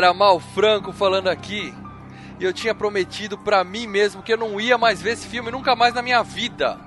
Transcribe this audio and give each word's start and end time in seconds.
Galera, 0.00 0.14
Mal 0.14 0.40
Franco 0.40 0.92
falando 0.92 1.28
aqui. 1.28 1.74
E 2.38 2.44
eu 2.44 2.52
tinha 2.54 2.74
prometido 2.74 3.36
pra 3.36 3.62
mim 3.62 3.86
mesmo 3.86 4.22
que 4.22 4.32
eu 4.32 4.38
não 4.38 4.58
ia 4.58 4.78
mais 4.78 5.02
ver 5.02 5.12
esse 5.12 5.28
filme 5.28 5.50
nunca 5.50 5.76
mais 5.76 5.92
na 5.92 6.00
minha 6.00 6.22
vida. 6.22 6.78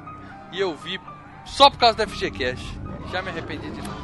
E 0.51 0.59
eu 0.59 0.75
vi 0.75 0.99
só 1.45 1.69
por 1.69 1.77
causa 1.77 1.95
da 1.95 2.07
FGCast. 2.07 2.65
Já 3.11 3.21
me 3.21 3.29
arrependi 3.29 3.69
de 3.69 3.81
novo. 3.81 4.01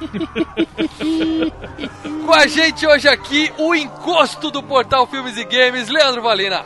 Com 2.26 2.32
a 2.32 2.46
gente 2.48 2.86
hoje 2.86 3.08
aqui, 3.08 3.52
o 3.56 3.74
encosto 3.74 4.50
do 4.50 4.62
portal 4.62 5.06
Filmes 5.06 5.36
e 5.36 5.44
Games, 5.44 5.88
Leandro 5.88 6.22
Valina. 6.22 6.64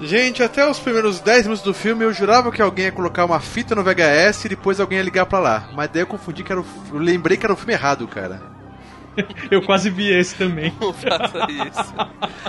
Gente, 0.00 0.42
até 0.42 0.68
os 0.68 0.78
primeiros 0.78 1.20
10 1.20 1.44
minutos 1.44 1.64
do 1.64 1.72
filme 1.74 2.04
eu 2.04 2.12
jurava 2.12 2.52
que 2.52 2.60
alguém 2.62 2.86
ia 2.86 2.92
colocar 2.92 3.24
uma 3.24 3.40
fita 3.40 3.74
no 3.74 3.82
VHS 3.82 4.44
e 4.44 4.50
depois 4.50 4.78
alguém 4.80 4.98
ia 4.98 5.04
ligar 5.04 5.24
pra 5.26 5.38
lá. 5.38 5.68
Mas 5.74 5.90
daí 5.90 6.02
eu 6.02 6.06
confundi 6.06 6.42
que 6.42 6.52
era 6.52 6.60
o... 6.60 6.66
Eu 6.92 6.98
lembrei 6.98 7.36
que 7.36 7.44
era 7.44 7.52
o 7.52 7.56
filme 7.56 7.74
errado, 7.74 8.08
cara. 8.08 8.56
Eu 9.50 9.62
quase 9.62 9.90
vi 9.90 10.10
esse 10.12 10.34
também. 10.36 10.72
Não 10.80 10.92
faça 10.92 11.46
isso. 11.50 11.94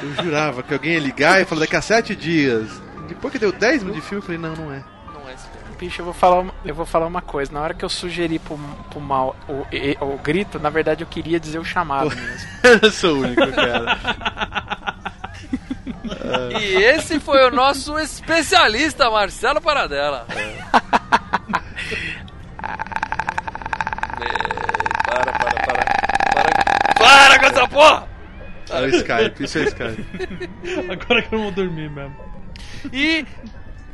Eu 0.01 0.23
jurava 0.23 0.61
que 0.63 0.73
alguém 0.73 0.93
ia 0.93 0.99
ligar 0.99 1.41
e 1.41 1.45
falar 1.45 1.61
daqui 1.61 1.75
a 1.75 1.81
7 1.81 2.15
dias. 2.15 2.69
Depois 3.07 3.31
que 3.31 3.39
deu 3.39 3.51
10 3.51 3.83
minutos 3.83 4.01
de 4.03 4.07
filme, 4.09 4.21
eu 4.21 4.25
falei, 4.25 4.39
não, 4.41 4.53
não 4.55 4.73
é. 4.73 4.83
Não 5.13 5.29
é 5.29 5.33
esse 5.33 5.43
filme. 5.47 5.57
Bicho, 5.79 6.01
eu 6.01 6.05
vou 6.05 6.13
falar 6.13 6.39
uma, 6.39 6.53
eu 6.65 6.73
vou 6.75 6.85
falar 6.85 7.05
uma 7.05 7.21
coisa. 7.21 7.51
Na 7.53 7.61
hora 7.61 7.73
que 7.73 7.85
eu 7.85 7.89
sugeri 7.89 8.39
pro, 8.39 8.57
pro 8.89 8.99
mal 8.99 9.35
o, 9.47 9.65
e- 9.71 9.95
o 10.01 10.17
grito, 10.17 10.57
na 10.59 10.69
verdade 10.69 11.03
eu 11.03 11.07
queria 11.07 11.39
dizer 11.39 11.59
o 11.59 11.63
chamado 11.65 12.09
mesmo. 12.15 12.47
Eu 12.81 12.91
sou 12.91 13.15
o 13.15 13.19
único, 13.21 13.51
cara. 13.53 13.97
E 16.59 16.75
esse 16.83 17.19
foi 17.19 17.47
o 17.47 17.51
nosso 17.51 17.97
especialista, 17.99 19.09
Marcelo 19.09 19.61
Paradela. 19.61 20.25
É, 24.19 25.03
para, 25.05 25.31
para, 25.33 25.65
para. 25.65 25.76
Para, 27.07 27.39
com 27.39 27.45
essa 27.45 27.67
porra! 27.67 28.07
É 28.69 28.81
o 28.81 28.87
Skype, 28.87 29.43
isso 29.43 29.57
é 29.57 29.61
o 29.61 29.63
Skype. 29.63 30.49
Agora 30.91 31.21
que 31.21 31.33
eu 31.33 31.37
não 31.37 31.45
vou 31.45 31.51
dormir 31.53 31.89
mesmo. 31.89 32.15
E 32.91 33.25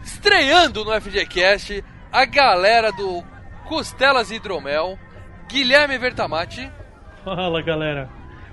estreando 0.04 0.84
no 0.84 1.00
FGCast, 1.00 1.84
a 2.12 2.26
galera 2.26 2.92
do 2.92 3.24
Costelas 3.66 4.32
e 4.32 4.36
Hidromel, 4.36 4.98
Guilherme 5.48 5.98
Vertamati. 6.00 6.72
Fala, 7.24 7.62
galera. 7.62 8.10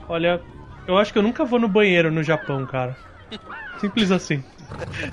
Olha, 0.06 0.42
eu 0.86 0.98
acho 0.98 1.10
que 1.10 1.18
eu 1.18 1.22
nunca 1.22 1.44
vou 1.44 1.58
no 1.58 1.68
banheiro 1.68 2.12
no 2.12 2.22
Japão, 2.22 2.66
cara. 2.66 2.94
Simples 3.80 4.10
assim. 4.10 4.44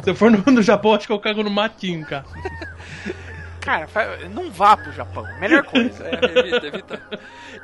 Se 0.04 0.10
eu 0.10 0.16
for 0.16 0.30
no, 0.30 0.40
no 0.52 0.62
Japão, 0.62 0.94
acho 0.94 1.08
que 1.08 1.14
eu 1.14 1.20
cago 1.20 1.42
no 1.42 1.50
matinho, 1.50 2.06
cara. 2.06 2.26
Cara, 3.68 4.30
não 4.34 4.50
vá 4.50 4.78
pro 4.78 4.94
Japão. 4.94 5.26
Melhor 5.40 5.64
coisa. 5.64 6.08
É, 6.08 6.40
evita, 6.40 6.68
evita. 6.68 7.02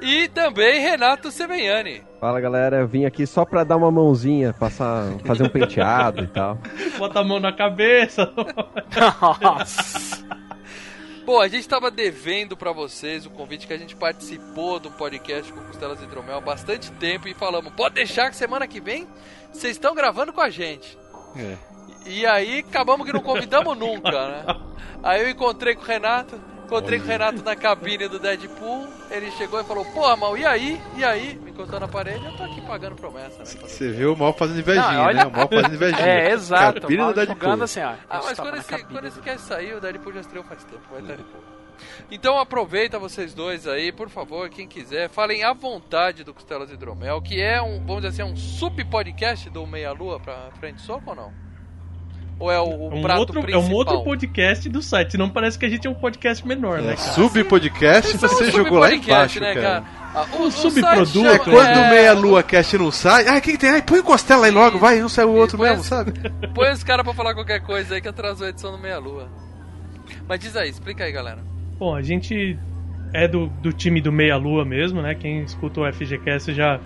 E 0.01 0.27
também 0.27 0.81
Renato 0.81 1.31
Semenhani. 1.31 2.03
Fala 2.19 2.41
galera, 2.41 2.77
eu 2.79 2.87
vim 2.87 3.05
aqui 3.05 3.25
só 3.25 3.45
pra 3.45 3.63
dar 3.63 3.77
uma 3.77 3.89
mãozinha, 3.89 4.53
passar, 4.53 5.13
fazer 5.25 5.43
um 5.43 5.49
penteado 5.49 6.23
e 6.23 6.27
tal. 6.27 6.57
Bota 6.97 7.21
a 7.21 7.23
mão 7.23 7.39
na 7.39 7.53
cabeça. 7.53 8.29
Nossa. 9.41 10.25
Bom, 11.25 11.39
a 11.39 11.47
gente 11.47 11.69
tava 11.69 11.89
devendo 11.89 12.57
pra 12.57 12.73
vocês 12.73 13.25
o 13.25 13.29
convite 13.29 13.65
que 13.65 13.71
a 13.71 13.77
gente 13.77 13.95
participou 13.95 14.77
do 14.77 14.91
podcast 14.91 15.53
com 15.53 15.61
Costelas 15.61 16.01
e 16.01 16.03
Hidromel 16.03 16.37
há 16.37 16.41
bastante 16.41 16.91
tempo 16.91 17.29
e 17.29 17.33
falamos, 17.33 17.71
pode 17.73 17.95
deixar 17.95 18.29
que 18.29 18.35
semana 18.35 18.67
que 18.67 18.81
vem 18.81 19.07
vocês 19.53 19.77
estão 19.77 19.95
gravando 19.95 20.33
com 20.33 20.41
a 20.41 20.49
gente. 20.49 20.97
É. 21.37 21.72
E 22.05 22.25
aí 22.25 22.59
acabamos 22.59 23.05
que 23.05 23.13
não 23.13 23.21
convidamos 23.21 23.77
nunca, 23.77 24.11
né? 24.11 24.45
Aí 25.01 25.21
eu 25.21 25.29
encontrei 25.29 25.75
com 25.75 25.81
o 25.83 25.85
Renato, 25.85 26.39
encontrei 26.65 26.99
com 26.99 27.05
o 27.05 27.07
Renato 27.07 27.43
na 27.43 27.55
cabine 27.55 28.07
do 28.07 28.19
Deadpool, 28.19 28.87
ele 29.11 29.31
chegou 29.31 29.59
e 29.59 29.63
falou, 29.63 29.85
porra, 29.85 30.15
mal, 30.15 30.37
e 30.37 30.45
aí? 30.45 30.81
E 30.97 31.03
aí? 31.03 31.39
Me 31.43 31.51
encontrou 31.51 31.79
na 31.79 31.87
parede, 31.87 32.25
eu 32.25 32.35
tô 32.35 32.43
aqui 32.43 32.61
pagando 32.61 32.95
promessa, 32.95 33.39
né? 33.39 33.45
Você 33.45 33.89
viu 33.91 34.13
o 34.13 34.17
mal 34.17 34.33
fazendo 34.33 34.59
invejinha, 34.59 34.91
Não, 34.91 35.01
olha- 35.05 35.23
né? 35.25 35.25
O 35.25 35.31
mal 35.37 35.47
fazendo 35.47 35.73
invejinha. 35.75 36.07
É, 36.07 36.31
exato. 36.31 36.81
Cabine 36.81 36.99
mal 37.01 37.11
do 37.11 37.15
Deadpool. 37.15 37.37
jogando 37.41 37.63
assim, 37.63 37.81
ó. 37.81 37.93
Ah, 38.09 38.21
mas 38.23 38.39
quando 38.39 38.57
esse, 38.57 38.83
quando 38.85 39.05
esse 39.07 39.19
cast 39.21 39.41
sair, 39.47 39.73
o 39.75 39.81
Deadpool 39.81 40.13
já 40.13 40.21
estreou 40.21 40.43
faz 40.45 40.63
tempo, 40.63 40.81
vai 40.91 41.01
estar 41.01 41.15
de 41.15 41.23
boa. 41.23 41.53
Então 42.11 42.37
aproveita 42.37 42.99
vocês 42.99 43.33
dois 43.33 43.67
aí, 43.67 43.91
por 43.91 44.07
favor, 44.09 44.47
quem 44.49 44.67
quiser, 44.67 45.09
falem 45.09 45.43
à 45.43 45.53
vontade 45.53 46.23
do 46.23 46.33
Costelas 46.33 46.71
Hidromel, 46.71 47.21
que 47.21 47.41
é 47.41 47.61
um, 47.61 47.79
vamos 47.85 48.03
dizer 48.03 48.21
assim, 48.21 48.31
um 48.31 48.35
sub-podcast 48.37 49.49
do 49.49 49.65
Meia 49.67 49.91
Lua 49.91 50.19
pra 50.19 50.49
frente 50.59 50.81
soco 50.81 51.09
ou 51.09 51.15
não? 51.15 51.33
Ou 52.43 52.51
é 52.51 52.59
o, 52.59 52.63
o 52.65 52.91
É 52.91 52.95
um, 52.95 53.01
prato 53.01 53.19
outro, 53.19 53.39
é 53.39 53.43
principal? 53.43 53.69
um 53.69 53.73
outro 53.73 54.03
podcast 54.03 54.67
do 54.67 54.81
site. 54.81 55.17
Não 55.17 55.29
parece 55.29 55.57
que 55.57 55.65
a 55.65 55.69
gente 55.69 55.87
é 55.87 55.89
um 55.89 55.93
podcast 55.93 56.45
menor, 56.45 56.81
né, 56.81 56.91
É, 56.93 56.95
cara? 56.95 57.11
Sub-podcast 57.13 58.17
você 58.17 58.51
jogou 58.51 58.79
lá 58.79 58.93
embaixo, 58.93 59.39
né, 59.39 59.53
cara. 59.55 59.83
Ah, 60.13 60.25
o, 60.33 60.43
Um 60.43 60.47
o 60.47 60.51
subproduto, 60.51 61.25
É 61.27 61.39
quando 61.39 61.55
o 61.77 61.79
é, 61.79 61.89
Meia 61.89 62.13
Lua 62.13 62.43
Cast 62.43 62.77
não 62.77 62.91
sai. 62.91 63.27
Ah, 63.29 63.39
quem 63.39 63.55
tem? 63.55 63.69
Ai, 63.69 63.81
põe 63.81 63.99
o 63.99 64.03
Costela 64.03 64.45
aí 64.45 64.51
logo, 64.51 64.77
vai, 64.77 64.99
não 64.99 65.07
sai 65.07 65.23
o 65.25 65.31
outro 65.33 65.57
mesmo, 65.57 65.79
esse- 65.79 65.87
sabe? 65.87 66.11
Põe 66.53 66.71
os 66.73 66.83
caras 66.83 67.05
pra 67.05 67.13
falar 67.13 67.33
qualquer 67.33 67.61
coisa 67.61 67.95
aí 67.95 68.01
que 68.01 68.07
atrasou 68.09 68.45
a 68.45 68.49
edição 68.49 68.71
do 68.73 68.77
Meia 68.77 68.99
Lua. 68.99 69.29
Mas 70.27 70.39
diz 70.41 70.55
aí, 70.57 70.69
explica 70.69 71.05
aí, 71.05 71.11
galera. 71.13 71.39
Bom, 71.79 71.95
a 71.95 72.01
gente 72.01 72.59
é 73.13 73.25
do, 73.27 73.47
do 73.61 73.71
time 73.71 74.01
do 74.01 74.11
Meia 74.11 74.35
Lua 74.35 74.65
mesmo, 74.65 75.01
né? 75.01 75.15
Quem 75.15 75.41
escuta 75.43 75.79
o 75.79 75.91
FGCast 75.93 76.53
já 76.53 76.79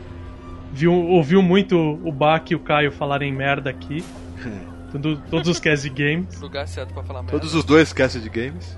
viu, 0.72 0.94
ouviu 0.94 1.42
muito 1.42 1.76
o 2.04 2.12
Bach 2.12 2.44
e 2.52 2.56
o 2.56 2.60
Caio 2.60 2.92
falarem 2.92 3.34
merda 3.34 3.72
aqui. 3.72 4.04
Tudo- 5.00 5.22
todos 5.30 5.48
os 5.48 5.60
cast 5.60 5.90
de 5.90 6.04
games, 6.04 6.40
Lugar 6.42 6.68
certo 6.68 6.94
pra 6.94 7.04
falar 7.04 7.22
merda. 7.22 7.32
Todos 7.38 7.54
os 7.54 7.64
dois 7.64 7.92
Cast 7.94 8.20
de 8.20 8.30
Games. 8.30 8.78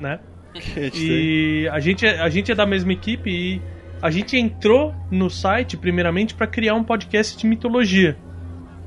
né? 0.00 0.18
que 0.54 0.58
a 0.80 0.82
gente 0.84 0.98
tem. 0.98 1.08
E 1.08 1.68
a 1.70 1.80
gente, 1.80 2.06
é- 2.06 2.20
a 2.20 2.28
gente 2.28 2.50
é 2.52 2.54
da 2.54 2.64
mesma 2.66 2.92
equipe 2.92 3.30
e 3.30 3.62
a 4.00 4.10
gente 4.10 4.36
entrou 4.36 4.94
no 5.10 5.28
site 5.30 5.76
primeiramente 5.76 6.34
para 6.34 6.46
criar 6.46 6.74
um 6.74 6.84
podcast 6.84 7.36
de 7.36 7.46
mitologia, 7.46 8.16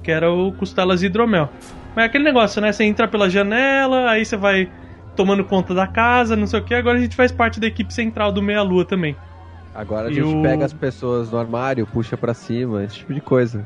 que 0.03 0.11
era 0.11 0.31
o 0.31 0.51
Costelas 0.53 1.03
Hidromel. 1.03 1.49
Mas 1.95 2.03
é 2.03 2.07
aquele 2.07 2.23
negócio, 2.23 2.61
né? 2.61 2.71
Você 2.71 2.83
entra 2.83 3.07
pela 3.07 3.29
janela, 3.29 4.09
aí 4.11 4.23
você 4.25 4.37
vai 4.37 4.71
tomando 5.15 5.43
conta 5.43 5.73
da 5.73 5.85
casa, 5.87 6.35
não 6.35 6.45
sei 6.47 6.59
o 6.59 6.63
que. 6.63 6.73
Agora 6.73 6.97
a 6.97 7.01
gente 7.01 7.15
faz 7.15 7.31
parte 7.31 7.59
da 7.59 7.67
equipe 7.67 7.93
central 7.93 8.31
do 8.31 8.41
Meia 8.41 8.61
Lua 8.61 8.85
também. 8.85 9.15
Agora 9.79 10.09
a 10.09 10.11
E 10.11 10.15
gente 10.15 10.25
o- 10.35 10.41
pega 10.41 10.65
as 10.65 10.73
pessoas 10.73 11.31
no 11.31 11.37
armário, 11.37 11.87
puxa 11.87 12.17
pra 12.17 12.33
cima, 12.33 12.83
esse 12.83 12.97
tipo 12.97 13.13
de 13.13 13.21
coisa. 13.21 13.65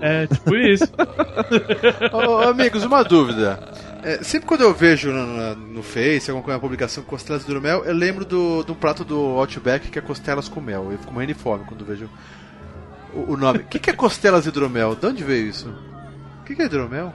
É 0.00 0.26
tipo 0.26 0.56
isso. 0.56 0.84
Ô, 2.12 2.48
amigos, 2.48 2.82
uma 2.84 3.04
dúvida. 3.04 3.60
É, 4.02 4.16
sempre 4.24 4.48
quando 4.48 4.62
eu 4.62 4.74
vejo 4.74 5.12
no, 5.12 5.24
no, 5.24 5.54
no 5.74 5.82
Face, 5.84 6.30
alguma 6.30 6.58
publicação 6.58 7.04
com 7.04 7.10
costelas 7.10 7.42
de 7.44 7.48
hidromel, 7.50 7.84
eu 7.84 7.94
lembro 7.94 8.24
do, 8.24 8.64
do 8.64 8.74
prato 8.74 9.04
do 9.04 9.16
Outback 9.38 9.88
que 9.88 9.98
é 9.98 10.02
costelas 10.02 10.48
com 10.48 10.60
mel. 10.60 10.90
Eu 10.90 10.98
fico 10.98 11.12
morrendo 11.12 11.32
de 11.32 11.38
fome 11.38 11.64
quando 11.64 11.84
vejo 11.84 12.10
o, 13.14 13.32
o 13.34 13.36
nome. 13.36 13.60
O 13.60 13.64
que, 13.64 13.78
que 13.78 13.90
é 13.90 13.92
costelas 13.92 14.42
de 14.42 14.48
hidromel? 14.48 14.96
De 14.96 15.06
onde 15.06 15.22
veio 15.22 15.46
isso? 15.48 15.72
O 16.40 16.44
que, 16.44 16.56
que 16.56 16.62
é 16.62 16.66
hidromel? 16.66 17.14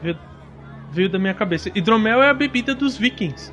Veio 0.94 1.10
da 1.10 1.20
minha 1.20 1.34
cabeça. 1.34 1.70
Hidromel 1.76 2.24
é 2.24 2.30
a 2.30 2.34
bebida 2.34 2.74
dos 2.74 2.98
vikings. 2.98 3.52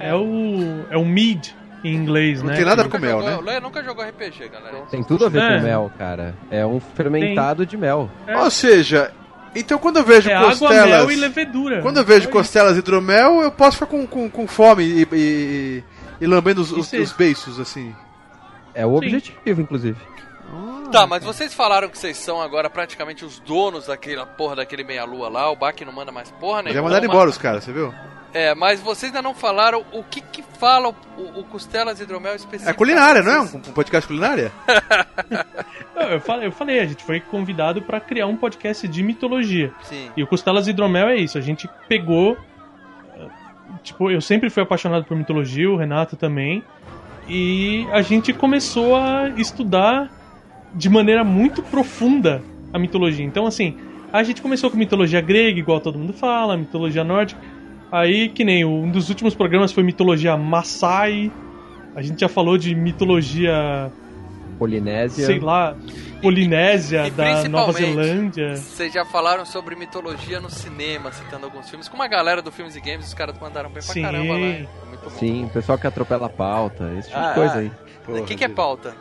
É 0.00 0.14
o. 0.14 0.86
É 0.90 0.96
o 0.96 1.04
mead 1.04 1.54
em 1.84 1.94
inglês, 1.94 2.42
Não 2.42 2.50
né? 2.50 2.56
tem 2.56 2.64
nada 2.64 2.88
com 2.88 2.98
mel, 2.98 3.18
jogou- 3.20 3.30
né? 3.30 3.36
O 3.36 3.40
Leia 3.40 3.60
nunca 3.60 3.82
jogou 3.82 4.04
RPG, 4.04 4.48
galera. 4.48 4.78
Tem 4.90 5.02
tudo 5.04 5.26
a 5.26 5.28
ver 5.28 5.42
É. 5.42 5.56
com 5.58 5.62
mel, 5.64 5.92
cara. 5.98 6.34
É 6.50 6.64
um 6.66 6.80
fermentado 6.80 7.64
de 7.66 7.76
mel. 7.76 8.10
É. 8.26 8.36
Ou 8.36 8.50
seja, 8.50 9.12
então 9.54 9.78
quando 9.78 9.98
eu 9.98 10.04
vejo 10.04 10.28
É 10.30 10.34
água, 10.34 10.48
costelas. 10.50 10.86
mel 10.86 11.10
e 11.10 11.16
levedura. 11.16 11.82
Quando 11.82 11.98
eu 11.98 12.04
vejo 12.04 12.24
Só 12.26 12.30
costelas 12.32 12.72
de 12.74 12.80
hidromel, 12.80 13.40
eu 13.42 13.50
posso 13.52 13.76
ficar 13.78 13.86
com, 13.86 14.06
com, 14.06 14.28
com 14.28 14.46
fome 14.46 14.82
e, 14.84 15.08
e, 15.12 15.84
e 16.20 16.26
lambendo 16.26 16.60
os, 16.60 16.72
os, 16.72 16.92
os 16.92 17.12
beiços, 17.12 17.60
assim. 17.60 17.94
É 18.74 18.84
o 18.84 18.94
objetivo, 18.94 19.60
inclusive. 19.60 19.98
Tá, 20.92 21.06
mas 21.06 21.24
vocês 21.24 21.52
falaram 21.52 21.88
que 21.88 21.98
vocês 21.98 22.16
são 22.16 22.40
agora 22.40 22.70
praticamente 22.70 23.24
os 23.24 23.40
donos 23.40 23.86
daquela 23.86 24.24
porra 24.24 24.56
daquele 24.56 24.84
meia-lua 24.84 25.28
lá, 25.28 25.50
o 25.50 25.56
Bach 25.56 25.74
não 25.84 25.92
manda 25.92 26.12
mais 26.12 26.30
porra 26.30 26.62
nenhuma. 26.62 26.74
já 26.74 26.82
mandaram 26.82 27.04
embora 27.06 27.28
os 27.28 27.36
caras, 27.38 27.64
você 27.64 27.72
viu? 27.72 27.92
É, 28.38 28.54
mas 28.54 28.80
vocês 28.80 29.10
ainda 29.10 29.22
não 29.22 29.32
falaram 29.34 29.82
o 29.92 30.02
que 30.02 30.20
que 30.20 30.42
fala 30.58 30.88
o, 31.16 31.40
o 31.40 31.44
Costelas 31.44 32.00
Hidromel 32.00 32.32
É 32.32 32.36
específico. 32.36 32.76
culinária, 32.76 33.22
não 33.22 33.32
é? 33.32 33.40
Um, 33.40 33.44
um 33.56 33.72
podcast 33.72 34.06
culinária? 34.06 34.52
Não, 35.96 36.02
Eu 36.10 36.20
falei, 36.20 36.46
eu 36.46 36.52
falei, 36.52 36.80
a 36.80 36.84
gente 36.86 37.02
foi 37.02 37.18
convidado 37.20 37.80
pra 37.80 37.98
criar 37.98 38.26
um 38.26 38.36
podcast 38.36 38.86
de 38.86 39.02
mitologia. 39.02 39.72
Sim. 39.84 40.10
E 40.14 40.22
o 40.22 40.26
Costelas 40.26 40.68
Hidromel 40.68 41.08
é 41.08 41.16
isso, 41.16 41.38
a 41.38 41.40
gente 41.40 41.66
pegou. 41.88 42.36
eh, 43.18 43.26
Tipo, 43.82 44.10
eu 44.10 44.20
sempre 44.20 44.50
fui 44.50 44.62
apaixonado 44.62 45.04
por 45.06 45.16
mitologia, 45.16 45.70
o 45.70 45.76
Renato 45.76 46.14
também. 46.16 46.62
E 47.28 47.86
a 47.92 48.02
gente 48.02 48.32
começou 48.34 48.94
a 48.96 49.30
estudar 49.38 50.10
de 50.74 50.90
maneira 50.90 51.24
muito 51.24 51.62
profunda 51.62 52.42
a 52.72 52.78
mitologia. 52.78 53.24
Então, 53.24 53.46
assim, 53.46 53.78
a 54.12 54.22
gente 54.22 54.42
começou 54.42 54.70
com 54.70 54.76
mitologia 54.76 55.20
grega, 55.22 55.58
igual 55.58 55.80
todo 55.80 55.98
mundo 55.98 56.12
fala, 56.12 56.56
mitologia 56.56 57.02
nórdica. 57.02 57.40
Aí, 57.90 58.28
que 58.28 58.44
nem 58.44 58.64
um 58.64 58.90
dos 58.90 59.08
últimos 59.08 59.34
programas 59.34 59.72
foi 59.72 59.82
mitologia 59.82 60.36
Maasai. 60.36 61.30
A 61.94 62.02
gente 62.02 62.20
já 62.20 62.28
falou 62.28 62.58
de 62.58 62.74
mitologia, 62.74 63.90
Polinésia. 64.58 65.24
sei 65.26 65.38
lá, 65.38 65.74
Polinésia, 66.20 67.06
E 67.06 67.10
da 67.10 67.48
Nova 67.48 67.72
Zelândia. 67.72 68.56
Vocês 68.56 68.92
já 68.92 69.04
falaram 69.04 69.46
sobre 69.46 69.74
mitologia 69.76 70.40
no 70.40 70.50
cinema, 70.50 71.12
citando 71.12 71.46
alguns 71.46 71.68
filmes. 71.70 71.88
Com 71.88 71.94
uma 71.96 72.08
galera 72.08 72.42
do 72.42 72.50
Filmes 72.52 72.76
e 72.76 72.80
Games, 72.80 73.06
os 73.06 73.14
caras 73.14 73.38
mandaram 73.38 73.70
bem 73.70 73.82
pra 73.82 73.92
Sim. 73.94 74.02
caramba 74.02 74.32
lá. 74.32 74.38
Muito 74.88 75.04
bom. 75.04 75.10
Sim, 75.10 75.44
o 75.44 75.48
pessoal 75.50 75.78
que 75.78 75.86
atropela 75.86 76.26
a 76.26 76.30
pauta, 76.30 76.92
esse 76.98 77.08
tipo 77.08 77.20
Ah, 77.20 77.28
de 77.28 77.34
coisa 77.34 77.54
ah. 77.54 77.58
aí. 77.58 77.70
O 78.08 78.24
que, 78.24 78.34
que 78.36 78.44
é 78.44 78.48
pauta? 78.48 78.94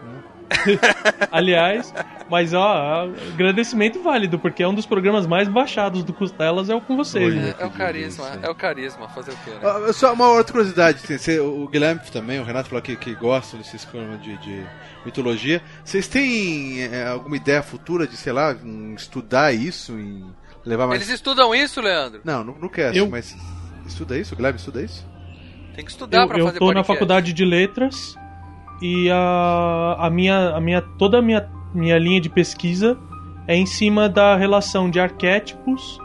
Aliás, 1.31 1.93
mas 2.29 2.53
ó, 2.53 3.07
agradecimento 3.33 4.01
válido, 4.01 4.39
porque 4.39 4.63
é 4.63 4.67
um 4.67 4.73
dos 4.73 4.85
programas 4.85 5.25
mais 5.27 5.47
baixados 5.47 6.03
do 6.03 6.13
Costelas, 6.13 6.69
é 6.69 6.75
o 6.75 6.81
com 6.81 6.95
vocês. 6.95 7.33
Olha. 7.33 7.41
né? 7.41 7.55
É, 7.59 7.63
é 7.63 7.65
o 7.65 7.71
carisma, 7.71 8.27
é 8.41 8.49
o 8.49 8.55
carisma, 8.55 9.09
fazer 9.09 9.31
o 9.31 9.37
quê, 9.37 9.51
né? 9.51 9.93
Só 9.93 10.13
uma 10.13 10.29
outra 10.29 10.51
curiosidade, 10.53 10.99
o 11.41 11.67
Guilherme 11.67 12.01
também, 12.11 12.39
o 12.39 12.43
Renato 12.43 12.69
falou 12.69 12.81
que, 12.81 12.95
que 12.95 13.13
gostam 13.15 13.59
desses 13.59 13.83
programas 13.85 14.21
de, 14.21 14.37
de 14.37 14.63
mitologia. 15.05 15.61
Vocês 15.83 16.07
têm 16.07 16.83
é, 16.83 17.07
alguma 17.07 17.35
ideia 17.37 17.61
futura 17.61 18.07
de, 18.07 18.17
sei 18.17 18.33
lá, 18.33 18.55
estudar 18.95 19.53
isso, 19.53 19.93
em 19.93 20.25
levar 20.65 20.87
mais... 20.87 21.01
Eles 21.01 21.13
estudam 21.13 21.53
isso, 21.53 21.81
Leandro? 21.81 22.21
Não, 22.23 22.43
não, 22.43 22.55
não 22.57 22.69
quero, 22.69 22.95
Eu- 22.95 23.09
mas 23.09 23.35
estuda 23.85 24.17
isso? 24.17 24.33
O 24.33 24.37
Guilherme 24.37 24.57
estuda 24.59 24.81
isso? 24.81 25.05
Tem 25.75 25.83
que 25.83 25.91
estudar 25.91 26.21
Eu, 26.21 26.27
pra 26.27 26.39
eu 26.39 26.45
fazer 26.45 26.59
tô 26.59 26.65
na 26.67 26.73
podcast. 26.75 26.93
faculdade 26.93 27.33
de 27.33 27.43
letras 27.45 28.15
e 28.81 29.09
a, 29.11 29.95
a 29.99 30.09
minha, 30.09 30.49
a 30.49 30.59
minha 30.61 30.81
toda 30.81 31.19
a 31.19 31.21
minha, 31.21 31.47
minha 31.73 31.97
linha 31.97 32.19
de 32.21 32.29
pesquisa 32.29 32.97
é 33.47 33.55
em 33.55 33.65
cima 33.65 34.07
da 34.09 34.35
relação 34.35 34.89
de 34.89 34.99
arquétipos 34.99 35.99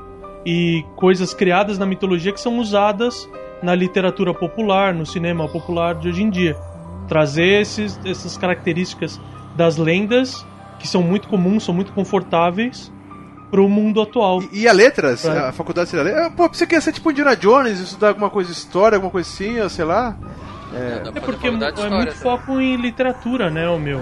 e 0.44 0.84
coisas 0.96 1.32
criadas 1.34 1.78
na 1.78 1.86
mitologia 1.86 2.32
que 2.32 2.40
são 2.40 2.58
usadas 2.58 3.28
na 3.62 3.74
literatura 3.74 4.32
popular, 4.32 4.94
no 4.94 5.04
cinema 5.04 5.46
popular 5.48 5.94
de 5.94 6.08
hoje 6.08 6.22
em 6.22 6.30
dia. 6.30 6.56
Trazer 7.08 7.60
esses, 7.60 7.98
essas 8.04 8.36
características 8.36 9.20
das 9.56 9.76
lendas 9.76 10.46
que 10.78 10.86
são 10.88 11.02
muito 11.02 11.28
comuns, 11.28 11.64
são 11.64 11.74
muito 11.74 11.92
confortáveis 11.92 12.90
pro 13.50 13.68
mundo 13.68 14.00
atual. 14.00 14.40
E, 14.52 14.60
e 14.62 14.68
a 14.68 14.72
letras? 14.72 15.22
Pra- 15.22 15.48
A 15.48 15.52
faculdade 15.52 15.90
seria 15.90 16.04
letras? 16.04 16.32
Pô, 16.34 16.48
você 16.48 16.66
quer 16.66 16.80
ser 16.80 16.92
tipo 16.92 17.10
Indiana 17.10 17.34
Jones, 17.36 17.80
estudar 17.80 18.08
alguma 18.08 18.30
coisa 18.30 18.50
de 18.50 18.56
história, 18.56 18.96
alguma 18.96 19.10
coisa 19.10 19.28
assim, 19.28 19.60
ou 19.60 19.68
sei 19.68 19.84
lá? 19.84 20.16
É, 20.74 21.10
pra 21.10 21.20
É 21.20 21.20
porque 21.20 21.46
é, 21.48 21.50
muito 21.50 22.08
tá? 22.08 22.14
foco 22.14 22.60
em 22.60 22.76
literatura, 22.76 23.50
né, 23.50 23.68
o 23.68 23.78
meu. 23.78 24.00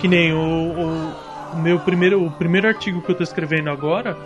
Que 0.00 0.08
nem 0.08 0.32
o, 0.32 1.12
o, 1.52 1.56
meu 1.56 1.78
primeiro, 1.78 2.24
o 2.24 2.30
primeiro 2.30 2.66
artigo 2.66 3.00
que 3.00 3.10
eu 3.10 3.14
tô 3.14 3.22
escrevendo 3.22 3.70
agora, 3.70 4.16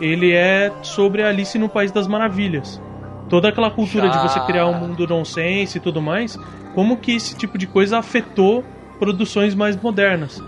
ele 0.00 0.32
é 0.32 0.72
sobre 0.82 1.22
Alice 1.22 1.58
no 1.58 1.68
País 1.68 1.92
das 1.92 2.06
Maravilhas. 2.06 2.80
Toda 3.28 3.48
aquela 3.48 3.70
cultura 3.70 4.08
de 4.08 4.18
você 4.18 4.40
criar 4.40 4.66
um 4.66 4.74
mundo 4.74 5.06
nonsense 5.06 5.78
e 5.78 5.80
tudo 5.80 6.02
mais, 6.02 6.38
como 6.74 6.96
que 6.96 7.14
esse 7.14 7.36
tipo 7.36 7.56
de 7.56 7.66
coisa 7.66 7.98
afetou 7.98 8.64
produções 8.98 9.54
mais 9.54 9.76
modernas. 9.80 10.42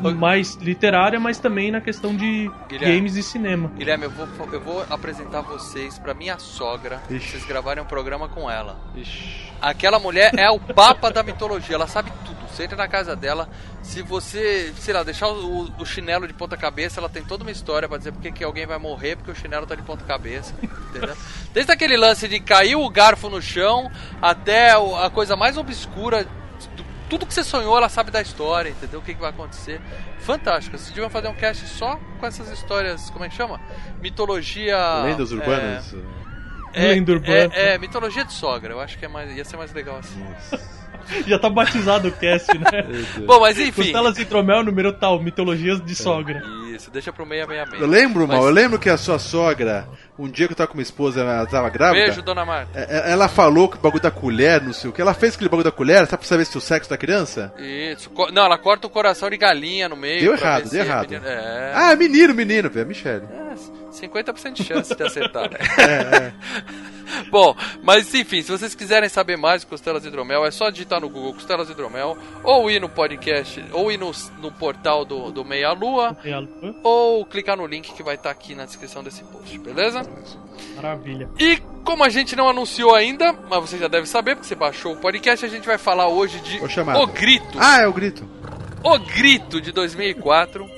Mais 0.00 0.54
literária, 0.56 1.18
mas 1.18 1.38
também 1.38 1.70
na 1.70 1.80
questão 1.80 2.14
de 2.14 2.50
Guilherme. 2.68 2.96
games 2.96 3.16
e 3.16 3.22
cinema. 3.22 3.70
Guilherme, 3.76 4.04
eu 4.04 4.10
vou, 4.10 4.28
eu 4.52 4.60
vou 4.60 4.86
apresentar 4.88 5.40
vocês 5.42 5.98
pra 5.98 6.14
minha 6.14 6.38
sogra, 6.38 6.98
pra 7.06 7.16
Ixi. 7.16 7.30
vocês 7.30 7.44
gravarem 7.44 7.82
um 7.82 7.86
programa 7.86 8.28
com 8.28 8.50
ela. 8.50 8.76
Ixi. 8.94 9.48
Aquela 9.60 9.98
mulher 9.98 10.32
é 10.38 10.48
o 10.50 10.60
papa 10.60 11.10
da 11.10 11.22
mitologia, 11.22 11.74
ela 11.74 11.86
sabe 11.86 12.12
tudo. 12.24 12.38
Você 12.48 12.64
entra 12.64 12.76
na 12.76 12.88
casa 12.88 13.14
dela, 13.14 13.48
se 13.82 14.02
você, 14.02 14.72
sei 14.78 14.92
lá, 14.92 15.04
deixar 15.04 15.28
o, 15.28 15.70
o 15.78 15.86
chinelo 15.86 16.26
de 16.26 16.34
ponta 16.34 16.56
cabeça, 16.56 16.98
ela 16.98 17.08
tem 17.08 17.22
toda 17.22 17.44
uma 17.44 17.52
história 17.52 17.88
pra 17.88 17.98
dizer 17.98 18.10
porque 18.10 18.32
que 18.32 18.42
alguém 18.42 18.66
vai 18.66 18.78
morrer 18.78 19.14
porque 19.16 19.30
o 19.30 19.34
chinelo 19.34 19.64
tá 19.66 19.76
de 19.76 19.82
ponta 19.82 20.04
cabeça, 20.04 20.52
entendeu? 20.90 21.16
Desde 21.52 21.70
aquele 21.70 21.96
lance 21.96 22.26
de 22.26 22.40
cair 22.40 22.74
o 22.74 22.88
garfo 22.90 23.28
no 23.28 23.40
chão 23.40 23.90
até 24.20 24.72
a 24.72 25.08
coisa 25.10 25.36
mais 25.36 25.56
obscura, 25.56 26.26
tudo 27.08 27.26
que 27.26 27.34
você 27.34 27.42
sonhou, 27.42 27.76
ela 27.76 27.88
sabe 27.88 28.10
da 28.10 28.20
história, 28.20 28.70
entendeu? 28.70 29.00
O 29.00 29.02
que, 29.02 29.14
que 29.14 29.20
vai 29.20 29.30
acontecer. 29.30 29.80
Fantástico. 30.20 30.76
Vocês 30.76 30.90
deviam 30.90 31.10
fazer 31.10 31.28
um 31.28 31.34
cast 31.34 31.66
só 31.66 31.98
com 32.18 32.26
essas 32.26 32.50
histórias, 32.50 33.10
como 33.10 33.24
é 33.24 33.28
que 33.28 33.34
chama? 33.34 33.60
Mitologia. 34.00 35.02
Lendas 35.04 35.32
é, 35.32 35.34
urbanas? 35.34 35.94
É, 36.74 36.88
Lenda 36.88 37.12
urbana. 37.12 37.54
É, 37.54 37.74
é, 37.74 37.78
mitologia 37.78 38.24
de 38.24 38.32
sogra. 38.32 38.72
Eu 38.72 38.80
acho 38.80 38.98
que 38.98 39.04
é 39.04 39.08
mais, 39.08 39.34
ia 39.36 39.44
ser 39.44 39.56
mais 39.56 39.72
legal 39.72 39.98
assim. 39.98 40.24
Já 41.26 41.38
tá 41.38 41.48
batizado 41.48 42.08
o 42.08 42.12
cast, 42.12 42.56
né? 42.58 42.84
Bom, 43.26 43.40
mas 43.40 43.58
enfim. 43.58 43.82
Costelas 43.82 44.18
e 44.18 44.24
Tromel, 44.24 44.62
número 44.62 44.92
tal, 44.92 45.20
mitologias 45.20 45.80
de 45.84 45.94
sogra. 45.94 46.42
Isso, 46.74 46.90
deixa 46.90 47.12
pro 47.12 47.24
666. 47.26 47.80
Eu 47.82 47.88
lembro, 47.88 48.26
Mas- 48.28 48.36
mal, 48.38 48.46
eu 48.46 48.52
lembro 48.52 48.78
que 48.78 48.88
a 48.88 48.96
sua 48.96 49.18
sogra, 49.18 49.88
um 50.18 50.28
dia 50.28 50.46
que 50.46 50.52
eu 50.52 50.56
tava 50.56 50.68
com 50.68 50.74
minha 50.74 50.82
esposa, 50.82 51.20
ela 51.20 51.46
tava 51.46 51.68
grávida. 51.70 52.04
Beijo, 52.06 52.22
dona 52.22 52.44
Marta. 52.44 52.78
é- 52.78 53.08
é- 53.08 53.12
Ela 53.12 53.28
falou 53.28 53.68
que 53.68 53.76
o 53.76 53.80
bagulho 53.80 54.02
da 54.02 54.10
colher, 54.10 54.60
não 54.62 54.72
sei 54.72 54.90
o 54.90 54.92
que. 54.92 55.00
Ela 55.00 55.14
fez 55.14 55.34
aquele 55.34 55.48
bagulho 55.50 55.64
da 55.64 55.72
colher, 55.72 56.06
sabe 56.06 56.18
pra 56.18 56.28
saber 56.28 56.44
se 56.44 56.56
o 56.56 56.60
sexo 56.60 56.88
da 56.90 56.96
criança? 56.96 57.52
Isso. 57.58 58.10
Não, 58.32 58.44
ela 58.44 58.58
corta 58.58 58.86
o 58.86 58.90
coração 58.90 59.28
de 59.30 59.36
galinha 59.36 59.88
no 59.88 59.96
meio. 59.96 60.20
Deu 60.20 60.34
errado, 60.34 60.68
deu 60.70 60.82
é 60.82 60.84
errado. 60.84 61.10
menino- 61.10 61.26
É. 61.26 61.72
Ah, 61.74 61.96
menino, 61.96 62.34
menino, 62.34 62.70
velho, 62.70 62.86
Michele. 62.86 63.24
É, 63.24 63.54
50% 63.90 64.52
de 64.52 64.64
chance 64.64 64.94
de 64.94 65.02
acertar, 65.02 65.50
né? 65.50 65.58
É, 65.78 66.32
Bom, 67.30 67.56
mas 67.82 68.12
enfim, 68.14 68.42
se 68.42 68.50
vocês 68.50 68.74
quiserem 68.74 69.08
saber 69.08 69.36
mais 69.36 69.62
de 69.62 69.66
Costelas 69.66 70.04
Hidromel, 70.04 70.44
é 70.44 70.50
só 70.50 70.70
digitar 70.70 71.00
no 71.00 71.08
Google 71.08 71.34
Costelas 71.34 71.70
Hidromel, 71.70 72.16
ou 72.42 72.70
ir 72.70 72.80
no 72.80 72.88
podcast, 72.88 73.64
ou 73.72 73.90
ir 73.90 73.98
no, 73.98 74.10
no 74.40 74.52
portal 74.52 75.04
do, 75.04 75.30
do 75.30 75.44
Meia 75.44 75.72
Lua, 75.72 76.16
ou 76.82 77.24
clicar 77.24 77.56
no 77.56 77.66
link 77.66 77.92
que 77.92 78.02
vai 78.02 78.14
estar 78.14 78.30
aqui 78.30 78.54
na 78.54 78.64
descrição 78.64 79.02
desse 79.02 79.24
post, 79.24 79.58
beleza? 79.58 80.02
Maravilha. 80.76 81.28
E 81.38 81.58
como 81.84 82.04
a 82.04 82.08
gente 82.08 82.36
não 82.36 82.48
anunciou 82.48 82.94
ainda, 82.94 83.32
mas 83.32 83.60
você 83.60 83.78
já 83.78 83.88
deve 83.88 84.06
saber, 84.06 84.34
porque 84.34 84.48
você 84.48 84.54
baixou 84.54 84.94
o 84.94 84.96
podcast, 84.96 85.44
a 85.44 85.48
gente 85.48 85.66
vai 85.66 85.78
falar 85.78 86.08
hoje 86.08 86.40
de. 86.40 86.60
O 87.02 87.06
Grito. 87.06 87.58
Ah, 87.58 87.80
é 87.80 87.86
o 87.86 87.92
grito. 87.92 88.28
O 88.82 88.98
Grito 88.98 89.60
de 89.60 89.72
2004, 89.72 90.68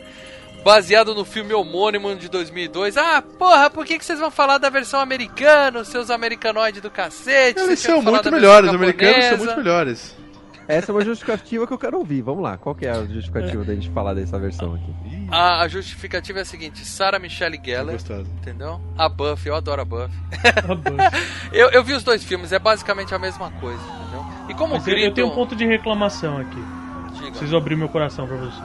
baseado 0.64 1.14
no 1.14 1.24
filme 1.24 1.52
homônimo 1.54 2.14
de 2.14 2.28
2002. 2.28 2.96
Ah, 2.96 3.22
porra, 3.22 3.70
por 3.70 3.84
que, 3.84 3.98
que 3.98 4.04
vocês 4.04 4.18
vão 4.18 4.30
falar 4.30 4.58
da 4.58 4.68
versão 4.70 5.00
americana, 5.00 5.84
seus 5.84 6.10
americanoides 6.10 6.80
do 6.80 6.90
cacete? 6.90 7.60
Eles 7.60 7.78
são 7.80 8.02
muito 8.02 8.30
melhores, 8.30 8.68
os 8.68 8.74
americanos 8.74 9.24
são 9.24 9.38
muito 9.38 9.56
melhores. 9.56 10.20
Essa 10.68 10.92
é 10.92 10.94
uma 10.94 11.04
justificativa 11.04 11.66
que 11.66 11.72
eu 11.72 11.78
quero 11.78 11.98
ouvir. 11.98 12.22
Vamos 12.22 12.44
lá, 12.44 12.56
qual 12.56 12.76
que 12.76 12.86
é 12.86 12.90
a 12.90 13.04
justificativa 13.04 13.64
da 13.64 13.74
gente 13.74 13.90
falar 13.90 14.14
dessa 14.14 14.38
versão 14.38 14.74
aqui? 14.74 15.26
A, 15.28 15.62
a 15.62 15.68
justificativa 15.68 16.38
é 16.38 16.42
a 16.42 16.44
seguinte: 16.44 16.84
Sarah 16.84 17.18
Michelle 17.18 17.60
Gellar, 17.60 17.96
entendeu? 18.40 18.80
A 18.96 19.08
Buffy, 19.08 19.48
eu 19.48 19.56
adoro 19.56 19.82
a 19.82 19.84
Buffy. 19.84 20.16
Tá 20.40 20.74
bom. 20.74 20.96
Eu, 21.52 21.70
eu 21.70 21.82
vi 21.82 21.94
os 21.94 22.04
dois 22.04 22.22
filmes, 22.22 22.52
é 22.52 22.60
basicamente 22.60 23.12
a 23.12 23.18
mesma 23.18 23.50
coisa, 23.50 23.82
entendeu? 23.82 24.24
E 24.48 24.54
como 24.54 24.74
Mas 24.74 24.86
eu, 24.86 24.94
Grito. 24.94 25.08
eu 25.08 25.14
tenho 25.14 25.26
um 25.26 25.34
ponto 25.34 25.56
de 25.56 25.66
reclamação 25.66 26.38
aqui. 26.38 26.62
Diga. 27.14 27.30
Preciso 27.30 27.56
abrir 27.56 27.74
meu 27.74 27.88
coração 27.88 28.28
pra 28.28 28.36
você. 28.36 28.62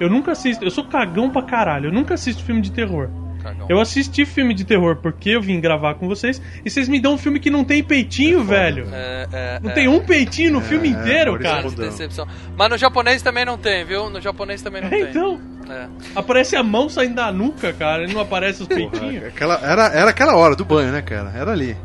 Eu 0.00 0.08
nunca 0.10 0.32
assisto. 0.32 0.64
Eu 0.64 0.70
sou 0.70 0.84
cagão 0.84 1.30
pra 1.30 1.42
caralho. 1.42 1.88
Eu 1.88 1.92
nunca 1.92 2.14
assisto 2.14 2.42
filme 2.42 2.60
de 2.60 2.70
terror. 2.72 3.08
Cagão. 3.42 3.66
Eu 3.70 3.80
assisti 3.80 4.24
filme 4.26 4.52
de 4.54 4.64
terror 4.64 4.96
porque 4.96 5.30
eu 5.30 5.40
vim 5.40 5.60
gravar 5.60 5.94
com 5.94 6.08
vocês 6.08 6.42
e 6.64 6.70
vocês 6.70 6.88
me 6.88 6.98
dão 6.98 7.14
um 7.14 7.18
filme 7.18 7.38
que 7.38 7.48
não 7.50 7.64
tem 7.64 7.82
peitinho, 7.82 8.42
velho. 8.42 8.88
É, 8.92 9.26
é, 9.32 9.60
Não 9.62 9.70
é. 9.70 9.74
tem 9.74 9.86
um 9.88 10.00
peitinho 10.00 10.52
no 10.52 10.60
filme 10.60 10.88
inteiro, 10.88 11.32
Maurício 11.40 11.76
cara. 11.76 11.90
Decepção. 11.90 12.26
Mas 12.56 12.70
no 12.70 12.76
japonês 12.78 13.22
também 13.22 13.44
não 13.44 13.56
tem, 13.56 13.84
viu? 13.84 14.10
No 14.10 14.20
japonês 14.20 14.62
também 14.62 14.80
não 14.82 14.88
É, 14.88 14.90
tem. 14.90 15.02
então, 15.10 15.40
É. 15.70 15.86
aparece 16.16 16.56
a 16.56 16.62
mão 16.62 16.88
saindo 16.88 17.14
da 17.14 17.30
nuca, 17.30 17.72
cara, 17.72 18.04
e 18.04 18.12
não 18.12 18.20
aparece 18.20 18.62
os 18.62 18.68
peitinhos. 18.68 19.24
Aquela, 19.26 19.60
era, 19.62 19.86
era 19.88 20.10
aquela 20.10 20.34
hora 20.34 20.56
do 20.56 20.64
banho, 20.64 20.90
né, 20.90 21.00
cara? 21.02 21.32
Era 21.36 21.52
ali. 21.52 21.76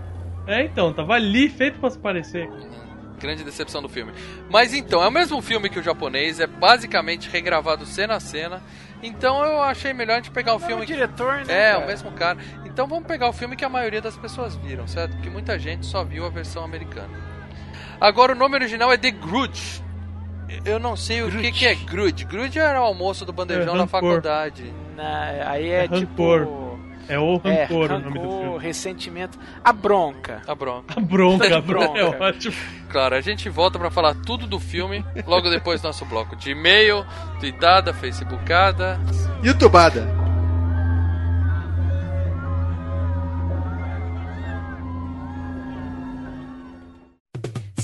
É, 0.47 0.65
então, 0.65 0.91
tava 0.91 1.13
ali 1.13 1.47
feito 1.47 1.79
pra 1.79 1.91
se 1.91 1.99
parecer. 1.99 2.49
Grande 3.21 3.43
decepção 3.43 3.81
do 3.81 3.87
filme. 3.89 4.11
Mas 4.49 4.73
então, 4.73 5.03
é 5.03 5.07
o 5.07 5.11
mesmo 5.11 5.41
filme 5.41 5.69
que 5.69 5.79
o 5.79 5.83
japonês, 5.83 6.39
é 6.39 6.47
basicamente 6.47 7.29
regravado 7.29 7.85
cena 7.85 8.15
a 8.15 8.19
cena. 8.19 8.61
Então 9.03 9.43
eu 9.43 9.61
achei 9.61 9.93
melhor 9.93 10.13
a 10.13 10.17
gente 10.17 10.31
pegar 10.31 10.53
o 10.53 10.57
O 10.57 10.59
filme 10.59 10.85
que. 10.85 10.93
diretor, 10.93 11.37
né? 11.45 11.69
É, 11.69 11.71
cara? 11.73 11.83
o 11.83 11.87
mesmo 11.87 12.11
cara. 12.11 12.37
Então 12.65 12.87
vamos 12.87 13.05
pegar 13.07 13.29
o 13.29 13.33
filme 13.33 13.55
que 13.55 13.65
a 13.65 13.69
maioria 13.69 14.01
das 14.01 14.15
pessoas 14.17 14.55
viram, 14.55 14.87
certo? 14.87 15.13
Porque 15.15 15.29
muita 15.29 15.57
gente 15.59 15.85
só 15.85 16.03
viu 16.03 16.25
a 16.25 16.29
versão 16.29 16.63
americana. 16.63 17.09
Agora 17.99 18.31
o 18.33 18.35
nome 18.35 18.55
original 18.55 18.91
é 18.91 18.97
The 18.97 19.11
Grudge. 19.11 19.83
Eu 20.65 20.79
não 20.79 20.95
sei 20.97 21.21
o 21.23 21.31
que, 21.31 21.51
que 21.51 21.65
é 21.65 21.75
Grudge. 21.75 22.25
Grudge 22.25 22.59
era 22.59 22.81
o 22.81 22.83
almoço 22.83 23.25
do 23.25 23.31
bandejão 23.31 23.73
É, 23.75 23.77
da 23.77 23.83
rancor. 23.83 23.87
faculdade. 24.01 24.73
Na- 24.95 25.49
aí 25.49 25.69
é, 25.69 25.85
É 25.85 25.87
tipo. 25.87 26.37
rancor. 26.37 26.70
É 27.11 27.19
o 27.19 27.41
É, 27.43 27.63
Rancor 27.65 27.91
o 27.91 27.99
nome 27.99 28.19
do 28.19 28.29
filme. 28.39 28.57
ressentimento. 28.59 29.37
A 29.63 29.73
bronca. 29.73 30.41
A 30.47 30.55
bronca. 30.55 30.93
A 30.97 31.01
bronca, 31.01 31.57
a 31.57 31.61
Bronca. 31.61 31.99
é 31.99 32.05
ótimo. 32.05 32.55
Claro, 32.89 33.15
a 33.15 33.21
gente 33.21 33.49
volta 33.49 33.77
pra 33.77 33.91
falar 33.91 34.15
tudo 34.15 34.47
do 34.47 34.59
filme 34.61 35.05
logo 35.27 35.49
depois 35.49 35.81
do 35.81 35.87
nosso 35.87 36.05
bloco 36.05 36.35
de 36.37 36.51
e-mail, 36.51 37.05
tweetada, 37.39 37.93
facebookada. 37.93 38.97
Youtubada. 39.43 40.07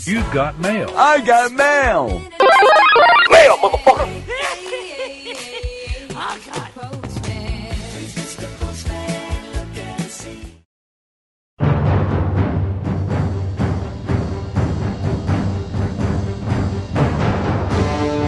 You 0.05 0.21
got 0.31 0.57
mail. 0.57 0.87
I 0.95 1.19
got 1.19 1.51
mail. 1.51 2.21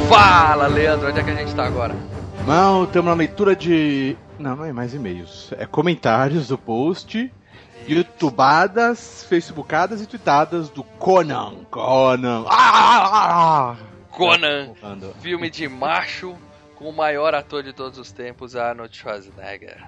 Fala, 0.09 0.65
Leandro, 0.65 1.09
onde 1.09 1.19
é 1.19 1.23
que 1.23 1.29
a 1.29 1.35
gente 1.35 1.53
tá 1.53 1.67
agora? 1.67 1.95
Não, 2.47 2.85
estamos 2.85 3.11
na 3.11 3.15
leitura 3.15 3.55
de. 3.55 4.17
Não, 4.39 4.55
não 4.55 4.65
é 4.65 4.73
mais 4.73 4.91
e-mails. 4.95 5.53
É 5.55 5.67
comentários 5.67 6.47
do 6.47 6.57
post, 6.57 7.31
youtubadas, 7.87 9.23
facebookadas 9.25 10.01
e 10.01 10.07
tweetadas 10.07 10.67
do 10.69 10.83
Conan. 10.83 11.63
Conan. 11.69 12.43
Ah! 12.49 13.75
Conan, 14.09 14.73
Ando. 14.81 15.13
filme 15.21 15.47
de 15.47 15.69
macho 15.69 16.35
com 16.75 16.89
o 16.89 16.93
maior 16.93 17.35
ator 17.35 17.61
de 17.61 17.71
todos 17.71 17.99
os 17.99 18.11
tempos, 18.11 18.55
Arnold 18.55 18.97
Schwarzenegger. 18.97 19.85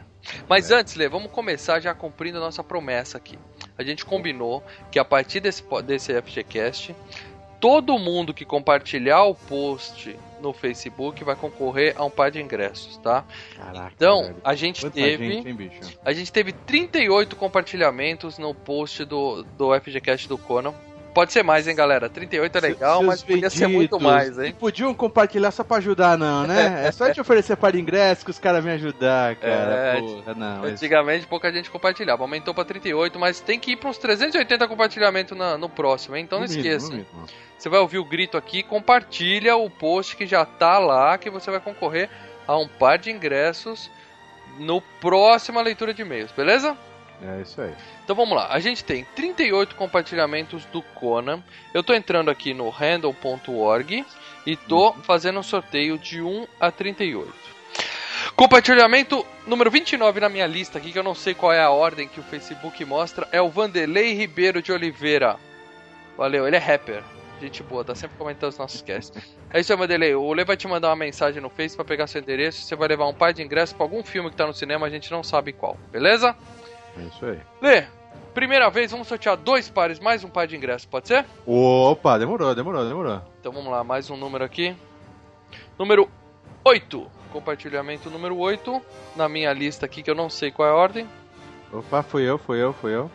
Mas 0.47 0.69
antes, 0.69 0.93
Lê, 0.93 1.09
vamos 1.09 1.31
começar 1.31 1.79
já 1.79 1.95
cumprindo 1.95 2.37
a 2.37 2.41
nossa 2.41 2.63
promessa 2.63 3.17
aqui. 3.17 3.39
A 3.75 3.81
gente 3.81 4.05
combinou 4.05 4.63
que 4.91 4.99
a 4.99 5.05
partir 5.05 5.39
desse, 5.39 5.63
desse 5.83 6.21
FGCast, 6.21 6.95
todo 7.61 7.97
mundo 7.99 8.33
que 8.33 8.43
compartilhar 8.43 9.23
o 9.23 9.35
post 9.35 10.17
no 10.41 10.51
Facebook 10.51 11.23
vai 11.23 11.35
concorrer 11.35 11.93
a 11.95 12.03
um 12.03 12.09
par 12.09 12.31
de 12.31 12.41
ingressos, 12.41 12.97
tá? 12.97 13.23
Caraca. 13.55 13.93
Então, 13.95 14.23
velho. 14.23 14.35
a 14.43 14.55
gente 14.55 14.81
Quanta 14.81 14.95
teve. 14.95 15.31
gente, 15.31 15.47
hein, 15.47 15.53
bicho? 15.53 15.99
A 16.03 16.11
gente 16.11 16.31
teve 16.31 16.51
38 16.51 17.35
compartilhamentos 17.35 18.39
no 18.39 18.55
post 18.55 19.05
do, 19.05 19.43
do 19.43 19.79
FGCast 19.79 20.27
do 20.27 20.39
Conan. 20.39 20.73
Pode 21.13 21.33
ser 21.33 21.43
mais, 21.43 21.67
hein, 21.67 21.75
galera? 21.75 22.09
38 22.09 22.57
é 22.57 22.61
legal, 22.61 22.99
Seus 22.99 23.05
mas 23.05 23.21
podia 23.23 23.49
ser 23.49 23.67
muito 23.67 23.99
mais, 23.99 24.39
hein? 24.39 24.51
Não 24.51 24.59
podiam 24.59 24.93
compartilhar 24.93 25.51
só 25.51 25.63
pra 25.63 25.77
ajudar, 25.77 26.17
não, 26.17 26.47
né? 26.47 26.83
É 26.87 26.91
só 26.91 27.11
te 27.11 27.19
oferecer 27.19 27.57
para 27.57 27.77
ingresso 27.77 28.23
que 28.23 28.31
os 28.31 28.39
caras 28.39 28.63
vêm 28.63 28.73
ajudar, 28.73 29.35
cara. 29.35 29.73
É, 29.97 29.99
Porra, 29.99 30.33
não. 30.33 30.63
Antigamente 30.63 31.27
pouca 31.27 31.51
gente 31.51 31.69
compartilhava, 31.69 32.23
aumentou 32.23 32.53
pra 32.53 32.63
38, 32.63 33.19
mas 33.19 33.39
tem 33.41 33.59
que 33.59 33.71
ir 33.71 33.75
para 33.75 33.89
uns 33.89 33.97
380 33.97 34.67
compartilhamentos 34.67 35.37
na- 35.37 35.57
no 35.57 35.67
próximo, 35.67 36.15
hein? 36.15 36.23
Então 36.23 36.39
não 36.39 36.47
mínimo, 36.47 36.61
esqueça. 36.65 36.85
no 36.87 36.91
mínimo. 36.93 37.25
Você 37.57 37.67
vai 37.69 37.79
ouvir 37.79 37.99
o 37.99 38.05
grito 38.05 38.37
aqui, 38.37 38.63
compartilha 38.63 39.55
o 39.55 39.69
post 39.69 40.15
que 40.15 40.25
já 40.25 40.45
tá 40.45 40.79
lá, 40.79 41.17
que 41.17 41.29
você 41.29 41.51
vai 41.51 41.59
concorrer 41.59 42.09
a 42.47 42.57
um 42.57 42.67
par 42.67 42.97
de 42.97 43.11
ingressos 43.11 43.91
no 44.57 44.81
próxima 44.99 45.61
leitura 45.61 45.93
de 45.93 46.01
e-mails, 46.01 46.31
beleza? 46.31 46.75
É 47.23 47.41
isso 47.41 47.61
aí. 47.61 47.73
Então 48.03 48.15
vamos 48.15 48.35
lá, 48.35 48.47
a 48.49 48.59
gente 48.59 48.83
tem 48.83 49.05
38 49.15 49.75
compartilhamentos 49.75 50.65
do 50.65 50.81
Conan. 50.81 51.43
Eu 51.73 51.83
tô 51.83 51.93
entrando 51.93 52.31
aqui 52.31 52.53
no 52.53 52.69
handle.org 52.69 54.05
e 54.45 54.55
tô 54.55 54.93
fazendo 55.03 55.39
um 55.39 55.43
sorteio 55.43 55.97
de 55.99 56.21
1 56.21 56.47
a 56.59 56.71
38. 56.71 57.31
Compartilhamento 58.35 59.25
número 59.45 59.69
29 59.69 60.19
na 60.19 60.29
minha 60.29 60.47
lista 60.47 60.79
aqui, 60.79 60.91
que 60.91 60.97
eu 60.97 61.03
não 61.03 61.13
sei 61.13 61.33
qual 61.33 61.53
é 61.53 61.61
a 61.61 61.69
ordem 61.69 62.07
que 62.07 62.19
o 62.19 62.23
Facebook 62.23 62.83
mostra, 62.85 63.27
é 63.31 63.41
o 63.41 63.49
Vanderlei 63.49 64.13
Ribeiro 64.13 64.61
de 64.61 64.71
Oliveira. 64.71 65.37
Valeu, 66.17 66.47
ele 66.47 66.55
é 66.55 66.59
rapper. 66.59 67.03
Gente 67.39 67.63
boa, 67.63 67.83
tá 67.83 67.95
sempre 67.95 68.17
comentando 68.17 68.51
os 68.51 68.57
nossos 68.57 68.81
casts. 68.83 69.11
É 69.51 69.59
isso 69.59 69.73
aí, 69.73 69.77
Vanderlei. 69.77 70.13
O 70.13 70.31
Lê 70.31 70.45
vai 70.45 70.55
te 70.55 70.67
mandar 70.67 70.89
uma 70.89 70.95
mensagem 70.95 71.41
no 71.41 71.49
Face 71.49 71.75
pra 71.75 71.83
pegar 71.83 72.05
seu 72.05 72.21
endereço. 72.21 72.61
Você 72.61 72.75
vai 72.75 72.87
levar 72.87 73.07
um 73.07 73.13
par 73.13 73.33
de 73.33 73.41
ingressos 73.41 73.73
pra 73.73 73.83
algum 73.83 74.03
filme 74.03 74.29
que 74.29 74.35
tá 74.35 74.45
no 74.45 74.53
cinema, 74.53 74.85
a 74.85 74.89
gente 74.89 75.11
não 75.11 75.23
sabe 75.23 75.51
qual, 75.51 75.75
beleza? 75.91 76.35
É 76.97 77.01
isso 77.03 77.25
aí. 77.25 77.39
Lê, 77.61 77.85
primeira 78.33 78.69
vez 78.69 78.91
vamos 78.91 79.07
sortear 79.07 79.37
dois 79.37 79.69
pares, 79.69 79.99
mais 79.99 80.23
um 80.23 80.29
par 80.29 80.47
de 80.47 80.55
ingressos, 80.55 80.85
pode 80.85 81.07
ser? 81.07 81.25
Opa, 81.45 82.17
demorou, 82.17 82.53
demorou, 82.53 82.87
demorou. 82.87 83.21
Então 83.39 83.51
vamos 83.51 83.71
lá, 83.71 83.83
mais 83.83 84.09
um 84.09 84.17
número 84.17 84.43
aqui. 84.43 84.75
Número 85.77 86.09
8. 86.63 87.11
Compartilhamento 87.31 88.09
número 88.09 88.37
8. 88.37 88.81
Na 89.15 89.27
minha 89.29 89.51
lista 89.53 89.85
aqui, 89.85 90.03
que 90.03 90.11
eu 90.11 90.15
não 90.15 90.29
sei 90.29 90.51
qual 90.51 90.67
é 90.67 90.71
a 90.71 90.75
ordem. 90.75 91.07
Opa, 91.71 92.03
fui 92.03 92.23
eu, 92.23 92.37
fui 92.37 92.61
eu, 92.61 92.73
fui 92.73 92.93
eu. 92.93 93.09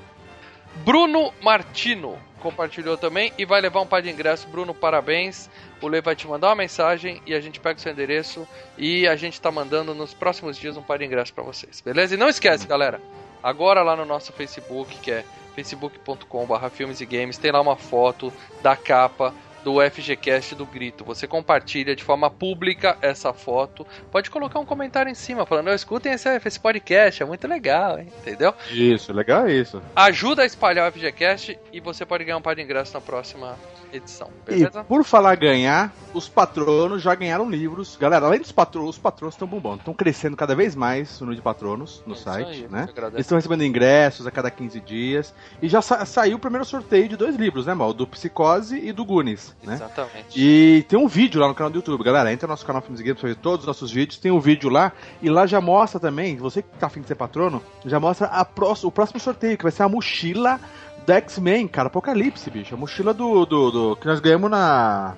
Bruno 0.85 1.33
Martino 1.42 2.18
compartilhou 2.40 2.97
também 2.97 3.33
e 3.38 3.45
vai 3.45 3.61
levar 3.61 3.80
um 3.80 3.87
par 3.87 4.02
de 4.02 4.11
ingressos. 4.11 4.47
Bruno, 4.47 4.75
parabéns. 4.75 5.50
O 5.80 5.88
Lê 5.88 6.00
vai 6.00 6.14
te 6.14 6.26
mandar 6.26 6.49
uma 6.49 6.56
mensagem 6.56 7.21
e 7.26 7.35
a 7.35 7.40
gente 7.40 7.61
pega 7.61 7.78
o 7.78 7.80
seu 7.80 7.92
endereço 7.92 8.47
e 8.78 9.06
a 9.06 9.16
gente 9.16 9.40
tá 9.40 9.50
mandando 9.50 9.95
nos 9.95 10.14
próximos 10.14 10.56
dias 10.56 10.76
um 10.76 10.83
par 10.83 10.99
de 10.99 11.04
ingressos 11.04 11.30
pra 11.30 11.45
vocês, 11.45 11.80
beleza? 11.80 12.14
E 12.14 12.18
não 12.18 12.28
esquece, 12.28 12.66
galera, 12.66 13.00
agora 13.47 13.81
lá 13.81 13.95
no 13.95 14.05
nosso 14.05 14.33
Facebook, 14.33 14.99
que 14.99 15.12
é 15.12 15.25
facebook.com.br 15.55 16.69
filmes 16.69 17.00
e 17.00 17.07
games, 17.07 17.38
tem 17.38 17.53
lá 17.53 17.61
uma 17.61 17.76
foto 17.76 18.33
da 18.61 18.75
capa 18.75 19.33
do 19.62 19.76
FGCast 19.81 20.55
do 20.57 20.67
Grito. 20.67 21.05
Você 21.05 21.26
compartilha 21.29 21.95
de 21.95 22.03
forma 22.03 22.29
pública 22.29 22.99
essa 23.00 23.33
foto. 23.33 23.87
Pode 24.11 24.31
colocar 24.31 24.59
um 24.59 24.65
comentário 24.65 25.11
em 25.11 25.15
cima 25.15 25.47
falando, 25.47 25.69
"Ô, 25.69 25.75
escutem 25.75 26.12
esse, 26.12 26.29
esse 26.29 26.59
podcast, 26.59 27.23
é 27.23 27.26
muito 27.26 27.47
legal, 27.47 27.99
hein? 27.99 28.09
Entendeu? 28.21 28.53
Isso, 28.71 29.12
legal 29.12 29.49
isso. 29.49 29.81
ajuda 29.95 30.43
a 30.43 30.47
espalhar 30.47 30.88
o 30.88 30.93
FGCast 30.93 31.59
e 31.73 31.81
você 31.81 32.05
pode 32.05 32.25
ganhar 32.25 32.37
um 32.37 32.43
par 32.43 32.57
de 32.57 32.62
ingressos 32.62 32.95
na 32.95 33.00
próxima 33.00 33.57
edição, 33.93 34.28
E 34.47 34.50
beleza? 34.52 34.85
por 34.85 35.05
falar 35.05 35.35
ganhar, 35.37 35.93
os 36.14 36.28
patronos 36.28 37.02
já 37.02 37.14
ganharam 37.14 37.49
livros. 37.49 37.97
Galera, 37.97 38.26
além 38.26 38.40
dos 38.40 38.52
patronos, 38.52 38.90
os 38.97 38.99
patronos 38.99 39.35
estão 39.35 39.47
bombando. 39.47 39.78
Estão 39.78 39.95
crescendo 39.95 40.37
cada 40.37 40.55
vez 40.55 40.75
mais 40.75 41.21
o 41.21 41.25
número 41.25 41.37
de 41.37 41.43
patronos 41.43 42.02
no 42.07 42.14
É 42.14 42.16
site, 42.19 42.49
aí, 42.64 42.69
né? 42.69 42.88
estão 43.16 43.37
recebendo 43.37 43.64
ingressos 43.64 44.26
a 44.26 44.31
cada 44.31 44.50
15 44.50 44.81
dias. 44.81 45.35
E 45.61 45.69
já 45.69 45.81
sa- 45.83 46.05
saiu 46.05 46.37
o 46.37 46.40
primeiro 46.40 46.64
sorteio 46.64 47.09
de 47.09 47.16
dois 47.16 47.37
livros, 47.37 47.66
né, 47.66 47.75
Mal? 47.75 47.93
Do 47.93 48.07
Psicose 48.07 48.78
e 48.78 48.93
do 48.93 49.05
Goonies, 49.05 49.55
né? 49.62 49.75
Exatamente. 49.75 50.26
E 50.37 50.85
tem 50.88 50.99
um 50.99 51.09
vídeo 51.09 51.40
lá 51.40 51.49
no 51.49 51.55
canal 51.55 51.71
do 51.71 51.76
YouTube, 51.76 52.02
galera. 52.05 52.33
Entra 52.33 52.47
no 52.47 52.52
nosso 52.52 52.64
canal 52.66 52.83
Filmes 52.83 53.00
e 53.00 53.05
Games 53.05 53.21
pra 53.21 53.28
ver 53.28 53.37
todos 53.37 53.61
os 53.61 53.66
nossos 53.66 53.90
vídeos. 53.90 54.19
Tem 54.19 54.31
um 54.31 54.40
vídeo 54.40 54.69
lá. 54.71 54.93
E 55.23 55.28
lá 55.31 55.47
já 55.47 55.61
mostra 55.61 55.99
também, 56.00 56.37
você 56.37 56.62
que 56.62 56.69
tá 56.78 56.87
afim 56.87 57.00
de 57.00 57.09
ser 57.09 57.14
patrono, 57.14 57.62
já 57.85 57.99
mostra 58.00 58.26
a 58.28 58.47
o 58.83 58.90
próximo 58.90 59.21
sorteio, 59.21 59.57
que 59.57 59.62
vai 59.62 59.73
ser 59.73 59.83
a 59.83 59.88
mochila 59.88 60.59
do 61.07 61.13
X-Men, 61.13 61.69
cara. 61.69 61.87
Apocalipse, 61.89 62.51
bicho. 62.51 62.75
A 62.75 62.79
mochila 62.79 63.15
do, 63.15 63.47
do, 63.47 63.71
do- 63.71 63.97
que 63.97 64.07
nós 64.07 64.21
ganhamos 64.21 64.51
na. 64.51 65.15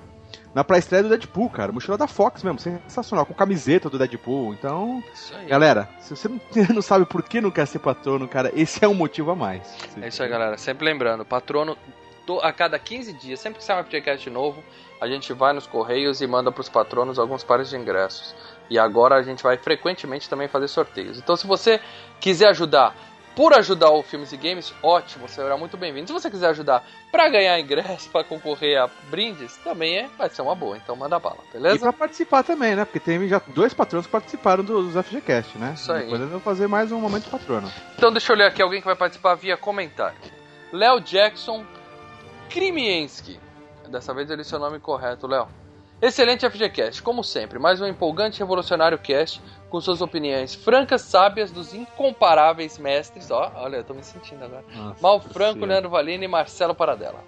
Na 0.53 0.63
pré-estreia 0.63 1.03
do 1.03 1.09
Deadpool, 1.09 1.49
cara. 1.49 1.71
Mochila 1.71 1.95
da 1.97 2.07
Fox 2.07 2.43
mesmo, 2.43 2.57
sensacional, 2.59 3.23
com 3.25 3.35
camiseta 3.35 3.87
do 3.87 3.99
Deadpool. 3.99 4.51
Então, 4.53 5.03
galera, 5.47 5.87
se 5.99 6.15
você 6.15 6.27
não, 6.27 6.39
não 6.73 6.81
sabe 6.81 7.05
por 7.05 7.21
que 7.21 7.39
não 7.39 7.51
quer 7.51 7.67
ser 7.67 7.77
patrono, 7.79 8.27
cara, 8.27 8.51
esse 8.55 8.83
é 8.83 8.87
um 8.87 8.95
motivo 8.95 9.29
a 9.29 9.35
mais. 9.35 9.77
É 10.01 10.07
isso 10.07 10.23
aí, 10.23 10.29
galera. 10.29 10.57
Sempre 10.57 10.85
lembrando, 10.85 11.23
patrono 11.23 11.77
a 12.41 12.51
cada 12.51 12.77
15 12.79 13.13
dias, 13.13 13.39
sempre 13.39 13.59
que 13.59 13.63
sair 13.65 13.79
um 13.79 13.83
FGCast 13.83 14.29
novo, 14.29 14.63
a 15.01 15.07
gente 15.07 15.33
vai 15.33 15.53
nos 15.53 15.65
correios 15.67 16.19
e 16.21 16.27
manda 16.27 16.51
pros 16.51 16.67
patronos 16.69 17.17
alguns 17.19 17.43
pares 17.43 17.69
de 17.69 17.77
ingressos. 17.77 18.35
E 18.69 18.77
agora 18.77 19.15
a 19.15 19.23
gente 19.23 19.41
vai 19.43 19.57
frequentemente 19.57 20.29
também 20.29 20.47
fazer 20.47 20.67
sorteios. 20.67 21.17
Então, 21.17 21.35
se 21.35 21.47
você 21.47 21.79
quiser 22.19 22.49
ajudar 22.49 22.95
por 23.39 23.53
ajudar 23.53 23.89
o 23.91 24.03
Filmes 24.03 24.33
e 24.33 24.35
Games, 24.35 24.73
ótimo, 24.83 25.25
você 25.25 25.35
será 25.35 25.55
muito 25.55 25.77
bem-vindo. 25.77 26.07
Se 26.07 26.11
você 26.11 26.29
quiser 26.29 26.49
ajudar 26.49 26.85
pra 27.09 27.29
ganhar 27.29 27.57
ingresso, 27.57 28.09
pra 28.11 28.21
concorrer 28.21 28.77
a 28.77 28.89
brindes, 29.09 29.55
também 29.63 29.97
é, 29.97 30.09
vai 30.17 30.29
ser 30.29 30.41
uma 30.41 30.53
boa. 30.53 30.75
Então, 30.75 30.93
manda 30.93 31.17
bala, 31.17 31.37
E 31.49 31.53
beleza? 31.53 31.79
pra 31.79 31.93
participar 31.93 32.43
também, 32.43 32.75
né? 32.75 32.83
Porque 32.83 32.99
tem 32.99 33.25
já 33.29 33.41
dois 33.47 33.73
patronos 33.73 34.07
que 34.07 34.11
participaram 34.11 34.61
dos 34.61 34.93
FGCast, 34.93 35.57
né? 35.57 35.71
Isso 35.73 35.89
aí. 35.89 36.01
Depois 36.03 36.19
eu 36.19 36.27
vou 36.27 36.41
fazer 36.41 36.67
mais 36.67 36.91
um 36.91 36.99
momento 36.99 37.23
de 37.23 37.29
patrono. 37.29 37.71
Então 37.95 38.11
deixa 38.11 38.33
eu 38.33 38.35
ler 38.35 38.47
aqui 38.47 38.61
alguém 38.61 38.81
que 38.81 38.85
vai 38.85 38.97
participar 38.97 39.35
via 39.35 39.55
comentário. 39.55 40.17
Léo 40.73 40.99
Jackson 40.99 41.65
Krimienski. 42.49 43.39
Dessa 43.87 44.13
vez 44.13 44.29
ele 44.29 44.43
seu 44.43 44.59
nome 44.59 44.81
correto, 44.81 45.27
Léo. 45.27 45.47
Excelente 46.01 46.49
FGCast, 46.49 47.03
como 47.03 47.21
sempre, 47.25 47.59
mais 47.59 47.81
um 47.81 47.85
empolgante 47.85 48.37
e 48.37 48.39
revolucionário 48.39 48.97
cast 48.97 49.41
com 49.69 49.81
suas 49.81 49.99
opiniões 49.99 50.55
francas, 50.55 51.01
sábias 51.01 51.51
dos 51.51 51.73
incomparáveis 51.73 52.77
mestres. 52.77 53.29
Ó, 53.29 53.51
olha, 53.55 53.77
eu 53.77 53.83
tô 53.83 53.93
me 53.93 54.01
sentindo 54.01 54.45
agora. 54.45 54.63
Mal 55.01 55.19
Franco. 55.19 55.65
Leandro 55.65 55.89
Valini 55.89 56.23
e 56.23 56.27
Marcelo 56.27 56.73
Paradela. 56.73 57.21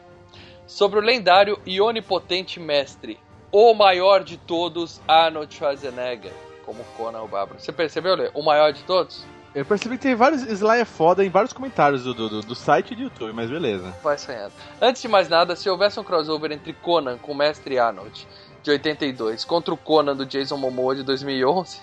Sobre 0.65 0.99
o 0.99 1.01
lendário 1.01 1.59
e 1.65 1.81
onipotente 1.81 2.61
mestre, 2.61 3.19
o 3.51 3.73
maior 3.73 4.23
de 4.23 4.37
todos, 4.37 5.01
Arnold 5.05 5.53
Schwarzenegger. 5.53 6.31
Como 6.65 6.81
Conan 6.95 7.23
o 7.23 7.27
Bárbaro. 7.27 7.59
Você 7.59 7.73
percebeu, 7.73 8.15
Lê? 8.15 8.31
O 8.33 8.41
maior 8.41 8.71
de 8.71 8.83
todos? 8.83 9.25
Eu 9.53 9.65
percebi 9.65 9.97
que 9.97 10.03
tem 10.03 10.15
vários 10.15 10.43
Slayer 10.43 10.85
foda 10.85 11.25
em 11.25 11.29
vários 11.29 11.51
comentários 11.51 12.05
do, 12.05 12.13
do, 12.13 12.41
do 12.41 12.55
site 12.55 12.91
e 12.91 12.95
do 12.95 13.01
YouTube, 13.01 13.33
mas 13.33 13.49
beleza. 13.49 13.93
Vai 14.01 14.17
sonhando. 14.17 14.53
Antes 14.81 15.01
de 15.01 15.09
mais 15.09 15.27
nada, 15.27 15.57
se 15.57 15.69
houvesse 15.69 15.99
um 15.99 16.05
crossover 16.05 16.53
entre 16.53 16.71
Conan 16.71 17.17
com 17.17 17.33
o 17.33 17.35
Mestre 17.35 17.77
Arnold, 17.77 18.25
de 18.63 18.71
82, 18.71 19.43
contra 19.45 19.73
o 19.73 19.77
Conan 19.77 20.15
do 20.15 20.25
Jason 20.25 20.57
Momoa 20.57 20.95
de 20.95 21.03
2011, 21.03 21.79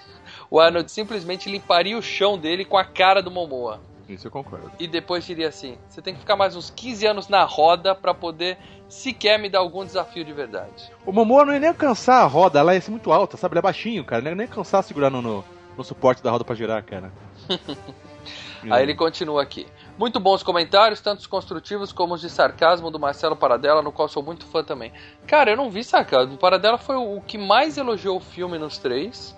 o 0.51 0.61
Arnold 0.61 0.91
simplesmente 0.91 1.51
limparia 1.51 1.99
o 1.99 2.03
chão 2.03 2.39
dele 2.39 2.65
com 2.65 2.77
a 2.77 2.85
cara 2.85 3.23
do 3.23 3.31
Momoa. 3.31 3.81
Isso 4.09 4.27
eu 4.27 4.31
concordo. 4.31 4.71
E 4.79 4.87
depois 4.87 5.25
diria 5.27 5.49
assim: 5.49 5.77
você 5.89 6.01
tem 6.01 6.15
que 6.15 6.21
ficar 6.21 6.35
mais 6.35 6.57
uns 6.57 6.71
15 6.71 7.07
anos 7.07 7.29
na 7.29 7.45
roda 7.45 7.95
pra 7.95 8.15
poder 8.15 8.57
sequer 8.89 9.39
me 9.39 9.51
dar 9.51 9.59
algum 9.59 9.85
desafio 9.85 10.25
de 10.25 10.33
verdade. 10.33 10.91
O 11.05 11.13
Momoa 11.13 11.45
não 11.45 11.53
ia 11.53 11.61
nem 11.61 11.69
alcançar 11.69 12.23
a 12.23 12.27
roda, 12.27 12.59
ela 12.59 12.75
ia 12.75 12.81
ser 12.81 12.91
muito 12.91 13.13
alta, 13.13 13.37
sabe? 13.37 13.53
Ele 13.53 13.59
é 13.59 13.63
baixinho, 13.63 14.05
cara. 14.05 14.23
Não 14.23 14.31
ia 14.31 14.35
nem 14.35 14.47
alcançar 14.47 14.83
segurar 14.83 15.11
no, 15.11 15.21
no, 15.21 15.45
no 15.77 15.85
suporte 15.85 16.23
da 16.23 16.31
roda 16.31 16.45
pra 16.45 16.55
girar, 16.55 16.83
cara. 16.83 17.13
Aí 18.71 18.83
ele 18.83 18.95
continua 18.95 19.43
aqui. 19.43 19.67
Muito 19.99 20.21
bons 20.21 20.43
comentários, 20.45 21.00
tanto 21.00 21.19
os 21.19 21.26
construtivos 21.26 21.93
como 21.93 22.14
os 22.14 22.21
de 22.21 22.31
sarcasmo 22.31 22.88
do 22.90 23.00
Marcelo 23.00 23.35
Paradela, 23.35 23.83
no 23.83 23.90
qual 23.90 24.09
sou 24.09 24.23
muito 24.23 24.47
fã 24.47 24.62
também. 24.62 24.93
Cara, 25.26 25.50
eu 25.50 25.57
não 25.57 25.69
vi 25.71 25.83
sarcasmo. 25.83 26.35
O 26.35 26.38
Paradela 26.38 26.78
foi 26.78 26.95
o 26.97 27.21
que 27.21 27.37
mais 27.37 27.76
elogiou 27.76 28.17
o 28.19 28.21
filme 28.21 28.59
nos 28.59 28.78
três. 28.78 29.37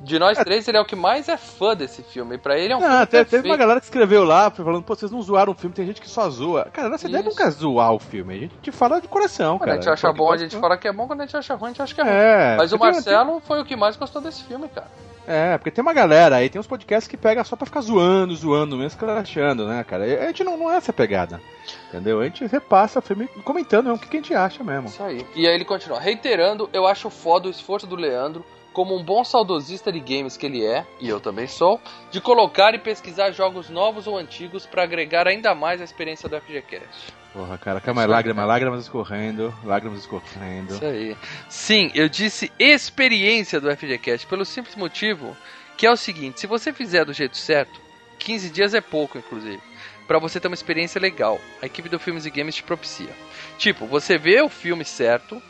De 0.00 0.16
nós 0.16 0.38
três, 0.38 0.66
ele 0.68 0.78
é 0.78 0.80
o 0.80 0.84
que 0.84 0.94
mais 0.94 1.28
é 1.28 1.36
fã 1.36 1.74
desse 1.74 2.04
filme. 2.04 2.38
Pra 2.38 2.56
ele 2.56 2.72
é 2.72 2.76
um 2.76 2.80
Não, 2.80 2.86
filme 2.88 3.06
te- 3.06 3.10
teve 3.10 3.24
perfeito. 3.24 3.46
uma 3.50 3.56
galera 3.56 3.80
que 3.80 3.86
escreveu 3.86 4.22
lá 4.22 4.48
falando, 4.48 4.80
pô, 4.84 4.94
vocês 4.94 5.10
não 5.10 5.20
zoaram 5.20 5.52
o 5.52 5.56
filme, 5.56 5.74
tem 5.74 5.84
gente 5.84 6.00
que 6.00 6.08
só 6.08 6.30
zoa. 6.30 6.66
Cara, 6.72 6.88
nossa 6.88 7.08
ideia 7.08 7.20
Isso. 7.20 7.30
nunca 7.30 7.44
é 7.44 7.50
zoar 7.50 7.92
o 7.92 7.98
filme, 7.98 8.32
a 8.34 8.38
gente 8.38 8.70
fala 8.70 9.00
de 9.00 9.08
coração, 9.08 9.58
Quando 9.58 9.66
cara. 9.70 9.72
a 9.72 9.80
gente 9.82 9.90
acha 9.92 10.12
bom, 10.12 10.32
a 10.32 10.36
gente 10.36 10.56
fala 10.56 10.78
que 10.78 10.86
é 10.86 10.92
bom. 10.92 11.08
Quando 11.08 11.22
a 11.22 11.26
gente 11.26 11.36
acha 11.36 11.54
ruim, 11.56 11.64
a 11.64 11.72
gente 11.72 11.82
acha 11.82 11.94
que 11.96 12.00
é 12.00 12.04
ruim. 12.04 12.12
É, 12.12 12.56
Mas 12.56 12.72
o 12.72 12.78
Marcelo 12.78 13.40
foi 13.40 13.60
o 13.60 13.64
que 13.64 13.74
mais 13.74 13.96
gostou 13.96 14.22
desse 14.22 14.44
filme, 14.44 14.68
cara. 14.68 14.86
É, 15.28 15.58
porque 15.58 15.70
tem 15.70 15.82
uma 15.82 15.92
galera 15.92 16.36
aí, 16.36 16.48
tem 16.48 16.58
uns 16.58 16.66
podcasts 16.66 17.06
que 17.06 17.14
pega 17.16 17.44
só 17.44 17.54
pra 17.54 17.66
ficar 17.66 17.82
zoando, 17.82 18.34
zoando 18.34 18.78
mesmo, 18.78 18.98
achando, 19.10 19.68
né, 19.68 19.84
cara? 19.84 20.04
A 20.04 20.26
gente 20.28 20.42
não, 20.42 20.56
não 20.56 20.70
é 20.70 20.76
essa 20.76 20.90
pegada, 20.90 21.38
entendeu? 21.88 22.22
A 22.22 22.24
gente 22.24 22.46
repassa 22.46 22.98
o 22.98 23.02
filme 23.02 23.28
comentando 23.44 23.84
mesmo 23.84 23.98
o 23.98 24.00
que 24.00 24.08
que 24.08 24.16
a 24.16 24.20
gente 24.20 24.34
acha 24.34 24.64
mesmo. 24.64 24.86
Isso 24.86 25.02
aí. 25.02 25.26
E 25.36 25.46
aí 25.46 25.54
ele 25.54 25.66
continua. 25.66 26.00
Reiterando, 26.00 26.70
eu 26.72 26.86
acho 26.86 27.10
foda 27.10 27.46
o 27.46 27.50
esforço 27.50 27.86
do 27.86 27.94
Leandro, 27.94 28.42
como 28.72 28.96
um 28.96 29.04
bom 29.04 29.22
saudosista 29.22 29.92
de 29.92 30.00
games 30.00 30.36
que 30.36 30.46
ele 30.46 30.64
é, 30.64 30.86
e 30.98 31.10
eu 31.10 31.20
também 31.20 31.46
sou, 31.46 31.78
de 32.10 32.22
colocar 32.22 32.74
e 32.74 32.78
pesquisar 32.78 33.30
jogos 33.30 33.68
novos 33.68 34.06
ou 34.06 34.16
antigos 34.16 34.64
pra 34.64 34.84
agregar 34.84 35.28
ainda 35.28 35.54
mais 35.54 35.82
a 35.82 35.84
experiência 35.84 36.26
do 36.26 36.40
FGCast. 36.40 37.12
Porra, 37.32 37.58
cara, 37.58 37.80
calma 37.80 38.02
aí, 38.02 38.08
lágrimas, 38.08 38.46
lágrimas 38.46 38.82
escorrendo, 38.82 39.54
lágrimas 39.62 40.00
escorrendo. 40.00 40.74
Isso 40.74 40.84
aí. 40.84 41.16
Sim, 41.48 41.90
eu 41.94 42.08
disse 42.08 42.50
experiência 42.58 43.60
do 43.60 43.70
FGCast, 43.74 44.26
pelo 44.26 44.44
simples 44.44 44.74
motivo 44.74 45.36
que 45.78 45.86
é 45.86 45.90
o 45.92 45.96
seguinte, 45.96 46.40
se 46.40 46.46
você 46.48 46.72
fizer 46.72 47.04
do 47.04 47.12
jeito 47.12 47.36
certo, 47.36 47.80
15 48.18 48.50
dias 48.50 48.74
é 48.74 48.80
pouco, 48.80 49.16
inclusive, 49.16 49.62
pra 50.08 50.18
você 50.18 50.40
ter 50.40 50.48
uma 50.48 50.54
experiência 50.54 51.00
legal. 51.00 51.40
A 51.62 51.66
equipe 51.66 51.88
do 51.88 52.00
Filmes 52.00 52.26
e 52.26 52.30
Games 52.30 52.56
te 52.56 52.64
propicia. 52.64 53.10
Tipo, 53.56 53.86
você 53.86 54.18
vê 54.18 54.42
o 54.42 54.48
filme 54.48 54.84
certo, 54.84 55.40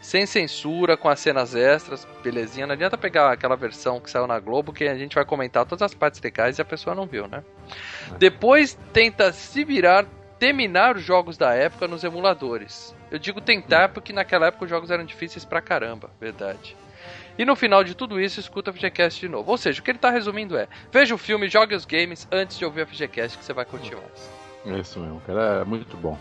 sem 0.00 0.24
censura, 0.24 0.96
com 0.96 1.08
as 1.08 1.18
cenas 1.18 1.56
extras, 1.56 2.06
belezinha. 2.22 2.64
Não 2.64 2.74
adianta 2.74 2.96
pegar 2.96 3.32
aquela 3.32 3.56
versão 3.56 4.00
que 4.00 4.08
saiu 4.08 4.28
na 4.28 4.38
Globo, 4.38 4.72
que 4.72 4.84
a 4.84 4.96
gente 4.96 5.16
vai 5.16 5.24
comentar 5.24 5.66
todas 5.66 5.82
as 5.82 5.94
partes 5.94 6.20
legais 6.20 6.58
e 6.58 6.62
a 6.62 6.64
pessoa 6.64 6.94
não 6.94 7.06
viu, 7.06 7.26
né? 7.26 7.42
Depois 8.20 8.78
tenta 8.92 9.32
se 9.32 9.64
virar, 9.64 10.06
terminar 10.40 10.96
os 10.96 11.04
jogos 11.04 11.36
da 11.36 11.54
época 11.54 11.86
nos 11.86 12.02
emuladores. 12.02 12.96
Eu 13.10 13.18
digo 13.18 13.42
tentar 13.42 13.90
porque 13.90 14.10
naquela 14.10 14.46
época 14.46 14.64
os 14.64 14.70
jogos 14.70 14.90
eram 14.90 15.04
difíceis 15.04 15.44
pra 15.44 15.60
caramba, 15.60 16.10
verdade. 16.18 16.74
E 17.38 17.44
no 17.44 17.54
final 17.54 17.84
de 17.84 17.94
tudo 17.94 18.18
isso, 18.18 18.40
escuta 18.40 18.70
o 18.70 18.74
FGCast 18.74 19.20
de 19.20 19.28
novo. 19.28 19.50
Ou 19.50 19.58
seja, 19.58 19.80
o 19.80 19.84
que 19.84 19.90
ele 19.90 19.98
tá 19.98 20.10
resumindo 20.10 20.56
é: 20.56 20.66
veja 20.90 21.14
o 21.14 21.18
filme, 21.18 21.48
jogue 21.48 21.74
os 21.74 21.84
games 21.84 22.26
antes 22.32 22.58
de 22.58 22.64
ouvir 22.64 22.82
o 22.82 22.86
FGCast 22.86 23.36
que 23.36 23.44
você 23.44 23.52
vai 23.52 23.66
curtir 23.66 23.94
mais. 23.94 24.30
É 24.66 24.80
isso 24.80 24.98
mesmo, 24.98 25.20
cara, 25.26 25.60
é 25.60 25.64
muito 25.64 25.96
bom. 25.96 26.18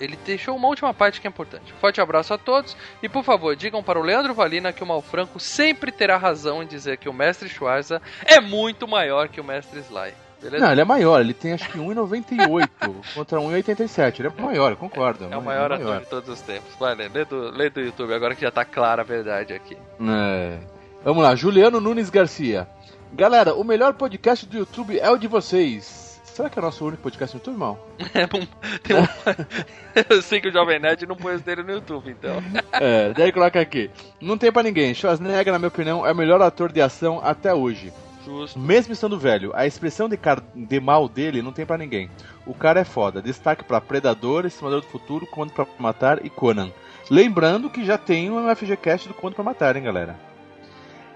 Ele 0.00 0.18
deixou 0.24 0.56
uma 0.56 0.68
última 0.68 0.92
parte 0.92 1.20
que 1.20 1.26
é 1.26 1.30
importante. 1.30 1.72
Forte 1.74 2.00
abraço 2.00 2.34
a 2.34 2.38
todos 2.38 2.76
e 3.02 3.08
por 3.08 3.22
favor, 3.22 3.54
digam 3.54 3.82
para 3.82 3.98
o 3.98 4.02
Leandro 4.02 4.34
Valina 4.34 4.72
que 4.72 4.82
o 4.82 4.86
Malfranco 4.86 5.38
sempre 5.38 5.92
terá 5.92 6.16
razão 6.16 6.62
em 6.62 6.66
dizer 6.66 6.96
que 6.96 7.08
o 7.08 7.12
mestre 7.12 7.48
Schwarza 7.48 8.02
é 8.24 8.40
muito 8.40 8.88
maior 8.88 9.28
que 9.28 9.40
o 9.40 9.44
mestre 9.44 9.80
Sly. 9.80 10.12
Beleza? 10.44 10.64
Não, 10.64 10.72
ele 10.72 10.80
é 10.80 10.84
maior, 10.84 11.20
ele 11.20 11.32
tem 11.34 11.54
acho 11.54 11.68
que 11.70 11.78
1,98 11.78 12.68
contra 13.14 13.38
1,87. 13.38 14.20
Ele 14.20 14.28
é 14.28 14.42
maior, 14.42 14.72
eu 14.72 14.76
concordo. 14.76 15.26
É 15.30 15.36
o 15.36 15.42
maior 15.42 15.72
ator 15.72 16.00
de 16.00 16.06
todos 16.06 16.28
os 16.28 16.40
tempos. 16.42 16.74
Vai, 16.78 16.94
lê, 16.94 17.08
lê 17.08 17.24
do, 17.24 17.50
lê 17.50 17.70
do 17.70 17.80
YouTube 17.80 18.12
agora 18.12 18.34
que 18.34 18.42
já 18.42 18.50
tá 18.50 18.64
clara 18.64 19.02
a 19.02 19.04
verdade 19.04 19.52
aqui. 19.54 19.76
É. 20.00 20.58
Vamos 21.02 21.22
lá, 21.22 21.34
Juliano 21.34 21.80
Nunes 21.80 22.10
Garcia. 22.10 22.68
Galera, 23.12 23.54
o 23.54 23.64
melhor 23.64 23.94
podcast 23.94 24.44
do 24.46 24.56
YouTube 24.58 24.98
é 24.98 25.10
o 25.10 25.16
de 25.16 25.26
vocês. 25.28 26.02
Será 26.24 26.50
que 26.50 26.58
é 26.58 26.62
o 26.62 26.64
nosso 26.64 26.84
único 26.84 27.02
podcast 27.02 27.34
no 27.36 27.38
YouTube, 27.40 27.54
irmão? 27.54 27.78
É 28.12 28.24
um- 28.24 28.78
tem 28.82 28.96
um- 28.96 30.04
Eu 30.10 30.20
sei 30.20 30.40
que 30.40 30.48
o 30.48 30.52
Jovem 30.52 30.80
Nerd 30.80 31.06
não 31.06 31.14
pôs 31.16 31.40
dele 31.42 31.62
no 31.62 31.70
YouTube, 31.72 32.10
então. 32.10 32.42
É, 32.72 33.12
daí 33.12 33.30
coloca 33.30 33.60
aqui. 33.60 33.88
Não 34.20 34.36
tem 34.36 34.50
pra 34.50 34.62
ninguém. 34.64 34.92
Schwarzenegger, 34.94 35.52
na 35.52 35.58
minha 35.60 35.68
opinião, 35.68 36.04
é 36.04 36.10
o 36.10 36.16
melhor 36.16 36.42
ator 36.42 36.72
de 36.72 36.80
ação 36.82 37.20
até 37.22 37.54
hoje. 37.54 37.92
Justo. 38.24 38.58
Mesmo 38.58 38.92
estando 38.92 39.18
velho, 39.18 39.50
a 39.54 39.66
expressão 39.66 40.08
de, 40.08 40.16
car... 40.16 40.42
de 40.54 40.80
mal 40.80 41.08
dele 41.08 41.42
não 41.42 41.52
tem 41.52 41.66
pra 41.66 41.76
ninguém. 41.78 42.10
O 42.46 42.54
cara 42.54 42.80
é 42.80 42.84
foda. 42.84 43.20
Destaque 43.20 43.64
pra 43.64 43.80
Predador, 43.80 44.46
Estimador 44.46 44.80
do 44.80 44.86
Futuro, 44.86 45.26
Comando 45.26 45.52
pra 45.52 45.66
Matar 45.78 46.24
e 46.24 46.30
Conan. 46.30 46.70
Lembrando 47.10 47.68
que 47.68 47.84
já 47.84 47.98
tem 47.98 48.30
um 48.30 48.54
FGCast 48.54 49.08
do 49.08 49.14
Comando 49.14 49.34
pra 49.34 49.44
Matar, 49.44 49.76
hein, 49.76 49.82
galera. 49.82 50.16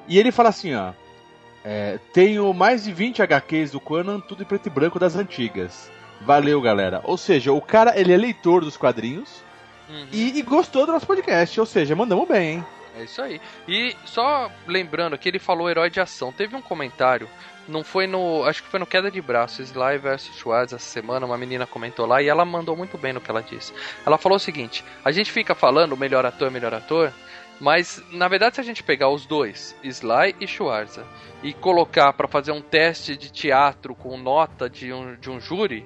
E 0.07 0.19
ele 0.19 0.31
fala 0.33 0.49
assim, 0.51 0.75
ó. 0.75 0.93
é, 1.65 1.99
tenho 2.13 2.53
mais 2.53 2.85
de 2.85 2.93
20 2.93 3.23
HQs 3.23 3.71
do 3.73 3.81
Conan, 3.81 4.21
tudo 4.21 4.43
em 4.43 4.47
preto 4.47 4.67
e 4.67 4.71
branco 4.71 4.99
das 4.99 5.17
antigas. 5.17 5.91
Valeu, 6.21 6.61
galera. 6.61 7.01
Ou 7.05 7.17
seja, 7.17 7.53
o 7.53 7.61
cara, 7.61 7.99
ele 7.99 8.13
é 8.13 8.17
leitor 8.17 8.63
dos 8.65 8.77
quadrinhos 8.77 9.47
Uhum. 9.89 10.07
e, 10.13 10.39
e 10.39 10.43
gostou 10.43 10.85
do 10.85 10.93
nosso 10.93 11.07
podcast. 11.07 11.59
Ou 11.59 11.65
seja, 11.65 11.97
mandamos 11.97 12.29
bem, 12.29 12.57
hein? 12.57 12.67
É 12.99 13.05
isso 13.05 13.23
aí. 13.23 13.41
E 13.69 13.95
só 14.05 14.51
lembrando 14.67 15.17
que 15.17 15.29
ele 15.29 15.39
falou 15.39 15.71
herói 15.71 15.89
de 15.89 16.01
ação. 16.01 16.33
Teve 16.33 16.57
um 16.57 16.61
comentário, 16.61 17.29
não 17.69 17.85
foi 17.85 18.09
no. 18.09 18.45
Acho 18.45 18.63
que 18.63 18.69
foi 18.69 18.81
no 18.81 18.87
Queda 18.87 19.09
de 19.09 19.21
Braço, 19.23 19.63
Sly 19.63 19.99
vs 19.99 20.31
Schwarz 20.37 20.73
essa 20.73 20.85
semana. 20.85 21.25
Uma 21.25 21.39
menina 21.39 21.65
comentou 21.65 22.07
lá 22.07 22.21
e 22.21 22.29
ela 22.29 22.45
mandou 22.45 22.77
muito 22.77 22.99
bem 22.99 23.13
no 23.13 23.21
que 23.21 23.31
ela 23.31 23.43
disse. 23.43 23.73
Ela 24.05 24.19
falou 24.19 24.37
o 24.37 24.41
seguinte: 24.41 24.85
a 25.05 25.13
gente 25.13 25.31
fica 25.31 25.55
falando 25.55 25.97
melhor 25.97 26.27
ator, 26.27 26.51
melhor 26.51 26.75
ator. 26.75 27.13
Mas, 27.61 28.03
na 28.13 28.29
verdade, 28.29 28.55
se 28.55 28.61
a 28.61 28.65
gente 28.65 28.85
pegar 28.85 29.09
os 29.09 29.27
dois, 29.27 29.75
Sly 29.83 30.37
e 30.41 30.47
Schwarza, 30.47 31.05
e 31.43 31.53
colocar 31.53 32.13
pra 32.13 32.29
fazer 32.29 32.53
um 32.53 32.61
teste 32.61 33.17
de 33.17 33.33
teatro 33.33 33.97
com 33.97 34.17
nota 34.17 34.71
de 34.71 34.93
um, 34.93 35.17
de 35.17 35.29
um 35.29 35.41
júri, 35.41 35.85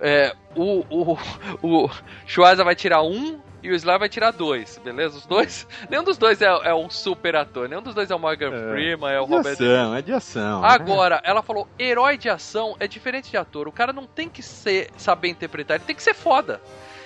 é, 0.00 0.34
o, 0.56 0.84
o, 0.90 1.18
o 1.62 1.90
Schwarza 2.26 2.64
vai 2.64 2.74
tirar 2.74 3.02
um 3.02 3.40
e 3.62 3.70
o 3.70 3.74
Sly 3.74 3.98
vai 3.98 4.08
tirar 4.08 4.30
dois, 4.32 4.78
beleza? 4.84 5.16
Os 5.18 5.26
dois. 5.26 5.66
Nenhum 5.88 6.02
dos 6.04 6.18
dois 6.18 6.40
é, 6.42 6.46
é 6.46 6.74
um 6.74 6.90
super 6.90 7.36
ator, 7.36 7.68
nenhum 7.68 7.82
dos 7.82 7.94
dois 7.94 8.10
é 8.10 8.14
o 8.14 8.18
Morgan 8.18 8.52
É. 8.52 8.70
Freeman, 8.70 9.10
é 9.12 9.20
o 9.20 9.26
De 9.26 9.32
Robert 9.32 9.52
ação, 9.52 9.94
é 9.96 10.02
de 10.02 10.12
ação. 10.12 10.60
né? 10.62 10.68
Agora, 10.70 11.20
ela 11.24 11.42
falou, 11.42 11.68
herói 11.78 12.16
de 12.18 12.28
ação 12.28 12.76
é 12.80 12.86
diferente 12.88 13.30
de 13.30 13.36
ator. 13.36 13.68
O 13.68 13.72
cara 13.72 13.92
não 13.92 14.06
tem 14.06 14.28
que 14.28 14.42
ser, 14.42 14.90
saber 14.96 15.28
interpretar, 15.28 15.76
ele 15.76 15.84
tem 15.84 15.94
que 15.96 16.02
ser 16.02 16.14
foda. 16.14 16.60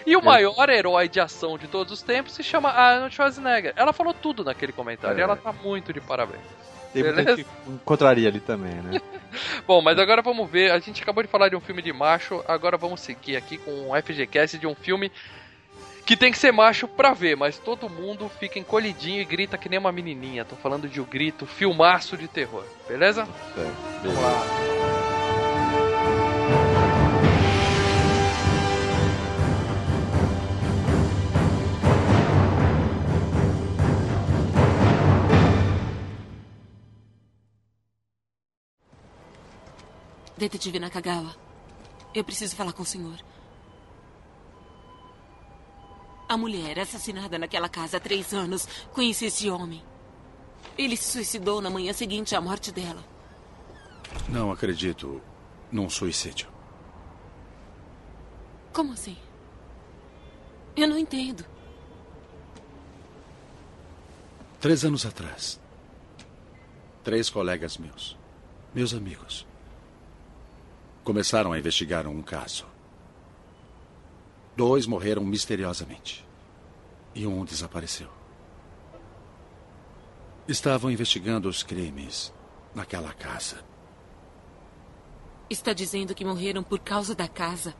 E 0.07 0.17
o 0.17 0.21
É. 0.21 0.23
maior 0.23 0.69
herói 0.71 1.09
de 1.09 1.19
ação 1.21 1.59
de 1.59 1.67
todos 1.67 1.93
os 1.93 2.01
tempos 2.03 2.33
se 2.33 2.43
chama 2.43 2.71
Arnold 2.71 3.15
Schwarzenegger. 3.15 3.73
Ela 3.77 3.93
falou 3.93 4.15
tudo 4.15 4.45
naquele 4.45 4.73
comentário 4.73 5.17
É. 5.17 5.21
e 5.21 5.23
ela 5.23 5.37
tá 5.37 5.53
muito 5.53 5.93
de 5.93 6.01
parabéns. 6.01 6.41
Tem 6.93 7.03
muita 7.03 7.23
gente 7.37 7.45
que 7.45 7.71
encontraria 7.71 8.29
ali 8.29 8.41
também, 8.41 8.73
né? 8.77 9.01
Bom, 9.67 9.83
mas 9.83 9.99
agora 9.99 10.23
vamos 10.23 10.49
ver. 10.49 10.71
A 10.71 10.79
gente 10.79 11.03
acabou 11.03 11.23
de 11.23 11.29
falar 11.29 11.49
de 11.51 11.57
um 11.57 11.61
filme 11.61 11.83
de 11.83 11.93
macho, 11.93 12.43
agora 12.49 12.79
vamos 12.79 13.01
seguir 13.01 13.37
aqui 13.37 13.59
com 13.59 13.91
um 13.91 14.01
FGCast 14.03 14.57
de 14.59 14.67
um 14.67 14.75
filme 14.75 15.11
que 16.07 16.17
tem 16.17 16.31
que 16.31 16.39
ser 16.39 16.53
macho 16.53 16.87
pra 16.87 17.13
ver, 17.13 17.37
mas 17.37 17.59
todo 17.59 17.91
mundo 17.91 18.31
fica 18.39 18.61
encolhidinho 18.61 19.21
e 19.21 19.25
grita 19.25 19.59
que 19.59 19.69
nem 19.69 19.77
uma 19.77 19.91
menininha. 19.91 20.45
Tô 20.45 20.55
falando 20.55 20.89
de 20.89 21.01
o 21.01 21.05
grito, 21.05 21.45
filmaço 21.47 22.17
de 22.17 22.29
terror, 22.29 22.65
beleza? 22.89 23.27
É, 23.59 24.05
Vamos 24.05 24.23
lá. 24.23 24.47
Detetive 40.39 40.79
Nakagawa, 40.79 41.35
eu 42.15 42.23
preciso 42.23 42.55
falar 42.55 42.73
com 42.73 42.83
o 42.83 42.87
senhor. 42.87 43.17
A 46.29 46.37
mulher 46.37 46.79
assassinada 46.81 47.39
naquela 47.39 47.69
casa 47.69 47.99
há 47.99 48.01
três 48.01 48.35
anos 48.35 48.67
conheci 48.93 49.27
esse 49.27 49.49
homem. 49.49 49.83
Ele 50.77 50.97
se 50.97 51.13
suicidou 51.13 51.61
na 51.61 51.71
manhã 51.71 51.93
seguinte 51.93 52.35
à 52.35 52.41
morte 52.41 52.73
dela. 52.73 53.03
Não 54.29 54.51
acredito 54.51 55.21
num 55.71 55.89
suicídio. 55.89 56.49
Como 58.73 58.93
assim? 58.93 59.17
Eu 60.77 60.89
não 60.89 60.99
entendo. 60.99 61.45
Três 64.61 64.85
anos 64.85 65.07
atrás, 65.07 65.61
três 67.05 67.31
colegas 67.31 67.79
meus, 67.79 68.17
meus 68.75 68.93
amigos, 68.93 69.47
começaram 71.05 71.53
a 71.53 71.59
investigar 71.59 72.07
um 72.07 72.21
caso. 72.21 72.67
Dois 74.57 74.87
morreram 74.87 75.23
misteriosamente 75.23 76.27
e 77.15 77.27
um 77.27 77.45
desapareceu. 77.45 78.09
Estavam 80.49 80.91
investigando 80.91 81.47
os 81.49 81.63
crimes 81.63 82.33
naquela 82.75 83.13
casa. 83.13 83.63
Está 85.51 85.75
dizendo 85.75 86.15
que 86.15 86.25
morreram 86.25 86.63
por 86.63 86.79
causa 86.79 87.15
da 87.15 87.29
casa. 87.29 87.75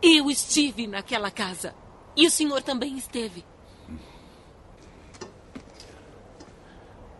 Eu 0.00 0.30
estive 0.30 0.86
naquela 0.86 1.30
casa. 1.30 1.74
E 2.16 2.26
o 2.26 2.30
senhor 2.30 2.62
também 2.62 2.96
esteve. 2.96 3.44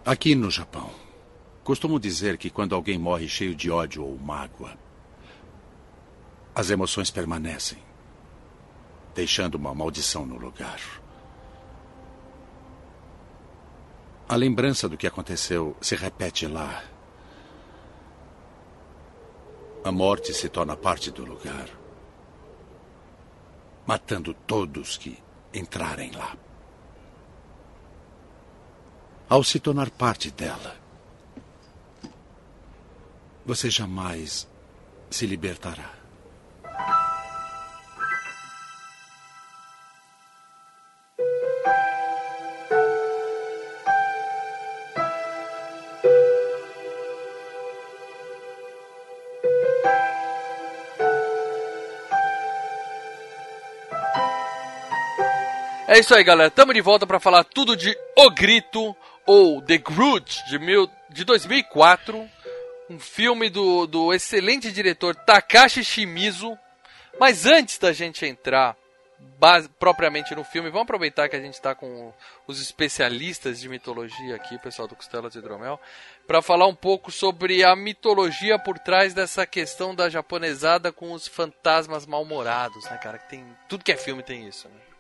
Aqui 0.05 0.37
no 0.37 0.51
Japão, 0.51 0.91
costumo 1.65 1.99
dizer 1.99 2.39
que 2.39 2.49
quando 2.49 2.75
alguém 2.75 2.97
morre 2.97 3.27
cheio 3.29 3.55
de 3.55 3.71
ódio 3.71 4.05
ou 4.05 4.17
mágoa, 4.17 4.86
as 6.57 6.71
emoções 6.71 7.11
permanecem, 7.11 7.77
deixando 9.15 9.57
uma 9.57 9.75
maldição 9.75 10.25
no 10.25 10.39
lugar. 10.39 10.81
A 14.27 14.35
lembrança 14.35 14.89
do 14.89 14.97
que 14.97 15.07
aconteceu 15.07 15.77
se 15.83 15.95
repete 15.95 16.47
lá. 16.47 16.83
A 19.85 19.93
morte 19.93 20.33
se 20.33 20.49
torna 20.49 20.75
parte 20.75 21.11
do 21.11 21.27
lugar, 21.27 21.69
matando 23.87 24.33
todos 24.33 24.97
que 24.97 25.23
entrarem 25.53 26.11
lá. 26.13 26.35
Ao 29.29 29.45
se 29.45 29.61
tornar 29.61 29.91
parte 29.91 30.31
dela, 30.31 30.75
você 33.45 33.69
jamais 33.69 34.49
se 35.11 35.27
libertará. 35.27 35.96
É 55.97 56.01
isso 56.01 56.15
aí, 56.15 56.23
galera. 56.23 56.51
Tamo 56.51 56.75
de 56.75 56.83
volta 56.83 57.07
pra 57.07 57.19
falar 57.19 57.43
tudo 57.43 57.75
de 57.75 57.97
O 58.15 58.29
Grito 58.29 58.95
ou 59.25 59.63
The 59.63 59.79
Grudge 59.79 60.45
de, 60.47 60.59
mil, 60.59 60.91
de 61.09 61.25
2004. 61.25 62.29
Um 62.91 63.01
filme 63.01 63.49
do, 63.49 63.87
do 63.87 64.13
excelente 64.13 64.71
diretor 64.71 65.15
Takashi 65.17 65.83
Shimizu. 65.83 66.55
Mas 67.19 67.47
antes 67.47 67.79
da 67.79 67.95
gente 67.95 68.27
entrar 68.27 68.77
base, 69.39 69.71
propriamente 69.71 70.35
no 70.35 70.45
filme, 70.45 70.69
vamos 70.69 70.83
aproveitar 70.83 71.31
que 71.31 71.37
a 71.37 71.41
gente 71.41 71.55
está 71.55 71.75
com 71.75 72.13
os 72.47 72.61
especialistas 72.61 73.59
de 73.59 73.67
mitologia 73.67 74.37
aqui, 74.37 74.59
pessoal 74.59 74.87
do 74.87 74.95
Costelas 74.95 75.33
de 75.33 75.39
Hidromel, 75.39 75.81
para 76.27 76.43
falar 76.43 76.67
um 76.67 76.75
pouco 76.75 77.11
sobre 77.11 77.65
a 77.65 77.75
mitologia 77.75 78.59
por 78.59 78.79
trás 78.79 79.15
dessa 79.15 79.47
questão 79.47 79.95
da 79.95 80.11
japonesada 80.11 80.93
com 80.93 81.13
os 81.13 81.27
fantasmas 81.27 82.05
mal-humorados, 82.05 82.85
né, 82.85 82.99
cara? 82.99 83.17
Que 83.17 83.31
tem, 83.31 83.47
tudo 83.67 83.83
que 83.83 83.93
é 83.93 83.97
filme 83.97 84.23
tem 84.23 84.47
isso, 84.47 84.69
né? 84.69 84.96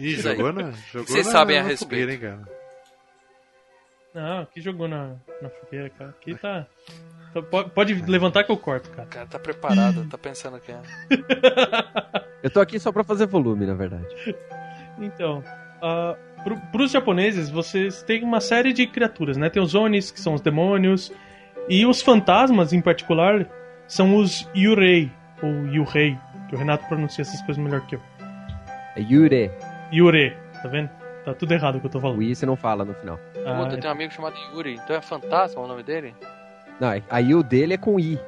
Ih, 0.00 0.14
jogou 0.20 0.52
na. 0.52 0.70
Jogou 0.92 1.06
Vocês 1.08 1.26
na- 1.26 1.32
sabem 1.32 1.58
a 1.58 1.62
na 1.62 1.68
respeito. 1.68 1.88
fogueira, 1.90 2.12
hein, 2.12 2.18
cara? 2.20 2.60
Não, 4.14 4.40
aqui 4.42 4.60
jogou 4.60 4.88
na, 4.88 5.14
na 5.40 5.48
fogueira, 5.50 5.88
cara. 5.90 6.10
Aqui 6.10 6.34
tá. 6.34 6.66
tá- 7.32 7.42
pode, 7.42 7.70
pode 7.70 7.94
levantar 8.10 8.42
que 8.44 8.50
eu 8.50 8.56
corto, 8.56 8.90
cara. 8.90 9.06
O 9.06 9.10
cara 9.10 9.26
tá 9.26 9.38
preparado, 9.38 10.08
tá 10.08 10.18
pensando 10.18 10.58
que 10.60 10.72
é. 10.72 10.80
Eu 12.42 12.50
tô 12.50 12.58
aqui 12.60 12.80
só 12.80 12.90
pra 12.90 13.04
fazer 13.04 13.26
volume, 13.26 13.66
na 13.66 13.74
verdade. 13.74 14.06
Então, 15.02 15.42
ah, 15.80 16.14
pro, 16.44 16.60
pros 16.72 16.90
japoneses, 16.90 17.48
vocês 17.48 18.02
têm 18.02 18.22
uma 18.22 18.38
série 18.38 18.70
de 18.70 18.86
criaturas, 18.86 19.38
né? 19.38 19.48
Tem 19.48 19.62
os 19.62 19.74
Onis, 19.74 20.10
que 20.10 20.20
são 20.20 20.34
os 20.34 20.42
demônios, 20.42 21.10
e 21.70 21.86
os 21.86 22.02
fantasmas, 22.02 22.74
em 22.74 22.82
particular, 22.82 23.46
são 23.88 24.16
os 24.16 24.46
Yurei, 24.54 25.10
ou 25.42 25.66
Yurei, 25.68 26.18
que 26.50 26.54
o 26.54 26.58
Renato 26.58 26.86
pronuncia 26.86 27.22
essas 27.22 27.40
coisas 27.42 27.62
melhor 27.62 27.80
que 27.86 27.94
eu. 27.94 28.02
É 28.94 29.00
Yure. 29.00 29.50
Yure, 29.92 30.36
tá 30.62 30.68
vendo? 30.68 30.90
Tá 31.24 31.34
tudo 31.34 31.52
errado 31.52 31.76
o 31.76 31.80
que 31.80 31.86
eu 31.86 31.90
tô 31.90 32.00
falando. 32.00 32.18
O 32.18 32.22
I 32.22 32.34
você 32.34 32.46
não 32.46 32.56
fala 32.56 32.84
no 32.84 32.94
final. 32.94 33.18
Ah, 33.44 33.62
Puta, 33.62 33.76
tem 33.76 33.88
um 33.88 33.92
amigo 33.92 34.12
chamado 34.12 34.34
Yuri, 34.54 34.74
então 34.82 34.96
é 34.96 35.00
fantasma 35.02 35.60
o 35.62 35.66
nome 35.66 35.82
dele? 35.82 36.14
Não, 36.80 36.92
é- 36.92 37.02
aí 37.10 37.34
o 37.34 37.42
dele 37.42 37.74
é 37.74 37.76
com 37.76 37.98
I. 38.00 38.18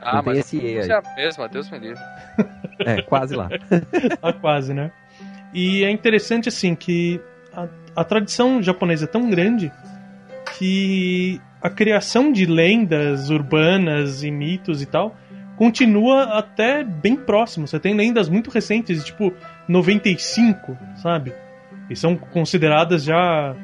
Ah, 0.00 0.16
Não 0.16 0.22
mas 0.24 0.38
esse 0.38 0.56
E 0.58 0.78
é 0.78 0.92
a 0.92 1.02
mesma, 1.16 1.48
Deus 1.48 1.70
me 1.70 1.78
livre. 1.78 2.02
É, 2.86 3.02
quase 3.02 3.36
lá. 3.36 3.50
Tá 4.22 4.32
quase, 4.40 4.72
né? 4.72 4.90
E 5.52 5.84
é 5.84 5.90
interessante, 5.90 6.48
assim, 6.48 6.74
que 6.74 7.20
a, 7.52 7.68
a 7.94 8.04
tradição 8.04 8.62
japonesa 8.62 9.04
é 9.04 9.08
tão 9.08 9.28
grande 9.28 9.70
que 10.56 11.38
a 11.60 11.68
criação 11.68 12.32
de 12.32 12.46
lendas 12.46 13.28
urbanas 13.28 14.22
e 14.22 14.30
mitos 14.30 14.80
e 14.80 14.86
tal 14.86 15.14
continua 15.58 16.38
até 16.38 16.82
bem 16.82 17.14
próximo. 17.14 17.68
Você 17.68 17.78
tem 17.78 17.94
lendas 17.94 18.30
muito 18.30 18.48
recentes, 18.50 19.04
tipo 19.04 19.30
95, 19.68 20.76
sabe? 20.96 21.32
E 21.88 21.96
são 21.96 22.16
consideradas 22.16 23.04
já 23.04 23.54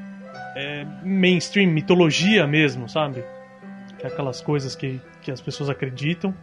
é, 0.57 0.87
mainstream, 1.05 1.71
mitologia 1.71 2.47
mesmo, 2.47 2.89
sabe? 2.89 3.23
Que 3.99 4.07
é 4.07 4.09
aquelas 4.09 4.41
coisas 4.41 4.75
que, 4.75 5.01
que 5.23 5.31
as 5.31 5.41
pessoas 5.41 5.69
acreditam. 5.69 6.35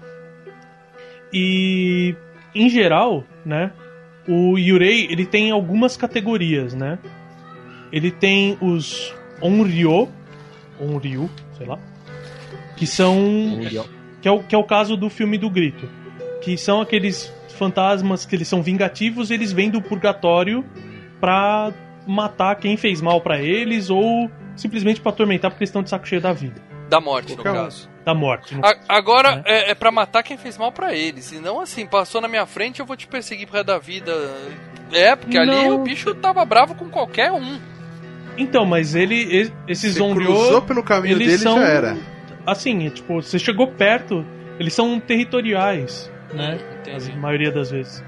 E 1.31 2.15
em 2.53 2.69
geral, 2.69 3.23
né, 3.45 3.71
o 4.27 4.57
Yurei 4.57 5.07
ele 5.09 5.25
tem 5.25 5.51
algumas 5.51 5.97
categorias, 5.97 6.73
né? 6.73 6.99
Ele 7.91 8.11
tem 8.11 8.57
os 8.61 9.13
Onryo, 9.41 10.09
Onryu, 10.79 11.29
sei 11.57 11.65
lá, 11.65 11.79
que 12.77 12.87
são 12.87 13.59
que 14.21 14.27
é 14.27 14.31
o 14.31 14.43
que 14.43 14.55
é 14.55 14.57
o 14.57 14.63
caso 14.63 14.95
do 14.95 15.09
filme 15.09 15.37
do 15.37 15.49
Grito, 15.49 15.89
que 16.41 16.57
são 16.57 16.81
aqueles 16.81 17.33
fantasmas 17.53 18.25
que 18.25 18.35
eles 18.35 18.47
são 18.47 18.61
vingativos, 18.61 19.31
eles 19.31 19.51
vêm 19.51 19.69
do 19.69 19.81
purgatório 19.81 20.63
pra 21.19 21.71
matar 22.07 22.55
quem 22.55 22.75
fez 22.77 23.01
mal 23.01 23.21
pra 23.21 23.41
eles 23.41 23.89
ou 23.89 24.29
simplesmente 24.55 24.99
pra 25.01 25.11
atormentar 25.11 25.49
porque 25.51 25.63
eles 25.63 25.69
estão 25.69 25.81
de 25.83 25.89
saco 25.89 26.07
cheio 26.07 26.21
da 26.21 26.33
vida, 26.33 26.61
Da 26.89 26.99
morte, 26.99 27.29
no 27.31 27.37
Qualquer 27.37 27.59
um. 27.59 27.63
caso. 27.63 27.89
da 28.05 28.13
morte. 28.13 28.53
no 28.55 28.65
A- 28.65 28.75
agora 28.89 29.37
Né? 29.37 29.43
é, 29.45 29.71
é 29.71 29.75
pra 29.75 29.89
matar 29.91 30.21
quem 30.21 30.37
fez 30.37 30.57
mal 30.57 30.71
pra 30.71 30.93
eles. 30.93 31.31
E 31.31 31.39
não 31.39 31.59
assim, 31.61 31.85
passou 31.87 32.19
na 32.21 32.27
minha 32.27 32.45
frente, 32.45 32.79
eu 32.81 32.85
vou 32.85 32.95
te 32.97 33.07
perseguir 33.07 33.47
pro 33.47 33.55
resto 33.55 33.67
da 33.67 33.79
vida. 33.79 34.11
É, 34.91 35.15
porque 35.15 35.37
ali 35.37 35.49
Não. 35.49 35.75
o 35.75 35.83
bicho 35.83 36.13
tava 36.13 36.43
bravo 36.45 36.75
com 36.75 36.89
qualquer 36.89 37.31
um. 37.31 37.57
Então, 38.37 38.65
mas 38.65 38.93
ele, 38.95 39.15
e- 39.15 39.51
esses 39.67 39.95
Você 39.95 40.01
Onryo, 40.03 40.25
cruzou 40.27 40.61
pelo 40.61 40.83
caminho 40.83 41.15
eles 41.15 41.27
dele 41.27 41.37
são 41.39 41.57
já 41.59 41.65
era. 41.67 41.97
assim, 42.45 42.85
é, 42.87 42.89
tipo, 42.89 43.21
você 43.21 43.39
chegou 43.39 43.67
perto, 43.67 44.25
eles 44.59 44.73
são 44.73 44.99
territoriais, 44.99 46.11
né? 46.31 46.59
A 47.13 47.15
maioria 47.17 47.51
das 47.51 47.71
vezes. 47.71 48.03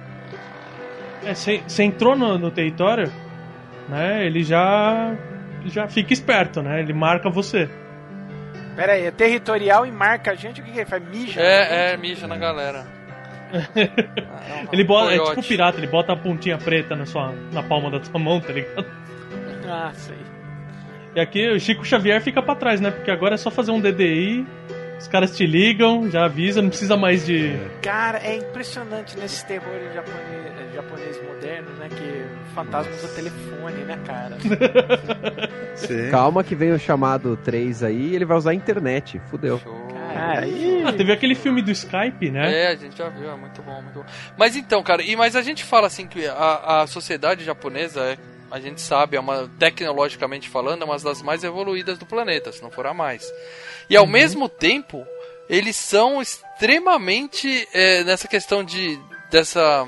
É, 1.23 1.33
você 1.33 1.61
você 1.67 1.83
entrou 1.83 2.15
no, 2.15 2.37
no 2.37 2.51
território, 2.51 3.11
né? 3.89 4.25
Ele 4.25 4.43
já 4.43 5.15
já 5.65 5.87
fica 5.87 6.13
esperto, 6.13 6.61
né? 6.61 6.79
Ele 6.79 6.93
marca 6.93 7.29
você. 7.29 7.67
Pera 8.75 8.93
aí, 8.93 9.05
é 9.05 9.11
territorial 9.11 9.85
e 9.85 9.91
marca 9.91 10.31
a 10.31 10.35
gente, 10.35 10.59
o 10.61 10.63
que, 10.63 10.71
que 10.71 10.79
ele 10.79 10.85
faz? 10.85 11.01
Mija? 11.07 11.41
É, 11.41 11.93
é, 11.93 11.97
mija 11.97 12.27
na 12.27 12.37
galera. 12.37 12.85
Ah, 13.55 14.63
não, 14.65 14.73
Ele 14.73 14.83
bota, 14.83 15.13
é 15.13 15.17
coiote. 15.17 15.35
tipo 15.35 15.47
pirata, 15.47 15.77
ele 15.77 15.87
bota 15.87 16.11
a 16.11 16.15
pontinha 16.15 16.57
preta 16.57 16.95
na 16.95 17.05
sua 17.05 17.31
na 17.53 17.63
palma 17.63 17.89
da 17.89 18.03
sua 18.03 18.19
mão, 18.19 18.41
tá 18.41 18.51
ligado? 18.51 18.85
Ah, 19.69 19.91
sei. 19.93 20.17
E 21.15 21.19
aqui 21.19 21.47
o 21.49 21.59
Chico 21.59 21.85
Xavier 21.85 22.19
fica 22.21 22.41
pra 22.41 22.55
trás, 22.55 22.81
né? 22.81 22.91
Porque 22.91 23.09
agora 23.09 23.35
é 23.35 23.37
só 23.37 23.49
fazer 23.49 23.71
um 23.71 23.79
DDI, 23.79 24.45
os 24.97 25.07
caras 25.07 25.35
te 25.35 25.45
ligam, 25.45 26.09
já 26.09 26.25
avisa, 26.25 26.61
não 26.61 26.69
precisa 26.69 26.95
mais 26.95 27.25
de 27.25 27.57
Cara, 27.81 28.19
é 28.19 28.37
impressionante 28.37 29.17
nesses 29.17 29.43
terrores 29.43 29.93
japonês, 29.93 30.73
japonês 30.73 31.23
modernos, 31.23 31.77
né? 31.77 31.89
Que 31.89 32.51
o 32.51 32.55
fantasma 32.55 32.93
usa 32.93 33.07
telefone, 33.09 33.83
né, 33.83 33.99
cara? 34.05 34.37
Sim. 35.75 36.09
Calma 36.09 36.43
que 36.43 36.55
vem 36.55 36.71
o 36.71 36.79
chamado 36.79 37.37
3 37.37 37.83
aí 37.83 38.11
e 38.11 38.15
ele 38.15 38.25
vai 38.25 38.37
usar 38.37 38.51
a 38.51 38.55
internet. 38.55 39.21
Fudeu. 39.29 39.59
Show. 39.59 39.85
Cara. 40.13 40.47
Ah, 40.85 40.93
teve 40.93 41.11
aquele 41.11 41.35
filme 41.35 41.61
do 41.61 41.71
Skype, 41.71 42.31
né? 42.31 42.63
É, 42.63 42.67
a 42.69 42.75
gente 42.75 42.97
já 42.97 43.09
viu, 43.09 43.29
é 43.29 43.35
muito 43.35 43.61
bom, 43.61 43.81
muito 43.81 43.99
bom. 43.99 44.05
Mas 44.37 44.55
então, 44.55 44.81
cara, 44.81 45.01
e, 45.01 45.13
mas 45.15 45.35
a 45.35 45.41
gente 45.41 45.63
fala 45.63 45.87
assim 45.87 46.07
que 46.07 46.25
a, 46.25 46.83
a 46.83 46.87
sociedade 46.87 47.43
japonesa, 47.43 48.01
é, 48.01 48.17
a 48.55 48.59
gente 48.61 48.79
sabe, 48.79 49.17
é 49.17 49.19
uma, 49.19 49.49
tecnologicamente 49.59 50.47
falando, 50.47 50.83
é 50.83 50.85
uma 50.85 50.97
das 50.97 51.21
mais 51.21 51.43
evoluídas 51.43 51.97
do 51.97 52.05
planeta, 52.05 52.53
se 52.53 52.63
não 52.63 52.71
for 52.71 52.87
a 52.87 52.93
mais. 52.93 53.29
E 53.89 53.97
ao 53.97 54.07
mesmo 54.07 54.47
tempo, 54.47 55.05
eles 55.49 55.75
são 55.75 56.21
extremamente 56.21 57.67
é, 57.73 58.05
nessa 58.05 58.29
questão 58.29 58.63
de 58.63 58.97
dessa 59.29 59.85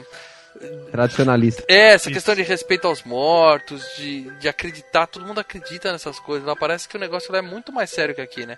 Tradicionalista. 0.92 1.64
é, 1.70 1.94
essa 1.94 2.10
Isso. 2.10 2.16
questão 2.16 2.36
de 2.36 2.42
respeito 2.42 2.88
aos 2.88 3.04
mortos, 3.04 3.82
de, 3.96 4.24
de 4.38 4.50
acreditar, 4.50 5.08
todo 5.08 5.26
mundo 5.26 5.40
acredita 5.40 5.90
nessas 5.94 6.20
coisas. 6.20 6.46
Lá 6.46 6.54
parece 6.54 6.90
que 6.90 6.98
o 6.98 7.00
negócio 7.00 7.32
lá 7.32 7.38
é 7.38 7.42
muito 7.42 7.72
mais 7.72 7.90
sério 7.90 8.14
que 8.14 8.20
aqui, 8.20 8.46
né? 8.46 8.58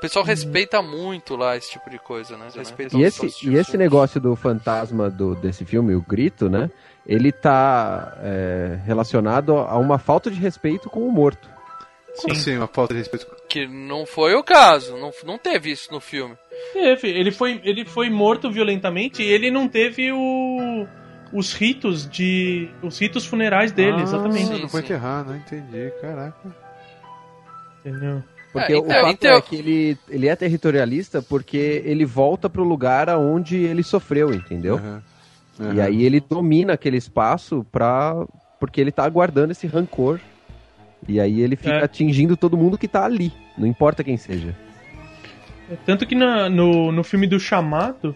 pessoal 0.00 0.24
respeita 0.24 0.80
muito 0.82 1.36
lá 1.36 1.56
esse 1.56 1.70
tipo 1.70 1.88
de 1.90 1.98
coisa, 1.98 2.36
né? 2.36 2.48
Respeita 2.54 2.96
E 2.96 3.02
esse, 3.02 3.26
e 3.46 3.54
esse 3.54 3.76
negócio 3.76 4.20
do 4.20 4.34
fantasma 4.34 5.10
do, 5.10 5.34
desse 5.34 5.64
filme, 5.64 5.94
o 5.94 6.00
grito, 6.00 6.48
né? 6.48 6.70
Ele 7.06 7.32
tá 7.32 8.16
é, 8.22 8.78
relacionado 8.84 9.56
a 9.56 9.76
uma 9.78 9.98
falta 9.98 10.30
de 10.30 10.38
respeito 10.38 10.88
com 10.90 11.00
o 11.06 11.10
morto. 11.12 11.48
Como 12.20 12.32
assim, 12.32 12.56
uma 12.56 12.66
falta 12.66 12.92
de 12.92 12.98
respeito? 13.00 13.26
Que 13.48 13.66
não 13.66 14.04
foi 14.04 14.34
o 14.34 14.42
caso, 14.44 14.96
não, 14.96 15.10
não 15.24 15.38
teve 15.38 15.70
isso 15.70 15.90
no 15.92 16.00
filme. 16.00 16.36
Teve. 16.72 17.08
Ele 17.08 17.30
foi, 17.30 17.60
ele 17.64 17.84
foi 17.84 18.10
morto 18.10 18.50
violentamente 18.50 19.22
e 19.22 19.26
ele 19.26 19.50
não 19.50 19.66
teve 19.68 20.12
o, 20.12 20.86
os 21.32 21.52
ritos 21.54 22.08
de. 22.08 22.68
os 22.82 22.98
ritos 22.98 23.24
funerais 23.24 23.72
dele, 23.72 23.98
Ah, 23.98 24.02
exatamente. 24.02 24.60
Não 24.60 24.68
foi 24.68 24.80
enterrar, 24.80 25.24
não 25.24 25.36
entendi, 25.36 25.90
caraca. 26.00 26.36
Entendeu? 27.84 28.22
Porque 28.52 28.72
É, 28.72 28.76
o 28.76 28.80
então- 28.80 29.00
fato 29.02 29.12
então- 29.12 29.36
é 29.36 29.40
que 29.40 29.56
ele, 29.56 29.98
ele 30.08 30.28
é 30.28 30.34
territorialista 30.36 31.22
porque 31.22 31.82
ele 31.84 32.04
volta 32.04 32.50
pro 32.50 32.64
lugar 32.64 33.08
aonde 33.08 33.56
ele 33.56 33.82
sofreu, 33.82 34.32
entendeu? 34.34 34.80
Aham. 35.60 35.74
E 35.74 35.80
aí 35.80 36.04
ele 36.04 36.20
domina 36.20 36.72
aquele 36.72 36.96
espaço 36.96 37.64
pra. 37.70 38.14
porque 38.58 38.80
ele 38.80 38.90
tá 38.92 39.04
aguardando 39.04 39.52
esse 39.52 39.66
rancor. 39.66 40.18
E 41.08 41.18
aí 41.20 41.40
ele 41.40 41.56
fica 41.56 41.76
É. 41.76 41.84
atingindo 41.84 42.36
todo 42.36 42.56
mundo 42.58 42.76
que 42.76 42.86
tá 42.88 43.04
ali, 43.04 43.32
não 43.56 43.66
importa 43.66 44.04
quem 44.04 44.16
seja. 44.16 44.54
Tanto 45.86 46.06
que 46.06 46.14
na- 46.14 46.48
no, 46.50 46.90
no 46.92 47.02
filme 47.04 47.26
do 47.26 47.38
Chamado 47.40 48.14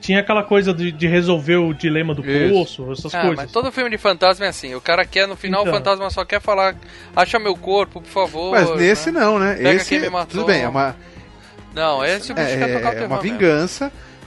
tinha 0.00 0.20
aquela 0.20 0.42
coisa 0.44 0.74
de, 0.74 0.92
de 0.92 1.06
resolver 1.06 1.56
o 1.56 1.72
dilema 1.72 2.14
do 2.14 2.24
Isso. 2.28 2.52
poço, 2.54 2.92
essas 2.92 3.14
Ah, 3.14 3.20
coisas. 3.22 3.36
mas 3.38 3.52
todo 3.52 3.72
filme 3.72 3.88
de 3.90 3.98
fantasma 3.98 4.44
é 4.46 4.48
assim. 4.48 4.74
O 4.74 4.80
cara 4.80 5.04
quer, 5.04 5.26
no 5.26 5.36
final, 5.36 5.62
Então. 5.62 5.72
o 5.72 5.76
fantasma 5.76 6.10
só 6.10 6.24
quer 6.24 6.40
falar: 6.40 6.76
acha 7.16 7.38
meu 7.38 7.56
corpo, 7.56 8.00
por 8.00 8.08
favor. 8.10 8.52
Mas 8.52 8.76
nesse 8.76 9.10
né? 9.10 9.20
não, 9.20 9.38
né? 9.38 9.54
Pega 9.54 9.72
esse, 9.74 9.88
quem 9.88 10.00
me 10.00 10.10
matou. 10.10 10.40
tudo 10.42 10.46
bem, 10.46 10.62
é 10.62 10.68
uma, 10.68 10.94
Não, 11.74 12.04
esse 12.04 12.30
o 12.30 12.34
bicho 12.34 12.48
quer 12.48 12.74
tocar 12.74 12.88
o 12.90 12.92
é, 12.92 12.96
é 12.96 12.98
terror 12.98 13.06
uma 13.16 13.22
mesmo. 13.22 13.38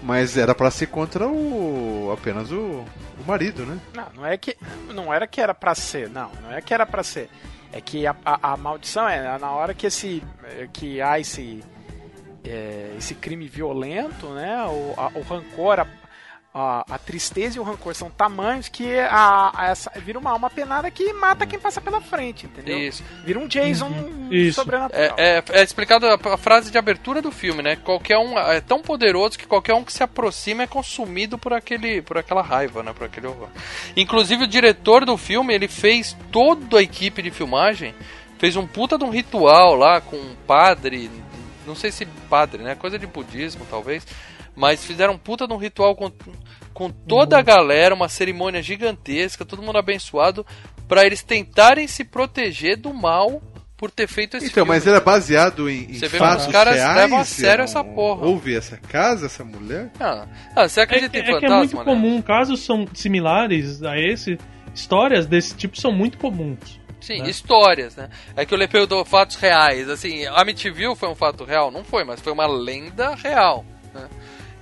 Mas 0.05 0.37
era 0.37 0.53
pra 0.55 0.69
ser 0.71 0.87
contra 0.87 1.27
o 1.27 2.11
apenas 2.13 2.51
o, 2.51 2.85
o 3.19 3.23
marido, 3.27 3.65
né? 3.65 3.77
Não, 3.93 4.07
não 4.15 4.25
é 4.25 4.37
que. 4.37 4.55
Não 4.93 5.13
era 5.13 5.25
que 5.27 5.41
era 5.41 5.53
pra 5.53 5.73
ser, 5.75 6.09
não, 6.09 6.29
não 6.43 6.51
é 6.53 6.61
que 6.61 6.73
era 6.73 6.85
pra 6.85 7.03
ser. 7.03 7.29
É 7.73 7.81
que 7.81 8.05
a, 8.07 8.15
a, 8.23 8.53
a 8.53 8.57
maldição 8.57 9.09
é 9.09 9.37
na 9.37 9.51
hora 9.51 9.73
que 9.73 9.87
esse. 9.87 10.23
que 10.71 11.01
há 11.01 11.19
esse. 11.19 11.63
é, 12.43 12.93
esse 12.97 13.15
crime 13.15 13.47
violento, 13.47 14.27
né? 14.29 14.63
O, 14.65 14.93
a- 14.97 15.11
o 15.15 15.21
rancor, 15.23 15.85
a, 16.57 16.85
a, 16.89 16.97
tristeza 16.97 17.57
e 17.57 17.59
o 17.59 17.63
rancor 17.63 17.93
são 17.93 18.09
tamanhos 18.09 18.69
que 18.69 18.97
a, 18.97 19.51
a 19.53 19.67
essa, 19.67 19.91
vira 19.97 20.17
uma 20.17 20.31
alma 20.31 20.49
penada 20.49 20.89
que 20.89 21.11
mata 21.11 21.45
quem 21.45 21.59
passa 21.59 21.81
pela 21.81 21.99
frente, 21.99 22.45
entendeu? 22.45 22.79
Isso. 22.79 23.03
Vira 23.25 23.37
um 23.37 23.45
Jason 23.45 23.91
Isso. 24.31 24.55
sobrenatural. 24.55 25.15
É, 25.17 25.37
é, 25.37 25.43
é 25.49 25.63
explicado 25.63 26.07
a, 26.07 26.13
a 26.13 26.37
frase 26.37 26.71
de 26.71 26.77
abertura 26.77 27.21
do 27.21 27.29
filme, 27.29 27.61
né? 27.61 27.75
Qualquer 27.75 28.17
um 28.17 28.39
é 28.39 28.61
tão 28.61 28.81
poderoso 28.81 29.37
que 29.37 29.45
qualquer 29.45 29.73
um 29.73 29.83
que 29.83 29.91
se 29.91 30.01
aproxima 30.01 30.63
é 30.63 30.67
consumido 30.67 31.37
por 31.37 31.51
aquele, 31.51 32.01
por 32.01 32.17
aquela 32.17 32.41
raiva, 32.41 32.81
né? 32.81 32.93
Por 32.93 33.03
aquele 33.03 33.27
horror. 33.27 33.49
Inclusive 33.97 34.45
o 34.45 34.47
diretor 34.47 35.05
do 35.05 35.17
filme 35.17 35.53
ele 35.53 35.67
fez 35.67 36.15
toda 36.31 36.79
a 36.79 36.81
equipe 36.81 37.21
de 37.21 37.31
filmagem 37.31 37.93
fez 38.37 38.55
um 38.55 38.67
puta 38.67 38.97
de 38.97 39.03
um 39.03 39.09
ritual 39.09 39.75
lá 39.75 39.99
com 39.99 40.15
um 40.17 40.35
padre, 40.47 41.09
não 41.65 41.75
sei 41.75 41.91
se 41.91 42.05
padre, 42.29 42.63
né? 42.63 42.75
Coisa 42.75 42.99
de 42.99 43.07
budismo 43.07 43.65
talvez, 43.69 44.05
mas 44.55 44.83
fizeram 44.83 45.13
um 45.13 45.17
puta 45.17 45.47
de 45.47 45.53
um 45.53 45.57
ritual 45.57 45.95
com, 45.95 46.11
com 46.73 46.89
toda 46.89 47.37
a 47.37 47.41
galera, 47.41 47.93
uma 47.95 48.09
cerimônia 48.09 48.61
gigantesca, 48.61 49.45
todo 49.45 49.61
mundo 49.61 49.77
abençoado, 49.77 50.45
pra 50.87 51.05
eles 51.05 51.21
tentarem 51.23 51.87
se 51.87 52.03
proteger 52.03 52.77
do 52.77 52.93
mal 52.93 53.41
por 53.77 53.91
ter 53.91 54.07
feito 54.07 54.37
esse 54.37 54.45
Então, 54.45 54.53
filme. 54.65 54.69
mas 54.69 54.87
era 54.87 55.01
baseado 55.01 55.69
em, 55.69 55.83
em 55.91 55.93
Você 55.95 56.07
vê 56.07 56.17
fatos 56.17 56.45
que 56.45 56.49
os 56.49 56.53
caras 56.53 56.75
reais? 56.75 56.95
levam 56.95 57.19
a 57.19 57.25
sério 57.25 57.63
essa 57.63 57.83
porra. 57.83 58.25
Houve 58.25 58.55
essa 58.55 58.77
casa, 58.77 59.25
essa 59.25 59.43
mulher? 59.43 59.91
Ah, 59.99 60.25
ah, 60.55 60.67
você 60.67 60.79
É, 60.79 60.83
acredita 60.83 61.09
que- 61.11 61.17
em 61.17 61.21
é 61.21 61.25
que 61.25 61.31
é 61.31 61.33
fantasma, 61.41 61.57
muito 61.57 61.77
né? 61.77 61.83
comum, 61.83 62.21
casos 62.21 62.61
são 62.61 62.87
similares 62.93 63.83
a 63.83 63.97
esse, 63.99 64.37
histórias 64.73 65.25
desse 65.25 65.55
tipo 65.55 65.77
são 65.79 65.91
muito 65.91 66.17
comuns. 66.17 66.79
Sim, 67.01 67.21
né? 67.21 67.29
histórias, 67.29 67.95
né? 67.97 68.09
É 68.35 68.45
que 68.45 68.53
eu 68.53 68.57
lembrei 68.57 68.87
do 68.87 69.03
fatos 69.05 69.35
reais. 69.35 69.87
Assim, 69.89 70.25
Amityville 70.27 70.95
foi 70.95 71.09
um 71.09 71.13
fato 71.13 71.43
real? 71.43 71.69
Não 71.69 71.83
foi, 71.83 72.03
mas 72.03 72.19
foi 72.21 72.31
uma 72.33 72.47
lenda 72.47 73.13
real. 73.13 73.63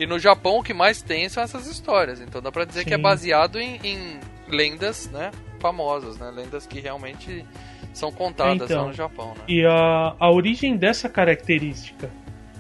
Né? 0.03 0.05
E 0.05 0.07
no 0.07 0.19
Japão 0.19 0.59
o 0.59 0.63
que 0.63 0.73
mais 0.73 1.01
tem 1.01 1.27
são 1.29 1.43
essas 1.43 1.67
histórias. 1.67 2.21
Então 2.21 2.41
dá 2.41 2.51
pra 2.51 2.65
dizer 2.65 2.85
que 2.85 2.93
é 2.93 2.97
Sim. 2.97 3.01
baseado 3.03 3.59
em, 3.59 3.79
em 3.83 4.19
lendas, 4.47 5.09
né? 5.11 5.31
Famosas, 5.59 6.17
né? 6.17 6.29
Lendas 6.31 6.67
que 6.67 6.79
realmente 6.79 7.45
são 7.93 8.11
contadas 8.11 8.69
Então. 8.69 8.83
lá 8.83 8.87
no 8.87 8.93
Japão, 8.93 9.29
né? 9.29 9.43
E 9.47 9.65
a, 9.65 10.15
a 10.19 10.31
origem 10.31 10.75
dessa 10.75 11.07
característica 11.07 12.09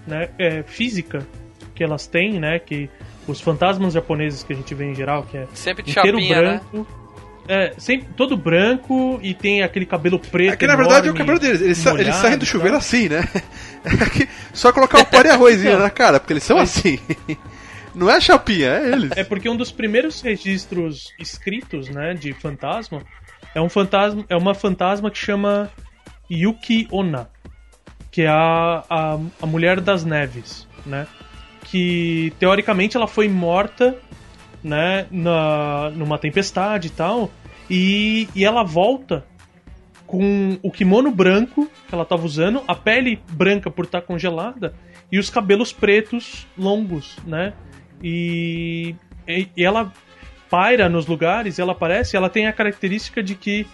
né, 0.07 0.29
é, 0.37 0.63
física 0.63 1.25
que 1.75 1.83
elas 1.83 2.07
têm, 2.07 2.39
né? 2.39 2.59
Que 2.59 2.89
os 3.27 3.41
fantasmas 3.41 3.93
japoneses 3.93 4.43
que 4.43 4.53
a 4.53 4.55
gente 4.55 4.73
vê 4.75 4.85
em 4.85 4.95
geral, 4.95 5.23
que 5.23 5.37
é 5.37 5.47
Sempre 5.53 5.89
inteiro 5.89 6.19
chapinha, 6.19 6.41
né? 6.41 6.61
É, 7.47 7.73
sempre, 7.77 8.07
todo 8.15 8.37
branco 8.37 9.19
e 9.21 9.33
tem 9.33 9.63
aquele 9.63 9.85
cabelo 9.85 10.17
preto. 10.17 10.53
É 10.53 10.55
que 10.55 10.65
na 10.65 10.75
verdade 10.75 11.09
é 11.09 11.11
o 11.11 11.15
cabelo 11.15 11.39
deles. 11.39 11.61
Eles, 11.61 11.77
sa 11.77 11.91
eles 11.91 12.05
molhado 12.05 12.21
saem 12.21 12.37
do 12.37 12.45
chuveiro 12.45 12.77
assim, 12.77 13.09
né? 13.09 13.23
É 13.83 14.09
que 14.09 14.29
só 14.53 14.71
colocar 14.71 15.01
o 15.01 15.05
pó 15.05 15.21
de 15.21 15.27
arrozinho 15.27 15.77
na 15.79 15.89
cara, 15.89 16.17
porque 16.17 16.31
eles 16.31 16.43
são 16.43 16.57
assim. 16.57 16.97
Não 17.93 18.09
é 18.09 18.19
chapinha, 18.21 18.69
é 18.69 18.91
eles. 18.93 19.11
É 19.11 19.23
porque 19.25 19.49
um 19.49 19.57
dos 19.57 19.73
primeiros 19.73 20.21
registros 20.21 21.13
escritos, 21.19 21.89
né, 21.89 22.13
de 22.13 22.33
fantasma 22.33 23.03
é 23.53 23.61
um 23.61 23.69
fantasma, 23.69 24.25
é 24.29 24.35
uma 24.35 24.55
fantasma 24.55 25.11
que 25.11 25.17
chama 25.17 25.69
Yuki 26.29 26.87
Onna, 26.91 27.29
que 28.09 28.23
é 28.23 28.27
a, 28.27 28.83
a, 28.89 29.19
a 29.41 29.45
mulher 29.45 29.79
das 29.79 30.03
neves, 30.03 30.67
né? 30.85 31.07
Que 31.65 32.33
teoricamente 32.39 32.97
ela 32.97 33.07
foi 33.07 33.27
morta, 33.27 33.97
né, 34.63 35.07
na, 35.11 35.91
numa 35.91 36.17
tempestade 36.17 36.87
e 36.87 36.91
tal, 36.91 37.29
e, 37.69 38.27
e 38.35 38.45
ela 38.45 38.63
volta 38.63 39.25
com 40.05 40.57
o 40.61 40.71
kimono 40.71 41.11
branco 41.11 41.69
que 41.87 41.93
ela 41.93 42.03
estava 42.03 42.25
usando, 42.25 42.61
a 42.67 42.75
pele 42.75 43.19
branca 43.31 43.71
por 43.71 43.85
estar 43.85 44.01
congelada 44.01 44.73
e 45.11 45.17
os 45.17 45.29
cabelos 45.29 45.73
pretos 45.73 46.47
longos, 46.57 47.17
né? 47.25 47.53
E, 48.01 48.95
e 49.27 49.47
e 49.55 49.63
ela 49.63 49.91
paira 50.49 50.87
nos 50.87 51.07
lugares, 51.07 51.57
ela 51.57 51.71
aparece, 51.71 52.15
ela 52.15 52.29
tem 52.29 52.45
a 52.45 52.53
característica 52.53 53.23
de 53.23 53.33
que, 53.33 53.65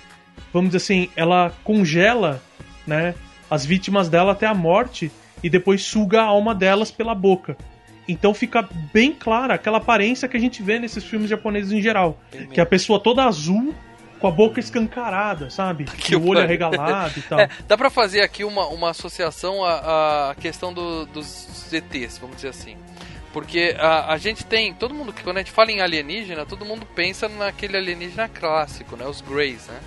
vamos 0.53 0.69
dizer 0.69 0.77
assim, 0.77 1.09
ela 1.13 1.51
congela, 1.61 2.41
né, 2.87 3.15
as 3.49 3.65
vítimas 3.65 4.07
dela 4.07 4.31
até 4.31 4.45
a 4.45 4.53
morte 4.53 5.11
e 5.43 5.49
depois 5.49 5.83
suga 5.83 6.21
a 6.21 6.25
alma 6.25 6.55
delas 6.55 6.89
pela 6.89 7.13
boca. 7.13 7.57
Então 8.11 8.33
fica 8.33 8.67
bem 8.93 9.13
clara 9.13 9.53
aquela 9.53 9.77
aparência 9.77 10.27
que 10.27 10.35
a 10.35 10.39
gente 10.39 10.63
vê 10.63 10.79
nesses 10.79 11.03
filmes 11.03 11.29
japoneses 11.29 11.71
em 11.71 11.81
geral, 11.81 12.19
que 12.51 12.59
é 12.59 12.63
a 12.63 12.65
pessoa 12.65 12.99
toda 12.99 13.23
azul 13.23 13.73
com 14.19 14.27
a 14.27 14.31
boca 14.31 14.59
escancarada, 14.59 15.49
sabe? 15.49 15.85
Que 15.97 16.15
o 16.15 16.27
olho 16.27 16.41
arregalado 16.41 17.17
e 17.17 17.21
tal. 17.29 17.39
É, 17.39 17.49
dá 17.67 17.77
pra 17.77 17.89
fazer 17.89 18.21
aqui 18.21 18.43
uma, 18.43 18.67
uma 18.67 18.89
associação 18.89 19.63
à, 19.63 20.31
à 20.31 20.35
questão 20.35 20.73
do- 20.73 21.05
dos 21.05 21.71
ETs, 21.71 22.17
vamos 22.17 22.35
dizer 22.37 22.49
assim. 22.49 22.75
Porque 23.31 23.75
a, 23.77 24.11
a 24.13 24.17
gente 24.17 24.43
tem, 24.43 24.73
todo 24.73 24.93
mundo 24.93 25.13
que 25.13 25.21
quando 25.23 25.37
a 25.37 25.39
gente 25.41 25.51
fala 25.51 25.71
em 25.71 25.81
alienígena, 25.81 26.45
todo 26.47 26.65
mundo 26.65 26.85
pensa 26.95 27.29
naquele 27.29 27.77
alienígena 27.77 28.27
clássico, 28.27 28.97
né? 28.97 29.05
Os 29.05 29.21
Greys, 29.21 29.67
né? 29.67 29.79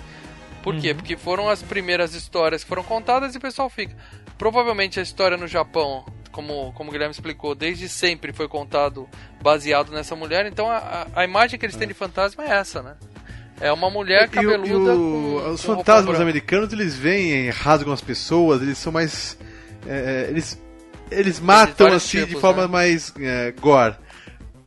Por 0.63 0.77
quê? 0.77 0.91
Uhum. 0.91 0.95
Porque 0.95 1.17
foram 1.17 1.49
as 1.49 1.61
primeiras 1.61 2.13
histórias 2.15 2.63
que 2.63 2.69
foram 2.69 2.83
contadas 2.83 3.35
e 3.35 3.37
o 3.37 3.41
pessoal 3.41 3.69
fica. 3.69 3.93
Provavelmente 4.37 4.97
a 4.99 5.03
história 5.03 5.35
no 5.35 5.45
Japão, 5.45 6.05
como, 6.33 6.73
como 6.73 6.89
o 6.89 6.91
Guilherme 6.91 7.13
explicou, 7.13 7.55
desde 7.55 7.87
sempre 7.87 8.33
foi 8.33 8.49
contado 8.49 9.07
baseado 9.41 9.91
nessa 9.91 10.15
mulher, 10.15 10.45
então 10.45 10.69
a, 10.69 11.07
a, 11.15 11.23
imagem 11.23 11.57
que 11.57 11.65
eles 11.65 11.75
têm 11.77 11.87
de 11.87 11.93
fantasma 11.93 12.43
é 12.43 12.49
essa, 12.49 12.81
né? 12.81 12.95
É 13.61 13.71
uma 13.71 13.89
mulher 13.89 14.25
E 14.25 14.27
cabeluda 14.29 14.67
e 14.67 14.73
o- 14.73 15.41
com, 15.41 15.51
os 15.51 15.63
com 15.63 15.75
fantasmas 15.75 16.19
americanos, 16.19 16.73
eles 16.73 16.95
vêm, 16.97 17.49
rasgam 17.49 17.93
as 17.93 18.01
pessoas, 18.01 18.61
eles 18.61 18.77
são 18.77 18.91
mais. 18.91 19.37
é, 19.87 20.25
eles, 20.29 20.59
eles 21.11 21.39
matam 21.39 21.87
assim 21.87 22.19
de 22.21 22.25
tipos, 22.25 22.41
forma 22.41 22.63
né? 22.63 22.67
mais 22.67 23.13
é, 23.19 23.51
gore. 23.51 23.95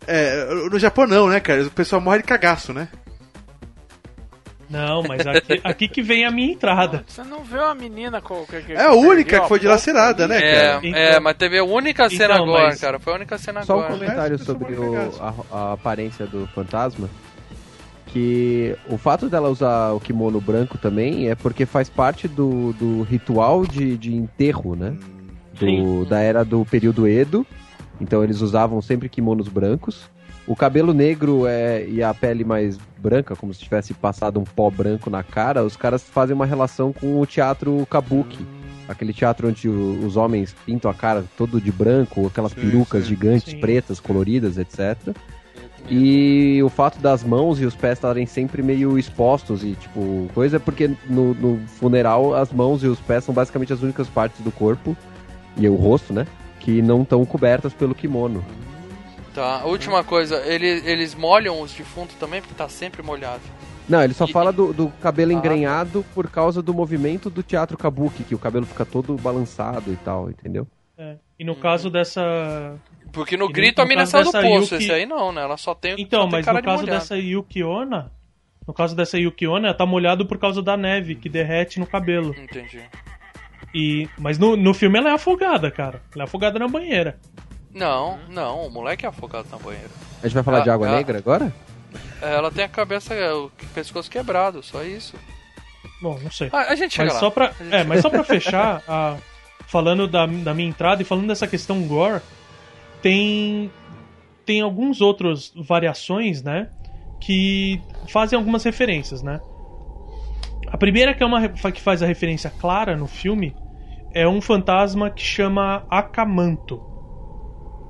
É, 0.06 0.46
no 0.70 0.78
Japão 0.78 1.06
não, 1.06 1.28
né, 1.28 1.40
cara? 1.40 1.64
O 1.64 1.70
pessoal 1.70 2.00
morre 2.00 2.18
de 2.18 2.24
cagaço, 2.24 2.72
né? 2.72 2.88
Não, 4.68 5.02
mas 5.02 5.24
aqui, 5.26 5.60
aqui 5.62 5.88
que 5.88 6.02
vem 6.02 6.24
a 6.24 6.30
minha 6.30 6.52
entrada. 6.52 7.04
Você 7.06 7.22
não 7.22 7.44
viu 7.44 7.62
a 7.64 7.74
menina 7.74 8.20
com 8.20 8.44
que, 8.46 8.62
que 8.62 8.72
É 8.72 8.82
a 8.86 8.92
única 8.92 9.40
que 9.40 9.48
foi 9.48 9.60
dilacerada, 9.60 10.26
né, 10.26 10.38
É, 10.38 10.54
cara? 10.54 10.80
Então- 10.86 11.00
é, 11.00 11.20
mas 11.20 11.36
teve 11.36 11.58
a 11.58 11.64
única 11.64 12.08
cena 12.10 12.34
Então, 12.34 12.44
agora, 12.44 12.66
mas- 12.66 12.80
cara. 12.80 12.98
Foi 12.98 13.12
a 13.12 13.16
única 13.16 13.38
cena 13.38 13.62
Só 13.62 13.76
um 13.76 13.80
agora. 13.80 13.92
comentário 13.94 14.38
sobre 14.38 14.74
o- 14.74 15.10
a, 15.20 15.34
a 15.56 15.72
aparência 15.74 16.26
do 16.26 16.46
fantasma. 16.48 17.08
Que 18.06 18.74
o 18.88 18.96
fato 18.96 19.28
dela 19.28 19.48
usar 19.50 19.92
o 19.92 20.00
kimono 20.00 20.40
branco 20.40 20.78
também 20.78 21.28
é 21.28 21.34
porque 21.34 21.66
faz 21.66 21.90
parte 21.90 22.26
do, 22.26 22.72
do 22.74 23.02
ritual 23.02 23.66
de, 23.66 23.96
de 23.96 24.14
enterro, 24.14 24.74
né? 24.74 24.96
Do, 25.54 25.58
Sim. 25.66 26.04
da 26.08 26.20
era 26.20 26.44
do 26.44 26.64
período 26.64 27.06
Edo. 27.06 27.46
Então 28.00 28.22
eles 28.22 28.40
usavam 28.40 28.80
sempre 28.80 29.08
kimonos 29.08 29.48
brancos. 29.48 30.08
O 30.46 30.54
cabelo 30.54 30.94
negro 30.94 31.46
é, 31.46 31.84
e 31.88 32.02
a 32.02 32.14
pele 32.14 32.44
mais 32.44 32.78
branca, 32.98 33.34
como 33.34 33.52
se 33.52 33.60
tivesse 33.60 33.92
passado 33.92 34.38
um 34.38 34.44
pó 34.44 34.70
branco 34.70 35.10
na 35.10 35.22
cara, 35.22 35.64
os 35.64 35.76
caras 35.76 36.02
fazem 36.02 36.34
uma 36.34 36.46
relação 36.46 36.92
com 36.92 37.20
o 37.20 37.26
teatro 37.26 37.84
kabuki. 37.90 38.46
Aquele 38.88 39.12
teatro 39.12 39.48
onde 39.48 39.68
os 39.68 40.16
homens 40.16 40.54
pintam 40.64 40.88
a 40.88 40.94
cara 40.94 41.24
todo 41.36 41.60
de 41.60 41.72
branco, 41.72 42.28
aquelas 42.28 42.52
Sim, 42.52 42.60
perucas 42.60 43.02
sim. 43.02 43.08
gigantes, 43.08 43.52
Sim. 43.52 43.60
pretas, 43.60 43.98
coloridas, 43.98 44.56
etc. 44.56 45.16
E 45.90 46.60
o 46.62 46.68
fato 46.68 47.00
das 47.00 47.24
mãos 47.24 47.60
e 47.60 47.64
os 47.64 47.74
pés 47.74 47.98
estarem 47.98 48.26
sempre 48.26 48.62
meio 48.62 48.96
expostos 48.98 49.64
e, 49.64 49.74
tipo, 49.74 50.28
coisa, 50.34 50.58
porque 50.60 50.90
no, 51.08 51.34
no 51.34 51.58
funeral 51.66 52.34
as 52.34 52.52
mãos 52.52 52.82
e 52.84 52.86
os 52.86 52.98
pés 53.00 53.24
são 53.24 53.34
basicamente 53.34 53.72
as 53.72 53.82
únicas 53.82 54.08
partes 54.08 54.40
do 54.40 54.50
corpo, 54.52 54.96
e 55.56 55.68
o 55.68 55.74
rosto, 55.74 56.12
né? 56.12 56.26
Que 56.60 56.82
não 56.82 57.02
estão 57.02 57.24
cobertas 57.24 57.72
pelo 57.72 57.94
kimono. 57.94 58.44
Tá, 59.36 59.64
última 59.66 60.02
coisa, 60.02 60.36
ele, 60.46 60.66
eles 60.66 61.14
molham 61.14 61.60
os 61.60 61.72
defuntos 61.72 62.16
também, 62.16 62.40
porque 62.40 62.54
tá 62.54 62.68
sempre 62.68 63.02
molhado. 63.02 63.42
Não, 63.88 64.02
ele 64.02 64.14
só 64.14 64.24
E- 64.24 64.32
fala 64.32 64.50
do, 64.52 64.72
do 64.72 64.88
cabelo 65.00 65.30
Ah, 65.30 65.34
engrenhado 65.34 66.04
por 66.14 66.28
causa 66.30 66.62
do 66.62 66.72
movimento 66.72 67.28
do 67.28 67.42
teatro 67.42 67.76
kabuki, 67.76 68.24
que 68.24 68.34
o 68.34 68.38
cabelo 68.38 68.64
fica 68.66 68.84
todo 68.86 69.14
balançado 69.16 69.92
e 69.92 69.96
tal, 69.96 70.30
entendeu? 70.30 70.66
É. 70.98 71.16
E 71.38 71.44
no 71.44 71.54
caso 71.54 71.90
dessa. 71.90 72.74
Porque 73.12 73.36
no 73.36 73.44
E 73.44 73.48
no- 73.48 73.52
grito 73.52 73.80
a 73.80 73.84
no 73.84 73.88
mina 73.90 74.00
caso 74.06 74.10
saiu 74.10 74.24
do 74.24 74.32
poço, 74.58 74.74
Yuki- 74.74 74.84
esse 74.84 74.92
aí 74.92 75.04
não, 75.06 75.30
né? 75.30 75.42
Ela 75.42 75.56
só 75.58 75.74
tem, 75.74 75.94
Então, 75.98 76.22
só 76.22 76.26
tem 76.28 76.32
mas 76.38 76.44
cara 76.46 76.58
no 76.58 76.64
caso 76.64 76.82
molhado. 76.82 76.98
dessa 76.98 77.16
Yukiona, 77.18 78.10
no 78.66 78.72
caso 78.72 78.96
dessa 78.96 79.18
Yukiona, 79.18 79.68
ela 79.68 79.76
tá 79.76 79.84
molhado 79.84 80.24
por 80.26 80.38
causa 80.38 80.62
da 80.62 80.76
neve 80.78 81.14
que 81.14 81.28
derrete 81.28 81.78
no 81.78 81.86
cabelo. 81.86 82.34
Entendi. 82.36 82.80
E 83.74 84.08
mas 84.18 84.38
no, 84.38 84.56
no 84.56 84.72
filme 84.72 84.98
ela 84.98 85.10
é 85.10 85.12
afogada, 85.12 85.70
cara. 85.70 86.00
Ela 86.14 86.24
é 86.24 86.26
afogada 86.26 86.58
na 86.58 86.66
banheira. 86.66 87.18
Não, 87.76 88.18
não, 88.30 88.66
o 88.66 88.70
moleque 88.70 89.04
é 89.04 89.08
afogado 89.08 89.48
na 89.50 89.58
banheira. 89.58 89.90
A 90.22 90.26
gente 90.26 90.34
vai 90.34 90.42
falar 90.42 90.58
Ah, 90.58 90.62
de 90.62 90.70
água 90.70 90.88
ah. 90.88 90.92
negra 90.96 91.18
agora? 91.18 91.52
É, 92.22 92.34
Ela 92.34 92.50
tem 92.50 92.64
a 92.64 92.68
cabeça, 92.68 93.14
o 93.36 93.50
pescoço 93.74 94.10
quebrado, 94.10 94.62
só 94.62 94.82
isso. 94.82 95.14
Bom, 96.00 96.18
não 96.22 96.30
sei. 96.30 96.48
Ah, 96.52 96.72
a 96.72 96.74
gente 96.74 96.94
chega 96.94 97.04
Mas 97.06 97.14
lá. 97.14 97.20
só 97.20 97.30
pra, 97.30 97.46
A 97.60 97.62
gente 97.64 97.74
é, 97.74 97.84
mas 97.84 98.00
só 98.00 98.08
pra 98.08 98.24
fechar, 98.24 98.82
a- 98.88 99.16
falando 99.66 100.08
da, 100.08 100.24
da 100.26 100.54
minha 100.54 100.68
entrada 100.68 101.02
e 101.02 101.04
falando 101.04 101.26
dessa 101.28 101.46
questão 101.46 101.82
gore, 101.82 102.22
tem 103.02 103.70
tem 104.46 104.60
alguns 104.60 105.00
outros 105.00 105.52
variações, 105.56 106.40
né, 106.42 106.68
que 107.20 107.80
fazem 108.08 108.38
algumas 108.38 108.62
referências, 108.62 109.20
né? 109.22 109.40
A 110.68 110.78
primeira 110.78 111.14
que 111.14 111.22
é 111.22 111.26
uma 111.26 111.48
que 111.48 111.80
faz 111.80 112.02
a 112.02 112.06
referência 112.06 112.48
clara 112.48 112.96
no 112.96 113.06
filme 113.08 113.54
é 114.14 114.26
um 114.26 114.40
fantasma 114.40 115.10
que 115.10 115.20
chama 115.22 115.84
Akamanto, 115.90 116.80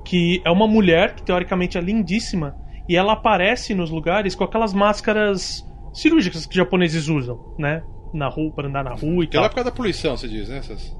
que 0.07 0.41
é 0.45 0.49
uma 0.49 0.65
mulher 0.67 1.13
que 1.15 1.21
teoricamente 1.23 1.77
é 1.77 1.81
lindíssima 1.81 2.55
e 2.87 2.95
ela 2.95 3.11
aparece 3.13 3.75
nos 3.75 3.89
lugares 3.91 4.33
com 4.35 4.43
aquelas 4.45 4.73
máscaras 4.73 5.63
cirúrgicas 5.93 6.45
que 6.45 6.51
os 6.51 6.55
japoneses 6.55 7.09
usam, 7.09 7.53
né? 7.59 7.83
Na 8.13 8.29
rua, 8.29 8.51
para 8.53 8.67
andar 8.69 8.83
na 8.85 8.93
rua 8.93 9.25
e 9.25 9.27
Que 9.27 9.35
ela 9.35 9.45
é 9.45 9.49
tal. 9.49 9.49
por 9.49 9.55
causa 9.55 9.69
da 9.69 9.75
poluição, 9.75 10.15
você 10.15 10.27
diz, 10.29 10.47
né? 10.47 10.59
Essas... 10.59 10.95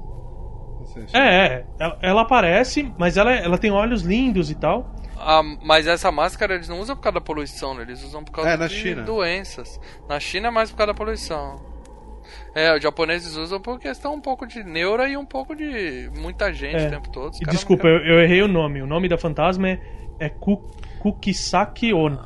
essas- 0.82 1.14
É, 1.14 1.18
é. 1.46 1.66
Ela, 1.80 1.98
ela 2.02 2.20
aparece, 2.22 2.92
mas 2.98 3.16
ela, 3.16 3.32
ela 3.32 3.56
tem 3.56 3.70
olhos 3.70 4.02
lindos 4.02 4.50
e 4.50 4.54
tal. 4.54 4.94
Ah, 5.16 5.42
mas 5.64 5.86
essa 5.86 6.12
máscara 6.12 6.54
eles 6.54 6.68
não 6.68 6.78
usam 6.78 6.94
por 6.94 7.02
causa 7.02 7.14
da 7.14 7.20
poluição, 7.20 7.74
né? 7.74 7.82
Eles 7.82 8.04
usam 8.04 8.22
por 8.22 8.30
causa 8.32 8.50
É, 8.50 8.56
na 8.56 8.66
de 8.66 8.74
China. 8.74 9.02
doenças. 9.02 9.80
Na 10.08 10.20
China 10.20 10.48
é 10.48 10.50
mais 10.50 10.70
por 10.70 10.76
causa 10.76 10.92
da 10.92 10.96
poluição. 10.96 11.56
É, 12.58 12.74
os 12.76 12.82
japoneses 12.82 13.36
usam 13.36 13.60
por 13.60 13.78
questão 13.78 14.14
um 14.14 14.20
pouco 14.20 14.46
de 14.46 14.62
neura 14.64 15.08
e 15.08 15.16
um 15.16 15.24
pouco 15.24 15.54
de 15.54 16.10
muita 16.18 16.52
gente 16.52 16.76
É. 16.76 16.86
o 16.88 16.90
tempo 16.90 17.08
todo. 17.10 17.36
E 17.40 17.44
desculpa, 17.46 17.82
querem- 17.82 18.06
eu, 18.08 18.14
eu 18.14 18.20
errei 18.20 18.42
o 18.42 18.48
nome. 18.48 18.82
O 18.82 18.86
nome 18.86 19.08
da 19.08 19.16
fantasma 19.18 19.68
é, 19.68 19.78
é 20.18 20.28
Ku, 20.28 20.56
Kukisaki 20.98 21.92
Ono. 21.92 22.18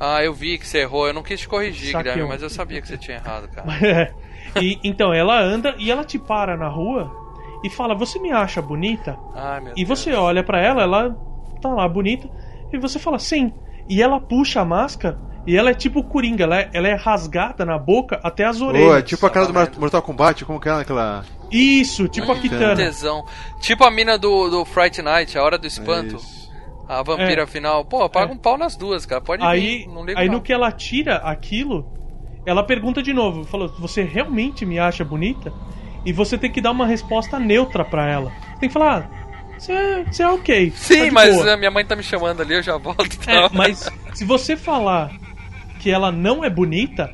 Ah, 0.00 0.22
eu 0.22 0.32
vi 0.32 0.58
que 0.58 0.66
você 0.66 0.78
errou. 0.78 1.06
Eu 1.08 1.14
não 1.14 1.22
quis 1.22 1.40
te 1.40 1.48
corrigir. 1.48 1.96
Guilherme, 1.96 2.24
mas 2.28 2.42
eu 2.42 2.50
sabia 2.50 2.80
que 2.80 2.88
você 2.88 2.96
tinha 2.96 3.16
errado, 3.18 3.48
cara. 3.48 3.66
É. 4.56 4.60
e, 4.62 4.78
então, 4.82 5.12
ela 5.12 5.38
anda 5.40 5.74
e 5.78 5.90
ela 5.90 6.04
te 6.04 6.18
para 6.18 6.56
na 6.56 6.68
rua 6.68 7.12
e 7.64 7.68
fala: 7.70 7.94
Você 7.94 8.18
me 8.18 8.30
acha 8.32 8.62
bonita? 8.62 9.18
Ai, 9.34 9.60
meu 9.60 9.72
E 9.76 9.84
Deus. 9.84 9.88
você 9.88 10.12
olha 10.14 10.42
pra 10.42 10.60
ela, 10.60 10.82
ela 10.82 11.16
tá 11.60 11.68
lá 11.68 11.86
bonita, 11.88 12.28
e 12.72 12.78
você 12.78 12.98
fala 12.98 13.18
sim. 13.18 13.52
E 13.88 14.00
ela 14.02 14.20
puxa 14.20 14.60
a 14.60 14.64
máscara 14.64 15.18
e 15.50 15.56
ela 15.56 15.70
é 15.70 15.74
tipo 15.74 16.02
coringa, 16.04 16.44
ela 16.44 16.58
é, 16.60 16.70
ela 16.72 16.88
é 16.88 16.94
rasgada 16.94 17.64
na 17.64 17.78
boca 17.78 18.20
até 18.22 18.44
as 18.44 18.60
orelhas. 18.60 18.88
Ô, 18.90 18.96
é 18.96 19.02
tipo 19.02 19.24
aquela 19.26 19.46
do 19.46 19.52
Tá? 19.52 19.68
Mortal 19.78 20.02
Kombat, 20.02 20.44
como 20.44 20.60
que 20.60 20.68
é 20.68 20.72
aquela. 20.72 21.24
Isso, 21.50 22.06
tipo 22.08 22.30
a 22.30 22.36
Kitana. 22.36 22.76
Tesão. 22.76 23.24
Tipo 23.60 23.84
a 23.84 23.90
mina 23.90 24.18
do, 24.18 24.50
do 24.50 24.64
Fright 24.64 25.00
Night, 25.00 25.38
a 25.38 25.42
hora 25.42 25.56
do 25.56 25.66
espanto. 25.66 26.16
Isso. 26.16 26.48
A 26.86 27.02
vampira 27.02 27.42
É. 27.42 27.46
final. 27.46 27.84
Pô, 27.84 28.08
paga 28.08 28.30
É. 28.30 28.34
um 28.34 28.38
pau 28.38 28.58
nas 28.58 28.76
duas, 28.76 29.06
cara. 29.06 29.20
Pode 29.20 29.42
Aí, 29.44 29.78
vir, 29.78 29.88
não 29.88 30.04
ligo 30.04 30.18
aí 30.18 30.26
não. 30.26 30.34
no 30.34 30.40
que 30.42 30.52
ela 30.52 30.70
tira 30.72 31.16
aquilo, 31.16 31.86
ela 32.46 32.62
pergunta 32.62 33.02
de 33.02 33.12
novo, 33.14 33.44
falou: 33.44 33.68
"Você 33.78 34.02
realmente 34.02 34.64
me 34.66 34.78
acha 34.78 35.04
bonita?" 35.04 35.52
E 36.04 36.12
você 36.12 36.36
tem 36.38 36.50
que 36.50 36.60
dar 36.60 36.70
uma 36.70 36.86
resposta 36.86 37.38
neutra 37.38 37.84
pra 37.84 38.06
ela. 38.10 38.30
Tem 38.60 38.68
que 38.68 38.72
falar: 38.72 39.10
ah, 39.10 39.58
"Você 39.58 39.72
é, 39.72 40.04
você 40.04 40.22
é 40.22 40.28
OK". 40.28 40.70
tá 40.70 40.76
Sim, 40.76 41.04
de 41.04 41.10
mas 41.10 41.34
boa." 41.34 41.54
a 41.54 41.56
minha 41.56 41.70
mãe 41.70 41.84
tá 41.84 41.96
me 41.96 42.02
chamando 42.02 42.40
ali, 42.42 42.54
eu 42.54 42.62
já 42.62 42.76
volto. 42.78 43.18
tá? 43.18 43.32
É, 43.32 43.48
mas 43.52 43.90
se 44.14 44.24
você 44.24 44.56
falar 44.56 45.10
que 45.88 45.92
ela 45.92 46.12
não 46.12 46.44
é 46.44 46.50
bonita, 46.50 47.10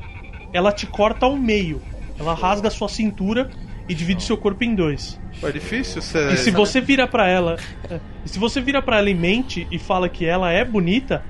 ela 0.51 0.69
te 0.69 0.85
corta 0.85 1.25
ao 1.25 1.37
meio. 1.37 1.81
Ela 2.19 2.33
rasga 2.33 2.67
a 2.67 2.71
sua 2.71 2.89
cintura 2.89 3.49
e 3.87 3.95
divide 3.95 4.21
seu 4.21 4.35
corpo 4.35 4.65
em 4.65 4.75
dois. 4.75 5.17
É 5.41 5.49
difícil 5.49 6.01
você. 6.01 6.33
E 6.33 6.37
se 6.37 6.51
você 6.51 6.81
vira 6.81 7.07
pra 7.07 7.25
ela, 7.25 7.55
é, 7.89 7.99
e 8.25 8.27
se 8.29 8.37
você 8.37 8.59
vira 8.59 8.81
para 8.81 8.97
ela 8.97 9.09
e 9.09 9.13
mente 9.13 9.65
e 9.71 9.79
fala 9.79 10.09
que 10.09 10.25
ela 10.25 10.51
é 10.51 10.65
bonita, 10.65 11.23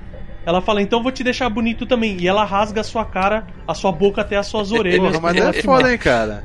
ela 0.44 0.60
fala 0.60 0.82
então 0.82 0.98
eu 0.98 1.02
vou 1.04 1.12
te 1.12 1.22
deixar 1.22 1.48
bonito 1.48 1.86
também. 1.86 2.16
E 2.18 2.26
ela 2.26 2.44
rasga 2.44 2.80
a 2.80 2.84
sua 2.84 3.04
cara, 3.04 3.46
a 3.66 3.74
sua 3.74 3.92
boca 3.92 4.22
até 4.22 4.36
as 4.36 4.48
suas 4.48 4.72
orelhas. 4.74 5.16
Porra, 5.16 5.20
mas 5.20 5.36
é 5.36 5.62
foda, 5.62 5.92
hein, 5.92 5.98
cara. 5.98 6.42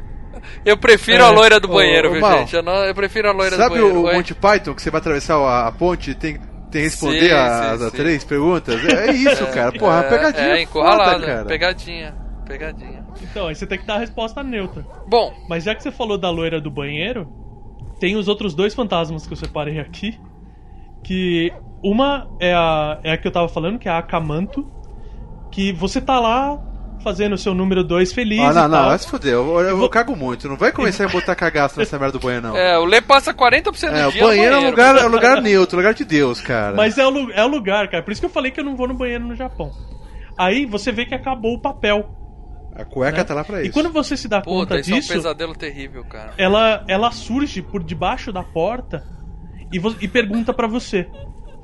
Eu 0.63 0.77
prefiro 0.77 1.23
É. 1.23 1.25
a 1.25 1.31
loira 1.31 1.59
do 1.59 1.67
banheiro, 1.67 2.09
ô, 2.09 2.11
viu, 2.11 2.21
Mal. 2.21 2.37
gente? 2.39 2.55
Eu, 2.55 2.61
não- 2.61 2.83
eu 2.85 2.93
prefiro 2.93 3.27
a 3.27 3.31
loira 3.31 3.55
Sabe 3.57 3.75
do 3.75 3.81
banheiro. 3.81 4.01
o 4.01 4.05
Oi? 4.05 4.13
Monty 4.13 4.35
Python 4.35 4.75
que 4.75 4.81
você 4.83 4.91
vai 4.91 5.01
atravessar 5.01 5.35
a, 5.37 5.67
a 5.67 5.71
ponte 5.71 6.11
e 6.11 6.15
tem, 6.15 6.37
tem 6.71 6.81
que 6.81 6.87
responder 6.87 7.29
Sim, 7.29 7.31
as, 7.31 7.79
sim, 7.79 7.85
as 7.85 7.91
sim. 7.91 7.97
três 7.97 8.23
perguntas? 8.23 8.85
É 8.85 9.11
isso, 9.13 9.45
cara. 9.47 9.71
Porra, 9.71 9.99
é, 9.99 10.09
pegadinha. 10.09 10.47
É, 10.47 10.61
encurralada. 10.61 11.11
foda, 11.13 11.25
cara. 11.25 11.45
Pegadinha. 11.45 12.15
Pegadinha. 12.45 13.05
Então, 13.21 13.47
aí 13.47 13.55
você 13.55 13.67
tem 13.67 13.77
que 13.77 13.85
dar 13.85 13.95
a 13.95 13.99
resposta 13.99 14.41
neutra. 14.43 14.85
Bom, 15.07 15.33
Mas 15.47 15.63
já 15.63 15.75
que 15.75 15.83
você 15.83 15.91
falou 15.91 16.17
da 16.17 16.29
loira 16.29 16.59
do 16.59 16.71
banheiro, 16.71 17.27
tem 17.99 18.15
os 18.15 18.27
outros 18.27 18.53
dois 18.53 18.73
fantasmas 18.73 19.27
que 19.27 19.33
eu 19.33 19.37
separei 19.37 19.79
aqui. 19.79 20.19
Que 21.03 21.53
uma 21.83 22.27
é 22.39 22.53
a, 22.53 22.99
é 23.03 23.11
a 23.11 23.17
que 23.17 23.27
eu 23.27 23.31
tava 23.31 23.47
falando, 23.47 23.77
que 23.77 23.87
é 23.87 23.91
a 23.91 23.97
Akamanto. 23.99 24.69
Que 25.51 25.73
você 25.73 25.99
tá 25.99 26.19
lá 26.19 26.59
fazendo 27.01 27.33
o 27.33 27.37
seu 27.37 27.53
número 27.53 27.83
2 27.83 28.13
feliz. 28.13 28.39
Ah, 28.39 28.53
não, 28.53 28.65
e 28.65 28.67
não, 28.69 28.85
vai 28.89 28.97
se 28.99 29.07
fuder. 29.07 29.33
Eu, 29.33 29.59
eu, 29.59 29.77
vou- 29.77 29.89
cago 29.89 30.15
muito. 30.15 30.47
Não 30.47 30.55
vai 30.57 30.71
começar 30.71 31.05
a 31.05 31.09
botar 31.09 31.35
cagaço 31.35 31.77
nessa 31.79 31.97
merda 31.99 32.17
do 32.17 32.21
banheiro, 32.23 32.47
não. 32.47 32.55
é, 32.57 32.77
o 32.79 32.85
Lê 32.85 33.01
passa 33.01 33.33
40% 33.33 33.89
do 33.89 33.95
É, 33.95 34.07
o 34.07 34.11
banheiro 34.11 34.21
é 34.21 34.27
um 34.27 34.31
banheiro. 34.31 34.69
lugar, 34.69 34.97
é 34.97 35.05
um 35.05 35.09
lugar 35.09 35.41
neutro, 35.41 35.77
lugar 35.77 35.93
de 35.93 36.05
Deus, 36.05 36.39
cara. 36.41 36.75
Mas 36.75 36.97
é 36.97 37.05
o, 37.07 37.31
é 37.31 37.43
o 37.43 37.47
lugar, 37.47 37.89
cara. 37.89 38.03
Por 38.03 38.11
isso 38.11 38.21
que 38.21 38.25
eu 38.25 38.29
falei 38.31 38.51
que 38.51 38.59
eu 38.59 38.63
não 38.65 38.75
vou 38.75 38.87
no 38.87 38.93
banheiro 38.93 39.25
no 39.25 39.35
Japão. 39.35 39.71
Aí 40.37 40.65
você 40.65 40.91
vê 40.91 41.05
que 41.05 41.13
acabou 41.13 41.53
o 41.55 41.61
papel. 41.61 42.09
A 42.73 42.85
cueca 42.85 43.17
né? 43.17 43.23
tá 43.25 43.33
lá 43.33 43.43
pra 43.43 43.59
E 43.61 43.65
isso. 43.65 43.73
quando 43.73 43.91
você 43.91 44.15
se 44.15 44.27
dá 44.29 44.39
Puta, 44.41 44.49
conta 44.75 44.79
isso 44.79 44.91
é 44.91 44.93
um 44.93 44.99
disso, 44.99 45.13
pesadelo 45.13 45.53
terrível, 45.53 46.05
cara. 46.05 46.33
ela, 46.37 46.85
ela 46.87 47.11
surge 47.11 47.61
por 47.61 47.83
debaixo 47.83 48.31
da 48.31 48.41
porta 48.43 49.03
e, 49.73 49.77
e 50.03 50.07
pergunta 50.07 50.53
pra 50.53 50.67
você. 50.67 51.05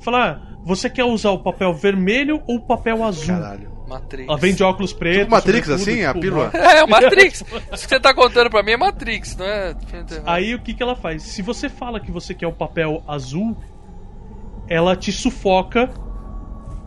Fala, 0.02 0.28
ah, 0.44 0.58
você 0.66 0.90
quer 0.90 1.06
usar 1.06 1.32
o 1.32 1.40
papel 1.42 1.74
vermelho 1.74 2.42
ou 2.46 2.58
o 2.58 2.62
papel 2.68 3.04
azul? 3.06 3.36
Caralho. 3.36 3.72
Matrix. 3.88 4.28
Ela 4.28 4.38
vem 4.38 4.54
de 4.54 4.64
óculos 4.64 4.94
pretos. 4.94 5.20
Tipo 5.22 5.32
Matrix, 5.32 5.70
assim, 5.70 6.04
a 6.04 6.10
tipo, 6.10 6.20
pílula? 6.20 6.52
É, 6.54 6.84
o 6.84 6.90
Matrix. 6.90 7.44
Isso 7.72 7.88
que 7.88 7.90
você 7.90 8.00
tá 8.00 8.14
contando 8.14 8.50
pra 8.50 8.62
mim 8.62 8.72
é 8.72 8.78
Matrix, 8.78 9.36
não 9.38 9.46
é? 9.46 9.76
Aí 10.26 10.54
o 10.54 10.60
que, 10.60 10.74
que 10.74 10.84
ela 10.84 10.96
faz? 10.96 11.24
Se 11.24 11.42
você 11.42 11.70
fala 11.70 12.00
que 12.00 12.12
você 12.12 12.34
quer 12.34 12.48
o 12.48 12.54
papel 12.54 13.04
azul, 13.08 13.58
ela 14.68 14.96
te 14.96 15.12
sufoca 15.12 15.90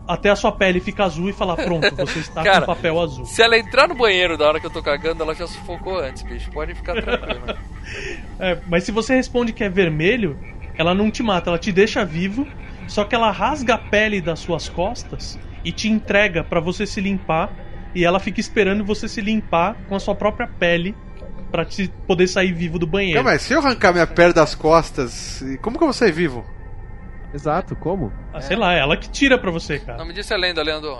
até 0.07 0.29
a 0.29 0.35
sua 0.35 0.51
pele 0.51 0.79
fica 0.79 1.03
azul 1.05 1.29
e 1.29 1.33
fala: 1.33 1.55
Pronto, 1.55 1.89
você 1.95 2.19
está 2.19 2.43
Cara, 2.43 2.61
com 2.61 2.73
papel 2.73 2.99
azul. 2.99 3.25
Se 3.25 3.41
ela 3.41 3.57
entrar 3.57 3.87
no 3.87 3.95
banheiro 3.95 4.37
da 4.37 4.47
hora 4.47 4.59
que 4.59 4.65
eu 4.65 4.71
tô 4.71 4.81
cagando, 4.83 5.23
ela 5.23 5.33
já 5.33 5.47
sufocou 5.47 5.97
antes, 5.97 6.21
bicho. 6.23 6.51
Pode 6.51 6.75
ficar 6.75 6.93
tranquilo. 7.01 7.41
É, 8.39 8.57
mas 8.67 8.83
se 8.83 8.91
você 8.91 9.15
responde 9.15 9.51
que 9.51 9.63
é 9.63 9.69
vermelho, 9.69 10.39
ela 10.77 10.93
não 10.93 11.11
te 11.11 11.21
mata, 11.21 11.49
ela 11.49 11.59
te 11.59 11.71
deixa 11.71 12.05
vivo, 12.05 12.47
só 12.87 13.03
que 13.03 13.13
ela 13.13 13.29
rasga 13.31 13.73
a 13.73 13.77
pele 13.77 14.21
das 14.21 14.39
suas 14.39 14.69
costas 14.69 15.37
e 15.63 15.71
te 15.71 15.89
entrega 15.89 16.43
pra 16.43 16.59
você 16.59 16.85
se 16.85 16.99
limpar. 17.01 17.49
E 17.93 18.05
ela 18.05 18.19
fica 18.19 18.39
esperando 18.39 18.85
você 18.85 19.07
se 19.07 19.19
limpar 19.19 19.75
com 19.89 19.95
a 19.95 19.99
sua 19.99 20.15
própria 20.15 20.47
pele 20.47 20.95
pra 21.51 21.65
te 21.65 21.89
poder 22.07 22.27
sair 22.27 22.53
vivo 22.53 22.79
do 22.79 22.87
banheiro. 22.87 23.15
Calma 23.15 23.31
aí, 23.31 23.39
se 23.39 23.53
eu 23.53 23.59
arrancar 23.59 23.91
minha 23.91 24.07
perna 24.07 24.33
das 24.33 24.55
costas, 24.55 25.43
como 25.61 25.77
que 25.77 25.83
eu 25.83 25.87
vou 25.87 25.93
sair 25.93 26.13
vivo? 26.13 26.45
Exato, 27.33 27.75
como? 27.75 28.11
Ah, 28.33 28.41
sei 28.41 28.55
lá, 28.55 28.73
ela 28.73 28.95
que 28.95 29.09
tira 29.09 29.37
pra 29.37 29.51
você, 29.51 29.79
cara. 29.79 29.97
Não 29.97 30.05
me 30.05 30.13
disse 30.13 30.33
a 30.33 30.37
lenda, 30.37 30.63
Leandro. 30.63 30.95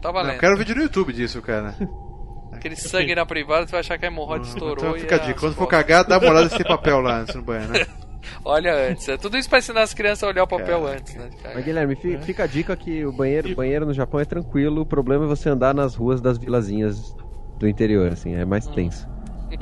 Tá 0.00 0.08
Não, 0.08 0.12
valendo. 0.12 0.34
eu 0.34 0.40
quero 0.40 0.56
vídeo 0.56 0.74
no 0.76 0.82
YouTube 0.82 1.12
disso, 1.12 1.42
cara. 1.42 1.74
Aquele 2.52 2.76
sangue 2.76 3.14
na 3.14 3.24
privada, 3.24 3.66
você 3.66 3.72
vai 3.72 3.80
achar 3.80 3.98
que 3.98 4.04
a 4.04 4.08
hemorroide 4.08 4.46
estourou. 4.48 4.76
Então 4.76 4.96
e 4.96 5.00
fica 5.00 5.16
a 5.16 5.18
dica. 5.18 5.38
Quando 5.40 5.54
for 5.54 5.66
cagar, 5.66 6.04
dá 6.04 6.18
uma 6.18 6.30
olhada 6.30 6.48
se 6.48 6.56
tem 6.56 6.66
papel 6.66 7.00
lá 7.00 7.18
antes 7.20 7.34
no 7.34 7.42
banheiro, 7.42 7.72
né? 7.72 7.86
Olha 8.44 8.74
antes. 8.90 9.08
É 9.08 9.16
tudo 9.16 9.36
isso 9.38 9.48
pra 9.48 9.58
ensinar 9.58 9.82
as 9.82 9.94
crianças 9.94 10.22
a 10.24 10.28
olhar 10.28 10.42
o 10.42 10.46
papel 10.46 10.86
antes, 10.86 11.14
né? 11.14 11.30
cagar. 11.42 11.54
Mas 11.54 11.64
Guilherme, 11.64 11.96
fi- 11.96 12.18
fica 12.18 12.44
a 12.44 12.46
dica 12.46 12.76
que 12.76 13.04
o 13.04 13.12
banheiro, 13.12 13.54
banheiro 13.54 13.86
no 13.86 13.94
Japão 13.94 14.20
é 14.20 14.24
tranquilo, 14.24 14.82
o 14.82 14.86
problema 14.86 15.24
é 15.24 15.28
você 15.28 15.48
andar 15.48 15.74
nas 15.74 15.94
ruas 15.94 16.20
das 16.20 16.36
vilazinhas 16.38 17.14
do 17.58 17.68
interior, 17.68 18.12
assim, 18.12 18.34
é 18.34 18.44
mais 18.44 18.66
tenso. 18.66 19.08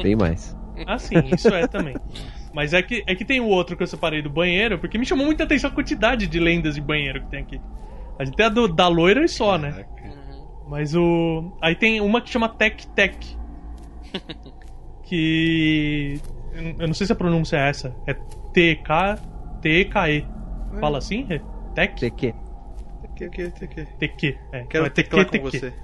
Bem 0.03 0.15
mais. 0.17 0.57
Ah, 0.87 0.99
sim, 0.99 1.17
isso 1.35 1.49
é 1.49 1.67
também. 1.67 1.97
Mas 2.53 2.73
é 2.73 2.83
que, 2.83 3.03
é 3.07 3.15
que 3.15 3.25
tem 3.25 3.41
o 3.41 3.47
outro 3.47 3.77
que 3.77 3.83
eu 3.83 3.87
separei 3.87 4.23
do 4.23 4.31
banheiro, 4.31 4.79
porque 4.79 4.97
me 4.99 5.05
chamou 5.05 5.27
muita 5.27 5.45
atenção 5.45 5.71
a 5.71 5.73
quantidade 5.73 6.27
de 6.27 6.39
lendas 6.39 6.75
de 6.77 6.81
banheiro 6.81 7.21
que 7.23 7.27
tem 7.29 7.41
aqui. 7.41 7.61
A 8.19 8.25
gente 8.25 8.37
tem 8.37 8.47
a 8.47 8.49
do, 8.49 8.69
da 8.69 8.87
loira 8.89 9.25
e 9.25 9.29
só, 9.29 9.59
né? 9.59 9.85
Mas 10.69 10.95
o. 10.95 11.53
Aí 11.61 11.75
tem 11.75 12.01
uma 12.01 12.21
que 12.21 12.29
chama 12.31 12.49
Tec 12.49 12.85
Tec. 12.95 13.17
que. 15.03 16.21
Eu 16.79 16.87
não 16.87 16.95
sei 16.95 17.07
se 17.07 17.13
a 17.13 17.17
pronúncia 17.17 17.57
é 17.57 17.69
essa. 17.69 17.95
É 18.07 18.15
T-K. 18.53 19.17
T-E-K-E. 19.63 20.27
Fala 20.81 20.99
assim? 20.99 21.25
Rê? 21.25 21.41
Tec? 21.75 21.95
TQ. 21.99 22.35
Que, 23.17 23.29
que. 23.31 23.85
TQ. 23.99 24.39
É. 24.53 24.65
Quero 24.65 24.87
é 24.87 24.91
teclar 24.91 25.25
TQ, 25.25 25.39
com 25.39 25.51
TQ. 25.51 25.59
você. 25.61 25.75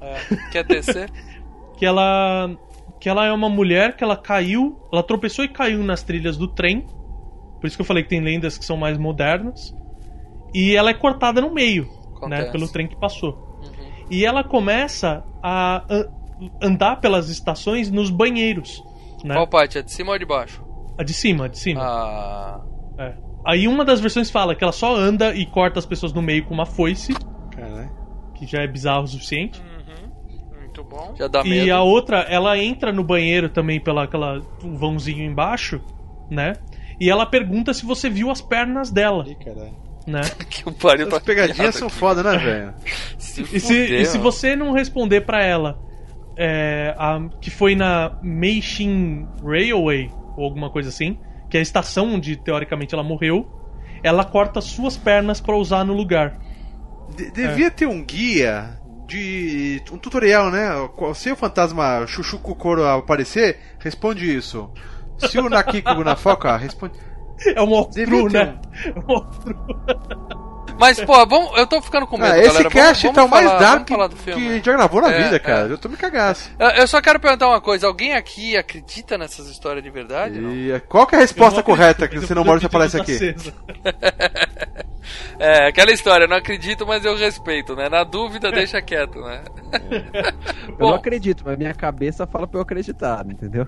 É, 0.00 0.50
quer 0.50 0.64
descer? 0.64 1.10
que 1.76 1.84
ela 1.86 2.50
que 3.00 3.08
ela 3.08 3.24
é 3.24 3.32
uma 3.32 3.48
mulher 3.48 3.96
que 3.96 4.04
ela 4.04 4.16
caiu, 4.16 4.78
ela 4.92 5.02
tropeçou 5.02 5.42
e 5.44 5.48
caiu 5.48 5.82
nas 5.82 6.02
trilhas 6.02 6.36
do 6.36 6.46
trem. 6.46 6.86
Por 7.60 7.66
isso 7.66 7.76
que 7.76 7.80
eu 7.80 7.86
falei 7.86 8.02
que 8.02 8.10
tem 8.10 8.20
lendas 8.20 8.58
que 8.58 8.64
são 8.64 8.76
mais 8.76 8.98
modernas. 8.98 9.74
E 10.54 10.76
ela 10.76 10.90
é 10.90 10.94
cortada 10.94 11.40
no 11.40 11.52
meio, 11.54 11.84
né, 11.84 11.90
Acontece. 12.16 12.52
pelo 12.52 12.68
trem 12.68 12.86
que 12.86 12.96
passou. 12.96 13.58
Uhum. 13.62 14.04
E 14.10 14.24
ela 14.26 14.44
começa 14.44 15.24
a 15.42 15.82
an- 15.88 16.08
andar 16.60 16.96
pelas 16.96 17.30
estações 17.30 17.90
nos 17.90 18.10
banheiros, 18.10 18.82
né? 19.24 19.34
Qual 19.34 19.46
parte? 19.46 19.78
É 19.78 19.82
de 19.82 19.90
cima 19.92 20.12
ou 20.12 20.18
de 20.18 20.24
baixo? 20.24 20.62
A 20.98 21.02
de 21.02 21.12
cima, 21.14 21.46
a 21.46 21.48
de 21.48 21.58
cima. 21.58 21.80
Ah. 21.82 22.60
É. 22.98 23.14
Aí 23.46 23.66
uma 23.66 23.84
das 23.84 24.00
versões 24.00 24.30
fala 24.30 24.54
que 24.54 24.62
ela 24.62 24.72
só 24.72 24.94
anda 24.94 25.34
e 25.34 25.46
corta 25.46 25.78
as 25.78 25.86
pessoas 25.86 26.12
no 26.12 26.20
meio 26.20 26.44
com 26.44 26.52
uma 26.52 26.66
foice, 26.66 27.14
Caralho. 27.50 27.90
que 28.34 28.46
já 28.46 28.60
é 28.62 28.66
bizarro 28.66 29.04
o 29.04 29.08
suficiente. 29.08 29.62
Muito 30.58 30.84
bom. 30.84 31.14
Já 31.18 31.26
dá 31.26 31.40
E 31.44 31.48
medo. 31.48 31.72
a 31.74 31.82
outra, 31.82 32.18
ela 32.28 32.56
entra 32.58 32.92
no 32.92 33.02
banheiro 33.02 33.48
também 33.48 33.80
pela 33.80 34.04
aquela 34.04 34.40
um 34.62 34.76
vãozinho 34.76 35.24
embaixo, 35.24 35.80
né? 36.30 36.52
E 37.00 37.08
ela 37.10 37.24
pergunta 37.26 37.72
se 37.72 37.84
você 37.86 38.10
viu 38.10 38.30
as 38.30 38.40
pernas 38.42 38.90
dela, 38.90 39.24
Ih, 39.26 39.34
caralho. 39.36 39.74
né? 40.06 40.20
Que 40.50 40.68
o 40.68 40.72
pariu 40.72 41.06
As 41.06 41.14
tá 41.14 41.20
pegadinhas 41.20 41.74
são 41.74 41.88
aqui. 41.88 41.96
foda, 41.96 42.22
né, 42.22 42.36
velho? 42.36 42.74
Se 43.18 43.40
E 43.42 43.58
se, 43.60 43.74
e 43.96 44.04
se 44.04 44.18
você 44.18 44.54
não 44.54 44.72
responder 44.72 45.22
pra 45.22 45.42
ela 45.42 45.78
é, 46.42 46.94
a- 46.96 47.20
que 47.38 47.50
foi 47.50 47.74
na 47.74 48.18
Meishin 48.22 49.28
Railway 49.44 50.10
ou 50.36 50.44
alguma 50.44 50.70
coisa 50.70 50.88
assim, 50.88 51.18
que 51.50 51.58
é 51.58 51.60
a 51.60 51.62
estação 51.62 52.14
onde 52.14 52.34
teoricamente 52.36 52.94
ela 52.94 53.02
morreu, 53.04 53.46
ela 54.02 54.24
corta 54.24 54.60
suas 54.62 54.96
pernas 54.96 55.38
pra 55.40 55.54
usar 55.54 55.84
no 55.84 55.92
lugar. 55.92 56.38
De- 57.14 57.30
devia 57.30 57.70
ter 57.70 57.86
um 57.86 58.02
guia 58.02 58.80
de. 59.06 59.82
um 59.92 59.98
tutorial, 59.98 60.50
né? 60.50 60.70
Se 61.14 61.30
o 61.30 61.36
fantasma 61.36 62.06
Chuchu 62.06 62.38
Kokoro 62.38 62.86
aparecer, 62.86 63.58
responde 63.78 64.34
isso. 64.34 64.70
Se 65.18 65.38
o 65.38 65.50
Nakiko 65.50 66.02
na 66.02 66.16
foca, 66.16 66.56
responde. 66.56 66.98
É 67.56 67.62
um 67.62 67.70
outro, 67.70 68.28
né? 68.30 68.58
É 68.84 68.98
um 68.98 69.12
outro. 69.12 69.56
Mas, 70.80 70.98
pô, 71.04 71.26
vamos, 71.26 71.56
eu 71.58 71.66
tô 71.66 71.80
ficando 71.82 72.06
com 72.06 72.16
medo, 72.16 72.32
Ah, 72.32 72.38
esse 72.38 72.48
galera. 72.48 72.70
cast 72.70 73.02
vamos, 73.02 73.14
tá 73.16 73.24
o 73.24 73.28
vamos 73.28 73.30
mais 73.30 73.46
falar, 73.60 73.60
dark 73.76 73.88
falar 73.88 74.06
do 74.08 74.16
que 74.16 74.22
filme. 74.22 74.48
a 74.48 74.52
gente 74.54 74.64
já 74.64 74.72
gravou 74.72 75.02
na 75.02 75.12
É, 75.12 75.22
vida, 75.24 75.38
cara. 75.38 75.68
é. 75.68 75.72
Eu 75.72 75.78
tô 75.78 75.88
me 75.90 75.96
cagaço. 75.96 76.50
Eu- 76.58 76.68
Eu 76.70 76.88
só 76.88 77.00
quero 77.02 77.20
perguntar 77.20 77.46
uma 77.48 77.60
coisa: 77.60 77.86
alguém 77.86 78.14
aqui 78.14 78.56
acredita 78.56 79.18
nessas 79.18 79.46
histórias 79.48 79.84
de 79.84 79.90
verdade? 79.90 80.40
não? 80.40 80.50
E 80.50 80.80
qual 80.88 81.06
que 81.06 81.14
é 81.14 81.18
a 81.18 81.20
resposta 81.20 81.62
correta 81.62 82.08
que 82.08 82.18
você 82.18 82.34
não 82.34 82.44
mora 82.44 82.58
se 82.58 82.66
aparece 82.66 83.00
que 83.04 83.12
aqui? 83.12 83.34
tá. 83.34 83.52
É, 85.40 85.66
aquela 85.68 85.90
história, 85.90 86.26
não 86.28 86.36
acredito, 86.36 86.86
mas 86.86 87.04
eu 87.04 87.16
respeito, 87.16 87.74
né? 87.74 87.88
Na 87.88 88.04
dúvida, 88.04 88.52
deixa 88.52 88.80
quieto, 88.80 89.18
né? 89.20 89.42
Eu 90.68 90.76
Bom. 90.76 90.88
não 90.90 90.94
acredito, 90.94 91.42
mas 91.44 91.56
minha 91.58 91.74
cabeça 91.74 92.26
fala 92.26 92.46
pra 92.46 92.58
eu 92.58 92.62
acreditar, 92.62 93.24
entendeu? 93.26 93.66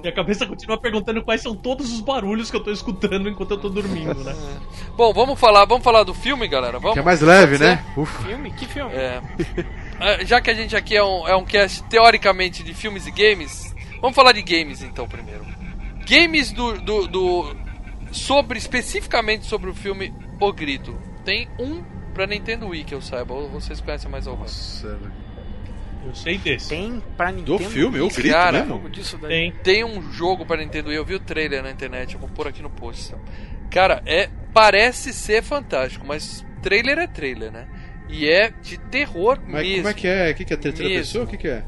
Minha 0.00 0.12
cabeça 0.12 0.44
continua 0.46 0.78
perguntando 0.78 1.22
quais 1.22 1.40
são 1.40 1.54
todos 1.54 1.92
os 1.92 2.00
barulhos 2.00 2.50
que 2.50 2.56
eu 2.56 2.62
tô 2.62 2.70
escutando 2.70 3.28
enquanto 3.28 3.52
eu 3.52 3.58
tô 3.58 3.68
dormindo, 3.68 4.22
né? 4.22 4.34
Bom, 4.96 5.12
vamos 5.12 5.38
falar, 5.40 5.64
vamos 5.64 5.82
falar 5.84 6.02
do 6.04 6.12
filme, 6.12 6.46
galera? 6.52 6.78
Vamos? 6.78 6.94
Que 6.94 7.00
é 7.00 7.02
mais 7.02 7.20
leve, 7.20 7.58
né? 7.58 7.84
Ufa. 7.96 8.22
Filme? 8.24 8.50
Que 8.52 8.66
filme? 8.66 8.92
É. 8.94 9.20
Ah, 10.04 10.24
Já 10.24 10.40
que 10.40 10.50
a 10.50 10.54
gente 10.54 10.74
aqui 10.74 10.96
é 10.96 11.04
um, 11.04 11.28
é 11.28 11.36
um 11.36 11.44
cast 11.44 11.84
teoricamente 11.84 12.64
de 12.64 12.74
filmes 12.74 13.06
e 13.06 13.10
games, 13.12 13.72
vamos 14.00 14.16
falar 14.16 14.32
de 14.32 14.42
games 14.42 14.82
então 14.82 15.06
primeiro. 15.06 15.46
Games 16.08 16.50
do, 16.50 16.72
do, 16.80 17.06
do- 17.06 17.56
sobre 18.10 18.58
especificamente 18.58 19.46
sobre 19.46 19.70
o 19.70 19.74
filme 19.74 20.12
O 20.40 20.52
Grito. 20.52 20.98
Tem 21.24 21.48
um 21.56 21.84
pra 22.12 22.26
Nintendo 22.26 22.66
Wii 22.66 22.82
que 22.82 22.94
eu 22.96 23.00
saiba. 23.00 23.32
Ou 23.32 23.48
vocês 23.48 23.80
conhecem 23.80 24.10
mais 24.10 24.26
algum? 24.26 24.40
Nossa, 24.42 24.88
velho. 24.88 25.12
Eu 26.04 26.14
sei 26.16 26.36
desse. 26.36 26.70
Tem 26.70 27.00
pra 27.16 27.30
Nintendo. 27.30 27.58
Do 27.58 27.70
filme, 27.70 28.00
o 28.00 28.08
grito 28.08 28.32
Cara, 28.34 28.58
mesmo? 28.58 28.74
jogo 28.74 28.90
disso 28.90 29.16
daí. 29.18 29.30
Tem. 29.30 29.52
Tem 29.62 29.84
um 29.84 30.10
jogo 30.10 30.44
pra 30.44 30.56
Nintendo 30.56 30.88
Wii, 30.88 30.96
eu 30.98 31.04
vi 31.04 31.14
o 31.14 31.20
trailer 31.20 31.62
na 31.62 31.70
internet, 31.70 32.14
eu 32.14 32.20
vou 32.20 32.28
pôr 32.28 32.48
aqui 32.48 32.60
no 32.60 32.70
post. 32.70 33.14
Cara, 33.72 34.02
é 34.06 34.28
parece 34.52 35.12
ser 35.12 35.42
fantástico, 35.42 36.06
mas 36.06 36.44
trailer 36.62 36.98
é 36.98 37.06
trailer, 37.06 37.50
né? 37.50 37.66
E 38.08 38.28
é 38.28 38.50
de 38.50 38.78
terror 38.78 39.38
Mas 39.46 39.62
mesmo. 39.66 39.76
como 39.76 39.88
é 39.88 39.94
que 39.94 40.06
é? 40.06 40.30
O 40.30 40.34
que, 40.34 40.44
que 40.44 40.52
é? 40.52 40.56
Terceira 40.56 40.88
Mesmo. 40.90 41.02
pessoa? 41.04 41.24
O 41.24 41.28
que, 41.28 41.36
que 41.38 41.48
é? 41.48 41.64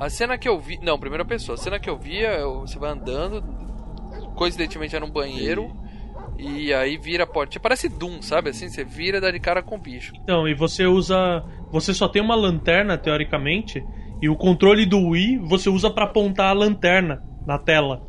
A 0.00 0.10
cena 0.10 0.36
que 0.36 0.48
eu 0.48 0.58
vi. 0.58 0.78
Não, 0.82 0.98
primeira 0.98 1.24
pessoa. 1.24 1.54
A 1.54 1.58
cena 1.58 1.78
que 1.78 1.88
eu 1.88 1.96
via, 1.96 2.30
eu- 2.32 2.60
você 2.62 2.76
vai 2.78 2.90
andando. 2.90 3.40
Coincidentemente 4.34 4.96
era 4.96 5.04
um 5.04 5.10
banheiro. 5.10 5.70
E 6.38 6.72
aí 6.74 6.96
vira 6.96 7.22
a 7.22 7.26
porta. 7.26 7.60
Parece 7.60 7.88
Doom, 7.88 8.20
sabe? 8.20 8.50
Assim, 8.50 8.68
você 8.68 8.82
vira 8.82 9.18
e 9.18 9.20
dá 9.20 9.30
de 9.30 9.38
cara 9.38 9.62
com 9.62 9.76
o 9.76 9.78
bicho. 9.78 10.12
Então, 10.24 10.48
e 10.48 10.54
você 10.54 10.84
usa. 10.86 11.44
Você 11.70 11.94
só 11.94 12.08
tem 12.08 12.20
uma 12.20 12.34
lanterna, 12.34 12.98
teoricamente, 12.98 13.84
e 14.20 14.28
o 14.28 14.34
controle 14.36 14.84
do 14.84 14.98
Wii 15.10 15.38
você 15.44 15.68
usa 15.70 15.88
pra 15.90 16.04
apontar 16.06 16.48
a 16.48 16.52
lanterna 16.52 17.22
na 17.46 17.58
tela. 17.58 18.02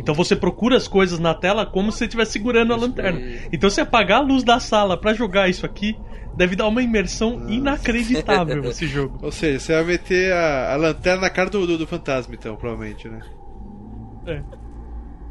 Então 0.00 0.14
você 0.14 0.34
procura 0.34 0.78
as 0.78 0.88
coisas 0.88 1.18
na 1.18 1.34
tela 1.34 1.66
como 1.66 1.92
se 1.92 1.98
você 1.98 2.04
estivesse 2.06 2.32
segurando 2.32 2.72
a 2.72 2.76
lanterna. 2.76 3.20
Então 3.52 3.68
se 3.68 3.82
apagar 3.82 4.20
a 4.20 4.22
luz 4.22 4.42
da 4.42 4.58
sala 4.58 4.96
pra 4.96 5.12
jogar 5.12 5.50
isso 5.50 5.66
aqui, 5.66 5.94
deve 6.34 6.56
dar 6.56 6.66
uma 6.68 6.82
imersão 6.82 7.46
inacreditável 7.50 8.64
esse 8.64 8.86
jogo. 8.88 9.18
Ou 9.20 9.30
seja, 9.30 9.60
você 9.60 9.74
vai 9.74 9.84
meter 9.84 10.32
a, 10.32 10.72
a 10.72 10.76
lanterna 10.76 11.20
na 11.20 11.30
cara 11.30 11.50
do, 11.50 11.66
do, 11.66 11.76
do 11.76 11.86
fantasma, 11.86 12.34
então, 12.34 12.56
provavelmente, 12.56 13.08
né? 13.08 13.20
É. 14.26 14.40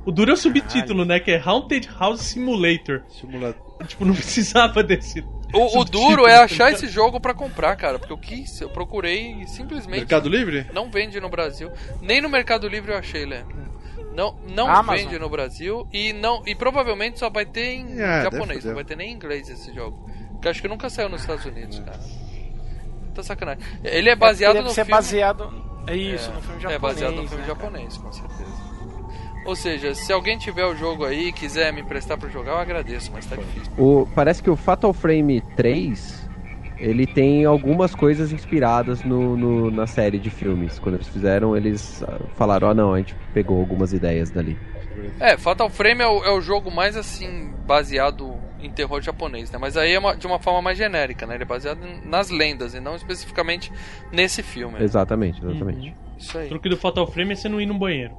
O 0.05 0.11
duro 0.11 0.29
é 0.29 0.33
o 0.35 0.37
subtítulo, 0.37 1.03
né? 1.03 1.19
Que 1.19 1.31
é 1.31 1.41
Haunted 1.43 1.89
House 1.99 2.21
Simulator. 2.21 3.01
Simulador. 3.09 3.69
Tipo, 3.87 4.03
não 4.03 4.13
precisava 4.13 4.83
desse. 4.83 5.23
O, 5.53 5.79
o 5.79 5.85
duro 5.85 6.27
é 6.27 6.37
achar 6.37 6.71
esse 6.71 6.87
jogo 6.87 7.19
pra 7.19 7.33
comprar, 7.33 7.75
cara. 7.75 7.97
Porque 7.97 8.11
eu 8.11 8.17
quis, 8.17 8.59
eu 8.59 8.69
procurei 8.69 9.41
e 9.41 9.47
simplesmente. 9.47 9.99
Mercado 9.99 10.27
Livre? 10.27 10.67
Não 10.73 10.91
vende 10.91 11.19
no 11.19 11.29
Brasil. 11.29 11.71
Nem 12.01 12.21
no 12.21 12.29
Mercado 12.29 12.67
Livre 12.67 12.91
eu 12.91 12.97
achei, 12.97 13.25
Leandro. 13.25 13.69
Não, 14.19 14.35
não 14.49 14.69
Amazon. 14.69 15.05
vende 15.05 15.17
no 15.17 15.29
Brasil 15.29 15.87
e 15.93 16.11
não 16.11 16.43
e 16.45 16.53
provavelmente 16.53 17.17
só 17.17 17.29
vai 17.29 17.45
ter 17.45 17.75
em 17.75 17.85
deve 17.85 18.23
japonês, 18.23 18.65
não 18.65 18.75
vai 18.75 18.83
ter 18.83 18.97
nem 18.97 19.11
em 19.11 19.13
inglês 19.13 19.49
esse 19.49 19.73
jogo. 19.73 19.97
Porque 20.33 20.47
eu 20.47 20.51
acho 20.51 20.61
que 20.61 20.67
nunca 20.67 20.89
saiu 20.89 21.07
nos 21.07 21.21
Estados 21.21 21.45
Unidos, 21.45 21.79
cara. 21.79 21.99
Tá 23.15 23.23
sacanagem. 23.23 23.63
Ele 23.81 24.09
é 24.09 24.15
baseado 24.17 24.61
no 24.61 24.73
filme 24.73 24.91
baseado. 24.91 25.53
É 25.87 25.95
isso, 25.95 26.29
no 26.31 26.41
filme 26.41 26.59
japonês. 26.59 26.75
É 26.75 26.79
baseado 26.79 27.15
no 27.15 27.27
filme 27.29 27.43
né, 27.43 27.47
japonês, 27.47 27.97
com 27.97 28.11
certeza. 28.11 28.69
Ou 29.45 29.55
seja, 29.55 29.95
se 29.95 30.11
alguém 30.11 30.37
tiver 30.37 30.65
o 30.65 30.75
jogo 30.75 31.05
aí 31.05 31.29
e 31.29 31.31
quiser 31.31 31.71
me 31.71 31.79
emprestar 31.79 32.17
pra 32.17 32.27
jogar, 32.27 32.51
eu 32.51 32.57
agradeço, 32.57 33.11
mas 33.13 33.25
tá 33.25 33.37
difícil. 33.37 33.71
O, 33.77 34.05
parece 34.13 34.43
que 34.43 34.49
o 34.49 34.57
Fatal 34.57 34.91
Frame 34.91 35.39
3 35.55 36.18
ele 36.79 37.05
tem 37.05 37.45
algumas 37.45 37.93
coisas 37.93 38.31
inspiradas 38.31 39.03
no, 39.03 39.35
no- 39.37 39.71
na 39.71 39.85
série 39.87 40.17
de 40.17 40.29
filmes. 40.29 40.79
Quando 40.79 40.95
eles 40.95 41.07
fizeram, 41.07 41.55
eles 41.55 42.01
ah, 42.03 42.19
falaram: 42.35 42.69
Ó, 42.69 42.73
não, 42.73 42.93
a 42.93 42.97
gente 42.97 43.15
pegou 43.33 43.59
algumas 43.59 43.93
ideias 43.93 44.29
dali. 44.31 44.57
É, 45.19 45.37
Fatal 45.37 45.69
Frame 45.69 46.01
é 46.01 46.07
o, 46.07 46.23
é 46.25 46.31
o 46.31 46.41
jogo 46.41 46.69
mais 46.71 46.95
assim, 46.97 47.51
baseado 47.65 48.35
em 48.61 48.69
terror 48.69 49.01
japonês, 49.01 49.49
né? 49.51 49.57
Mas 49.57 49.77
aí 49.77 49.93
é 49.93 49.99
uma- 49.99 50.15
de 50.17 50.27
uma 50.27 50.39
forma 50.39 50.61
mais 50.61 50.77
genérica, 50.77 51.25
né? 51.25 51.35
Ele 51.35 51.43
é 51.43 51.47
baseado 51.47 51.79
nas 52.03 52.29
lendas 52.29 52.73
e 52.73 52.79
não 52.79 52.95
especificamente 52.95 53.71
nesse 54.11 54.43
filme. 54.43 54.77
né? 54.77 54.83
Exatamente, 54.83 55.41
exatamente. 55.43 55.95
Isso 56.17 56.37
O 56.37 56.41
aí. 56.41 56.49
truque 56.49 56.67
do 56.67 56.75
Fatal 56.75 57.07
Frame 57.07 57.31
é 57.31 57.35
você 57.35 57.47
não 57.47 57.61
ir 57.61 57.65
no 57.65 57.77
banheiro. 57.79 58.13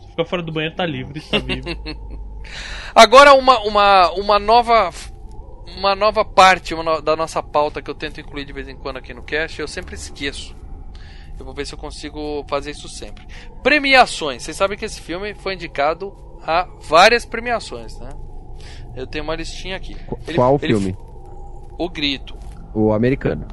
Você 0.00 0.10
fica 0.10 0.24
fora 0.24 0.42
do 0.42 0.52
banheiro, 0.52 0.76
tá 0.76 0.86
livre, 0.86 1.20
tá 1.20 1.38
vivo. 1.38 1.66
Agora 2.94 3.34
uma, 3.34 3.58
uma, 3.60 4.10
uma 4.12 4.38
nova 4.38 4.90
uma 5.76 5.94
nova 5.94 6.24
parte 6.24 6.74
uma 6.74 6.82
no- 6.82 7.00
da 7.02 7.14
nossa 7.16 7.42
pauta 7.42 7.80
que 7.82 7.90
eu 7.90 7.94
tento 7.94 8.20
incluir 8.20 8.44
de 8.44 8.52
vez 8.52 8.68
em 8.68 8.76
quando 8.76 8.96
aqui 8.98 9.14
no 9.14 9.22
cast, 9.22 9.60
eu 9.60 9.68
sempre 9.68 9.94
esqueço. 9.94 10.54
Eu 11.38 11.44
vou 11.44 11.54
ver 11.54 11.66
se 11.66 11.72
eu 11.72 11.78
consigo 11.78 12.44
fazer 12.48 12.72
isso 12.72 12.88
sempre. 12.88 13.26
Premiações. 13.62 14.42
Vocês 14.42 14.56
sabem 14.56 14.76
que 14.76 14.84
esse 14.84 15.00
filme 15.00 15.32
foi 15.34 15.54
indicado 15.54 16.12
a 16.42 16.68
várias 16.82 17.24
premiações, 17.24 17.98
né? 17.98 18.10
Eu 18.94 19.06
tenho 19.06 19.24
uma 19.24 19.34
listinha 19.36 19.76
aqui. 19.76 19.94
Qu- 20.06 20.18
Ele- 20.26 20.36
Qual 20.36 20.58
ele- 20.60 20.74
filme? 20.74 20.96
O 21.78 21.88
Grito. 21.88 22.36
O 22.74 22.92
americano. 22.92 23.46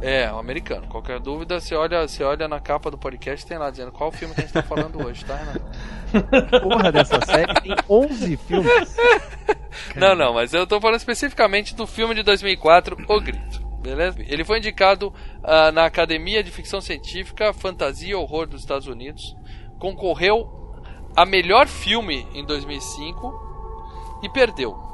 É, 0.00 0.30
o 0.32 0.38
americano. 0.38 0.86
Qualquer 0.86 1.18
dúvida, 1.18 1.60
você 1.60 1.74
olha, 1.74 2.06
você 2.06 2.22
olha 2.22 2.46
na 2.46 2.60
capa 2.60 2.90
do 2.90 2.96
podcast, 2.96 3.44
tem 3.44 3.58
lá 3.58 3.70
dizendo 3.70 3.90
qual 3.90 4.12
filme 4.12 4.34
que 4.34 4.40
a 4.40 4.44
gente 4.44 4.52
tá 4.52 4.62
falando 4.62 5.04
hoje, 5.04 5.24
tá, 5.24 5.36
Renato? 5.36 6.60
Porra 6.62 6.92
dessa 6.92 7.20
série 7.26 7.52
tem 7.54 7.74
11 7.88 8.36
filmes. 8.36 8.96
Não, 9.94 10.14
não, 10.14 10.34
mas 10.34 10.52
eu 10.52 10.66
tô 10.66 10.80
falando 10.80 10.98
especificamente 10.98 11.74
do 11.74 11.86
filme 11.86 12.14
de 12.14 12.22
2004, 12.22 12.96
O 13.08 13.20
Grito. 13.20 13.62
Beleza? 13.80 14.18
Ele 14.26 14.44
foi 14.44 14.58
indicado 14.58 15.12
ah, 15.42 15.70
na 15.70 15.84
Academia 15.84 16.42
de 16.42 16.50
Ficção 16.50 16.80
Científica, 16.80 17.52
Fantasia 17.52 18.10
e 18.10 18.14
Horror 18.14 18.46
dos 18.46 18.60
Estados 18.60 18.88
Unidos. 18.88 19.36
Concorreu 19.78 20.74
a 21.16 21.24
melhor 21.24 21.66
filme 21.68 22.26
em 22.34 22.44
2005 22.44 24.20
e 24.22 24.28
perdeu. 24.28 24.87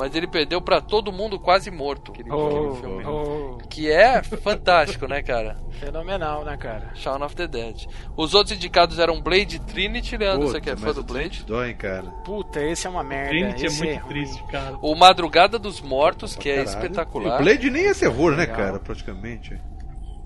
Mas 0.00 0.14
ele 0.14 0.26
perdeu 0.26 0.62
pra 0.62 0.80
Todo 0.80 1.12
Mundo 1.12 1.38
Quase 1.38 1.70
Morto. 1.70 2.10
Aquele, 2.10 2.30
aquele 2.32 2.74
filme. 2.80 3.04
Oh, 3.06 3.58
Que 3.68 3.90
é 3.90 4.22
fantástico, 4.22 5.06
né, 5.06 5.22
cara? 5.22 5.58
fenomenal, 5.78 6.44
né, 6.44 6.56
cara? 6.56 6.90
Shaun 6.94 7.22
of 7.22 7.34
the 7.36 7.46
Dead. 7.46 7.86
Os 8.16 8.34
outros 8.34 8.54
indicados 8.56 8.98
eram 8.98 9.20
Blade 9.20 9.58
Trinity, 9.60 10.16
Leandro, 10.16 10.48
você 10.48 10.60
que 10.60 10.68
é 10.70 10.74
Puta, 10.74 10.86
fã 10.86 10.92
do 10.94 11.02
Blade? 11.04 11.44
Dói, 11.46 11.74
cara. 11.74 12.02
Puta, 12.24 12.62
esse 12.62 12.86
é 12.86 12.90
uma 12.90 13.02
merda. 13.02 13.28
Trinity 13.30 13.64
é 13.64 13.66
esse 13.66 13.84
muito 13.84 14.00
ruim. 14.00 14.08
triste, 14.08 14.42
cara. 14.50 14.76
O 14.82 14.94
Madrugada 14.94 15.58
dos 15.58 15.80
Mortos, 15.82 16.34
que 16.34 16.48
é 16.50 16.64
Caralho. 16.64 16.68
espetacular. 16.70 17.38
E 17.38 17.40
o 17.40 17.44
Blade 17.44 17.70
nem 17.70 17.86
é 17.86 17.94
terror, 17.94 18.32
né, 18.36 18.46
cara, 18.46 18.78
praticamente. 18.78 19.58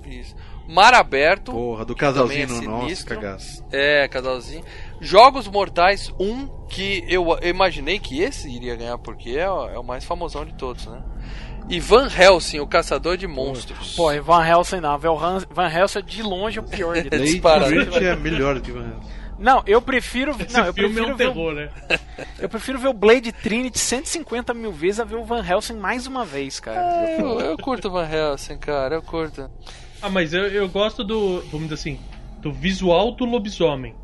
Isso. 0.04 0.34
Mar 0.66 0.94
Aberto. 0.94 1.52
Porra, 1.52 1.84
do 1.84 1.94
também 1.94 2.12
casalzinho 2.12 2.42
é 2.42 2.46
no 2.46 2.62
nosso, 2.62 3.06
cagaço. 3.06 3.64
É, 3.70 4.08
casalzinho. 4.08 4.64
Jogos 5.00 5.46
Mortais 5.48 6.12
1, 6.18 6.66
que 6.68 7.04
eu, 7.08 7.26
imaginei 7.42 7.98
que 7.98 8.20
esse 8.22 8.48
iria 8.50 8.74
ganhar, 8.76 8.98
porque 8.98 9.30
é, 9.30 9.50
o- 9.50 9.68
é 9.68 9.78
o 9.78 9.84
mais 9.84 10.04
famosão 10.04 10.44
de 10.44 10.54
todos, 10.54 10.86
né? 10.86 11.02
E 11.68 11.80
Van 11.80 12.08
Helsing, 12.08 12.60
o 12.60 12.66
Caçador 12.66 13.16
de 13.16 13.26
Monstros. 13.26 13.94
Pô, 13.96 14.12
e 14.12 14.20
Van 14.20 14.44
Helsing 14.46 14.80
não. 14.80 14.98
Van 14.98 15.14
Helsing- 15.34 15.46
Van 15.50 15.68
Helsing 15.68 15.98
é 15.98 16.02
de 16.02 16.22
longe 16.22 16.58
o 16.58 16.62
pior 16.62 16.94
de 16.94 17.08
todos. 17.10 17.34
Blade 17.36 18.04
é 18.06 18.16
melhor 18.16 18.54
do 18.54 18.60
que 18.60 18.70
Van 18.70 18.80
Helsing. 18.84 19.14
Não, 19.38 19.62
eu 19.66 19.82
prefiro. 19.82 20.30
Esse 20.38 20.56
Não, 20.56 20.66
eu 20.66 20.72
filme 20.74 20.90
é 21.00 21.02
prefiro, 21.02 21.14
um 21.14 21.16
ver, 21.16 21.24
o- 21.28 21.32
terror, 21.32 21.54
né? 21.54 21.68
eu 22.38 22.48
prefiro 22.48 22.78
ver 22.78 22.88
o 22.88 22.92
Blade 22.92 23.32
Trinity 23.32 23.78
150 23.78 24.54
mil 24.54 24.70
vezes 24.72 25.00
a 25.00 25.04
ver 25.04 25.16
o 25.16 25.24
Van 25.24 25.44
Helsing 25.44 25.74
mais 25.74 26.06
uma 26.06 26.24
vez, 26.24 26.60
cara. 26.60 27.16
Eu, 27.18 27.40
eu 27.40 27.58
curto 27.58 27.90
Van 27.90 28.08
Helsing, 28.08 28.58
cara, 28.58 28.94
eu 28.96 29.02
curto. 29.02 29.50
Ah, 30.00 30.08
mas 30.08 30.32
eu, 30.34 30.46
eu 30.48 30.68
gosto 30.68 31.02
do, 31.02 31.40
vamos 31.50 31.62
dizer 31.68 31.74
assim, 31.74 32.00
do 32.40 32.52
visual 32.52 33.10
do 33.12 33.24
lobisomem. 33.24 33.94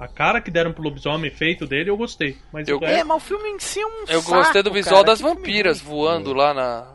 A 0.00 0.08
cara 0.08 0.40
que 0.40 0.50
deram 0.50 0.72
pro 0.72 0.82
lobisomem 0.82 1.30
feito 1.30 1.66
dele, 1.66 1.90
eu 1.90 1.96
gostei. 1.96 2.38
Mas 2.52 2.66
Eu- 2.66 2.78
o 2.80 2.84
É, 2.84 2.88
resto- 2.94 3.06
mas 3.08 3.16
o 3.18 3.20
filme 3.20 3.50
em 3.50 3.58
si 3.58 3.80
é 3.80 3.86
um 3.86 4.00
Eu 4.08 4.22
saco, 4.22 4.34
gostei 4.34 4.62
do 4.62 4.72
visual 4.72 4.96
cara. 4.96 5.06
das 5.06 5.20
vampiras 5.20 5.78
voando 5.80 6.32
lá 6.32 6.54
na, 6.54 6.88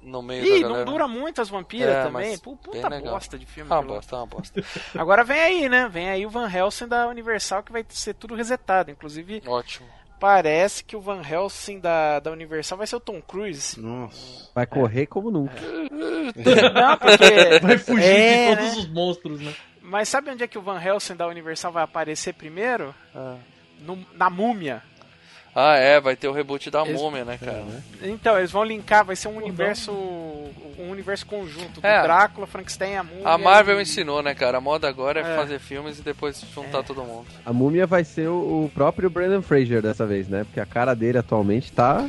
no 0.00 0.22
meio 0.22 0.44
Ih, 0.44 0.60
não 0.62 0.84
dura 0.84 1.08
muito 1.08 1.40
as 1.42 1.48
vampiras 1.48 1.92
É, 1.94 2.02
também. 2.04 2.38
Puta 2.38 3.00
bosta 3.00 3.36
de 3.36 3.44
filme. 3.46 3.68
Ah, 3.72 3.78
aquilo 3.78 3.90
lá. 3.90 3.96
bosta, 3.96 4.16
uma 4.16 4.26
bosta. 4.26 4.62
Agora 4.96 5.24
vem 5.24 5.40
aí, 5.40 5.68
né? 5.68 5.88
Vem 5.90 6.08
aí 6.08 6.24
o 6.24 6.30
Van 6.30 6.48
Helsing 6.48 6.86
da 6.86 7.08
Universal 7.08 7.64
que 7.64 7.72
vai 7.72 7.84
ser 7.88 8.14
tudo 8.14 8.34
resetado. 8.36 8.92
Inclusive, 8.92 9.42
Ótimo. 9.44 9.88
parece 10.20 10.84
que 10.84 10.94
o 10.94 11.00
Van 11.00 11.20
Helsing 11.28 11.80
da, 11.80 12.20
da 12.20 12.30
Universal 12.30 12.78
vai 12.78 12.86
ser 12.86 12.94
o 12.94 13.00
Tom 13.00 13.20
Cruise. 13.20 13.80
Nossa. 13.80 14.48
Vai 14.54 14.66
correr 14.66 15.06
como 15.06 15.32
nunca. 15.32 15.54
Não, 15.90 16.96
porque. 16.96 17.58
vai 17.60 17.76
fugir 17.78 18.04
É, 18.04 18.50
de 18.50 18.56
todos 18.56 18.72
né? 18.76 18.78
os 18.82 18.88
monstros, 18.88 19.40
né? 19.40 19.52
Mas 19.92 20.08
sabe 20.08 20.30
onde 20.30 20.42
é 20.42 20.48
que 20.48 20.56
o 20.56 20.62
Van 20.62 20.80
Helsing 20.82 21.14
da 21.16 21.26
Universal 21.28 21.70
vai 21.70 21.84
aparecer 21.84 22.32
primeiro? 22.32 22.94
Ah. 23.14 23.36
No- 23.80 23.98
na 24.16 24.30
múmia. 24.30 24.82
Ah, 25.54 25.76
é, 25.76 26.00
vai 26.00 26.16
ter 26.16 26.28
o 26.28 26.32
reboot 26.32 26.70
da 26.70 26.80
Eles- 26.80 26.98
múmia, 26.98 27.26
né, 27.26 27.36
cara? 27.38 27.62
Então, 28.02 28.38
eles 28.38 28.50
vão 28.50 28.64
linkar, 28.64 29.04
vai 29.04 29.14
ser 29.14 29.28
um 29.28 29.36
universo. 29.36 29.92
Um 29.92 30.88
universo 30.90 31.26
conjunto 31.26 31.78
do 31.82 31.86
É. 31.86 32.02
Drácula, 32.02 32.46
Frankenstein 32.46 32.92
e 32.92 32.96
a 32.96 33.02
múmia. 33.04 33.28
A 33.28 33.36
Marvel 33.36 33.78
e... 33.78 33.82
ensinou, 33.82 34.22
né, 34.22 34.34
cara? 34.34 34.56
A 34.56 34.60
moda 34.62 34.88
agora 34.88 35.20
é, 35.20 35.34
É. 35.34 35.36
fazer 35.36 35.58
filmes 35.58 35.98
e 35.98 36.02
depois 36.02 36.42
juntar 36.54 36.78
É. 36.78 36.82
todo 36.82 37.04
mundo. 37.04 37.26
A 37.44 37.52
múmia 37.52 37.86
vai 37.86 38.02
ser 38.02 38.28
o, 38.28 38.64
o 38.64 38.70
próprio 38.72 39.10
Brandon 39.10 39.42
Fraser 39.42 39.82
dessa 39.82 40.06
vez, 40.06 40.26
né? 40.26 40.44
Porque 40.44 40.58
a 40.58 40.64
cara 40.64 40.94
dele 40.96 41.18
atualmente 41.18 41.70
tá. 41.70 42.08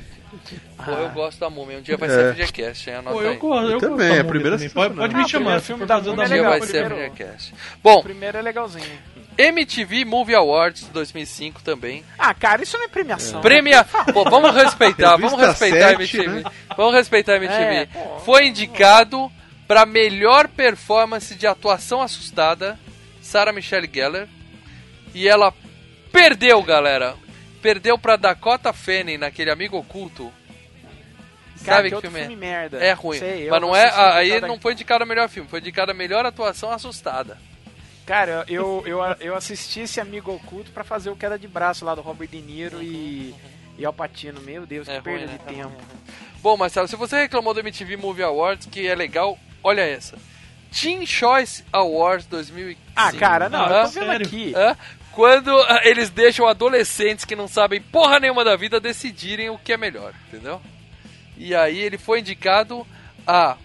Pô, 0.83 0.91
eu 0.91 1.09
gosto 1.09 1.39
da 1.39 1.49
múmia. 1.49 1.77
Um 1.77 1.81
dia 1.81 1.97
vai 1.97 2.09
É. 2.09 2.11
ser 2.11 2.35
FGCast, 2.35 2.89
hein? 2.89 2.95
Anota 2.97 3.15
Pô, 3.15 3.21
eu 3.23 3.29
aí. 3.31 3.37
gosto, 3.37 3.71
eu 3.71 3.79
também, 3.79 3.97
gosto 3.97 4.15
da 4.15 4.21
a 4.21 4.23
primeira 4.25 4.55
também. 4.57 4.69
Pode, 4.69 4.93
pode 4.95 5.15
me 5.15 5.21
Ah, 5.21 5.25
o 5.25 5.29
chamar, 5.29 5.59
se 5.59 5.65
filme 5.67 5.79
for 5.81 5.87
da 5.87 5.95
fazer 5.95 6.09
múmia 6.09 6.15
da 6.17 6.21
Um 6.21 6.25
é 6.25 6.27
dia 6.27 6.35
legal, 6.37 6.51
vai 6.51 6.59
o 6.59 6.71
ser 6.71 6.85
primeiro- 6.85 7.13
FGCast. 7.13 7.53
O 7.53 7.55
Bom, 7.83 8.01
primeiro 8.03 8.37
é 8.37 8.41
legalzinho. 8.41 8.99
MTV 9.37 10.05
Movie 10.05 10.35
Awards 10.35 10.87
2005 10.93 11.63
também. 11.63 12.03
Ah, 12.19 12.33
cara, 12.33 12.61
isso 12.61 12.77
não 12.77 12.85
é 12.85 12.87
premiação. 12.87 13.41
Premia. 13.41 13.83
Pô, 14.13 14.23
vamos 14.25 14.53
respeitar, 14.53 15.17
vamos 15.17 15.39
respeitar 15.39 15.85
a 15.87 15.89
7, 15.97 16.17
MTV. 16.17 16.27
né? 16.27 16.51
Vamos 16.77 16.93
respeitar 16.93 17.33
a 17.33 17.35
MTV. 17.37 17.59
É. 17.63 17.87
Foi 18.23 18.47
indicado 18.47 19.31
pra 19.67 19.85
melhor 19.87 20.47
performance 20.47 21.33
de 21.33 21.47
atuação 21.47 22.01
assustada, 22.01 22.77
Sarah 23.21 23.51
Michelle 23.53 23.89
Gellar. 23.91 24.27
E 25.15 25.27
ela 25.27 25.51
perdeu, 26.11 26.61
galera. 26.61 27.15
Perdeu 27.63 27.97
pra 27.97 28.15
Dakota 28.17 28.71
Fanning 28.73 29.17
naquele 29.17 29.49
Amigo 29.49 29.77
Oculto. 29.77 30.31
Cara, 31.63 31.77
Sabe 31.77 31.83
que 31.83 31.89
que 31.89 31.95
outro 31.95 32.11
filme 32.11 32.19
é? 32.19 32.27
filme 32.27 32.35
merda. 32.35 32.77
É 32.77 32.91
ruim. 32.91 33.17
Sei, 33.17 33.47
eu 33.47 33.51
Mas 33.51 33.61
não 33.61 33.69
não 33.69 33.75
é. 33.75 33.85
assisti 33.85 34.33
Aí 34.33 34.41
não 34.41 34.59
foi 34.59 34.73
indicado 34.73 35.03
a 35.03 35.07
melhor 35.07 35.29
filme, 35.29 35.49
foi 35.49 35.59
indicado 35.59 35.91
a 35.91 35.93
melhor 35.93 36.25
atuação 36.25 36.69
assustada. 36.71 37.37
Cara, 38.05 38.43
eu, 38.49 38.83
eu, 38.85 38.99
eu 39.21 39.33
assisti 39.33 39.79
esse 39.79 40.01
amigo 40.01 40.33
oculto 40.35 40.71
pra 40.71 40.83
fazer 40.83 41.09
o 41.09 41.15
queda 41.15 41.39
de 41.39 41.47
braço 41.47 41.85
lá 41.85 41.95
do 41.95 42.01
Robert 42.01 42.27
De 42.27 42.41
Niro 42.41 42.83
e, 42.83 43.33
e 43.77 43.85
Al 43.85 43.93
Pacino. 43.93 44.41
Meu 44.41 44.65
Deus, 44.65 44.85
que 44.89 44.93
É 44.93 44.99
perda 44.99 45.19
ruim, 45.25 45.31
né? 45.31 45.37
de 45.47 45.55
tempo. 45.55 45.71
Bom, 46.41 46.57
Marcelo, 46.57 46.89
se 46.89 46.97
você 46.97 47.15
reclamou 47.21 47.53
do 47.53 47.61
MTV 47.61 47.95
Movie 47.95 48.23
Awards, 48.23 48.67
que 48.69 48.85
é 48.85 48.93
legal, 48.93 49.39
olha 49.63 49.79
essa. 49.81 50.17
Teen 50.69 51.05
Choice 51.05 51.63
Awards 51.71 52.25
2005. 52.25 52.81
Ah, 52.93 53.13
cara, 53.13 53.47
não, 53.47 53.69
eu 53.69 53.83
tô 53.85 53.91
vendo 53.91 54.05
sério? 54.07 54.27
aqui. 54.27 54.53
Quando 55.13 55.51
ah, 55.51 55.81
eles 55.83 56.09
deixam 56.09 56.47
adolescentes 56.47 57.23
que 57.25 57.35
não 57.35 57.47
sabem 57.47 57.81
porra 57.81 58.19
nenhuma 58.19 58.43
da 58.43 58.55
vida 58.55 58.79
decidirem 58.79 59.49
o 59.49 59.57
que 59.57 59.73
é 59.73 59.77
melhor, 59.77 60.13
entendeu? 60.27 60.59
E 61.37 61.53
aí 61.53 61.79
ele 61.79 61.97
foi 61.97 62.19
indicado 62.19 62.85
a 63.25 63.57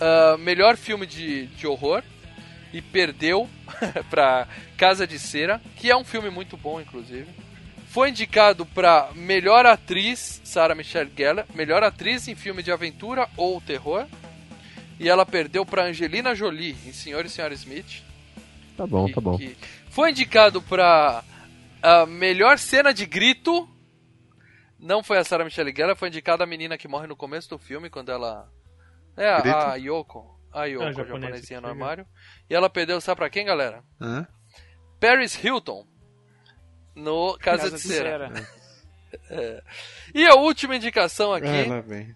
ah, 0.00 0.36
melhor 0.38 0.76
filme 0.76 1.06
de, 1.06 1.46
de 1.48 1.66
horror 1.66 2.02
e 2.72 2.80
perdeu 2.80 3.48
pra 4.10 4.48
Casa 4.76 5.06
de 5.06 5.18
Cera, 5.18 5.60
que 5.76 5.90
é 5.90 5.96
um 5.96 6.04
filme 6.04 6.30
muito 6.30 6.56
bom, 6.56 6.80
inclusive. 6.80 7.26
Foi 7.88 8.10
indicado 8.10 8.66
pra 8.66 9.10
melhor 9.14 9.64
atriz, 9.66 10.40
Sarah 10.42 10.74
Michelle 10.74 11.12
Gellar, 11.16 11.46
melhor 11.54 11.84
atriz 11.84 12.26
em 12.26 12.34
filme 12.34 12.62
de 12.62 12.72
aventura 12.72 13.28
ou 13.36 13.60
terror. 13.60 14.06
E 14.98 15.08
ela 15.08 15.24
perdeu 15.24 15.64
pra 15.64 15.84
Angelina 15.84 16.34
Jolie 16.34 16.76
em 16.86 16.92
Senhor 16.92 17.24
e 17.24 17.28
Senhora 17.28 17.54
Smith. 17.54 18.02
Tá 18.76 18.86
bom, 18.86 19.06
que- 19.06 19.12
tá 19.12 19.20
bom. 19.20 19.38
que 19.38 19.56
foi 19.94 20.10
indicado 20.10 20.60
pra 20.60 21.22
a 21.82 22.04
melhor 22.06 22.58
cena 22.58 22.92
de 22.92 23.06
grito. 23.06 23.68
Não 24.78 25.02
foi 25.02 25.18
a 25.18 25.24
Sarah 25.24 25.44
Michelle 25.44 25.74
Gellar, 25.74 25.96
foi 25.96 26.08
indicada 26.08 26.44
a 26.44 26.46
menina 26.46 26.76
que 26.76 26.88
morre 26.88 27.06
no 27.06 27.16
começo 27.16 27.48
do 27.48 27.58
filme, 27.58 27.88
quando 27.88 28.10
ela. 28.12 28.50
É, 29.16 29.28
a, 29.32 29.40
Grito? 29.40 29.56
a 29.56 29.74
Yoko. 29.76 30.34
A 30.52 30.64
Yoko, 30.66 30.84
Ah, 30.84 30.88
a 30.88 30.92
japonesa, 30.92 31.20
japonesinha 31.26 31.60
no 31.60 31.68
legal. 31.68 31.82
armário. 31.82 32.06
E 32.50 32.54
ela 32.54 32.68
perdeu, 32.68 33.00
sabe 33.00 33.16
pra 33.18 33.30
quem, 33.30 33.46
galera? 33.46 33.82
Hã? 34.00 34.26
Paris 35.00 35.42
Hilton. 35.42 35.86
No 36.94 37.36
Casa, 37.38 37.70
Casa 37.70 37.76
de 37.76 37.82
Cera. 37.82 38.30
É. 39.30 39.62
E 40.12 40.26
a 40.26 40.34
última 40.34 40.74
indicação 40.74 41.32
aqui. 41.32 41.46
Ah, 41.46 41.68
lá 41.74 41.80
vem. 41.80 42.12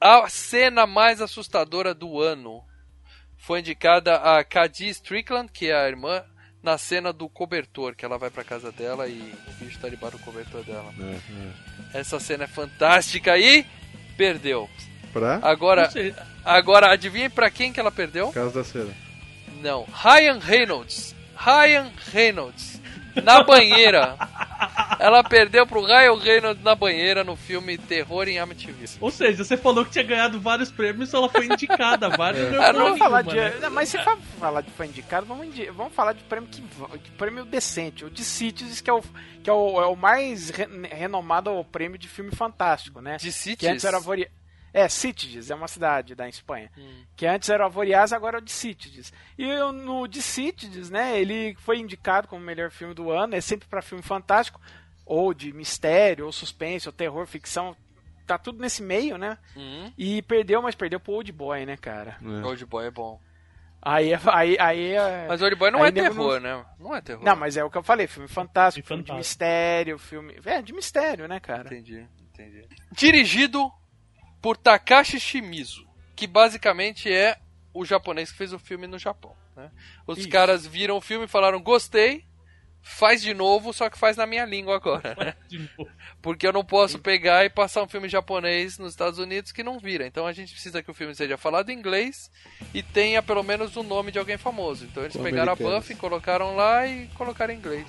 A 0.00 0.28
cena 0.28 0.86
mais 0.86 1.20
assustadora 1.20 1.92
do 1.92 2.20
ano 2.20 2.62
foi 3.36 3.58
indicada 3.58 4.14
a 4.14 4.44
Cady 4.44 4.88
Strickland, 4.90 5.50
que 5.50 5.70
é 5.70 5.74
a 5.74 5.88
irmã, 5.88 6.24
na 6.64 6.78
cena 6.78 7.12
do 7.12 7.28
cobertor, 7.28 7.94
que 7.94 8.04
ela 8.06 8.16
vai 8.16 8.30
pra 8.30 8.42
casa 8.42 8.72
dela 8.72 9.06
e 9.06 9.34
o 9.48 9.64
bicho 9.64 9.78
tá 9.78 9.88
debaixo 9.88 10.16
do 10.16 10.24
cobertor 10.24 10.64
dela. 10.64 10.92
É, 11.92 11.98
Essa 12.00 12.18
cena 12.18 12.44
é 12.44 12.46
fantástica 12.46 13.36
e 13.38 13.66
perdeu. 14.16 14.68
é. 14.80 14.94
Pra 15.12 15.38
Agora, 15.42 15.90
agora 16.44 16.90
adivinhem 16.90 17.28
pra 17.30 17.50
quem 17.50 17.72
que 17.72 17.78
ela 17.78 17.92
perdeu? 17.92 18.32
Casa 18.32 18.50
da 18.50 18.64
Cera. 18.64 18.88
Não, 19.60 19.84
Ryan 19.92 20.38
Reynolds. 20.40 21.14
Ryan 21.36 21.92
Reynolds. 22.12 22.73
Na 23.22 23.42
banheira. 23.44 24.16
Ela 24.98 25.22
perdeu 25.22 25.66
pro 25.66 25.84
Ryan 25.84 26.18
Reynolds 26.18 26.62
na 26.64 26.74
banheira 26.74 27.22
no 27.24 27.36
filme 27.36 27.76
Terror 27.76 28.28
em 28.28 28.36
MTV. 28.38 28.88
Ou 29.00 29.10
seja, 29.10 29.44
você 29.44 29.56
falou 29.56 29.84
que 29.84 29.90
tinha 29.90 30.04
ganhado 30.04 30.40
vários 30.40 30.70
prêmios, 30.70 31.12
ela 31.12 31.28
foi 31.28 31.46
indicada 31.46 32.08
vários. 32.08 32.50
não 32.52 32.62
Ah, 32.62 32.72
ganhou 32.72 32.84
Vamos 32.86 32.98
falar 32.98 33.22
de. 33.22 33.34
né? 33.36 33.54
Não, 33.60 33.70
mas 33.70 33.88
se 33.88 33.98
for 34.02 34.16
falar 34.38 34.60
de 34.62 34.70
foi 34.70 34.86
indicado, 34.86 35.26
vamos, 35.26 35.46
indi- 35.46 35.70
vamos 35.70 35.92
falar 35.92 36.12
de 36.12 36.22
prêmio 36.24 36.48
que 36.48 36.60
de 36.60 37.10
prêmio 37.12 37.44
decente. 37.44 38.04
O 38.04 38.10
de 38.10 38.24
Cities, 38.24 38.80
que 38.80 38.88
é 38.88 38.92
o, 38.92 39.02
que 39.42 39.50
é 39.50 39.52
o, 39.52 39.80
é 39.82 39.86
o 39.86 39.96
mais 39.96 40.50
re- 40.50 40.68
renomado 40.90 41.64
prêmio 41.70 41.98
de 41.98 42.08
filme 42.08 42.30
fantástico, 42.34 43.00
né? 43.00 43.16
De 43.18 43.30
Cities? 43.32 43.56
Que 43.58 43.66
antes 43.66 43.84
era 43.84 43.98
Voria... 44.00 44.30
É, 44.74 44.88
Sitges, 44.88 45.50
é 45.52 45.54
uma 45.54 45.68
cidade 45.68 46.16
da 46.16 46.28
Espanha. 46.28 46.68
Hum. 46.76 47.04
Que 47.16 47.26
antes 47.26 47.48
era 47.48 47.62
o 47.62 47.66
Avoriaz, 47.66 48.12
agora 48.12 48.38
é 48.38 48.40
o 48.40 48.44
de 48.44 48.50
Sitges. 48.50 49.12
E 49.38 49.44
eu, 49.48 49.70
no 49.72 50.08
de 50.08 50.20
Sitges, 50.20 50.90
né, 50.90 51.16
ele 51.18 51.54
foi 51.60 51.78
indicado 51.78 52.26
como 52.26 52.42
o 52.42 52.44
melhor 52.44 52.72
filme 52.72 52.92
do 52.92 53.12
ano, 53.12 53.36
é 53.36 53.40
sempre 53.40 53.68
para 53.68 53.80
filme 53.80 54.02
fantástico, 54.02 54.60
ou 55.06 55.32
de 55.32 55.52
mistério, 55.52 56.26
ou 56.26 56.32
suspense, 56.32 56.88
ou 56.88 56.92
terror, 56.92 57.24
ficção, 57.24 57.76
tá 58.26 58.36
tudo 58.36 58.60
nesse 58.60 58.82
meio, 58.82 59.16
né? 59.16 59.38
Hum, 59.56 59.92
E 59.96 60.20
perdeu, 60.22 60.60
mas 60.60 60.74
perdeu 60.74 60.98
pro 60.98 61.12
Old 61.12 61.30
Boy, 61.30 61.64
né, 61.64 61.76
cara? 61.76 62.16
É. 62.20 62.44
Old 62.44 62.66
Boy 62.66 62.86
é 62.86 62.90
bom. 62.90 63.20
Aí, 63.80 64.10
aí, 64.26 64.56
aí 64.58 64.92
é- 64.92 65.26
Mas 65.28 65.40
Old 65.40 65.54
Boy 65.54 65.70
não 65.70 65.84
é 65.84 65.92
terror, 65.92 66.40
né? 66.40 66.64
Não 66.80 66.96
é 66.96 67.00
terror. 67.00 67.22
Não, 67.22 67.36
mas 67.36 67.56
é 67.56 67.62
o 67.62 67.70
que 67.70 67.78
eu 67.78 67.82
falei, 67.84 68.08
filme 68.08 68.26
fantástico, 68.28 68.84
Filme 68.88 69.04
filme 69.04 69.14
de 69.14 69.18
mistério, 69.24 69.98
filme... 70.00 70.34
É, 70.44 70.60
de 70.60 70.72
mistério, 70.72 71.28
né, 71.28 71.38
cara? 71.38 71.66
Entendi, 71.68 72.04
entendi. 72.32 72.66
Dirigido 72.90 73.70
por 74.44 74.58
Takashi 74.58 75.18
Shimizu, 75.18 75.86
que 76.14 76.26
basicamente 76.26 77.10
é 77.10 77.38
o 77.72 77.82
japonês 77.82 78.30
que 78.30 78.36
fez 78.36 78.52
o 78.52 78.58
filme 78.58 78.86
no 78.86 78.98
Japão. 78.98 79.34
Né? 79.56 79.70
Os 80.06 80.18
Isso. 80.18 80.28
caras 80.28 80.66
viram 80.66 80.98
o 80.98 81.00
filme 81.00 81.24
e 81.24 81.28
falaram: 81.28 81.62
gostei, 81.62 82.26
faz 82.82 83.22
de 83.22 83.32
novo, 83.32 83.72
só 83.72 83.88
que 83.88 83.98
faz 83.98 84.18
na 84.18 84.26
minha 84.26 84.44
língua 84.44 84.76
agora. 84.76 85.16
né? 85.18 85.34
Porque 86.20 86.46
eu 86.46 86.52
não 86.52 86.62
posso 86.62 86.98
pegar 86.98 87.46
e 87.46 87.48
passar 87.48 87.82
um 87.82 87.88
filme 87.88 88.06
japonês 88.06 88.78
nos 88.78 88.92
Estados 88.92 89.18
Unidos 89.18 89.50
que 89.50 89.62
não 89.62 89.78
vira. 89.78 90.06
Então 90.06 90.26
a 90.26 90.32
gente 90.34 90.52
precisa 90.52 90.82
que 90.82 90.90
o 90.90 90.94
filme 90.94 91.14
seja 91.14 91.38
falado 91.38 91.70
em 91.70 91.78
inglês 91.78 92.30
e 92.74 92.82
tenha 92.82 93.22
pelo 93.22 93.42
menos 93.42 93.74
o 93.76 93.82
nome 93.82 94.12
de 94.12 94.18
alguém 94.18 94.36
famoso. 94.36 94.84
Então 94.84 95.04
eles 95.04 95.16
Ou 95.16 95.22
pegaram 95.22 95.52
a 95.52 95.54
americanos. 95.54 95.84
Buffy, 95.84 95.96
colocaram 95.96 96.54
lá 96.54 96.86
e 96.86 97.06
colocaram 97.14 97.54
em 97.54 97.56
inglês. 97.56 97.86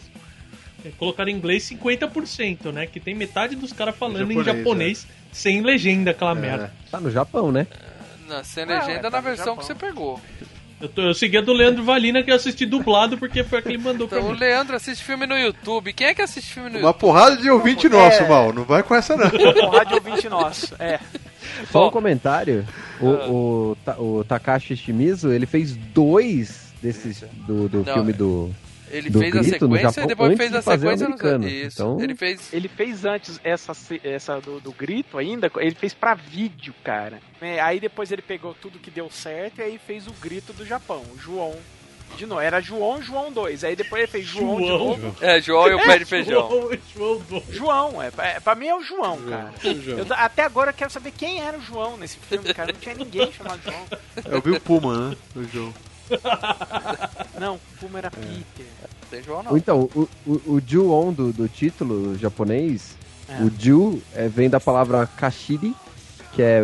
É, 0.86 0.92
Colocaram 0.92 1.30
em 1.32 1.36
inglês 1.36 1.70
50%, 1.70 2.72
né? 2.72 2.86
Que 2.86 3.00
tem 3.00 3.14
metade 3.14 3.56
dos 3.56 3.74
caras 3.74 3.98
falando 3.98 4.32
em 4.32 4.44
Japonês, 4.44 4.46
japonês 4.46 5.08
sem 5.36 5.62
legenda, 5.62 6.12
aquela 6.12 6.32
É. 6.32 6.36
merda. 6.36 6.74
Tá 6.90 7.00
no 7.00 7.12
Japão, 7.12 7.52
né? 7.52 7.68
Sem 8.44 8.66
Não, 8.66 8.74
legenda 8.80 9.00
é, 9.00 9.02
tá 9.02 9.10
na 9.12 9.20
versão 9.22 9.56
que 9.58 9.66
você 9.66 9.76
pegou. 9.76 10.20
Eu, 10.82 10.90
tô, 10.90 11.02
eu 11.04 11.14
segui 11.14 11.38
a 11.38 11.42
do 11.42 11.54
Leandro 11.54 11.84
Valina 11.84 12.22
que 12.24 12.32
eu 12.32 12.36
assisti 12.36 12.66
dublado 12.66 13.18
porque 13.18 13.44
foi 13.44 13.60
a 13.60 13.62
que 13.62 13.70
ele 13.70 13.78
mandou 13.78 14.08
pra 14.08 14.18
Então 14.18 14.30
o 14.30 14.34
mim. 14.34 14.40
Leandro 14.40 14.76
assiste 14.76 15.04
filme 15.04 15.26
no 15.26 15.38
YouTube. 15.38 15.94
Quem 15.94 16.08
é 16.08 16.14
que 16.14 16.22
assiste 16.22 16.54
filme 16.54 16.70
no 16.70 16.78
Uma 16.80 16.88
YouTube? 16.88 17.00
porrada 17.02 17.38
de 17.38 17.50
ouvinte 17.50 17.88
É. 17.88 17.90
nosso, 17.90 18.28
Mal. 18.28 18.52
Não 18.54 18.64
vai 18.64 18.82
com 18.84 18.96
essa, 18.96 19.16
não. 19.16 19.30
Porrada 19.30 19.86
de 19.86 19.94
ouvinte 19.94 20.28
nosso. 20.30 20.74
É. 20.80 21.00
Só 21.72 21.82
Bom. 21.82 21.88
um 21.88 21.92
comentário. 21.92 22.66
O, 23.00 23.10
Ah. 23.10 23.28
o, 23.30 23.78
Ta- 23.86 23.98
o 24.00 24.24
Takashi 24.28 24.76
Shimizu, 24.76 25.32
ele 25.32 25.46
fez 25.46 25.76
dois 25.76 26.74
desses 26.82 27.24
do, 27.48 27.70
do 27.70 27.78
Não, 27.86 27.94
filme 27.94 28.12
é. 28.12 28.16
do. 28.16 28.52
Ele 28.90 29.10
do 29.10 29.20
fez 29.20 29.36
a 29.36 29.40
grito 29.40 29.68
no 29.68 29.76
sequência 29.76 29.90
Japão 29.90 30.04
e 30.04 30.08
depois 30.08 30.30
antes 30.30 30.38
fez 30.38 30.52
de 30.52 30.58
a 30.58 30.62
sequência 30.62 31.10
nos 31.10 31.22
americano. 31.22 31.48
Isso. 31.48 31.82
Então- 31.82 32.02
Ele 32.02 32.16
fez. 32.16 32.54
Ele 32.54 32.68
fez 32.68 33.06
antes 33.06 33.40
essa, 33.44 33.74
essa 34.04 34.40
do, 34.42 34.60
do 34.60 34.72
grito 34.72 35.18
ainda, 35.18 35.52
ele 35.58 35.76
fez 35.76 35.94
pra 35.94 36.14
vídeo, 36.14 36.74
cara. 36.84 37.20
É, 37.42 37.60
aí 37.60 37.80
depois 37.80 38.12
ele 38.12 38.22
pegou 38.22 38.54
tudo 38.54 38.80
que 38.80 38.92
deu 38.92 39.10
certo 39.10 39.60
e 39.60 39.62
aí 39.64 39.78
fez 39.80 40.08
o 40.08 40.12
grito 40.14 40.54
do 40.54 40.66
Japão, 40.66 41.04
o 41.14 41.18
João. 41.20 41.56
De 42.18 42.26
novo, 42.28 42.40
era 42.40 42.62
João, 42.62 43.02
João 43.02 43.32
2. 43.32 43.64
Aí 43.64 43.76
depois 43.76 44.04
ele 44.04 44.12
fez 44.12 44.26
João, 44.26 44.62
de 44.62 44.68
João. 44.68 44.78
novo. 44.78 45.16
É, 45.20 45.42
João 45.42 45.68
e 45.68 45.74
o 45.74 45.84
pé 45.84 45.98
de 45.98 46.06
feijão. 46.06 46.48
João, 46.48 46.70
João 46.96 47.18
do- 47.20 47.44
João, 47.54 48.02
é, 48.02 48.12
é, 48.20 48.40
pra 48.40 48.54
mim 48.56 48.68
é 48.68 48.76
o 48.76 48.82
João, 48.84 49.18
cara. 49.24 49.52
Eu, 49.64 50.06
até 50.12 50.44
agora 50.44 50.70
eu 50.70 50.74
quero 50.76 50.92
saber 50.92 51.12
quem 51.12 51.42
era 51.42 51.58
o 51.58 51.62
João 51.62 51.98
nesse 51.98 52.18
filme, 52.20 52.54
cara. 52.54 52.72
Não 52.72 52.80
tinha 52.80 52.96
ninguém 52.96 53.30
chamado 53.34 53.60
João. 53.64 53.86
Eu 54.32 54.40
vi 54.40 54.52
o 54.52 54.62
Puma, 54.62 55.10
né? 55.10 55.18
O 55.36 55.44
João. 55.46 55.74
Não, 57.40 57.56
o 57.56 57.60
Puma 57.80 57.98
era 58.00 58.12
Peter. 58.12 58.66
João, 59.22 59.44
não. 59.44 59.58
Então, 59.58 59.90
o, 59.96 60.08
o, 60.26 60.32
o 60.56 60.62
Ju-on 60.66 61.12
do, 61.14 61.32
do 61.34 61.48
título 61.48 62.18
japonês, 62.18 62.96
É. 63.30 63.42
o 63.42 63.52
Ju 63.60 64.02
é, 64.14 64.28
vem 64.28 64.50
da 64.50 64.60
palavra 64.60 65.08
Kashiri, 65.18 65.76
que 66.34 66.42
é 66.42 66.62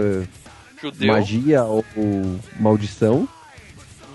Judeu. 0.81 1.07
magia 1.13 1.63
ou, 1.63 1.83
ou 1.95 2.39
maldição. 2.59 3.27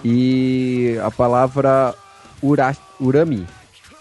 E 0.04 0.96
a 1.02 1.10
palavra 1.10 1.94
ura, 2.42 2.76
urami, 3.00 3.46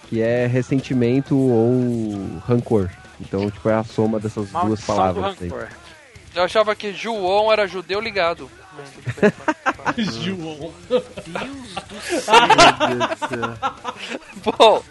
que 0.10 0.22
é 0.22 0.46
ressentimento 0.46 1.36
ou 1.38 2.38
rancor. 2.46 2.90
Então, 3.20 3.50
tipo, 3.50 3.70
é 3.70 3.74
a 3.76 3.84
soma 3.84 4.20
dessas 4.20 4.50
duas 4.50 4.52
Maldição 4.52 4.96
palavras. 4.96 5.36
do 5.38 5.44
aí. 5.46 5.50
rancor. 5.50 5.68
Eu 6.36 6.44
achava 6.44 6.76
que 6.76 6.92
João 6.94 7.52
era 7.52 7.66
judeu 7.66 8.00
ligado. 8.02 8.50
Mas 8.78 8.90
tudo 8.92 9.14
bem, 9.22 9.32
vai. 9.78 10.06
João. 10.24 10.74
Bom, 14.44 14.84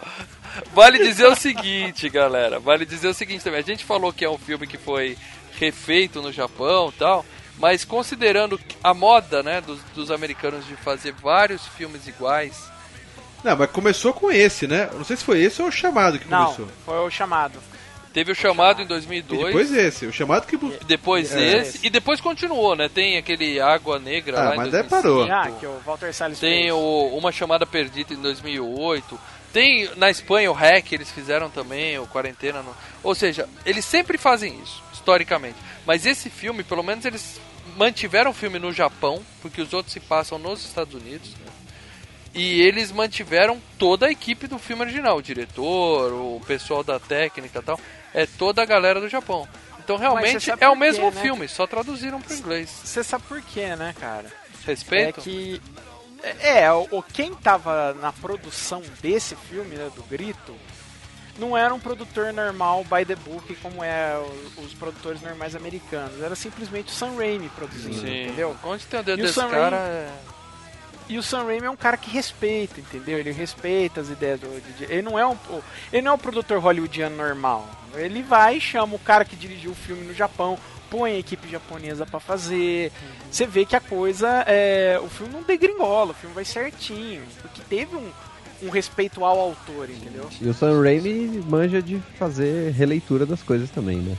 vale 0.73 0.99
dizer 0.99 1.27
o 1.27 1.35
seguinte, 1.35 2.09
galera. 2.09 2.59
Vale 2.59 2.85
dizer 2.85 3.07
o 3.07 3.13
seguinte 3.13 3.43
também. 3.43 3.59
A 3.59 3.63
gente 3.63 3.85
falou 3.85 4.11
que 4.13 4.25
é 4.25 4.29
um 4.29 4.37
filme 4.37 4.67
que 4.67 4.77
foi 4.77 5.17
refeito 5.59 6.21
no 6.21 6.31
Japão 6.31 6.89
e 6.93 6.97
tal. 6.97 7.25
Mas 7.57 7.85
considerando 7.85 8.59
a 8.83 8.93
moda, 8.93 9.41
né, 9.41 9.61
dos, 9.61 9.79
dos 9.95 10.11
americanos 10.11 10.65
de 10.67 10.75
fazer 10.75 11.13
vários 11.13 11.65
filmes 11.67 12.05
iguais, 12.05 12.69
Não, 13.45 13.55
mas 13.55 13.71
começou 13.71 14.11
com 14.11 14.29
esse, 14.29 14.67
né? 14.67 14.89
Não 14.93 15.05
sei 15.05 15.15
se 15.15 15.23
foi 15.23 15.39
esse 15.41 15.61
ou 15.61 15.69
o 15.69 15.71
chamado 15.71 16.19
que 16.19 16.27
Não, 16.27 16.45
começou. 16.45 16.67
foi 16.85 16.97
o 16.97 17.09
chamado. 17.09 17.57
Teve 18.15 18.31
o 18.31 18.35
chamado 18.35 18.81
em 18.81 18.85
E 18.85 18.87
2002. 18.87 19.45
depois 19.47 19.71
esse. 19.73 20.05
O 20.07 20.13
chamado 20.13 20.47
que. 20.47 20.57
Depois 20.85 21.35
É. 21.35 21.57
esse, 21.57 21.85
e 21.85 21.89
depois 21.89 22.21
continuou, 22.21 22.75
né? 22.75 22.87
Tem 22.89 23.17
aquele 23.17 23.59
Água 23.59 23.99
Negra 23.99 24.39
Ah, 24.39 24.43
lá 24.49 24.53
em 24.53 24.57
mas 24.57 24.71
daí 24.71 24.81
2005. 24.83 24.89
parou. 24.89 25.31
Ah, 25.31 25.59
que 25.59 25.65
o 25.67 25.77
Walter 25.85 26.13
Salles 26.13 26.39
Tem 26.39 26.61
fez. 26.63 26.73
o 26.73 27.07
Uma 27.17 27.31
Chamada 27.31 27.65
Perdida 27.65 28.13
em 28.13 28.21
2008. 28.21 29.19
Tem 29.51 29.89
na 29.97 30.09
Espanha 30.09 30.49
o 30.49 30.53
Hack, 30.53 30.91
eles 30.93 31.11
fizeram 31.11 31.49
também, 31.49 31.99
o 31.99 32.07
Quarentena. 32.07 32.61
no- 32.63 32.75
Ou 33.03 33.13
seja, 33.13 33.47
eles 33.65 33.83
sempre 33.85 34.17
fazem 34.17 34.57
isso, 34.63 34.81
historicamente. 34.93 35.57
Mas 35.85 36.05
esse 36.05 36.29
filme, 36.29 36.63
pelo 36.63 36.81
menos 36.83 37.03
eles 37.05 37.39
mantiveram 37.77 38.31
o 38.31 38.33
filme 38.33 38.57
no 38.59 38.71
Japão, 38.71 39.21
porque 39.41 39.61
os 39.61 39.73
outros 39.73 39.91
se 39.93 39.99
passam 39.99 40.39
nos 40.39 40.63
Estados 40.65 40.93
Unidos. 40.93 41.29
né? 41.31 41.51
E 42.37 42.61
eles 42.63 42.91
mantiveram 42.91 43.61
toda 43.79 44.07
a 44.07 44.11
equipe 44.11 44.45
do 44.45 44.59
filme 44.59 44.81
original, 44.83 45.15
o 45.17 45.21
diretor, 45.21 46.11
o 46.11 46.41
pessoal 46.45 46.83
da 46.83 46.99
técnica 46.99 47.59
e 47.59 47.61
tal. 47.61 47.79
É 48.15 48.25
toda 48.25 48.61
a 48.61 48.65
galera 48.65 48.99
do 49.01 49.09
Japão. 49.09 49.47
Então 49.79 49.97
realmente 49.97 50.49
é 50.49 50.53
o 50.53 50.57
por 50.57 50.59
quê, 50.69 50.75
mesmo 50.79 51.11
né? 51.11 51.21
filme, 51.21 51.47
só 51.47 51.67
traduziram 51.67 52.19
para 52.19 52.35
inglês. 52.35 52.69
Você 52.83 53.03
sabe 53.03 53.23
por 53.27 53.39
quê, 53.41 53.75
né, 53.75 53.93
cara? 53.99 54.25
Respeito? 54.65 55.19
É 55.19 55.23
que. 55.23 55.61
É, 56.39 56.71
o, 56.71 56.87
o- 56.89 57.03
quem 57.03 57.35
tava 57.35 57.93
na 58.01 58.11
produção 58.11 58.81
desse 58.99 59.35
filme, 59.35 59.75
né, 59.75 59.91
do 59.95 60.01
Grito, 60.03 60.55
não 61.37 61.55
era 61.55 61.71
um 61.71 61.79
produtor 61.79 62.33
normal 62.33 62.83
by 62.85 63.05
the 63.05 63.15
book 63.15 63.53
como 63.57 63.83
é 63.83 64.17
o- 64.17 64.61
os 64.61 64.73
produtores 64.73 65.21
normais 65.21 65.55
americanos. 65.55 66.19
Era 66.23 66.35
simplesmente 66.35 66.87
o 66.87 66.95
Sam 66.95 67.15
Raimi 67.15 67.49
produzindo, 67.49 67.99
Sim. 67.99 68.23
entendeu? 68.23 68.55
Onde 68.63 68.85
tem 68.87 68.99
o 69.01 69.03
dedo 69.03 69.19
E 69.19 69.21
o 69.21 69.25
desse 69.27 69.39
cara 69.39 69.77
Raimi- 69.77 69.77
é... 69.77 70.09
E 71.07 71.17
o 71.17 71.23
Sam 71.23 71.43
Raimi 71.43 71.67
é 71.67 71.69
um 71.69 71.75
cara 71.75 71.97
que 71.97 72.09
respeita, 72.09 72.79
entendeu? 72.79 73.19
Ele 73.19 73.31
respeita 73.31 74.01
as 74.01 74.09
ideias 74.09 74.39
do 74.39 74.47
DJ. 74.61 74.87
Ele 74.89 75.01
não 75.03 75.19
é 75.19 75.25
um, 75.25 75.37
ele 75.93 76.01
não 76.01 76.11
é 76.13 76.15
um 76.15 76.19
produtor 76.19 76.59
hollywoodiano 76.59 77.15
normal. 77.15 77.67
Ele 77.93 78.23
vai 78.23 78.57
e 78.57 78.61
chama 78.61 78.95
o 78.95 78.99
cara 78.99 79.23
que 79.23 79.35
dirigiu 79.35 79.71
o 79.71 79.75
filme 79.75 80.03
no 80.03 80.13
Japão, 80.13 80.57
põe 80.89 81.11
a 81.11 81.19
equipe 81.19 81.47
japonesa 81.47 82.05
pra 82.05 82.19
fazer. 82.19 82.91
Você 83.29 83.45
vê 83.45 83.65
que 83.65 83.75
a 83.75 83.79
coisa 83.79 84.43
é, 84.47 84.99
o 85.01 85.07
filme 85.07 85.33
não 85.33 85.43
degringola, 85.43 86.11
o 86.11 86.13
filme 86.15 86.33
vai 86.33 86.43
certinho, 86.43 87.21
porque 87.41 87.61
teve 87.69 87.95
um, 87.95 88.09
um 88.63 88.69
respeito 88.69 89.23
ao 89.23 89.39
autor, 89.39 89.89
entendeu? 89.89 90.27
E 90.41 90.47
o 90.47 90.53
Sam 90.53 90.81
Raimi 90.81 91.43
manja 91.47 91.81
de 91.81 91.99
fazer 92.17 92.71
releitura 92.71 93.25
das 93.25 93.43
coisas 93.43 93.69
também, 93.69 93.97
né? 93.97 94.17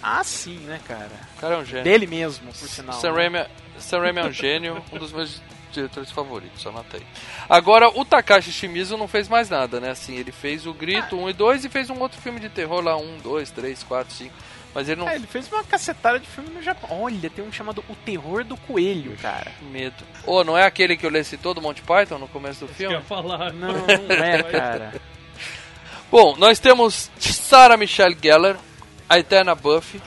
Ah, 0.00 0.22
sim, 0.22 0.58
né, 0.60 0.80
cara? 0.86 1.10
O 1.36 1.40
cara 1.40 1.54
é 1.56 1.58
um 1.58 1.64
gênio. 1.64 1.84
Dele 1.84 2.06
mesmo, 2.06 2.46
por 2.46 2.68
sinal. 2.68 3.00
Sam 3.00 3.12
né? 3.12 3.28
Raimi, 3.28 3.50
Sam 3.78 4.00
Raimi 4.00 4.18
é 4.20 4.24
um 4.24 4.32
gênio, 4.32 4.82
um 4.92 4.98
dos 4.98 5.12
meus 5.12 5.42
diretores 5.78 6.10
favoritos, 6.10 6.66
anotei. 6.66 7.02
Agora, 7.48 7.88
o 7.88 8.04
Takashi 8.04 8.52
Shimizu 8.52 8.96
não 8.96 9.08
fez 9.08 9.28
mais 9.28 9.48
nada, 9.48 9.80
né? 9.80 9.90
Assim, 9.90 10.16
ele 10.16 10.32
fez 10.32 10.66
o 10.66 10.72
Grito 10.74 11.16
1 11.16 11.30
e 11.30 11.32
2 11.32 11.64
e 11.64 11.68
fez 11.68 11.88
um 11.90 11.98
outro 12.00 12.20
filme 12.20 12.40
de 12.40 12.48
terror 12.48 12.82
lá, 12.82 12.96
1, 12.96 13.18
2, 13.18 13.50
3, 13.50 13.82
4, 13.84 14.14
5. 14.14 14.34
Mas 14.74 14.88
ele 14.88 15.00
não 15.00 15.08
É, 15.08 15.14
ele 15.16 15.26
fez 15.26 15.50
uma 15.50 15.64
cacetada 15.64 16.20
de 16.20 16.26
filme 16.26 16.50
no 16.50 16.62
Japão. 16.62 17.02
Olha, 17.02 17.30
tem 17.30 17.42
um 17.44 17.50
chamado 17.50 17.82
O 17.88 17.94
Terror 17.96 18.44
do 18.44 18.56
Coelho, 18.56 19.16
cara. 19.16 19.50
medo. 19.72 20.04
Ô, 20.26 20.44
não 20.44 20.56
é 20.58 20.64
aquele 20.66 20.96
que 20.96 21.06
eu 21.06 21.10
lhe 21.10 21.24
citou 21.24 21.54
do 21.54 21.62
Monty 21.62 21.80
Python 21.82 22.18
no 22.18 22.28
começo 22.28 22.60
do 22.60 22.66
Que 22.66 22.82
eu 22.82 22.90
filme? 22.90 22.94
ia 22.96 23.00
falar. 23.00 23.52
Não, 23.52 23.72
não 23.72 24.14
é, 24.14 24.42
cara. 24.42 24.92
Bom, 26.10 26.36
nós 26.36 26.58
temos 26.58 27.10
Sarah 27.18 27.76
Michelle 27.78 28.16
Gellar, 28.22 28.56
a 29.08 29.18
Eterna 29.18 29.54
Buffy. 29.54 30.00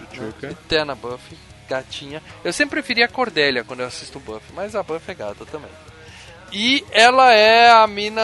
Eterna 0.43 0.93
Buffy, 0.95 1.38
gatinha. 1.72 2.22
Eu 2.43 2.51
sempre 2.51 2.82
preferi 2.82 3.03
a 3.03 3.07
Cordélia 3.07 3.63
quando 3.63 3.80
eu 3.80 3.88
assisto 3.88 4.19
Buffy, 4.19 4.53
mas 4.53 4.76
a 4.76 4.84
Buffy 4.84 5.11
é 5.11 5.15
gata 5.15 5.45
também. 5.45 5.72
E 6.51 6.84
ela 6.91 7.34
é 7.34 7.72
a 7.72 7.88
mina. 7.88 8.22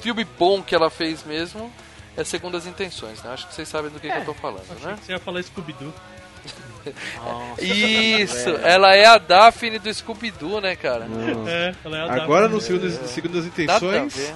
Filme 0.00 0.26
bom 0.38 0.62
que 0.62 0.74
ela 0.74 0.90
fez 0.90 1.22
mesmo. 1.24 1.70
É 2.16 2.22
segundo 2.24 2.56
as 2.56 2.66
intenções, 2.66 3.22
né? 3.22 3.32
Acho 3.32 3.48
que 3.48 3.54
vocês 3.54 3.68
sabem 3.68 3.90
do 3.90 3.98
que, 3.98 4.08
que 4.08 4.16
eu 4.16 4.24
tô 4.24 4.34
falando, 4.34 4.64
Achei 4.70 4.86
né? 4.86 4.96
que 4.98 5.06
você 5.06 5.12
ia 5.12 5.18
falar 5.18 5.42
Scooby-Doo. 5.42 5.92
Isso! 7.58 8.50
Ela 8.62 8.94
é 8.94 9.04
a 9.04 9.18
Daphne 9.18 9.78
do 9.80 9.92
Scooby-Doo, 9.92 10.60
né, 10.60 10.76
cara? 10.76 11.06
É, 11.48 11.74
ela 11.84 11.98
é 11.98 12.00
a 12.02 12.22
Agora, 12.22 12.42
Daphne. 12.42 12.54
no 12.54 12.60
segundo, 12.60 13.08
segundo 13.08 13.38
as 13.38 13.46
intenções, 13.46 14.32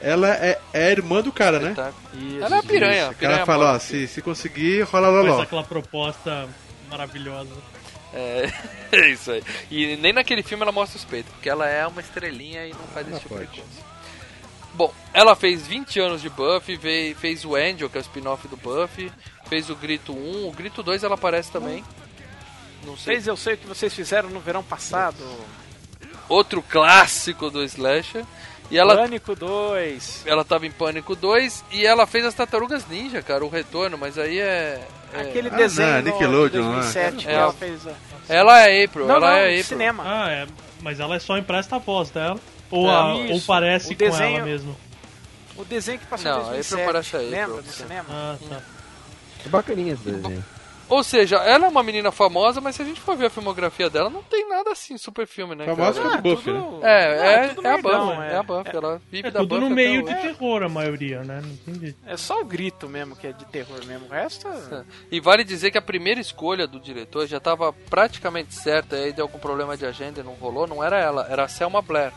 ela 0.00 0.34
é, 0.34 0.58
é 0.72 0.86
a 0.86 0.90
irmã 0.90 1.22
do 1.22 1.30
cara, 1.30 1.60
né? 1.60 1.92
Isso. 2.14 2.44
Ela 2.44 2.56
é 2.56 2.58
a 2.58 2.62
piranha. 2.62 3.10
O 3.10 3.14
piranha 3.14 3.36
cara 3.36 3.46
fala, 3.46 3.74
ó, 3.74 3.78
se, 3.78 4.08
se 4.08 4.20
conseguir, 4.20 4.82
rola 4.82 5.12
Faz 5.12 5.26
loló. 5.26 5.42
aquela 5.42 5.62
proposta 5.62 6.48
maravilhosa. 6.90 7.50
É, 8.12 8.50
é 8.92 9.10
isso 9.10 9.30
aí. 9.30 9.42
E 9.70 9.96
nem 9.96 10.12
naquele 10.12 10.42
filme 10.42 10.62
ela 10.62 10.72
mostra 10.72 10.98
os 10.98 11.04
peitos, 11.04 11.32
porque 11.32 11.48
ela 11.48 11.66
é 11.68 11.86
uma 11.86 12.00
estrelinha 12.00 12.66
e 12.66 12.70
não 12.70 12.86
faz 12.94 13.06
esse 13.06 13.12
Não 13.14 13.20
tipo 13.20 13.38
de 13.38 13.46
coisa. 13.46 13.90
Bom, 14.74 14.92
ela 15.12 15.34
fez 15.34 15.66
20 15.66 15.98
anos 16.00 16.22
de 16.22 16.28
Buffy, 16.30 16.76
veio- 16.76 17.14
fez 17.16 17.44
o 17.44 17.54
Angel, 17.56 17.90
que 17.90 17.98
é 17.98 18.00
o 18.00 18.02
spin-off 18.02 18.46
do 18.48 18.56
Buffy, 18.56 19.10
fez 19.48 19.68
o 19.68 19.74
Grito 19.76 20.12
1, 20.12 20.46
o 20.48 20.52
Grito 20.52 20.82
2 20.82 21.02
ela 21.02 21.14
aparece 21.16 21.50
também. 21.50 21.84
Não 22.84 22.96
sei. 22.96 23.14
Fez 23.14 23.26
Eu 23.26 23.36
Sei 23.36 23.54
o 23.54 23.58
que 23.58 23.66
vocês 23.66 23.92
fizeram 23.94 24.30
no 24.30 24.40
verão 24.40 24.62
passado. 24.62 25.18
Outro 26.28 26.62
clássico 26.62 27.50
do 27.50 27.62
Slasher. 27.64 28.24
E 28.70 28.78
ela, 28.78 28.96
Pânico 28.96 29.34
2. 29.34 30.22
ela 30.26 30.44
tava 30.44 30.66
em 30.66 30.70
Pânico 30.70 31.16
2 31.16 31.64
e 31.72 31.84
ela 31.84 32.06
fez 32.06 32.24
as 32.24 32.34
Tartarugas 32.34 32.86
Ninja, 32.86 33.20
cara, 33.20 33.44
o 33.44 33.48
retorno, 33.48 33.98
mas 33.98 34.16
aí 34.16 34.38
é. 34.38 34.80
é- 35.12 35.20
Aquele 35.22 35.48
Ah, 35.48 35.56
desenho 35.56 35.88
não, 35.90 35.98
no- 36.02 36.04
Nickelodeon, 36.04 36.62
de 36.62 36.68
2007 36.70 37.16
que 37.16 37.28
é. 37.28 37.32
ela 37.34 37.52
fez. 37.52 37.86
ó. 37.86 37.90
Ela 38.28 38.60
é 38.68 38.84
April, 38.84 39.06
Não, 39.06 39.16
ela 39.16 39.30
não, 39.30 39.36
é 39.36 39.46
April. 39.48 39.64
cinema. 39.64 40.02
Ah, 40.06 40.30
é. 40.30 40.46
Mas 40.80 41.00
ela 41.00 41.16
é 41.16 41.18
só 41.18 41.36
empresta 41.36 41.76
a 41.76 41.78
voz 41.80 42.10
dela. 42.10 42.38
Ou, 42.70 42.88
É, 42.88 42.94
a- 42.94 43.06
ou 43.34 43.40
parece 43.44 43.86
O 43.86 43.90
com 43.90 43.94
desenho- 44.04 44.36
ela 44.36 44.46
mesmo. 44.46 44.76
O 45.56 45.64
desenho 45.64 45.98
que 45.98 46.06
passou 46.06 46.30
Não, 46.30 46.38
em 46.38 46.42
aí 46.44 46.50
2007. 46.52 46.86
parece 46.86 47.16
aí, 47.16 47.28
Lembra 47.30 47.56
pô, 47.56 47.62
do 47.62 47.68
cinema? 47.72 48.04
Ah, 48.08 48.36
tá. 48.48 48.60
É 49.44 49.48
bacaninha 49.48 49.94
esse 49.94 50.04
desenho. 50.04 50.44
Ou 50.90 51.02
seja, 51.04 51.36
ela 51.36 51.66
é 51.66 51.68
uma 51.68 51.82
menina 51.82 52.10
famosa, 52.10 52.60
mas 52.60 52.74
se 52.76 52.82
a 52.82 52.84
gente 52.84 53.00
for 53.00 53.16
ver 53.16 53.26
a 53.26 53.30
filmografia 53.30 53.88
dela, 53.88 54.10
não 54.10 54.22
tem 54.22 54.48
nada 54.48 54.72
assim, 54.72 54.98
super 54.98 55.26
filme, 55.26 55.54
né? 55.54 55.64
Famosa 55.64 56.02
cara? 56.02 56.10
causa 56.10 56.16
do 56.22 56.22
Buffy, 56.36 56.52
né? 56.52 56.60
tudo- 56.60 56.84
É, 56.84 56.88
Ah, 57.20 57.30
é, 57.44 57.48
tudo 57.48 57.66
é 57.66 57.70
a 57.72 57.76
Buffy, 57.78 58.22
é. 58.22 58.36
a 58.36 58.42
Buffy, 58.42 58.76
ela 58.76 59.02
vive 59.10 59.28
É 59.28 59.30
da 59.30 59.38
tudo 59.40 59.60
no 59.60 59.70
meio 59.70 60.02
de 60.04 60.14
terror 60.14 60.62
a 60.64 60.68
maioria, 60.68 61.22
né? 61.22 61.40
Não 61.42 61.50
entendi. 61.50 61.94
É 62.04 62.16
só 62.16 62.40
o 62.40 62.44
grito 62.44 62.88
mesmo 62.88 63.14
que 63.16 63.26
é 63.28 63.32
de 63.32 63.44
terror 63.46 63.84
mesmo. 63.86 64.06
O 64.06 64.10
resto. 64.10 64.48
É. 64.48 64.82
E 65.10 65.20
vale 65.20 65.44
dizer 65.44 65.70
que 65.70 65.78
a 65.78 65.82
primeira 65.82 66.20
escolha 66.20 66.66
do 66.66 66.80
diretor 66.80 67.26
já 67.26 67.36
estava 67.38 67.72
praticamente 67.72 68.54
certa, 68.54 68.96
e 68.96 69.04
aí 69.04 69.12
deu 69.12 69.24
algum 69.24 69.38
problema 69.38 69.76
de 69.76 69.86
agenda 69.86 70.20
e 70.20 70.24
não 70.24 70.32
rolou, 70.34 70.66
não 70.66 70.82
era 70.82 70.98
ela, 70.98 71.26
era 71.30 71.44
a 71.44 71.48
Selma 71.48 71.80
Blair. 71.80 72.12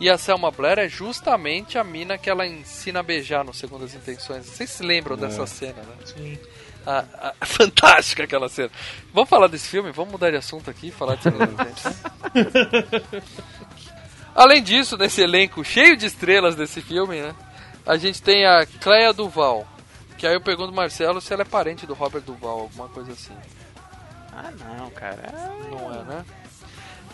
E 0.00 0.08
a 0.08 0.16
Selma 0.16 0.50
Blair 0.50 0.78
é 0.78 0.88
justamente 0.88 1.76
a 1.76 1.82
mina 1.84 2.16
que 2.16 2.30
ela 2.30 2.46
ensina 2.46 3.00
a 3.00 3.02
beijar 3.02 3.44
no 3.44 3.52
Segundas 3.52 3.94
Intenções. 3.94 4.46
Vocês 4.46 4.70
se 4.70 4.82
lembram 4.82 5.16
dessa 5.16 5.44
cena, 5.46 5.82
né? 5.82 5.94
Sim. 6.04 6.38
A- 6.86 7.04
a- 7.20 7.34
fantástica 7.46 8.22
aquela 8.24 8.48
cena. 8.48 8.70
Vamos 9.12 9.28
falar 9.28 9.48
desse 9.48 9.68
filme? 9.68 9.90
Vamos 9.90 10.12
mudar 10.12 10.30
de 10.30 10.36
assunto 10.36 10.70
aqui 10.70 10.88
e 10.88 10.90
falar 10.92 11.16
de 11.16 11.24
Segundas 11.24 11.50
Intenções? 11.50 11.96
Além 14.34 14.62
disso, 14.62 14.96
nesse 14.96 15.20
elenco 15.20 15.64
cheio 15.64 15.96
de 15.96 16.06
estrelas 16.06 16.54
desse 16.54 16.80
filme, 16.80 17.20
né? 17.20 17.34
A 17.84 17.96
gente 17.96 18.22
tem 18.22 18.46
a 18.46 18.64
Cleia 18.80 19.12
Duval. 19.12 19.66
Que 20.16 20.26
aí 20.26 20.34
eu 20.34 20.40
pergunto 20.40 20.72
Marcelo 20.72 21.20
se 21.20 21.32
ela 21.32 21.42
é 21.42 21.44
parente 21.44 21.86
do 21.86 21.94
Robert 21.94 22.22
Duval, 22.22 22.60
alguma 22.60 22.88
coisa 22.88 23.12
assim. 23.12 23.34
Ah, 24.32 24.50
não, 24.76 24.90
cara. 24.90 25.22
Não 25.70 25.92
é, 25.94 26.04
né? 26.04 26.24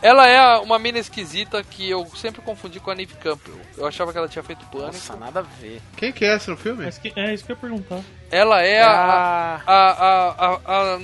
Ela 0.03 0.29
é 0.29 0.59
uma 0.59 0.79
mina 0.79 0.99
esquisita 0.99 1.63
que 1.65 1.89
eu 1.89 2.07
sempre 2.15 2.43
confundi 2.43 2.79
com 2.79 2.91
a 2.91 2.95
Neve 2.95 3.15
Campbell. 3.15 3.59
Eu 3.77 3.87
achava 3.87 4.13
que 4.13 4.19
ela 4.19 4.29
tinha 4.29 4.43
feito 4.43 4.65
pânico. 4.67 4.93
Nossa, 4.93 5.17
nada 5.17 5.41
a 5.41 5.43
ver. 5.43 5.81
Quem 5.97 6.13
que 6.13 6.25
é 6.25 6.35
essa 6.35 6.51
no 6.51 6.57
filme? 6.57 6.85
É 6.85 6.89
isso 7.35 7.45
que 7.45 7.53
eu 7.53 7.57
ia 7.57 7.61
perguntar. 7.61 8.01
Ela 8.31 8.63
é 8.63 8.83
a, 8.83 8.91
a, 8.91 9.63
a, 9.67 9.91
a, 9.97 10.61
a, 10.67 10.95
a 10.97 11.01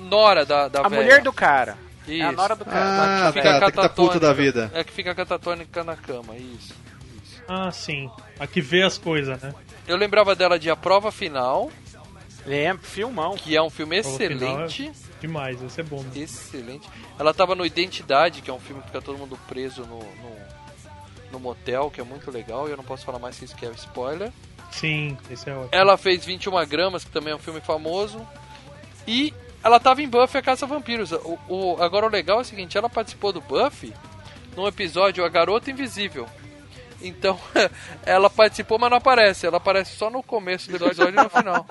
nora 0.00 0.44
da, 0.44 0.68
da 0.68 0.80
a 0.80 0.88
velha. 0.88 1.02
mulher 1.02 1.22
do 1.22 1.32
cara. 1.32 1.76
Isso. 2.08 2.22
É 2.22 2.26
a 2.26 2.32
nora 2.32 2.56
do 2.56 2.64
cara. 2.64 3.28
Ah, 3.28 3.32
que 3.32 3.40
tá, 3.40 3.60
tem 3.60 3.70
que 3.70 3.72
tá 3.76 3.88
puta 3.88 4.18
da 4.18 4.32
vida. 4.32 4.70
É 4.74 4.82
que 4.82 4.92
fica 4.92 5.14
catatônica 5.14 5.84
na 5.84 5.94
cama, 5.96 6.34
isso. 6.36 6.74
Ah, 7.46 7.70
sim. 7.70 8.10
A 8.38 8.46
que 8.46 8.60
vê 8.60 8.82
as 8.82 8.96
coisas, 8.98 9.40
né? 9.40 9.54
Eu 9.86 9.96
lembrava 9.96 10.34
dela 10.34 10.58
de 10.58 10.70
A 10.70 10.76
Prova 10.76 11.10
Final, 11.12 11.70
Lembra, 12.46 12.82
filmão. 12.82 13.34
que 13.36 13.56
é 13.56 13.62
um 13.62 13.70
filme 13.70 13.96
é- 13.96 14.00
excelente. 14.00 14.90
Demais, 15.20 15.62
esse 15.62 15.80
é 15.80 15.84
bom. 15.84 16.02
Né? 16.02 16.10
Excelente. 16.22 16.88
Ela 17.18 17.32
tava 17.34 17.54
no 17.54 17.64
Identidade, 17.66 18.40
que 18.42 18.50
é 18.50 18.52
um 18.54 18.58
filme 18.60 18.80
que 18.82 18.88
fica 18.88 19.02
todo 19.02 19.18
mundo 19.18 19.38
preso 19.48 19.82
no, 19.82 19.98
no, 19.98 20.36
no 21.32 21.40
motel, 21.40 21.90
que 21.90 22.00
é 22.00 22.04
muito 22.04 22.30
legal, 22.30 22.66
e 22.68 22.70
eu 22.70 22.76
não 22.76 22.84
posso 22.84 23.04
falar 23.04 23.18
mais 23.18 23.38
que 23.38 23.44
isso 23.44 23.54
que 23.56 23.66
é 23.66 23.70
spoiler. 23.72 24.32
Sim, 24.70 25.18
esse 25.30 25.48
é 25.50 25.52
ótimo. 25.52 25.68
Ela 25.72 25.96
fez 25.96 26.24
21 26.24 26.64
gramas, 26.66 27.04
que 27.04 27.10
também 27.10 27.32
é 27.32 27.36
um 27.36 27.40
filme 27.40 27.60
famoso. 27.60 28.26
E 29.06 29.34
ela 29.62 29.78
tava 29.80 30.00
em 30.02 30.08
Buffy 30.08 30.38
a 30.38 30.42
Caça 30.42 30.66
Vampiros. 30.66 31.12
O, 31.12 31.38
o- 31.48 31.76
agora 31.82 32.06
o 32.06 32.08
legal 32.08 32.38
é 32.38 32.42
o 32.42 32.44
seguinte, 32.44 32.78
ela 32.78 32.88
participou 32.88 33.32
do 33.32 33.40
Buffy 33.40 33.92
num 34.56 34.66
episódio 34.66 35.24
A 35.24 35.28
Garota 35.28 35.70
Invisível. 35.70 36.26
Então, 37.02 37.38
ela 38.04 38.28
participou, 38.28 38.78
mas 38.78 38.90
não 38.90 38.98
aparece. 38.98 39.46
Ela 39.46 39.56
aparece 39.56 39.96
só 39.96 40.10
no 40.10 40.22
começo 40.22 40.70
do 40.70 40.76
episódio 40.76 41.14
e 41.18 41.22
no 41.24 41.30
final. 41.30 41.66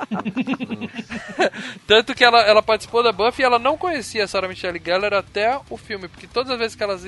Tanto 1.88 2.16
que 2.16 2.24
ela, 2.24 2.42
ela 2.42 2.62
participou 2.62 3.04
da 3.04 3.12
Buffy 3.12 3.42
e 3.44 3.46
ela 3.46 3.60
não 3.60 3.78
conhecia 3.78 4.24
a 4.24 4.28
Sarah 4.28 4.48
Michelle 4.48 4.82
Gellar 4.84 5.14
até 5.14 5.60
o 5.70 5.78
filme. 5.78 6.08
Porque 6.08 6.28
todas 6.28 6.52
as 6.52 6.58
vezes 6.58 6.76
que 6.76 6.84
elas 6.84 7.04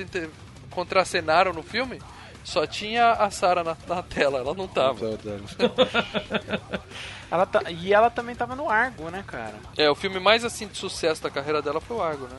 contracenaram 0.70 1.52
no 1.52 1.62
filme, 1.62 2.00
só 2.44 2.66
tinha 2.66 3.12
a 3.12 3.30
Sarah 3.30 3.62
na, 3.64 3.76
na 3.86 4.02
tela. 4.02 4.38
Ela 4.38 4.54
não 4.54 4.66
tava. 4.68 5.18
Ela 7.30 7.46
tá- 7.46 7.62
E 7.70 7.94
ela 7.94 8.10
também 8.10 8.34
tava 8.34 8.54
no 8.54 8.68
Argo, 8.68 9.08
né, 9.08 9.24
cara? 9.26 9.54
É, 9.78 9.88
o 9.90 9.94
filme 9.94 10.20
mais 10.20 10.44
assim 10.44 10.66
de 10.66 10.76
sucesso 10.76 11.22
da 11.22 11.30
carreira 11.30 11.62
dela 11.62 11.80
foi 11.80 11.96
o 11.96 12.02
Argo, 12.02 12.26
né? 12.26 12.36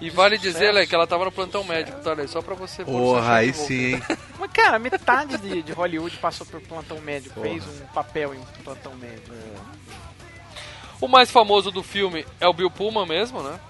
E 0.00 0.08
vale 0.08 0.38
dizer, 0.38 0.72
Lé, 0.72 0.86
que 0.86 0.94
ela 0.94 1.06
tava 1.06 1.26
no 1.26 1.32
plantão 1.32 1.62
médico, 1.62 2.00
tá, 2.00 2.14
Lé? 2.14 2.26
Só 2.26 2.40
pra 2.40 2.54
você... 2.54 2.84
Porra, 2.84 3.34
aí 3.36 3.52
sim, 3.52 3.94
hein? 3.94 4.02
Mas, 4.38 4.50
cara, 4.50 4.78
metade 4.78 5.36
de, 5.36 5.62
de 5.62 5.72
Hollywood 5.72 6.16
passou 6.16 6.46
por 6.46 6.60
plantão 6.62 6.98
médico, 7.00 7.38
fez 7.40 7.64
um 7.66 7.86
papel 7.92 8.34
em 8.34 8.40
plantão 8.64 8.94
médico. 8.94 9.34
O 11.00 11.06
mais 11.06 11.30
famoso 11.30 11.70
do 11.70 11.82
filme 11.82 12.26
é 12.40 12.48
o 12.48 12.52
Bill 12.52 12.70
Pullman 12.70 13.06
mesmo, 13.06 13.42
né? 13.42 13.60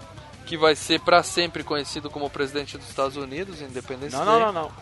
Que 0.47 0.57
vai 0.57 0.77
ser 0.77 1.01
pra 1.01 1.23
sempre 1.23 1.65
conhecido 1.65 2.09
como 2.09 2.31
presidente 2.31 2.79
dos 2.79 2.89
Estados 2.89 3.17
Unidos, 3.17 3.61
independente 3.61 4.13
Não, 4.13 4.25
não, 4.25 4.39
não, 4.41 4.53
não. 4.53 4.73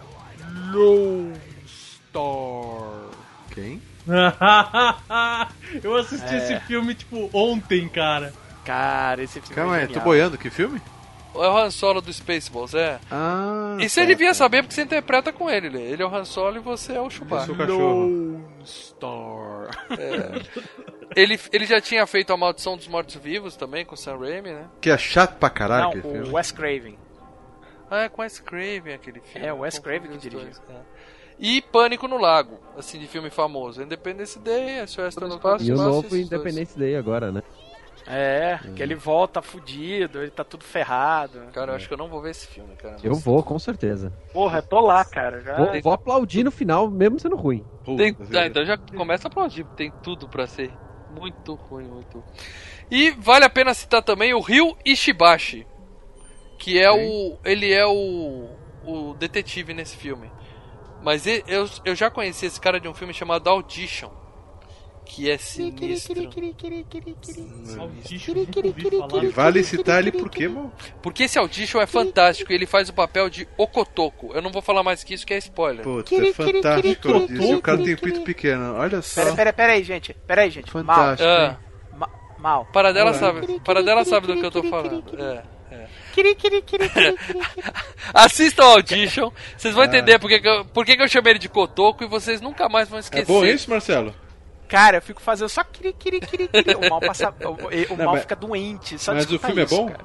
Lone 0.72 1.40
Star. 1.66 3.08
Quem? 3.54 3.82
eu 5.82 5.96
assisti 5.96 6.34
É. 6.34 6.38
esse 6.38 6.60
filme, 6.66 6.94
tipo, 6.94 7.28
ontem, 7.32 7.88
cara. 7.88 8.32
Cara, 8.64 9.22
esse 9.22 9.40
filme 9.40 9.54
Calma 9.54 9.78
é 9.78 9.82
aí, 9.82 9.88
tô 9.88 10.00
boiando, 10.00 10.36
que 10.38 10.50
filme? 10.50 10.80
É 11.34 11.38
o 11.38 11.56
Han 11.58 11.70
Solo 11.70 12.00
do 12.00 12.12
Spaceballs, 12.12 12.74
é. 12.74 12.98
Ah. 13.10 13.76
E 13.78 13.88
você 13.88 14.00
tá, 14.00 14.06
devia 14.06 14.28
tá. 14.28 14.34
saber 14.34 14.62
porque 14.62 14.74
você 14.74 14.82
interpreta 14.82 15.32
com 15.32 15.48
ele, 15.48 15.68
Lê. 15.68 15.82
Ele 15.82 16.02
é 16.02 16.06
o 16.06 16.14
Han 16.14 16.24
Solo 16.24 16.56
e 16.56 16.60
você 16.60 16.94
é 16.94 17.00
o 17.00 17.04
Eu 17.04 17.10
Chewbacca. 17.10 17.46
sou 17.46 17.54
o 17.54 17.58
cachorro. 17.58 18.44
Star. 18.64 19.70
Ele, 21.16 21.38
ele 21.52 21.64
já 21.64 21.80
tinha 21.80 22.06
feito 22.06 22.32
A 22.32 22.36
Maldição 22.36 22.76
dos 22.76 22.86
Mortos-Vivos 22.86 23.56
também, 23.56 23.84
com 23.84 23.94
o 23.94 23.96
Sam 23.98 24.18
Raimi, 24.18 24.50
né? 24.52 24.66
Que 24.80 24.90
é 24.90 24.98
chato 24.98 25.36
pra 25.38 25.48
caralho 25.50 25.82
Não, 25.84 25.88
aquele 25.90 26.06
o 26.06 26.10
filme. 26.22 26.36
Wes 26.36 26.52
Craven. 26.52 26.98
Ah, 27.90 28.02
é 28.02 28.08
com 28.08 28.20
Wes 28.22 28.38
Craven 28.40 28.94
aquele 28.94 29.20
filme. 29.20 29.46
É, 29.46 29.52
o 29.52 29.60
Wes 29.60 29.78
Craven 29.78 30.10
que 30.10 30.18
dirigiu. 30.18 30.40
dois, 30.44 30.60
é. 30.68 30.80
E 31.40 31.62
Pânico 31.62 32.08
no 32.08 32.18
Lago, 32.18 32.58
assim, 32.76 32.98
de 32.98 33.06
filme 33.06 33.30
famoso. 33.30 33.80
Independence 33.80 34.38
Day, 34.40 34.84
SOS 34.86 35.16
no 35.16 35.28
Espaço. 35.28 35.64
E 35.64 35.72
o 35.72 35.76
novo 35.76 36.00
esses 36.00 36.10
dois. 36.10 36.26
Independence 36.26 36.78
Day 36.78 36.96
agora, 36.96 37.30
né? 37.30 37.42
É, 38.10 38.58
que 38.74 38.82
ele 38.82 38.94
volta 38.94 39.42
fudido, 39.42 40.22
ele 40.22 40.30
tá 40.30 40.42
tudo 40.42 40.64
ferrado. 40.64 41.40
Cara, 41.52 41.72
eu 41.72 41.76
acho 41.76 41.86
que 41.86 41.92
eu 41.92 41.98
não 41.98 42.08
vou 42.08 42.22
ver 42.22 42.30
esse 42.30 42.46
filme, 42.46 42.74
cara. 42.76 42.96
Eu 43.02 43.14
vou, 43.14 43.42
com 43.42 43.58
certeza. 43.58 44.12
Porra, 44.32 44.58
eu 44.58 44.62
tô 44.62 44.80
lá, 44.80 45.04
cara. 45.04 45.42
Já... 45.42 45.56
Vou, 45.56 45.82
vou 45.82 45.92
aplaudir 45.92 46.42
no 46.42 46.50
final, 46.50 46.90
mesmo 46.90 47.20
sendo 47.20 47.36
ruim. 47.36 47.62
Tem, 47.96 48.14
tá, 48.14 48.46
então 48.46 48.64
já 48.64 48.78
começa 48.78 49.28
a 49.28 49.30
aplaudir, 49.30 49.64
tem 49.76 49.92
tudo 50.02 50.26
pra 50.26 50.46
ser 50.46 50.72
muito 51.18 51.54
ruim, 51.54 51.84
muito. 51.84 52.24
E 52.90 53.10
vale 53.10 53.44
a 53.44 53.50
pena 53.50 53.74
citar 53.74 54.02
também 54.02 54.32
o 54.32 54.40
Ryu 54.40 54.76
Ishibashi, 54.84 55.66
que 56.58 56.78
é 56.80 56.90
o 56.90 57.38
ele 57.44 57.72
é 57.72 57.86
o 57.86 58.48
o 58.84 59.14
detetive 59.14 59.74
nesse 59.74 59.96
filme. 59.96 60.30
Mas 61.02 61.26
eu, 61.26 61.68
eu 61.84 61.94
já 61.94 62.10
conheci 62.10 62.46
esse 62.46 62.60
cara 62.60 62.80
de 62.80 62.88
um 62.88 62.94
filme 62.94 63.12
chamado 63.12 63.48
Audition, 63.48 64.10
que 65.08 65.30
é 65.30 65.38
sinistro. 65.38 66.28
E 69.22 69.28
vale 69.28 69.64
citar 69.64 70.00
ele 70.00 70.12
por 70.12 70.28
quê, 70.30 70.46
mano? 70.46 70.72
Porque 71.02 71.24
esse 71.24 71.38
Audition 71.38 71.80
é 71.80 71.86
fantástico, 71.86 72.52
ele 72.52 72.66
faz 72.66 72.88
o 72.88 72.92
papel 72.92 73.28
de 73.30 73.48
Okotoko. 73.56 74.32
Eu 74.34 74.42
não 74.42 74.50
vou 74.52 74.60
falar 74.62 74.82
mais 74.82 75.02
que 75.02 75.14
isso, 75.14 75.26
que 75.26 75.32
é 75.34 75.38
spoiler. 75.38 75.82
Puta, 75.82 76.14
é 76.14 76.32
fantástico. 76.32 77.08
Isso, 77.30 77.56
o 77.56 77.62
cara 77.62 77.78
tem 77.78 77.94
um 77.94 77.96
pinto 77.96 78.20
pequeno. 78.20 78.74
Olha 78.76 79.00
só. 79.02 79.22
Pera, 79.22 79.34
pera, 79.34 79.52
pera 79.52 79.72
aí, 79.72 79.82
gente. 79.82 80.14
Pera 80.26 80.42
aí, 80.42 80.50
gente. 80.50 80.70
Fantástico. 80.70 81.28
Ah? 81.28 81.56
Mal. 81.92 81.98
Ma- 81.98 82.38
mal. 82.38 82.64
para 82.66 82.92
dela 82.92 83.12
Ué. 83.12 83.18
sabe, 83.18 83.60
para 83.60 83.82
dela 83.82 84.04
sabe 84.04 84.26
do 84.26 84.36
que 84.36 84.44
eu 84.46 84.50
tô 84.50 84.62
falando. 84.64 85.04
É. 85.20 85.42
Assistam 88.12 88.64
ao 88.64 88.70
Audition, 88.72 89.30
vocês 89.56 89.74
vão 89.74 89.84
entender 89.84 90.18
por 90.18 90.28
que, 90.28 90.40
que 90.40 90.48
eu, 90.48 90.64
por 90.64 90.84
que, 90.84 90.96
que 90.96 91.02
eu 91.02 91.08
chamei 91.08 91.32
ele 91.34 91.38
de 91.38 91.48
Cotoco 91.48 92.02
e 92.02 92.08
vocês 92.08 92.40
nunca 92.40 92.68
mais 92.68 92.88
vão 92.88 92.98
É 92.98 93.00
esquecer. 93.00 93.26
bom 93.26 93.44
isso, 93.44 93.70
Marcelo? 93.70 94.14
Cara, 94.68 94.98
eu 94.98 95.02
fico 95.02 95.20
fazendo 95.20 95.48
só 95.48 95.64
quiri, 95.64 95.92
quiri, 95.94 96.20
quiri, 96.20 96.48
quiri. 96.48 96.74
O 96.76 96.90
mal, 96.90 97.00
passa, 97.00 97.30
o, 97.30 97.48
o 97.92 97.96
Não, 97.96 98.04
mal 98.04 98.12
mas- 98.14 98.22
fica 98.22 98.36
doente. 98.36 98.98
Só 98.98 99.14
mas 99.14 99.30
o 99.30 99.38
filme 99.38 99.62
é 99.62 99.64
isso, 99.64 99.76
bom? 99.76 99.88
Cara. 99.88 100.04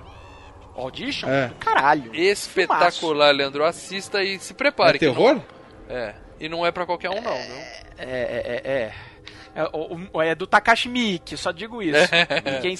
Audition? 0.75 1.29
É. 1.29 1.51
Caralho. 1.59 2.15
Espetacular, 2.15 3.31
Leandro. 3.31 3.63
Assista 3.63 4.23
e 4.23 4.39
se 4.39 4.53
prepare. 4.53 4.95
É 4.95 4.99
que 4.99 5.05
não- 5.07 5.13
terror? 5.13 5.41
é. 5.89 6.15
E 6.39 6.49
não 6.49 6.65
é 6.65 6.71
pra 6.71 6.85
qualquer 6.85 7.09
um, 7.09 7.21
não, 7.21 7.35
viu? 7.35 7.55
É, 7.97 8.03
é, 8.05 8.61
é, 8.65 8.71
é. 8.71 8.93
É, 9.55 9.63
o- 9.71 9.99
o- 10.13 10.21
é 10.21 10.33
do 10.33 10.47
Takashi 10.47 10.89
Miike, 10.89 11.37
só 11.37 11.51
digo 11.51 11.81
isso. 11.81 11.95
E 12.45 12.59
quem, 12.61 12.75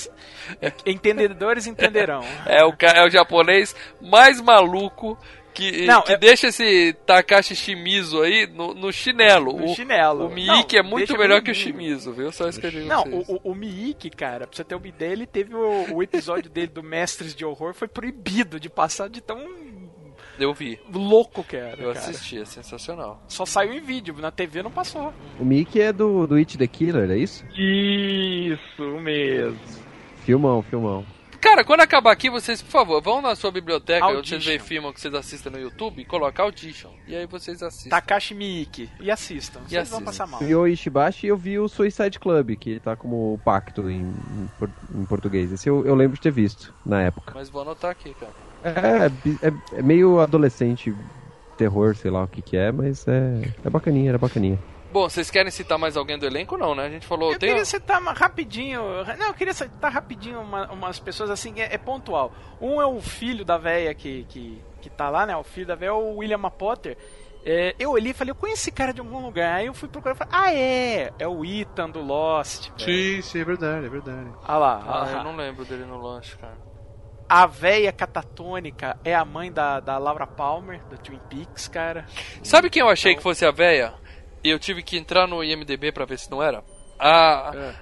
entendedores 0.85 1.67
entenderão. 1.67 2.21
É 2.45 2.63
o, 2.65 2.73
é 2.81 3.05
o 3.05 3.09
japonês 3.09 3.75
mais 4.01 4.41
maluco 4.41 5.17
que, 5.53 5.85
Não, 5.85 6.01
que 6.01 6.13
é- 6.13 6.17
deixa 6.17 6.47
esse 6.47 6.93
Takashi 7.05 7.55
Shimizu 7.55 8.21
aí 8.21 8.47
no, 8.47 8.73
no 8.73 8.91
chinelo. 8.91 9.53
No 9.57 9.65
o, 9.71 9.75
chinelo. 9.75 10.25
O 10.27 10.29
Miike 10.33 10.75
Não, 10.77 10.79
é 10.79 10.89
muito 10.89 11.17
melhor 11.17 11.41
que 11.41 11.51
o. 11.51 11.55
Shimizu, 11.55 12.11
viu? 12.13 12.31
Só 12.31 12.47
isso 12.49 12.59
que 12.59 12.67
eu 12.67 12.71
digo 12.71 12.85
Não, 12.87 13.03
o, 13.03 13.35
o, 13.35 13.51
o 13.51 13.55
Miike, 13.55 14.09
cara, 14.09 14.47
pra 14.47 14.55
você 14.55 14.63
ter 14.63 14.75
uma 14.75 14.87
ideia, 14.87 15.11
ele 15.13 15.25
teve 15.27 15.55
o, 15.55 15.95
o 15.95 16.03
episódio 16.03 16.49
dele 16.49 16.67
do 16.67 16.83
Mestres 16.83 17.33
de 17.35 17.45
Horror, 17.45 17.73
foi 17.73 17.87
proibido 17.87 18.59
de 18.59 18.69
passar 18.69 19.07
de 19.09 19.21
tão 19.21 19.39
Eu 20.39 20.53
vi. 20.53 20.79
louco 20.91 21.43
que 21.43 21.55
era. 21.55 21.81
Eu 21.81 21.93
cara. 21.93 21.99
assisti, 22.07 22.39
é 22.39 22.45
sensacional. 22.45 23.23
Só 23.27 23.45
saiu 23.45 23.73
em 23.73 23.79
vídeo, 23.81 24.15
na 24.19 24.31
TV 24.31 24.63
não 24.63 24.71
passou. 24.71 25.13
O 25.39 25.45
Mickey 25.45 25.79
é 25.81 25.93
do, 25.93 26.25
do 26.25 26.35
It 26.35 26.57
the 26.57 26.67
Killer, 26.67 27.09
é 27.11 27.17
isso? 27.17 27.45
Isso 27.55 28.83
mesmo. 29.01 29.59
Filmão, 30.25 30.61
filmão. 30.63 31.05
Cara, 31.43 31.61
quando 31.65 31.81
acabar 31.81 32.11
aqui, 32.13 32.29
vocês, 32.29 32.61
por 32.61 32.71
favor, 32.71 33.01
vão 33.01 33.21
na 33.21 33.35
sua 33.35 33.51
biblioteca, 33.51 34.05
onde 34.05 34.29
vocês 34.29 34.31
Audition. 34.33 34.49
veem 34.49 34.59
filme 34.59 34.93
que 34.93 35.01
vocês 35.01 35.13
assistem 35.13 35.51
no 35.51 35.59
YouTube, 35.59 36.01
e 36.01 36.05
colocar 36.05 36.43
Audition. 36.43 36.89
E 37.05 37.13
aí 37.13 37.25
vocês 37.25 37.61
assistem. 37.61 37.89
Takashi 37.89 38.33
Miike. 38.33 38.89
E 39.01 39.11
assistam. 39.11 39.59
Vocês 39.59 39.89
vão 39.89 39.99
assistam. 39.99 40.05
passar 40.05 40.25
mal. 40.25 40.41
E 40.41 40.55
o 40.55 40.65
Ishibashi 40.65 41.27
eu 41.27 41.35
vi 41.35 41.59
o 41.59 41.67
Suicide 41.67 42.17
Club, 42.17 42.55
que 42.55 42.79
tá 42.79 42.95
como 42.95 43.37
pacto 43.43 43.89
em, 43.89 44.03
em, 44.03 44.49
em 45.01 45.05
português. 45.05 45.51
Esse 45.51 45.67
eu, 45.69 45.85
eu 45.85 45.95
lembro 45.95 46.15
de 46.15 46.21
ter 46.21 46.31
visto 46.31 46.73
na 46.85 47.01
época. 47.01 47.33
Mas 47.35 47.49
vou 47.49 47.61
anotar 47.61 47.91
aqui, 47.91 48.15
cara. 48.17 48.31
É, 48.63 49.09
bi- 49.09 49.37
é, 49.41 49.79
é 49.79 49.81
meio 49.81 50.21
adolescente, 50.21 50.95
terror, 51.57 51.93
sei 51.97 52.09
lá 52.09 52.23
o 52.23 52.27
que 52.27 52.41
que 52.41 52.55
é, 52.55 52.71
mas 52.71 53.05
é, 53.05 53.41
é 53.65 53.69
bacaninha, 53.69 54.11
era 54.11 54.17
bacaninha. 54.17 54.57
Bom, 54.93 55.09
vocês 55.09 55.31
querem 55.31 55.49
citar 55.51 55.77
mais 55.79 55.97
alguém 55.97 56.17
do 56.19 56.25
elenco 56.25 56.55
não, 56.55 56.75
né? 56.75 56.85
A 56.85 56.89
gente 56.89 57.07
falou, 57.07 57.31
Eu 57.33 57.39
tem... 57.39 57.49
queria 57.49 57.65
citar 57.65 57.99
uma- 57.99 58.13
rapidinho. 58.13 58.81
Não, 59.17 59.27
eu 59.27 59.33
queria 59.33 59.53
citar 59.53 59.91
rapidinho 59.91 60.39
uma- 60.39 60.71
umas 60.71 60.99
pessoas 60.99 61.31
assim, 61.31 61.59
é, 61.59 61.73
é 61.73 61.77
pontual. 61.79 62.31
Um 62.61 62.79
é 62.79 62.85
o 62.85 63.01
filho 63.01 63.43
da 63.43 63.57
véia 63.57 63.91
que, 63.95 64.23
que, 64.29 64.61
que 64.81 64.89
tá 64.91 65.09
lá, 65.09 65.25
né? 65.25 65.35
O 65.35 65.43
filho 65.43 65.65
da 65.65 65.73
véia 65.75 65.89
é 65.89 65.93
o 65.93 66.17
William 66.17 66.39
Potter. 66.51 66.95
É, 67.45 67.75
eu 67.77 67.91
olhei 67.91 68.11
e 68.11 68.13
falei, 68.13 68.31
eu 68.31 68.35
conheço 68.35 68.61
esse 68.61 68.71
cara 68.71 68.93
de 68.93 69.01
algum 69.01 69.19
lugar. 69.19 69.55
Aí 69.55 69.65
eu 69.65 69.73
fui 69.73 69.89
procurar 69.89 70.13
e 70.13 70.17
falei, 70.17 70.33
ah, 70.33 70.53
é! 70.53 71.11
É 71.19 71.27
o 71.27 71.43
Ethan 71.43 71.89
do 71.89 71.99
Lost. 72.01 72.69
velho. 72.69 72.79
Sim, 72.79 73.21
sim, 73.21 73.41
é 73.41 73.43
verdade, 73.43 73.85
é 73.85 73.89
verdade. 73.89 74.29
Olha 74.47 74.57
lá, 74.57 74.83
Ah, 74.87 74.99
lá. 75.05 75.11
eu 75.11 75.23
não 75.23 75.35
lembro 75.35 75.65
dele 75.65 75.85
no 75.85 75.99
lanche, 75.99 76.37
cara. 76.37 76.55
A 77.27 77.47
véia 77.47 77.91
catatônica 77.91 78.95
é 79.03 79.15
a 79.15 79.25
mãe 79.25 79.51
da, 79.51 79.79
da 79.79 79.97
Laura 79.97 80.27
Palmer, 80.27 80.83
do 80.85 80.97
Twin 80.97 81.19
Peaks, 81.29 81.67
cara. 81.67 82.05
Sabe 82.43 82.69
quem 82.69 82.81
eu 82.81 82.89
achei 82.89 83.15
que 83.15 83.23
fosse 83.23 83.43
a 83.45 83.49
véia? 83.51 83.93
E 84.43 84.49
eu 84.49 84.59
tive 84.59 84.83
que 84.83 84.97
entrar 84.97 85.27
no 85.27 85.43
IMDB 85.43 85.91
pra 85.91 86.05
ver 86.05 86.19
se 86.19 86.29
não 86.29 86.41
era? 86.43 86.63
A, 86.99 87.51
É. 87.55 87.75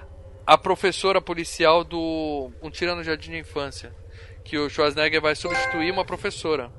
a 0.46 0.56
professora 0.58 1.20
policial 1.20 1.82
do 1.84 2.50
Um 2.62 2.70
Tira 2.70 2.94
no 2.94 3.02
Jardim 3.02 3.32
de 3.32 3.38
Infância. 3.38 3.92
Que 4.44 4.58
o 4.58 4.68
Schwarzenegger 4.68 5.20
vai 5.20 5.34
substituir 5.36 5.90
uma 5.92 6.04
professora. 6.04 6.70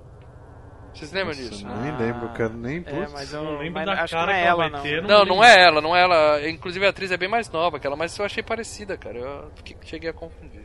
Vocês 0.93 1.11
lembram 1.11 1.33
disso? 1.33 1.65
Nem 1.67 1.97
lembro, 1.97 2.29
cara, 2.33 2.49
nem 2.49 2.77
É, 2.77 2.81
putz. 2.81 3.13
mas 3.13 3.33
eu 3.33 3.43
Não 3.43 3.57
lembro 3.57 3.73
mas 3.73 3.85
da 3.85 3.93
acho 3.93 4.03
que 4.13 4.19
cara 4.19 4.31
não 4.31 4.37
é 4.37 4.41
que 4.41 4.47
ela 4.47 4.69
não. 4.69 5.01
Não, 5.07 5.25
não 5.25 5.43
é 5.43 5.63
ela, 5.63 5.81
não 5.81 5.95
é 5.95 6.01
ela. 6.03 6.49
Inclusive 6.49 6.85
a 6.85 6.89
atriz 6.89 7.11
é 7.11 7.17
bem 7.17 7.27
mais 7.29 7.49
nova 7.49 7.79
que 7.79 7.87
ela, 7.87 7.95
mas 7.95 8.15
eu 8.17 8.25
achei 8.25 8.43
parecida, 8.43 8.95
cara. 8.97 9.17
Eu 9.17 9.51
fiquei- 9.55 9.77
cheguei 9.85 10.09
a 10.09 10.13
confundir. 10.13 10.63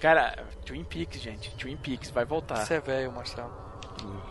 Cara, 0.00 0.44
Twin 0.64 0.84
Peaks, 0.84 1.20
gente. 1.20 1.50
Twin 1.56 1.76
Peaks 1.76 2.10
vai 2.10 2.24
voltar. 2.24 2.56
Você 2.56 2.74
é 2.74 2.80
velho, 2.80 3.10
Marcelo. 3.12 3.52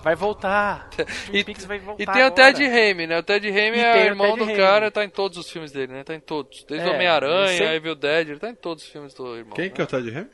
Vai 0.04 0.16
voltar. 0.16 0.90
Twin 1.28 1.38
E, 1.40 1.44
Peaks 1.44 1.66
vai 1.66 1.80
voltar 1.80 2.02
e 2.04 2.06
tem 2.06 2.24
o 2.24 2.26
agora. 2.28 2.54
Ted 2.54 2.68
Raimi, 2.68 3.08
né? 3.08 3.20
O 3.20 3.24
Ted 3.24 3.50
Raimi 3.52 3.78
E 3.78 3.82
é 3.84 3.94
o 3.94 3.98
irmão 3.98 4.38
do 4.38 4.46
Raimi. 4.46 4.60
cara, 4.60 4.90
tá 4.92 5.04
em 5.04 5.10
todos 5.10 5.38
os 5.38 5.50
filmes 5.50 5.72
dele, 5.72 5.94
né? 5.94 6.04
Tá 6.04 6.16
em 6.16 6.20
todos. 6.20 6.64
Desde 6.64 6.88
É, 6.88 6.92
Homem-Aranha, 6.92 7.58
sempre- 7.58 7.76
Evil 7.76 7.96
Dead, 7.96 8.30
ele 8.30 8.40
tá 8.40 8.50
em 8.50 8.56
todos 8.56 8.84
os 8.84 8.90
filmes 8.90 9.14
do 9.14 9.36
irmão. 9.38 9.54
Quem 9.54 9.66
né? 9.66 9.72
que 9.72 9.80
é 9.82 9.84
o 9.84 9.88
Ted 9.88 10.10
Ham? 10.18 10.28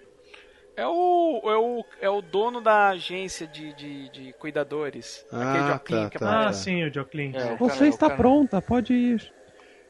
É 0.76 0.86
o, 0.86 1.42
é 1.44 1.58
o, 1.58 1.86
é 2.02 2.10
o 2.10 2.22
dono 2.22 2.62
da 2.62 2.90
agência 2.90 3.48
de, 3.48 3.74
de, 3.74 4.10
de 4.10 4.34
cuidadores. 4.34 5.26
Ah, 5.34 5.52
Aquele 5.52 5.68
Joaquim 5.68 5.94
tá, 6.04 6.10
que 6.12 6.20
tá. 6.20 6.48
Ah, 6.48 6.54
sim, 6.54 6.84
o 6.84 6.94
Joclin. 6.94 7.34
É, 7.36 7.54
o 7.54 7.58
Você 7.58 7.74
cara- 7.80 7.88
está 7.90 8.06
o 8.06 8.10
cara- 8.10 8.22
pronta, 8.22 8.62
pode 8.62 8.94
ir. 8.94 9.34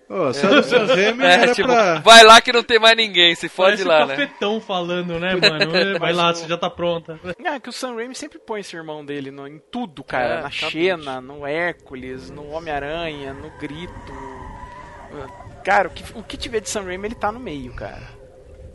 Ô, 0.10 0.32
se 0.34 0.44
era 0.46 0.60
o 0.60 0.64
Sam 0.64 0.86
Raimi, 0.86 1.24
É, 1.24 1.34
era 1.34 1.54
tipo, 1.54 1.68
pra... 1.68 2.00
vai 2.00 2.24
lá 2.24 2.40
que 2.40 2.54
não 2.54 2.64
tem 2.64 2.80
mais 2.80 2.96
ninguém, 2.96 3.36
se 3.36 3.50
fode 3.50 3.84
Parece 3.84 3.84
lá, 3.84 4.04
o 4.04 4.08
né? 4.08 4.16
cafetão 4.16 4.62
falando, 4.62 5.20
né, 5.20 5.36
mano? 5.36 6.00
Vai 6.00 6.14
lá, 6.14 6.34
você 6.34 6.48
já 6.48 6.58
tá 6.58 6.70
pronta. 6.70 7.20
Ah, 7.46 7.60
que 7.60 7.70
o 7.70 7.74
Sam 7.74 7.96
Raimi 7.96 8.16
sempre 8.16 8.40
põe 8.40 8.62
esse 8.62 8.76
irmão 8.76 9.04
dele 9.06 9.32
no, 9.32 9.48
em 9.48 9.60
tudo, 9.72 10.04
cara. 10.04 10.36
É, 10.36 10.42
na. 10.42 10.50
Xena, 10.50 11.20
no 11.22 11.46
Hércules, 11.46 12.30
no 12.30 12.50
Homem-Aranha, 12.52 13.34
no 13.34 13.50
Grito. 13.60 13.94
Cara, 15.64 15.88
o 15.90 15.92
que, 15.92 16.04
o 16.18 16.24
que 16.24 16.38
tiver 16.38 16.62
de 16.62 16.70
Sam 16.70 16.84
Raimi, 16.84 17.08
ele 17.08 17.16
tá 17.16 17.32
no 17.32 17.40
meio, 17.40 17.74
cara. 17.74 18.17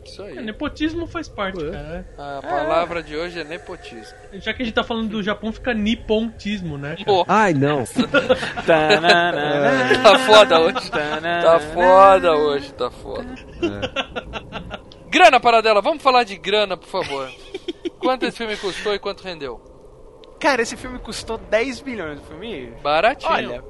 Isso 0.05 0.21
É, 0.23 0.27
aí. 0.29 0.41
nepotismo 0.41 1.07
faz 1.07 1.27
parte, 1.29 1.63
cara. 1.69 2.05
A 2.17 2.41
palavra 2.41 3.01
de 3.01 3.15
hoje 3.15 3.39
é 3.39 3.43
nepotismo. 3.43 4.17
Já 4.33 4.53
que 4.53 4.61
a 4.61 4.65
gente 4.65 4.75
tá 4.75 4.83
falando 4.83 5.09
do 5.09 5.23
Japão, 5.23 5.51
fica 5.51 5.73
nipontismo, 5.73 6.77
né? 6.77 6.91
cara? 6.91 7.05
Pô, 7.05 7.25
Ai, 7.27 7.53
não. 7.53 7.83
Tananana, 8.65 9.99
tá 10.03 10.19
foda 10.19 10.59
hoje. 10.61 10.91
Tá 10.91 11.59
foda 11.59 12.33
hoje, 12.35 12.73
tá 12.73 12.91
foda. 12.91 13.25
Grana, 15.09 15.39
paradela, 15.39 15.81
vamos 15.81 16.01
falar 16.01 16.23
de 16.23 16.35
grana, 16.37 16.75
por 16.75 16.87
favor. 16.87 17.29
Quanto 17.99 18.23
esse 18.25 18.37
filme 18.37 18.57
custou 18.57 18.93
e 18.93 18.99
quanto 18.99 19.23
rendeu? 19.23 19.61
Cara, 20.39 20.61
esse 20.61 20.75
filme 20.75 20.99
custou 20.99 21.37
10 21.37 21.81
milhões. 21.83 22.19
O 22.19 22.23
filme 22.23 22.73
Baratinho. 22.83 23.31
Olha, 23.31 23.63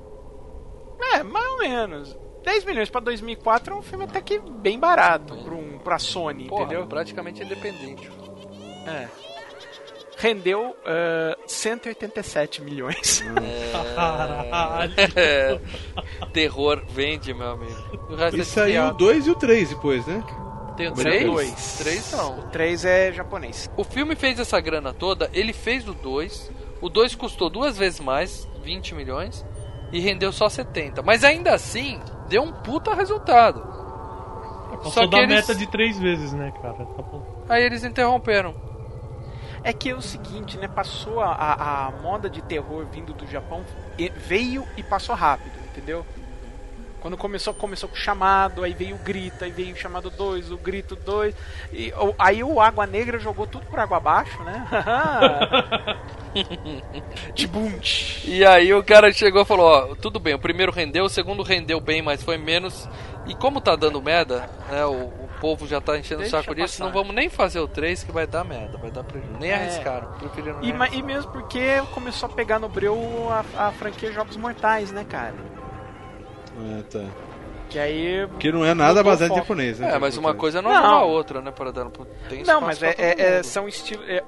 é, 1.13 1.21
mais 1.23 1.45
ou 1.51 1.57
menos. 1.59 2.17
10 2.43 2.65
milhões 2.65 2.89
pra 2.89 2.99
2004 3.01 3.73
é 3.73 3.77
um 3.77 3.81
filme 3.81 4.03
até 4.05 4.21
que 4.21 4.39
bem 4.39 4.79
barato 4.79 5.35
pra, 5.37 5.53
um, 5.53 5.79
pra 5.79 5.97
Sony, 5.99 6.45
Porra, 6.47 6.63
entendeu? 6.63 6.85
praticamente 6.87 7.41
independente. 7.43 8.11
É. 8.85 9.07
Rendeu 10.17 10.75
ah, 10.85 11.37
187 11.47 12.61
milhões. 12.61 13.23
Caralho. 13.95 14.93
É, 15.15 15.59
terror 16.33 16.83
vende, 16.89 17.33
meu 17.33 17.51
amigo. 17.51 18.09
E 18.33 18.41
é 18.41 18.43
saiu 18.43 18.81
o 18.81 18.85
piada. 18.85 18.97
2 18.97 19.27
e 19.27 19.31
o 19.31 19.35
3 19.35 19.69
depois, 19.69 20.05
né? 20.05 20.23
Tem 20.77 20.89
o 20.91 20.95
Saiu 20.95 21.03
três? 21.03 21.25
dois. 21.25 21.77
Três 21.77 22.11
não. 22.11 22.39
O 22.39 22.43
3 22.49 22.85
é 22.85 23.11
japonês. 23.11 23.69
O 23.77 23.83
filme 23.83 24.15
fez 24.15 24.39
essa 24.39 24.59
grana 24.59 24.93
toda, 24.93 25.29
ele 25.33 25.53
fez 25.53 25.87
o 25.87 25.93
2. 25.93 26.51
O 26.81 26.89
2 26.89 27.15
custou 27.15 27.49
duas 27.49 27.77
vezes 27.77 27.99
mais, 27.99 28.47
20 28.63 28.95
milhões, 28.95 29.45
e 29.93 29.99
rendeu 29.99 30.31
só 30.33 30.49
70. 30.49 31.01
Mas 31.01 31.23
ainda 31.23 31.53
assim, 31.53 32.01
deu 32.27 32.43
um 32.43 32.51
puta 32.51 32.93
resultado. 32.93 33.61
Passou 34.77 34.91
Só 34.91 35.01
que 35.03 35.11
da 35.11 35.19
eles- 35.19 35.35
meta 35.47 35.55
de 35.55 35.67
três 35.67 35.97
vezes, 35.97 36.33
né, 36.33 36.51
cara? 36.61 36.73
Tá 36.73 37.01
bom. 37.03 37.23
Aí 37.47 37.63
eles 37.63 37.83
interromperam. 37.85 38.53
É 39.63 39.71
que 39.71 39.89
é 39.91 39.95
o 39.95 40.01
seguinte, 40.01 40.57
né? 40.57 40.67
Passou 40.67 41.21
a, 41.21 41.31
a, 41.31 41.87
a 41.87 41.91
moda 42.01 42.29
de 42.29 42.41
terror 42.41 42.85
vindo 42.91 43.13
do 43.13 43.25
Japão, 43.27 43.63
veio 44.17 44.65
e 44.75 44.83
passou 44.83 45.15
rápido, 45.15 45.53
entendeu? 45.71 46.05
Quando 47.03 47.17
começou, 47.17 47.53
começou 47.53 47.89
com 47.89 47.95
o 47.95 47.99
chamado, 47.99 48.63
aí 48.63 48.71
veio 48.71 48.95
o 48.95 48.99
grito, 48.99 49.43
aí 49.43 49.51
veio 49.51 49.73
o 49.73 49.77
chamado 49.77 50.09
2, 50.09 50.51
o 50.51 50.57
grito 50.57 50.95
2. 50.95 51.35
E 51.73 51.93
Aí 52.17 52.41
o 52.41 52.61
Água 52.61 52.87
Negra 52.87 53.19
jogou 53.19 53.45
tudo 53.45 53.65
por 53.65 53.77
água 53.77 53.97
abaixo, 53.97 54.41
né? 54.41 54.65
Tibum. 57.35 57.69
E 58.23 58.45
aí 58.45 58.73
o 58.73 58.81
cara 58.81 59.11
chegou 59.11 59.41
e 59.41 59.45
falou, 59.45 59.65
ó, 59.65 59.95
tudo 59.95 60.17
bem, 60.17 60.33
o 60.33 60.39
primeiro 60.39 60.71
rendeu, 60.71 61.03
o 61.03 61.09
segundo 61.09 61.43
rendeu 61.43 61.81
bem, 61.81 62.01
mas 62.01 62.23
foi 62.23 62.37
menos. 62.37 62.87
E 63.25 63.35
como 63.35 63.59
tá 63.59 63.75
dando 63.75 64.01
merda, 64.01 64.49
né, 64.69 64.85
o, 64.85 65.07
o 65.07 65.29
povo 65.41 65.67
já 65.67 65.81
tá 65.81 65.97
enchendo 65.97 66.21
Deixa 66.21 66.37
o 66.37 66.41
saco 66.41 66.55
disso, 66.55 66.81
não 66.81 66.91
vamos 66.91 67.13
nem 67.13 67.29
fazer 67.29 67.59
o 67.59 67.67
3 67.67 68.01
que 68.03 68.11
vai 68.13 68.25
dar 68.25 68.45
merda, 68.45 68.77
vai 68.77 68.91
dar 68.91 69.03
prejuízo. 69.03 69.37
Nem 69.39 69.51
É. 69.51 69.55
arriscaram, 69.55 70.07
preferiram 70.19 70.63
E, 70.63 70.71
arriscar. 70.71 70.93
e 70.99 71.03
mesmo 71.03 71.31
porque 71.33 71.81
começou 71.93 72.29
a 72.29 72.31
pegar 72.31 72.59
no 72.59 72.69
breu 72.69 72.97
a, 73.29 73.67
a 73.67 73.71
franquia 73.73 74.11
Jogos 74.13 74.37
Mortais, 74.37 74.89
né, 74.91 75.05
cara? 75.07 75.35
Ah, 76.57 76.83
tá. 76.89 77.05
Que 77.73 77.79
aí. 77.79 78.27
Que 78.39 78.51
não 78.51 78.63
é 78.63 78.75
nada 78.75 79.03
baseado 79.03 79.31
em 79.31 79.35
japonês, 79.35 79.79
né? 79.79 79.95
É, 79.95 79.97
mas 79.97 80.15
uma 80.15 80.35
coisa 80.35 80.61
não, 80.61 80.69
Não. 80.69 80.77
anula 80.77 81.01
a 81.01 81.05
outra, 81.05 81.41
né, 81.41 81.49
para 81.49 81.71
dar 81.71 81.89
Tem 82.29 82.43
Não, 82.43 82.61
mas 82.61 82.83
é, 82.83 82.93
é- 82.99 83.21
é- 83.39 83.43
são 83.43 83.67
estilos. 83.67 84.07
é, 84.07 84.23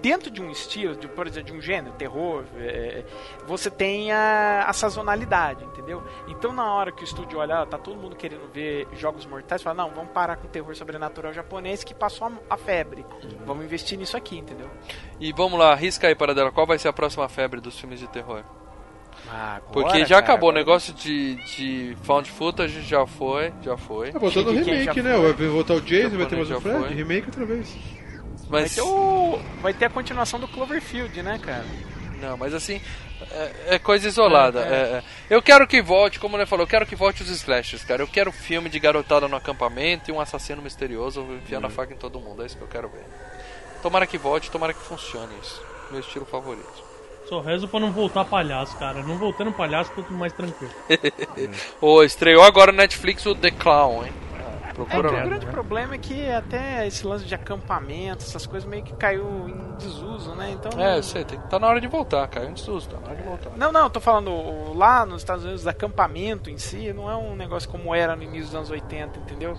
dentro 0.00 0.30
de 0.30 0.40
um 0.40 0.50
estilo, 0.50 0.96
de, 0.96 1.06
por 1.06 1.26
exemplo, 1.26 1.52
de 1.52 1.58
um 1.58 1.60
gênero, 1.60 1.94
terror, 1.96 2.44
é, 2.56 3.04
você 3.46 3.70
tem 3.70 4.12
a, 4.12 4.64
a 4.66 4.72
sazonalidade, 4.72 5.62
entendeu? 5.62 6.02
Então, 6.26 6.54
na 6.54 6.72
hora 6.72 6.90
que 6.90 7.02
o 7.02 7.04
estúdio 7.04 7.38
olha, 7.38 7.60
ah, 7.60 7.66
tá 7.66 7.76
todo 7.76 7.98
mundo 7.98 8.16
querendo 8.16 8.50
ver 8.50 8.88
jogos 8.94 9.26
mortais, 9.26 9.62
fala, 9.62 9.76
não, 9.76 9.90
vamos 9.90 10.12
parar 10.12 10.36
com 10.38 10.46
o 10.46 10.50
terror 10.50 10.74
sobrenatural 10.74 11.34
japonês 11.34 11.84
que 11.84 11.92
passou 11.92 12.28
a, 12.28 12.54
a 12.54 12.56
febre. 12.56 13.04
Vamos 13.44 13.62
investir 13.66 13.98
nisso 13.98 14.16
aqui, 14.16 14.38
entendeu? 14.38 14.70
E 15.20 15.34
vamos 15.34 15.58
lá, 15.58 15.72
arrisca 15.72 16.06
aí, 16.08 16.14
Paradela, 16.14 16.50
qual 16.50 16.66
vai 16.66 16.78
ser 16.78 16.88
a 16.88 16.94
próxima 16.94 17.28
febre 17.28 17.60
dos 17.60 17.78
filmes 17.78 18.00
de 18.00 18.08
terror? 18.08 18.42
Ah, 19.28 19.56
agora, 19.56 19.72
Porque 19.72 20.00
já 20.00 20.06
cara, 20.06 20.18
acabou, 20.20 20.48
o 20.48 20.50
agora- 20.52 20.64
negócio 20.64 20.94
de, 20.94 21.34
de 21.56 21.96
found 22.04 22.30
footage 22.30 22.80
já 22.82 23.06
foi, 23.06 23.52
já 23.62 23.76
foi. 23.76 24.12
Tá 24.12 24.18
voltando 24.18 24.50
o 24.50 24.52
remake, 24.52 24.84
já 24.84 25.02
né? 25.02 25.14
foi? 25.16 25.32
Vai 25.32 25.46
voltar 25.48 25.74
o 25.74 25.80
Jason, 25.80 26.16
vai 26.16 26.26
ter 26.26 26.36
mais 26.36 26.48
o 26.50 26.54
já 26.54 26.60
Fred, 26.60 26.78
foi. 26.78 26.88
remake 26.94 27.26
outra 27.26 27.44
vez. 27.44 27.76
Vai 28.48 28.62
Mas, 28.62 28.74
ter, 28.76 28.82
o, 28.82 29.40
vai 29.60 29.74
ter 29.74 29.86
a 29.86 29.90
continuação 29.90 30.38
do 30.38 30.46
Cloverfield, 30.46 31.20
né, 31.22 31.40
cara? 31.42 31.64
não, 32.20 32.36
mas 32.36 32.54
assim, 32.54 32.80
é, 33.32 33.74
é 33.74 33.78
coisa 33.80 34.06
isolada. 34.06 34.60
é, 34.60 34.72
é. 34.98 35.02
Eu 35.28 35.42
quero 35.42 35.66
que 35.66 35.82
volte, 35.82 36.20
como 36.20 36.36
ele 36.36 36.46
falou, 36.46 36.62
eu 36.62 36.68
quero 36.68 36.86
que 36.86 36.94
volte 36.94 37.22
os 37.24 37.28
slashes, 37.28 37.82
cara. 37.84 38.02
Eu 38.02 38.06
quero 38.08 38.30
filme 38.30 38.68
de 38.70 38.78
garotada 38.78 39.26
no 39.26 39.34
acampamento 39.36 40.08
e 40.10 40.14
um 40.14 40.20
assassino 40.20 40.62
misterioso 40.62 41.22
enfiando 41.42 41.64
Hum. 41.64 41.66
a 41.66 41.70
faca 41.70 41.92
em 41.92 41.96
todo 41.96 42.20
mundo. 42.20 42.42
É 42.42 42.46
isso 42.46 42.56
que 42.56 42.62
eu 42.62 42.68
quero 42.68 42.88
ver. 42.88 43.04
Tomara 43.82 44.06
que 44.06 44.16
volte, 44.16 44.50
tomara 44.50 44.72
que 44.72 44.80
funcione 44.82 45.34
isso. 45.42 45.60
Meu 45.90 45.98
estilo 46.00 46.24
favorito. 46.24 46.85
Só 47.28 47.40
rezo 47.40 47.66
pra 47.66 47.80
não 47.80 47.90
voltar 47.90 48.24
palhaço, 48.24 48.76
cara. 48.78 49.02
Não 49.02 49.18
voltando 49.18 49.52
palhaço, 49.52 49.90
tô 49.94 50.02
mais 50.14 50.32
tranquilo. 50.32 50.72
Ô, 51.80 52.02
estreou 52.02 52.42
agora 52.42 52.70
no 52.70 52.78
Netflix 52.78 53.26
o 53.26 53.34
The 53.34 53.50
Clown, 53.50 54.04
hein? 54.04 54.12
Procura 54.76 55.08
É, 55.08 55.10
lá. 55.12 55.20
o 55.24 55.28
grande 55.28 55.46
problema 55.46 55.94
é 55.94 55.98
que 55.98 56.30
até 56.30 56.86
esse 56.86 57.06
lance 57.06 57.24
de 57.24 57.34
acampamento, 57.34 58.22
essas 58.22 58.44
coisas 58.46 58.68
meio 58.68 58.82
que 58.82 58.92
caiu 58.92 59.48
em 59.48 59.74
desuso, 59.78 60.34
né? 60.34 60.50
Então. 60.52 60.78
É, 60.78 60.98
eu 60.98 61.02
sei, 61.02 61.24
tem, 61.24 61.38
tá 61.48 61.58
na 61.58 61.66
hora 61.66 61.80
de 61.80 61.86
voltar, 61.88 62.28
caiu 62.28 62.50
em 62.50 62.56
susto, 62.56 62.94
tá 62.94 63.00
na 63.00 63.06
hora 63.08 63.16
de 63.16 63.22
voltar. 63.22 63.50
Não, 63.56 63.72
não, 63.72 63.84
eu 63.84 63.90
tô 63.90 64.00
falando 64.00 64.74
lá 64.74 65.06
nos 65.06 65.22
Estados 65.22 65.44
Unidos, 65.44 65.66
acampamento 65.66 66.50
em 66.50 66.58
si 66.58 66.92
não 66.92 67.10
é 67.10 67.16
um 67.16 67.34
negócio 67.34 67.68
como 67.70 67.94
era 67.94 68.14
no 68.14 68.22
início 68.22 68.44
dos 68.46 68.54
anos 68.54 68.70
80, 68.70 69.18
entendeu? 69.18 69.56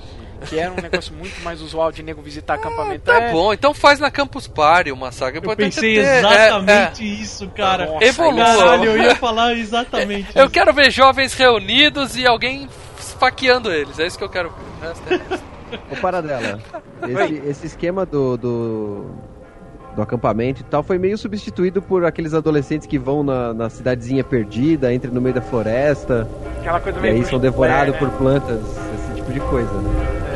Que 0.48 0.60
era 0.60 0.72
um 0.72 0.76
negócio 0.82 1.12
muito 1.16 1.42
mais 1.42 1.62
usual 1.64 1.92
de 1.92 2.04
nego 2.04 2.22
visitar 2.22 2.54
acampamento. 2.54 3.06
Tá 3.06 3.20
É, 3.20 3.32
bom, 3.32 3.52
então 3.52 3.74
faz 3.74 4.00
na 4.00 4.12
Campus 4.12 4.48
Party 4.48 4.92
uma 4.92 5.12
saga. 5.12 5.38
Eu 5.38 5.42
importante 5.42 5.80
é 5.80 5.82
pensei 5.82 5.96
ter- 5.96 6.06
é, 6.06 6.20
exatamente 6.20 7.22
isso, 7.22 7.50
cara. 7.50 7.88
Nossa, 7.88 8.06
Evolua. 8.06 8.46
Caralho, 8.46 8.84
eu 8.86 8.98
ia 9.02 9.16
falar 9.16 9.54
exatamente 9.56 10.30
é. 10.38 10.42
Eu 10.42 10.46
isso. 10.46 10.54
quero 10.54 10.72
ver 10.74 10.92
jovens 10.92 11.34
reunidos 11.34 12.16
e 12.16 12.28
alguém 12.28 12.70
esfaqueando 13.18 13.72
eles. 13.72 13.98
É 14.00 14.06
isso 14.06 14.18
que 14.18 14.24
eu 14.24 14.30
quero 14.30 14.50
ver. 14.50 14.56
O 14.56 14.88
resto 14.90 15.14
é- 15.14 15.58
Ô, 15.92 15.98
Paradela, 16.02 16.60
esse, 17.06 17.34
esse 17.50 17.68
esquema 17.68 18.06
do, 18.06 18.38
do, 18.38 19.06
do 19.96 20.02
acampamento 20.02 20.62
e 20.62 20.64
tal 20.64 20.82
foi 20.82 20.98
meio 20.98 21.18
substituído 21.18 21.82
por 21.82 22.06
aqueles 22.06 22.34
adolescentes 22.34 22.88
que 22.88 22.98
vão 22.98 23.22
na, 23.22 23.54
na 23.54 23.70
cidadezinha 23.70 24.24
perdida, 24.24 24.94
entram 24.94 25.12
no 25.12 25.20
meio 25.20 25.36
da 25.36 25.42
floresta, 25.42 26.26
aquela 26.60 26.80
coisa 26.80 27.00
e 27.00 27.02
meio. 27.02 27.16
aí 27.16 27.26
são 27.26 27.38
devorados 27.38 27.98
Blair, 27.98 28.12
por 28.14 28.18
plantas, 28.18 28.62
esse 28.96 29.16
tipo 29.16 29.34
de 29.34 29.40
coisa, 29.42 29.74
né? 29.74 30.27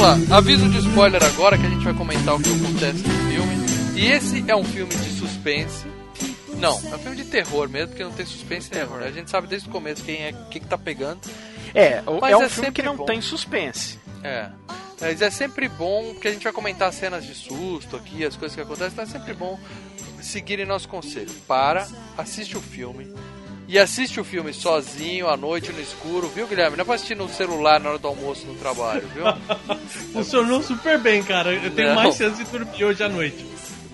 Vamos 0.00 0.30
lá, 0.30 0.38
aviso 0.38 0.66
de 0.70 0.78
spoiler 0.78 1.22
agora 1.22 1.58
que 1.58 1.66
a 1.66 1.68
gente 1.68 1.84
vai 1.84 1.92
comentar 1.92 2.34
o 2.34 2.40
que 2.40 2.48
acontece 2.48 3.06
no 3.06 3.30
filme. 3.30 3.54
E 3.94 4.06
esse 4.06 4.42
é 4.48 4.56
um 4.56 4.64
filme 4.64 4.94
de 4.94 5.10
suspense. 5.10 5.86
Não, 6.56 6.72
é 6.90 6.96
um 6.96 6.98
filme 6.98 7.16
de 7.18 7.24
terror 7.24 7.68
mesmo, 7.68 7.88
porque 7.88 8.02
não 8.02 8.12
tem 8.12 8.24
suspense 8.24 8.70
nenhum. 8.72 8.96
né? 8.96 9.08
A 9.08 9.10
gente 9.10 9.30
sabe 9.30 9.46
desde 9.46 9.68
o 9.68 9.70
começo 9.70 10.02
quem 10.02 10.22
é, 10.22 10.30
o 10.30 10.48
que, 10.48 10.58
tá 10.58 10.78
pegando. 10.78 11.20
É, 11.74 12.02
Mas 12.18 12.32
é 12.32 12.36
um 12.38 12.42
é 12.44 12.48
filme 12.48 12.72
que 12.72 12.82
não 12.82 12.96
bom. 12.96 13.04
tem 13.04 13.20
suspense. 13.20 13.98
É. 14.24 14.48
Mas 14.98 15.20
é 15.20 15.28
sempre 15.28 15.68
bom, 15.68 16.14
porque 16.14 16.28
a 16.28 16.32
gente 16.32 16.44
vai 16.44 16.52
comentar 16.52 16.90
cenas 16.94 17.22
de 17.26 17.34
susto 17.34 17.96
aqui, 17.96 18.24
as 18.24 18.36
coisas 18.36 18.56
que 18.56 18.62
acontecem, 18.62 18.92
então 18.92 19.04
é 19.04 19.06
sempre 19.06 19.34
bom 19.34 19.60
seguirem 20.22 20.64
nosso 20.64 20.88
conselho. 20.88 21.30
Para, 21.46 21.86
assiste 22.16 22.56
o 22.56 22.60
filme. 22.62 23.12
E 23.70 23.78
assiste 23.78 24.18
o 24.18 24.24
filme 24.24 24.52
sozinho, 24.52 25.28
à 25.28 25.36
noite, 25.36 25.70
no 25.70 25.80
escuro, 25.80 26.28
viu, 26.28 26.48
Guilherme? 26.48 26.76
Não 26.76 26.82
é 26.82 26.84
pra 26.84 26.96
assistir 26.96 27.16
no 27.16 27.28
celular 27.28 27.78
na 27.78 27.90
hora 27.90 27.98
do 28.00 28.08
almoço 28.08 28.44
no 28.44 28.56
trabalho, 28.56 29.06
viu? 29.14 29.22
Funcionou 30.12 30.60
super 30.60 30.98
bem, 30.98 31.22
cara. 31.22 31.54
Eu 31.54 31.70
tenho 31.70 31.90
Não. 31.90 31.94
mais 31.94 32.16
chance 32.16 32.42
de 32.42 32.50
dormir 32.50 32.84
hoje 32.84 33.00
à 33.04 33.08
noite. 33.08 33.46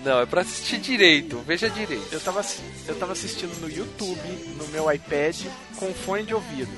Não, 0.03 0.19
é 0.19 0.25
pra 0.25 0.41
assistir 0.41 0.79
direito, 0.79 1.37
veja 1.45 1.69
direito. 1.69 2.07
Eu 2.11 2.19
tava, 2.19 2.43
eu 2.87 2.95
tava 2.95 3.11
assistindo 3.11 3.55
no 3.61 3.69
YouTube, 3.69 4.19
no 4.57 4.67
meu 4.69 4.91
iPad, 4.91 5.45
com 5.75 5.93
fone 5.93 6.23
de 6.23 6.33
ouvido. 6.33 6.71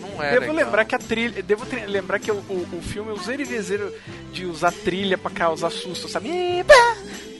Não 0.00 0.22
é 0.22 0.30
devo 0.30 0.52
legal. 0.52 0.66
lembrar 0.66 0.84
que 0.84 0.94
a 0.94 0.98
trilha. 1.00 1.42
Devo 1.42 1.66
lembrar 1.88 2.20
que 2.20 2.30
o, 2.30 2.36
o, 2.36 2.68
o 2.78 2.80
filme 2.80 3.10
usa 3.10 3.34
ele 3.34 3.42
vezeiro 3.42 3.92
de 4.32 4.46
usar 4.46 4.70
trilha 4.70 5.18
pra 5.18 5.32
causar 5.32 5.70
susto, 5.70 6.08
sabe? 6.08 6.30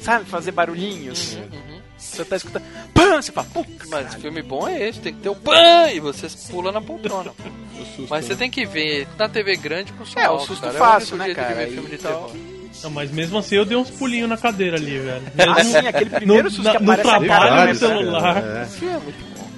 Sabe, 0.03 0.25
fazer 0.25 0.51
barulhinhos. 0.51 1.35
Uhum. 1.35 1.80
Você 2.01 2.25
tá 2.25 2.37
escutando. 2.37 2.65
Pã! 2.95 3.21
Você 3.23 3.31
fala, 3.31 3.47
puta, 3.53 3.85
Mas 3.89 4.15
filme 4.15 4.43
bom 4.43 4.67
é 4.67 4.89
esse, 4.89 5.01
tem 5.01 5.13
que 5.15 5.21
ter 5.21 5.29
o 5.29 5.37
PAN 5.37 5.91
e 5.93 6.01
você 6.01 6.27
pula 6.51 6.73
na 6.73 6.81
poltrona. 6.81 7.33
susto, 7.97 8.07
Mas 8.11 8.25
você 8.25 8.33
né? 8.33 8.39
tem 8.39 8.51
que 8.51 8.65
ver 8.67 9.07
na 9.19 9.29
TV 9.29 9.57
grande 9.57 9.93
com 9.93 10.05
som 10.05 10.19
É, 10.19 10.29
o 10.31 10.39
susto 10.41 10.63
cara. 10.63 10.79
fácil, 10.79 11.13
é 11.13 11.15
o 11.15 11.19
né, 11.19 11.29
de 11.29 11.35
cara? 11.35 11.55
ver 11.55 11.71
filme 11.71 11.89
de 11.89 11.95
Então- 11.97 12.11
terror. 12.29 12.37
Não, 12.83 12.91
mas 12.91 13.11
mesmo 13.11 13.37
assim 13.37 13.57
eu 13.57 13.65
dei 13.65 13.77
uns 13.77 13.91
pulinhos 13.91 14.29
na 14.29 14.37
cadeira 14.39 14.77
ali, 14.77 14.99
velho. 14.99 15.23
Assim, 15.59 15.77
aquele 15.87 16.09
primeiro 16.09 16.45
no, 16.45 16.51
susto 16.51 16.63
na- 16.65 16.77
que 16.79 16.83
no 16.83 16.93
aparece 16.93 17.27
cara 17.27 17.47
trabalho, 17.47 17.69
no 17.73 17.79
celular. 17.79 18.35
cara, 18.35 18.63
Esse 18.63 18.79
filme 18.79 18.95
é 18.95 18.99
muito 19.01 19.25
bom. 19.39 19.51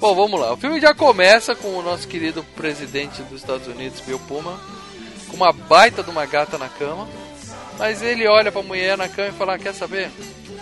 Bom, 0.00 0.14
vamos 0.14 0.40
lá. 0.40 0.52
O 0.54 0.56
filme 0.56 0.80
já 0.80 0.94
começa 0.94 1.54
com 1.54 1.68
o 1.76 1.82
nosso 1.82 2.08
querido 2.08 2.42
presidente 2.56 3.22
dos 3.24 3.40
Estados 3.42 3.66
Unidos, 3.68 4.00
Bill 4.00 4.18
Pullman, 4.20 4.56
com 5.28 5.36
uma 5.36 5.52
baita 5.52 6.02
de 6.02 6.10
uma 6.10 6.24
gata 6.26 6.56
na 6.58 6.68
cama. 6.68 7.06
Mas 7.78 8.02
ele 8.02 8.26
olha 8.26 8.50
pra 8.50 8.62
mulher 8.62 8.96
na 8.96 9.08
cama 9.08 9.28
e 9.28 9.32
fala: 9.32 9.54
"Ah, 9.54 9.58
Quer 9.58 9.74
saber? 9.74 10.10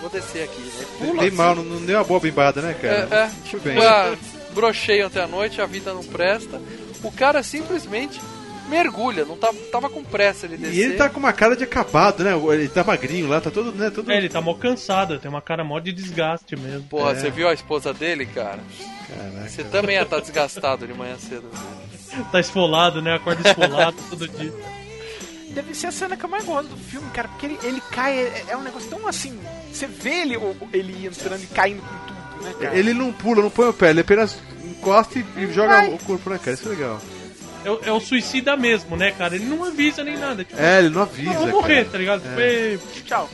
Vou 0.01 0.11
descer 0.11 0.44
aqui. 0.44 0.61
Né? 0.61 0.86
Pula 0.99 1.20
Bem 1.20 1.28
assim. 1.28 1.36
mal, 1.36 1.55
não, 1.55 1.64
não 1.64 1.84
deu 1.84 1.99
uma 1.99 2.05
boa 2.05 2.20
bimbada, 2.20 2.61
né, 2.62 2.74
cara? 2.74 3.09
É, 3.11 3.14
é. 3.24 3.30
Muito 3.53 3.61
bem. 3.61 3.78
Ah, 3.84 4.14
brochei 4.53 5.05
ontem 5.05 5.20
à 5.20 5.26
noite, 5.26 5.61
a 5.61 5.66
vida 5.66 5.92
não 5.92 6.05
presta. 6.05 6.61
O 7.03 7.11
cara 7.12 7.42
simplesmente 7.42 8.20
mergulha, 8.68 9.24
não 9.24 9.36
tá, 9.36 9.53
tava 9.70 9.88
com 9.88 10.03
pressa 10.03 10.44
ele 10.47 10.57
descer. 10.57 10.74
E 10.74 10.82
ele 10.82 10.94
tá 10.94 11.09
com 11.09 11.20
uma 11.20 11.32
cara 11.32 11.55
de 11.57 11.62
acabado, 11.64 12.24
né? 12.24 12.32
Ele 12.53 12.68
tá 12.68 12.82
magrinho 12.82 13.28
lá, 13.28 13.40
tá 13.40 13.51
todo, 13.51 13.70
né? 13.72 13.90
Todo... 13.90 14.11
É, 14.11 14.16
ele 14.16 14.28
tá 14.28 14.40
mó 14.40 14.55
cansado, 14.55 15.18
tem 15.20 15.28
uma 15.30 15.40
cara 15.42 15.62
mó 15.62 15.78
de 15.78 15.92
desgaste 15.92 16.57
mesmo. 16.57 16.82
Porra, 16.88 17.12
É. 17.12 17.14
você 17.14 17.30
viu 17.30 17.49
a 17.49 17.53
esposa 17.55 17.94
dele, 17.94 18.26
cara? 18.26 18.59
Caraca. 19.09 19.49
Você 19.49 19.62
também 19.64 19.94
ia 19.97 20.03
estar 20.03 20.18
desgastado 20.20 20.84
de 20.86 20.92
manhã 20.94 21.16
cedo. 21.16 21.49
Tá 22.32 22.40
esfolado, 22.40 23.01
né? 23.01 23.14
Acorda 23.14 23.49
esfolado 23.49 23.97
todo 24.11 24.26
dia. 24.26 24.53
Deve 25.51 25.74
ser 25.74 25.86
a 25.86 25.92
cena 25.92 26.16
que 26.16 26.24
eu 26.24 26.28
mais 26.28 26.44
gosto 26.44 26.68
do 26.68 26.76
filme, 26.76 27.09
cara, 27.11 27.28
porque 27.28 27.47
ele, 27.47 27.59
ele 27.62 27.80
cai, 27.90 28.18
é, 28.18 28.44
é 28.49 28.57
um 28.57 28.62
negócio 28.62 28.90
tão 28.90 29.07
assim. 29.07 29.38
Você 29.77 29.87
vê 29.87 30.22
ele, 30.22 30.39
ele 30.72 31.07
entrando 31.07 31.43
e 31.43 31.47
caindo 31.47 31.81
com 31.83 32.07
tudo, 32.07 32.45
né, 32.45 32.55
cara? 32.61 32.79
Ele 32.79 32.95
não 32.95 33.12
pula, 33.12 33.43
não 33.43 33.51
põe 33.51 33.68
o 33.68 33.72
pé, 33.72 33.91
ele 33.91 34.01
apenas 34.01 34.37
encosta 34.64 35.18
e, 35.18 35.24
e 35.37 35.53
joga 35.53 35.68
vai. 35.77 35.89
o 35.93 35.99
corpo 35.99 36.31
na 36.31 36.39
cara. 36.39 36.53
Isso 36.55 36.66
é 36.66 36.70
legal. 36.70 37.01
É, 37.64 37.70
o- 37.70 37.81
é 37.85 37.93
o 37.93 38.01
suicida 38.01 38.57
mesmo, 38.57 38.97
né, 38.97 39.11
cara? 39.12 39.35
Ele 39.35 39.45
não 39.45 39.64
avisa 39.64 40.03
nem 40.05 40.16
nada. 40.16 40.45
Tipo, 40.45 40.61
É, 40.61 40.79
ele 40.79 40.89
não 40.91 41.03
avisa. 41.03 41.31
eu 41.33 41.41
vou 41.41 41.49
morrer, 41.49 41.79
cara. 41.79 41.89
tá 41.91 41.99
ligado? 41.99 42.22
Tipo, 42.22 42.41
É. 42.41 42.49
"Ei, 42.51 42.79
Tchau. 43.05 43.29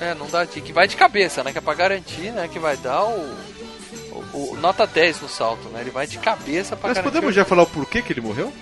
É, 0.00 0.14
não 0.14 0.28
dá 0.28 0.44
que 0.44 0.72
vai 0.72 0.88
de 0.88 0.96
cabeça, 0.96 1.42
né? 1.44 1.52
Que 1.52 1.58
é 1.58 1.60
pra 1.60 1.72
garantir, 1.72 2.32
né? 2.32 2.48
Que 2.52 2.58
vai 2.58 2.76
dar 2.76 3.04
o, 3.04 3.34
o, 4.34 4.50
o 4.52 4.56
nota 4.60 4.86
10 4.86 5.20
no 5.20 5.28
salto, 5.28 5.68
né? 5.68 5.80
Ele 5.80 5.90
vai 5.90 6.06
de 6.06 6.18
cabeça 6.18 6.76
pra 6.76 6.88
Mas 6.88 6.96
garantir. 6.98 7.14
podemos 7.14 7.34
já 7.34 7.44
falar 7.44 7.62
o 7.62 7.66
porquê 7.66 8.02
que 8.02 8.12
ele 8.12 8.20
morreu? 8.20 8.52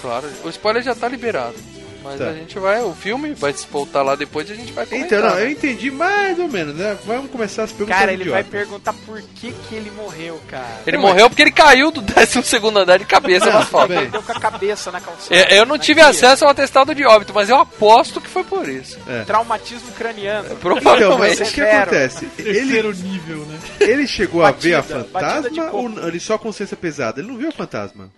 Claro, 0.00 0.28
o 0.44 0.48
spoiler 0.50 0.82
já 0.82 0.94
tá 0.94 1.08
liberado. 1.08 1.54
Mas 2.02 2.18
Tá. 2.18 2.28
a 2.28 2.32
gente 2.32 2.58
vai, 2.58 2.80
o 2.82 2.94
filme 2.94 3.34
vai 3.34 3.52
se 3.52 3.66
voltar 3.66 4.02
lá 4.02 4.14
depois 4.14 4.48
e 4.48 4.52
a 4.52 4.56
gente 4.56 4.72
vai 4.72 4.86
comentar. 4.86 5.18
Então, 5.18 5.28
não, 5.30 5.36
né? 5.36 5.44
eu 5.44 5.50
entendi 5.50 5.90
mais 5.90 6.38
ou 6.38 6.48
menos, 6.48 6.74
né? 6.74 6.96
Vamos 7.04 7.30
começar 7.30 7.64
as 7.64 7.72
perguntas 7.72 7.98
Cara, 7.98 8.12
ele 8.12 8.24
vai 8.30 8.40
idiotas. 8.40 8.50
perguntar 8.50 8.92
por 9.06 9.20
que 9.22 9.52
que 9.52 9.74
ele 9.74 9.90
morreu, 9.90 10.40
cara. 10.48 10.80
Ele 10.86 10.98
morreu 10.98 11.28
porque 11.28 11.42
ele 11.42 11.50
caiu 11.52 11.90
do 11.90 12.00
12 12.02 12.40
andar 12.78 12.98
de 12.98 13.04
cabeça 13.04 13.50
asfalto. 13.56 13.88
bem. 13.88 13.98
Ele 13.98 14.10
deu 14.10 14.22
com 14.22 14.32
a 14.32 14.40
cabeça 14.40 14.90
na 14.90 15.00
calçada. 15.00 15.34
É, 15.34 15.58
eu 15.58 15.66
não 15.66 15.76
na 15.76 15.82
tive 15.82 16.00
guia. 16.00 16.10
acesso 16.10 16.44
ao 16.44 16.50
atestado 16.50 16.94
de 16.94 17.04
óbito, 17.04 17.32
mas 17.34 17.48
eu 17.48 17.56
aposto 17.56 18.20
que 18.20 18.28
foi 18.28 18.44
por 18.44 18.68
isso. 18.68 18.98
Traumatismo 19.26 19.92
craniano. 19.92 20.46
Então, 20.46 20.56
mas 20.74 20.82
Provavelmente. 20.82 21.42
o 21.42 21.46
que 21.52 21.60
acontece? 21.60 22.28
Ele, 22.38 22.52
terceiro 22.54 22.92
nível, 22.94 23.38
né? 23.46 23.58
ele 23.80 24.06
chegou 24.06 24.44
a 24.44 24.50
ver 24.50 24.74
a 24.74 24.80
Batida, 24.82 25.06
batida 25.12 25.42
fantasma 25.50 25.70
ou 25.72 26.08
ele 26.08 26.20
só 26.20 26.38
consciência 26.38 26.76
pesada? 26.76 27.20
Ele 27.20 27.28
não 27.28 27.36
viu 27.36 27.48
a 27.48 27.52
fantasma. 27.52 28.10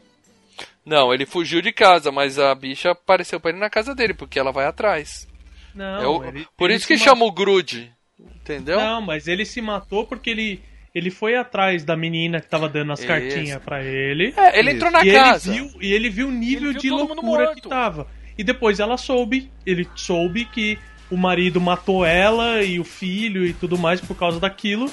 Não, 0.84 1.12
ele 1.14 1.24
fugiu 1.26 1.62
de 1.62 1.72
casa, 1.72 2.10
mas 2.10 2.38
a 2.38 2.54
bicha 2.54 2.90
apareceu 2.90 3.38
pra 3.40 3.50
ele 3.50 3.60
na 3.60 3.70
casa 3.70 3.94
dele, 3.94 4.14
porque 4.14 4.38
ela 4.38 4.50
vai 4.52 4.66
atrás. 4.66 5.28
Não, 5.74 6.02
É 6.02 6.06
o- 6.06 6.24
ele- 6.24 6.46
por 6.56 6.70
ele 6.70 6.76
isso 6.76 6.86
que 6.86 6.98
chama 6.98 7.24
o 7.24 7.32
Grude. 7.32 7.92
Entendeu? 8.20 8.78
Não, 8.78 9.00
mas 9.00 9.28
ele 9.28 9.44
se 9.44 9.60
matou 9.60 10.04
porque 10.04 10.28
ele, 10.30 10.60
ele 10.94 11.10
foi 11.10 11.36
atrás 11.36 11.84
da 11.84 11.96
menina 11.96 12.40
que 12.40 12.48
tava 12.48 12.68
dando 12.68 12.92
as 12.92 12.98
Isso. 12.98 13.08
cartinhas 13.08 13.62
pra 13.62 13.82
ele. 13.82 14.34
É, 14.36 14.58
ele 14.58 14.72
entrou 14.72 14.90
na 14.90 15.04
e 15.04 15.12
casa. 15.12 15.52
Ele 15.54 15.60
viu, 15.68 15.82
e 15.82 15.92
ele 15.92 16.10
viu 16.10 16.28
o 16.28 16.32
nível 16.32 16.70
viu 16.72 16.80
de 16.80 16.90
loucura 16.90 17.54
que 17.54 17.62
tava. 17.68 18.08
E 18.36 18.42
depois 18.42 18.80
ela 18.80 18.96
soube, 18.96 19.50
ele 19.64 19.88
soube 19.94 20.44
que 20.46 20.78
o 21.10 21.16
marido 21.16 21.60
matou 21.60 22.04
ela 22.04 22.62
e 22.62 22.80
o 22.80 22.84
filho 22.84 23.46
e 23.46 23.52
tudo 23.52 23.78
mais 23.78 24.00
por 24.00 24.16
causa 24.16 24.40
daquilo. 24.40 24.90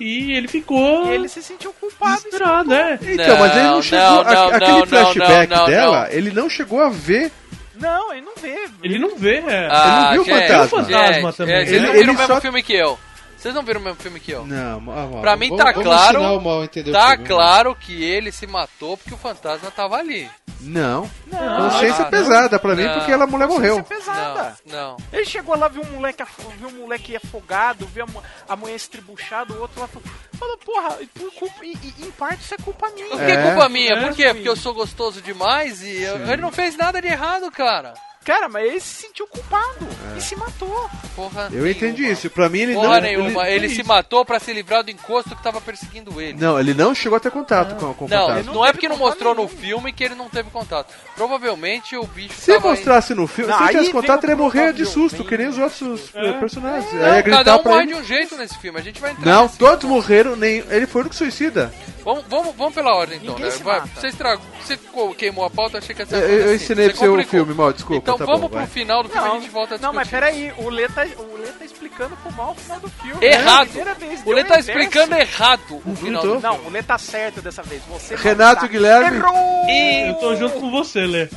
E 0.00 0.32
ele 0.32 0.48
ficou 0.48 1.06
E 1.06 1.14
ele 1.14 1.28
se 1.28 1.42
sentiu 1.42 1.72
culpado. 1.74 2.16
desesperado, 2.22 2.72
é. 2.72 2.98
Então, 3.02 3.38
mas 3.38 3.52
ele 3.56 3.66
não 3.68 3.82
chegou. 3.82 4.06
não, 4.06 4.20
a- 4.20 4.34
não, 4.34 4.48
aquele 4.48 4.70
não, 4.72 4.86
flashback 4.86 5.50
não, 5.50 5.56
não, 5.58 5.66
dela, 5.66 6.00
não. 6.06 6.12
ele 6.16 6.30
não 6.30 6.48
chegou 6.50 6.80
a 6.80 6.88
ver. 6.88 7.30
Não, 7.78 8.12
ele 8.12 8.22
não 8.26 8.32
vê. 8.40 8.68
Ele 8.82 8.98
não 8.98 9.16
vê, 9.16 9.36
é. 9.46 9.68
Ah, 9.70 9.84
Ele 9.84 10.04
não 10.04 10.12
viu 10.12 10.22
o 10.22 10.24
gente, 10.24 10.48
fantasma. 10.48 10.78
Ele 10.78 10.86
viu 10.86 10.96
o 10.98 11.00
fantasma 11.00 11.22
gente, 11.30 11.36
também. 11.36 11.56
vocês 11.66 11.68
Ele- 11.72 11.80
não 11.86 11.92
viram 11.92 12.02
ele 12.02 12.10
o 12.10 12.14
mesmo 12.14 12.34
só- 12.34 12.40
filme 12.40 12.62
que 12.62 12.74
eu. 12.74 12.98
Vocês 13.40 13.54
não 13.54 13.62
viram 13.62 13.80
o 13.80 13.84
mesmo 13.84 13.98
filme 14.00 14.20
que 14.20 14.30
eu. 14.32 14.46
Não, 14.46 14.80
mal, 14.80 15.08
mal. 15.08 15.20
Pra 15.22 15.34
mim 15.34 15.48
Vamos- 15.48 15.64
tá 15.64 15.70
vamos 15.72 15.86
claro- 15.86 16.20
mal 16.22 16.68
Tá 16.92 17.08
filme, 17.10 17.26
claro 17.26 17.74
que 17.74 18.04
ele 18.04 18.30
se 18.30 18.46
matou 18.46 18.98
porque 18.98 19.14
o 19.14 19.16
fantasma 19.16 19.70
tava 19.70 19.96
ali. 19.96 20.28
Não. 20.60 21.10
Não, 21.26 21.70
Consciência 21.70 22.04
ah, 22.04 22.10
pesada 22.10 22.58
pra 22.58 22.76
mim 22.76 22.84
Não. 22.84 22.94
porque 22.98 23.10
a 23.12 23.26
mulher 23.26 23.48
morreu. 23.48 23.78
Consciência 23.78 24.12
pesada. 24.12 24.56
Não, 24.66 24.90
não. 24.90 24.96
Ele 25.10 25.24
chegou 25.24 25.56
lá, 25.56 25.68
viu 25.68 25.80
um 25.82 25.92
moleque, 25.92 26.22
viu 26.58 26.68
um 26.68 26.82
moleque 26.82 27.16
afogado, 27.16 27.86
viu 27.86 28.04
a, 28.04 28.06
mu- 28.06 28.22
a 28.46 28.56
mulher 28.56 28.76
estribuchada, 28.76 29.54
o 29.54 29.60
outro 29.62 29.80
lá 29.80 29.88
falou, 29.88 30.06
falou 30.38 30.58
porra, 30.58 30.98
por 31.14 31.32
culpa, 31.32 31.64
e, 31.64 31.72
e- 31.72 32.04
em 32.06 32.10
parte 32.10 32.42
isso 32.44 32.52
é 32.54 32.58
culpa 32.58 32.90
minha. 32.90 33.06
Por 33.06 33.16
que 33.20 33.24
É. 33.32 33.42
culpa 33.42 33.68
minha? 33.70 33.92
É, 33.94 34.00
Por 34.06 34.14
quê? 34.14 34.34
Porque 34.34 34.48
eu 34.50 34.56
sou 34.56 34.74
gostoso 34.74 35.22
demais 35.22 35.82
e 35.82 36.02
eu- 36.02 36.16
ele 36.30 36.42
não 36.42 36.52
fez 36.52 36.76
nada 36.76 37.00
de 37.00 37.08
errado, 37.08 37.50
cara. 37.50 37.94
Cara, 38.24 38.48
mas 38.50 38.66
ele 38.66 38.80
se 38.80 39.02
sentiu 39.06 39.26
culpado 39.26 39.86
e 40.16 40.20
se 40.20 40.36
matou. 40.36 40.90
Porra 41.16 41.48
Eu 41.50 41.66
entendi 41.68 42.02
nenhuma. 42.02 42.12
isso. 42.12 42.28
Pra 42.30 42.48
mim 42.50 42.60
ele 42.60 42.74
Porra 42.74 42.88
não. 42.96 43.00
nenhuma. 43.00 43.48
Ele, 43.48 43.68
se 43.70 43.82
matou 43.82 44.24
pra 44.26 44.38
se 44.38 44.52
livrar 44.52 44.84
do 44.84 44.90
encosto 44.90 45.34
que 45.34 45.42
tava 45.42 45.58
perseguindo 45.60 46.20
ele. 46.20 46.38
Não, 46.38 46.60
ele 46.60 46.74
não 46.74 46.94
chegou 46.94 47.16
a 47.16 47.20
ter 47.20 47.30
contato 47.30 47.74
com, 47.80 47.94
com 47.94 48.04
o 48.04 48.08
Não, 48.08 48.26
fantasma. 48.28 48.52
não, 48.52 48.66
é 48.66 48.72
porque 48.72 48.88
não 48.88 48.98
mostrou 48.98 49.34
no 49.34 49.44
nenhum. 49.46 49.56
filme 49.56 49.92
que 49.92 50.04
ele 50.04 50.14
não 50.14 50.28
teve 50.28 50.50
contato. 50.50 50.92
Provavelmente 51.16 51.96
o 51.96 52.04
bicho 52.06 52.34
Se 52.34 52.52
tava 52.52 52.68
mostrasse 52.70 53.14
no 53.14 53.26
filme, 53.26 53.50
Não, 53.50 53.56
se 53.58 53.64
ele 53.64 53.72
tivesse 53.72 53.90
contato, 53.92 54.24
ele 54.24 54.32
ia 54.32 54.36
morrer 54.36 54.60
pulo 54.64 54.72
de 54.74 54.86
susto, 54.86 55.24
que 55.24 55.36
nem 55.38 55.48
os 55.48 55.58
outros 55.58 56.10
eh, 56.14 56.32
personagens. 56.34 56.92
Não, 56.92 57.02
aí 57.04 57.14
ia 57.16 57.22
gritar 57.22 57.44
cada 57.44 57.58
um 57.58 57.64
morre 57.64 57.82
ele. 57.84 57.94
de 57.94 58.00
um 58.00 58.04
jeito 58.04 58.36
nesse 58.36 58.58
filme. 58.58 58.78
A 58.78 58.82
gente 58.82 59.00
vai 59.00 59.12
entrar 59.12 59.24
Não, 59.24 59.48
todos 59.48 59.80
filme. 59.80 59.94
morreram, 59.96 60.36
nem. 60.36 60.62
Ele 60.68 60.86
foi 60.86 61.00
o 61.00 61.02
único 61.04 61.14
suicida. 61.14 61.72
Vamos, 62.04 62.24
vamos, 62.28 62.54
vamos 62.56 62.74
pela 62.74 62.94
ordem 62.94 63.18
então, 63.22 63.34
Ninguém 63.34 63.50
né? 63.50 63.58
Vai, 63.62 63.80
você, 63.94 64.08
estragou, 64.08 64.44
você 64.64 64.78
queimou 65.18 65.44
a 65.44 65.50
pauta, 65.50 65.78
achei 65.78 65.94
que 65.94 66.00
ia 66.00 66.06
ser 66.06 66.16
Eu, 66.16 66.28
simples. 66.38 66.62
ensinei 66.62 66.88
pra 66.88 66.98
você 66.98 67.08
o 67.08 67.26
filme, 67.26 67.54
mal, 67.54 67.72
desculpa. 67.72 68.09
Então 68.14 68.18
tá 68.18 68.24
vamos 68.26 68.40
bom, 68.42 68.48
pro 68.48 68.58
vai. 68.58 68.66
final 68.66 69.02
do 69.02 69.08
filme 69.08 69.26
e 69.26 69.30
a 69.30 69.34
gente 69.40 69.50
volta 69.50 69.74
a 69.74 69.78
não, 69.78 69.90
discutir. 69.92 69.96
mas 69.96 70.08
peraí, 70.08 70.52
o 70.58 70.68
Lê 70.68 70.88
tá, 70.88 71.02
o 71.18 71.36
Lê 71.36 71.46
tá 71.48 71.64
explicando 71.64 72.16
pro 72.16 72.32
mal 72.32 72.52
o 72.52 72.54
final 72.54 72.80
do 72.80 72.88
filme. 72.88 73.24
Errado. 73.24 73.68
É 73.78 73.94
vez, 73.94 74.22
O 74.26 74.32
Lê 74.32 74.44
tá 74.44 74.58
inverso. 74.60 74.70
explicando 74.70 75.14
errado 75.16 75.82
o 75.84 75.96
final 75.96 76.22
do 76.22 76.40
Não, 76.40 76.56
o 76.66 76.70
Lê 76.70 76.82
tá 76.82 76.98
certo 76.98 77.40
dessa 77.42 77.62
vez. 77.62 77.82
Você 77.88 78.14
Renato 78.16 78.62
tá- 78.62 78.66
Guilherme. 78.66 79.16
Errou! 79.16 79.68
Eu 80.08 80.14
tô 80.14 80.36
junto 80.36 80.60
com 80.60 80.70
você, 80.70 81.00
Lê. 81.06 81.28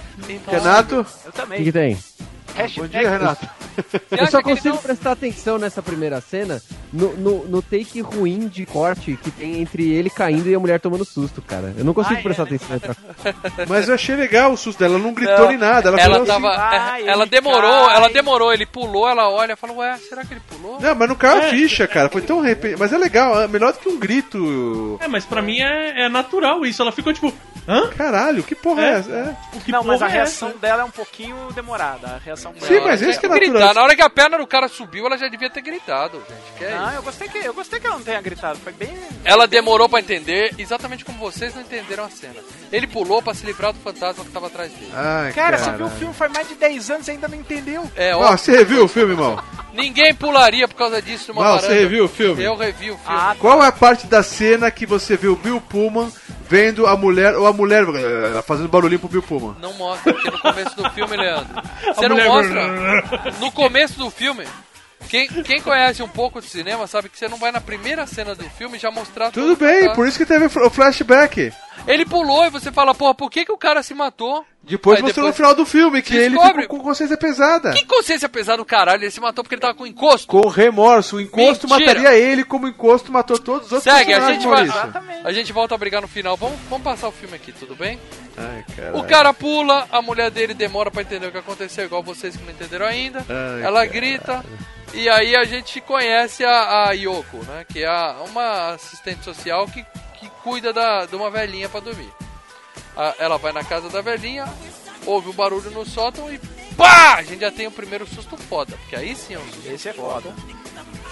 Renato, 0.47 0.95
Eu 0.95 1.01
O 1.01 1.05
que, 1.05 1.32
também. 1.32 1.63
que 1.63 1.71
tem? 1.71 1.97
Hashtag- 2.55 2.82
bom 2.82 2.88
dia, 2.88 3.09
Renato. 3.09 3.49
Eu 4.11 4.28
só 4.28 4.41
consigo 4.41 4.76
não- 4.76 4.82
prestar 4.82 5.11
atenção 5.13 5.57
nessa 5.57 5.82
primeira 5.82 6.19
cena 6.21 6.61
no, 6.91 7.13
no, 7.17 7.45
no 7.45 7.61
take 7.61 8.01
ruim 8.01 8.47
de 8.47 8.65
corte 8.65 9.17
que 9.21 9.32
tem 9.32 9.61
entre 9.61 9.91
ele 9.91 10.09
caindo 10.09 10.49
e 10.49 10.55
a 10.55 10.59
mulher 10.59 10.80
tomando 10.80 11.05
susto, 11.05 11.41
cara. 11.41 11.74
Eu 11.78 11.84
não 11.84 11.93
consigo 11.93 12.15
Ah, 12.15 12.19
é, 12.19 12.24
prestar 12.24 12.43
né? 12.45 12.55
atenção 12.55 12.69
nessa 12.69 13.65
Mas 13.67 13.88
eu 13.89 13.95
achei 13.95 14.15
legal 14.15 14.51
o 14.53 14.57
susto 14.57 14.80
dela, 14.80 14.95
ela 14.95 15.03
não 15.03 15.13
gritou 15.13 15.38
Não, 15.39 15.47
nem 15.49 15.57
nada. 15.57 15.89
Ela, 15.89 15.99
Ela 15.99 16.26
tava. 16.26 16.49
assim, 16.51 17.03
é, 17.07 17.11
ela 17.11 17.26
demorou, 17.26 17.86
cai. 17.88 17.95
ela 17.95 18.09
demorou, 18.09 18.53
ele 18.53 18.65
pulou, 18.65 19.07
ela 19.09 19.30
olha 19.30 19.53
e 19.53 19.55
fala, 19.55 19.74
ué, 19.74 19.97
será 19.97 20.24
que 20.26 20.34
ele 20.34 20.41
pulou? 20.49 20.80
Não, 20.80 20.95
mas 20.95 21.09
não 21.09 21.15
caiu 21.15 21.39
a 21.39 21.49
ficha, 21.49 21.88
cara. 21.88 22.09
Foi 22.09 22.21
tão 22.21 22.39
repentino. 22.41 22.80
Mas 22.80 22.93
é 22.93 22.97
legal, 22.97 23.41
é 23.41 23.47
melhor 23.47 23.74
do 23.74 23.80
que 23.80 23.89
um 23.89 23.97
grito. 23.99 24.97
É, 25.01 25.07
mas 25.07 25.26
pra 25.26 25.41
mim 25.41 25.59
é, 25.59 26.05
é 26.05 26.09
natural 26.09 26.65
isso. 26.65 26.82
Ela 26.82 26.91
ficou 26.91 27.13
tipo, 27.13 27.34
hã? 27.68 27.88
Caralho, 27.89 28.43
que 28.43 28.55
porra 28.55 28.82
é, 28.82 28.86
É? 28.86 28.93
essa? 28.99 29.11
É. 29.11 29.59
Que 29.64 29.72
Não, 29.72 29.84
mas 29.84 30.01
a 30.01 30.07
é 30.07 30.09
reação 30.11 30.49
essa? 30.49 30.57
dela 30.57 30.82
é 30.82 30.86
um 30.86 30.91
pouquinho 30.91 31.36
demorada. 31.53 32.07
A 32.07 32.18
reação 32.18 32.53
Sim, 32.59 32.80
mas 32.82 33.01
Ela 33.01 33.09
esse 33.11 33.20
que 33.20 33.26
é 33.26 33.30
natural. 33.30 33.51
gritar. 33.51 33.74
Na 33.74 33.82
hora 33.84 33.95
que 33.95 34.01
a 34.01 34.09
perna 34.09 34.38
do 34.38 34.47
cara 34.47 34.68
subiu, 34.68 35.05
ela 35.05 35.18
já 35.18 35.28
devia 35.28 35.49
ter 35.49 35.61
gritado, 35.61 36.22
gente. 36.30 36.57
Que 36.57 36.66
é 36.66 36.76
Não, 36.76 36.88
isso? 36.88 36.95
eu 36.95 37.03
gostei 37.03 37.28
que 37.30 37.38
eu 37.38 37.53
gostei 37.53 37.80
que 37.80 37.88
ela 37.88 37.95
não 37.97 38.03
tenha 38.03 38.22
gritado. 38.22 38.59
Foi 38.59 38.74
bem. 38.74 38.97
Ela 39.24 39.47
demorou 39.47 39.88
pra 39.88 39.99
entender, 39.99 40.53
exatamente 40.57 41.05
como 41.05 41.18
vocês 41.20 41.53
não 41.55 41.61
entenderam 41.61 42.05
a 42.05 42.09
cena. 42.09 42.36
Ele 42.72 42.88
pulou 42.88 43.22
pra 43.22 43.34
se 43.34 43.45
livrar 43.45 43.72
do 43.74 43.80
fantasma 43.80 44.24
que 44.26 44.32
tava 44.32 44.47
atrás 44.47 44.72
dele. 44.72 44.91
Ai, 44.93 45.32
Cara, 45.34 45.57
você 45.57 45.66
caralho. 45.66 45.86
viu 45.86 45.88
o 45.95 45.99
filme 45.99 46.14
faz 46.14 46.32
mais 46.32 46.47
de 46.47 46.55
10 46.55 46.89
anos 46.91 47.07
e 47.07 47.11
ainda 47.11 47.28
não 47.28 47.38
entendeu. 47.38 47.89
É, 47.95 48.16
Ó, 48.16 48.22
ó, 48.34 48.38
você 48.38 48.51
reviu 48.51 48.84
o 48.84 48.88
filme, 48.88 49.14
irmão? 49.14 49.41
ninguém 49.74 50.14
pularia 50.14 50.68
por 50.68 50.76
causa 50.76 51.01
disso 51.01 51.34
numa 51.34 51.43
Mal, 51.43 51.59
você 51.59 51.74
reviu 51.74 52.05
o 52.05 52.07
filme? 52.07 52.43
Eu 52.43 52.55
revi 52.55 52.91
o 52.91 52.97
filme. 52.97 53.01
Ah, 53.07 53.36
Qual 53.39 53.64
é 53.64 53.68
a 53.68 53.72
parte 53.72 54.05
da 54.07 54.22
cena 54.22 54.70
que 54.70 54.86
você 54.86 55.16
viu 55.18 55.34
o 55.34 55.36
Bill 55.36 55.59
Pullman 55.61 56.11
vendo 56.53 56.85
a 56.85 56.95
mulher, 56.95 57.35
ou 57.35 57.47
a 57.47 57.51
mulher 57.51 57.83
eh, 57.83 58.41
fazendo 58.43 58.69
barulhinho 58.69 58.99
pro 58.99 59.09
Bill 59.09 59.23
Pullman? 59.23 59.55
Não 59.59 59.73
mostra, 59.73 60.13
porque 60.13 60.29
no 60.29 60.39
começo 60.39 60.75
do 60.75 60.89
filme, 60.91 61.17
Leandro. 61.17 61.47
Você 61.95 62.05
A 62.05 62.09
não 62.09 62.17
mostra. 62.17 63.31
No 63.39 63.51
começo 63.51 63.97
do 63.97 64.11
filme. 64.11 64.45
Quem, 65.09 65.27
quem 65.27 65.59
conhece 65.61 66.03
um 66.03 66.07
pouco 66.07 66.39
de 66.39 66.47
cinema 66.47 66.85
sabe 66.87 67.09
que 67.09 67.17
você 67.17 67.27
não 67.27 67.37
vai 67.37 67.51
na 67.51 67.59
primeira 67.59 68.07
cena 68.07 68.33
do 68.35 68.43
filme 68.51 68.79
já 68.79 68.89
mostrar 68.89 69.31
Tudo 69.31 69.47
todo 69.47 69.53
o 69.53 69.57
bem, 69.57 69.73
fantasma. 69.81 69.95
por 69.95 70.07
isso 70.07 70.17
que 70.17 70.25
teve 70.25 70.45
o 70.45 70.69
flashback. 70.69 71.51
Ele 71.85 72.05
pulou 72.05 72.45
e 72.45 72.49
você 72.49 72.71
fala, 72.71 72.95
porra, 72.95 73.13
por 73.13 73.29
que, 73.29 73.43
que 73.45 73.51
o 73.51 73.57
cara 73.57 73.83
se 73.83 73.93
matou? 73.93 74.45
Depois 74.66 74.95
Aí 74.97 75.03
mostrou 75.03 75.26
no 75.26 75.32
depois 75.34 75.36
final 75.36 75.53
do 75.55 75.66
filme 75.70 76.01
que 76.01 76.16
ele 76.16 76.39
ficou 76.39 76.66
com 76.68 76.80
consciência 76.80 77.18
pesada. 77.18 77.74
Que 77.74 77.86
consciência 77.86 78.30
pesada 78.30 78.59
do 78.59 78.66
caralho, 78.66 79.03
ele 79.03 79.11
se 79.11 79.20
matou 79.20 79.43
porque 79.43 79.55
ele 79.55 79.61
tava 79.61 79.74
com 79.74 79.86
encosto. 79.86 80.26
Com 80.28 80.47
remorso, 80.47 81.18
o 81.18 81.22
encosto 81.22 81.68
Mentira. 81.68 81.88
mataria 81.99 82.16
ele 82.18 82.45
como 82.45 82.66
o 82.66 82.70
encosto 82.70 83.11
matou 83.11 83.38
todos 83.38 83.68
os 83.68 83.74
outros 83.74 83.93
Segue, 83.93 84.14
a 84.14 84.22
personagens, 84.22 84.41
gente 84.41 84.49
vai. 85.03 85.22
A 85.26 85.34
gente 85.34 85.51
volta 85.51 85.76
a 85.76 85.78
brigar 85.78 86.01
no 86.01 86.07
final. 86.07 86.38
Vamos, 86.38 86.57
vamos 86.70 86.84
passar 86.84 87.09
o 87.09 87.11
filme 87.11 87.36
aqui, 87.36 87.51
tudo 87.51 87.76
bem? 87.76 87.99
Ai, 88.38 88.64
caralho. 88.74 88.97
O 88.99 89.03
cara 89.03 89.34
pula, 89.34 89.86
a 89.91 90.01
mulher 90.01 90.32
dele 90.32 90.53
demora 90.53 90.89
pra 90.89 91.01
entender 91.01 91.28
o 91.28 91.32
que 91.32 91.38
aconteceu, 91.39 91.84
igual 91.84 92.01
vocês 92.01 92.38
que 92.38 92.43
não 92.45 92.51
entenderam 92.51 92.86
ainda. 92.86 93.20
Ai, 93.28 93.64
Ela 93.64 93.82
cara. 93.82 93.86
grita. 93.99 94.45
E 94.93 95.09
aí 95.09 95.36
a 95.36 95.43
gente 95.43 95.82
conhece 95.82 96.45
a, 96.45 96.88
a 96.88 96.91
Yoko, 96.93 97.38
né? 97.47 97.66
Que 97.68 97.84
é 97.84 97.88
a- 97.88 98.16
uma 98.30 98.70
assistente 98.76 99.26
social 99.26 99.66
que, 99.68 99.84
que 100.20 100.30
cuida 100.41 100.72
da, 100.72 101.05
de 101.05 101.16
uma 101.18 101.30
velhinha 101.30 101.68
pra 101.68 101.82
dormir. 101.82 102.09
A- 102.95 103.15
ela 103.19 103.37
vai 103.37 103.51
na 103.51 103.63
casa 103.63 103.89
da 103.89 104.01
velhinha, 104.01 104.45
ouve 105.05 105.29
um 105.29 105.33
barulho 105.33 105.71
no 105.71 105.85
sótão 105.85 106.31
e 106.31 106.39
pá! 106.77 107.15
A 107.15 107.23
gente 107.23 107.41
já 107.41 107.51
tem 107.51 107.67
o 107.67 107.71
primeiro 107.71 108.05
susto 108.07 108.37
foda. 108.37 108.75
Porque 108.77 108.95
aí 108.95 109.15
sim 109.15 109.33
é 109.35 109.39
um 109.39 109.45
susto 109.47 109.71
Esse 109.71 109.89
é 109.89 109.93
foda. 109.93 110.33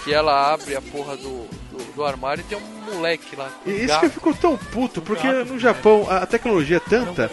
Que 0.04 0.12
ela 0.12 0.52
abre 0.52 0.74
a 0.74 0.82
porra 0.82 1.16
do, 1.16 1.46
do, 1.70 1.92
do 1.94 2.04
armário 2.04 2.40
e 2.42 2.44
tem 2.44 2.58
um 2.58 2.94
moleque 2.94 3.36
lá. 3.36 3.50
E 3.64 3.70
isso 3.70 3.86
gato. 3.88 4.00
que 4.00 4.06
eu 4.06 4.10
fico 4.10 4.34
tão 4.34 4.56
puto, 4.56 5.00
porque 5.00 5.26
no 5.44 5.58
Japão 5.58 6.06
a 6.08 6.18
a 6.18 6.26
tecnologia 6.26 6.78
é 6.78 6.80
tanta 6.80 7.30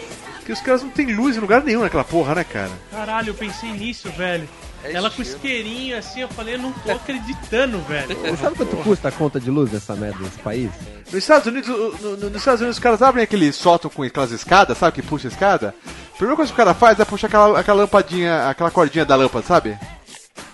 que 0.50 0.60
os 0.60 0.60
caras 0.60 0.82
não 0.82 0.90
tem 0.90 1.14
luz 1.14 1.36
em 1.36 1.40
lugar 1.40 1.62
nenhum 1.62 1.80
naquela 1.82 2.02
porra, 2.04 2.34
né, 2.34 2.44
cara? 2.44 2.70
Caralho, 2.90 3.30
eu 3.30 3.34
pensei 3.34 3.70
nisso, 3.70 4.10
velho. 4.10 4.48
É 4.82 4.94
Ela 4.94 5.10
com 5.10 5.20
isqueirinho 5.20 5.96
assim, 5.96 6.20
eu 6.22 6.28
falei, 6.28 6.54
eu 6.54 6.58
não 6.58 6.72
tô 6.72 6.90
acreditando, 6.90 7.78
velho. 7.82 8.16
Você 8.16 8.36
sabe 8.38 8.56
quanto 8.56 8.76
custa 8.78 9.08
a 9.08 9.12
conta 9.12 9.38
de 9.38 9.50
luz 9.50 9.70
nessa 9.70 9.94
merda 9.94 10.18
nesse 10.20 10.38
país? 10.38 10.70
Nos 11.06 11.14
Estados 11.14 11.46
Unidos, 11.46 11.68
no- 11.68 12.16
no- 12.16 12.30
nos 12.30 12.36
Estados 12.36 12.60
Unidos 12.62 12.76
os 12.78 12.82
caras 12.82 13.02
abrem 13.02 13.22
aquele 13.22 13.52
sótão 13.52 13.90
com 13.90 14.02
aquelas 14.02 14.30
escadas, 14.32 14.78
sabe? 14.78 14.94
Que 14.94 15.02
puxa 15.02 15.28
a 15.28 15.30
escada. 15.30 15.74
A 15.86 16.16
primeira 16.16 16.34
coisa 16.36 16.50
que 16.50 16.54
o 16.54 16.56
cara 16.56 16.72
faz 16.74 16.98
é 16.98 17.04
puxar 17.04 17.26
aquela, 17.26 17.60
aquela 17.60 17.80
lampadinha, 17.82 18.48
aquela 18.48 18.70
cordinha 18.70 19.04
da 19.04 19.14
lâmpada, 19.16 19.44
sabe? 19.46 19.78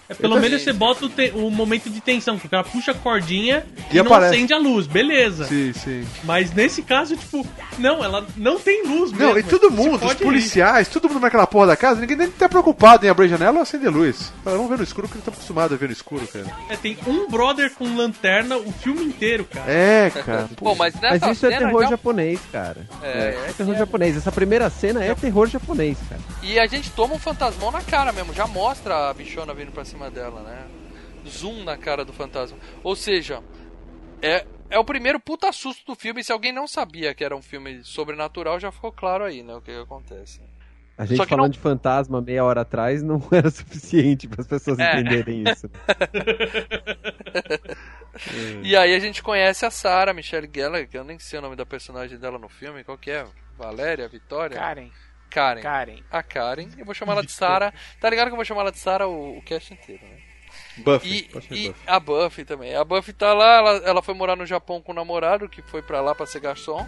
É, 0.09 0.15
pelo 0.15 0.37
Eu 0.37 0.41
menos 0.41 0.61
também. 0.63 0.65
você 0.65 0.73
bota 0.73 1.05
o, 1.07 1.09
te- 1.09 1.33
o 1.35 1.51
momento 1.51 1.91
de 1.91 2.01
tensão, 2.01 2.39
que 2.39 2.47
o 2.47 2.51
cara 2.51 2.63
puxa 2.65 2.93
a 2.93 2.95
cordinha 2.95 3.65
E 3.91 3.99
e, 3.99 4.03
não 4.03 4.15
acende 4.15 4.53
a 4.55 4.59
luz, 4.59 4.87
beleza. 4.87 5.47
Sim, 5.47 5.73
sim. 5.73 6.07
Mas 6.25 6.53
nesse 6.53 6.83
caso, 6.83 7.17
tipo, 7.17 7.45
não, 7.79 8.05
ela 8.05 8.25
não 8.37 8.59
tem 8.61 8.87
luz 8.87 9.11
mesmo. 9.13 9.27
Não, 9.29 9.39
e 9.39 9.43
todo 9.43 9.71
mundo, 9.71 10.05
os 10.05 10.15
policiais, 10.15 10.89
todo 10.89 11.09
mundo 11.09 11.21
naquela 11.21 11.47
porra 11.47 11.69
da 11.69 11.77
casa, 11.77 12.01
ninguém 12.01 12.17
nem 12.17 12.31
tá 12.31 12.49
preocupado 12.49 13.05
em 13.05 13.09
abrir 13.09 13.27
a 13.27 13.29
janela 13.31 13.57
ou 13.57 13.63
acender 13.63 13.91
luz. 13.91 14.33
Fala, 14.45 14.57
Vamos 14.57 14.71
ver 14.71 14.79
no 14.79 14.85
escuro, 14.85 15.09
porque 15.09 15.19
eles 15.19 15.23
estão 15.27 15.35
acostumados 15.35 15.73
a 15.75 15.77
ver 15.79 15.87
no 15.87 15.93
escuro, 15.93 16.27
cara. 16.29 16.47
É, 16.69 16.77
tem 16.77 16.97
um 17.07 17.29
brother 17.29 17.73
com 17.75 17.97
lanterna 17.97 18.57
o 18.57 18.71
filme 18.73 19.03
inteiro, 19.05 19.45
cara. 19.45 19.71
É, 19.71 20.11
cara. 20.11 20.49
Pô, 20.57 20.75
mas 20.75 20.95
nessa 20.95 21.27
Mas 21.27 21.37
isso 21.37 21.47
é 21.47 21.51
cena 21.51 21.67
terror 21.67 21.83
já- 21.83 21.89
japonês, 21.91 22.41
cara. 22.53 22.87
É, 23.03 23.47
É 23.49 23.53
terror 23.57 23.75
japonês. 23.77 24.17
Essa 24.17 24.31
primeira 24.33 24.71
cena 24.71 25.03
é 25.05 25.15
terror 25.15 25.49
japonês, 25.49 25.99
cara. 26.09 26.21
E 26.43 26.59
a 26.59 26.67
gente 26.67 26.91
toma 26.91 27.15
um 27.15 27.19
fantasmão 27.19 27.71
na 27.71 27.81
cara 27.81 28.13
mesmo, 28.13 28.33
já 28.33 28.47
mostra 28.47 29.11
a 29.11 29.15
bichona 29.15 29.53
vindo 29.53 29.73
pra 29.73 29.85
cima 29.85 29.96
dela, 30.11 30.43
né? 30.43 30.67
Zoom 31.29 31.65
na 31.65 31.77
cara 31.77 32.05
do 32.05 32.13
fantasma. 32.13 32.57
Ou 32.85 32.95
seja, 32.95 33.43
é, 34.23 34.47
é 34.71 34.79
o 34.79 34.85
primeiro 34.85 35.19
puta 35.19 35.51
susto 35.53 35.85
do 35.87 35.95
filme. 35.99 36.23
Se 36.23 36.31
alguém 36.33 36.53
não 36.53 36.69
sabia 36.69 37.15
que 37.15 37.25
era 37.25 37.35
um 37.37 37.43
filme 37.43 37.83
sobrenatural, 37.83 38.61
já 38.61 38.71
ficou 38.71 38.93
claro 38.93 39.25
aí, 39.25 39.43
né? 39.43 39.55
O 39.55 39.61
que, 39.61 39.73
que 39.73 39.81
acontece. 39.81 40.41
A 40.99 41.05
gente 41.05 41.19
falando 41.27 41.43
não- 41.45 41.49
de 41.51 41.59
fantasma 41.59 42.23
meia 42.23 42.43
hora 42.43 42.63
atrás 42.63 43.03
não 43.03 43.21
era 43.31 43.51
suficiente 43.51 44.27
para 44.29 44.41
as 44.41 44.47
pessoas 44.47 44.79
É. 44.79 44.93
entenderem 45.01 45.45
isso. 45.51 45.69
E 48.63 48.75
aí 48.75 48.95
a 48.95 48.99
gente 48.99 49.23
conhece 49.23 49.67
a 49.67 49.71
Sarah 49.71 50.15
Michelle 50.15 50.49
Gellar, 50.53 50.89
que 50.89 50.97
eu 50.97 51.05
nem 51.05 51.19
sei 51.19 51.39
o 51.39 51.43
nome 51.43 51.55
da 51.55 51.67
personagem 51.67 52.19
dela 52.19 52.39
no 52.39 52.49
filme, 52.49 52.83
qual 52.83 52.97
que 52.97 53.11
é? 53.11 53.27
Valéria, 53.59 54.09
Vitória? 54.09 54.57
Karen. 54.59 54.89
Karen. 55.31 55.61
Karen. 55.61 55.99
A 56.11 56.23
Karen. 56.23 56.69
Eu 56.79 56.85
vou 56.85 56.95
chamar 56.95 57.13
ela 57.13 57.25
de 57.25 57.33
Sarah. 57.33 57.73
Tá 58.01 58.09
ligado 58.09 58.27
que 58.29 58.33
eu 58.33 58.37
vou 58.37 58.45
chamar 58.45 58.63
ela 58.63 58.73
de 58.73 58.79
Sarah 58.79 59.07
o, 59.07 59.39
o 59.39 59.43
cast 59.43 59.73
inteiro, 59.73 60.03
né? 60.05 60.19
Buffy. 60.79 61.09
E, 61.11 61.19
e 61.19 61.69
Buffy. 61.69 61.75
a 61.87 62.01
Buffy 62.01 62.45
também. 62.45 62.75
A 62.75 62.85
Buffy 62.85 63.13
tá 63.13 63.33
lá, 63.33 63.57
ela, 63.57 63.71
ela 63.79 64.03
foi 64.03 64.15
morar 64.15 64.37
no 64.37 64.47
Japão 64.47 64.81
com 64.81 64.93
o 64.93 64.95
namorado, 64.95 65.49
que 65.49 65.63
foi 65.63 65.83
pra 65.83 66.01
lá 66.01 66.15
pra 66.15 66.27
ser 66.27 66.41
garçom. 66.41 66.87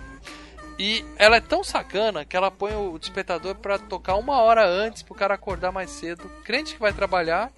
E 0.79 1.05
ela 1.17 1.37
é 1.37 1.41
tão 1.41 1.65
sacana 1.65 2.25
que 2.25 2.37
ela 2.37 2.51
põe 2.51 2.73
o 2.75 2.99
despertador 2.99 3.57
pra 3.57 3.79
tocar 3.79 4.15
uma 4.15 4.41
hora 4.41 4.65
antes 4.65 5.03
pro 5.03 5.15
cara 5.15 5.35
acordar 5.35 5.73
mais 5.73 5.91
cedo. 5.91 6.31
Crente 6.45 6.75
que 6.75 6.81
vai 6.81 6.93
trabalhar 6.93 7.51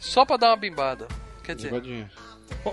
só 0.00 0.24
pra 0.24 0.36
dar 0.36 0.48
uma 0.50 0.56
bimbada. 0.56 1.06
Quer 1.44 1.54
dizer, 1.54 1.68
Bimbadinha. 1.68 2.10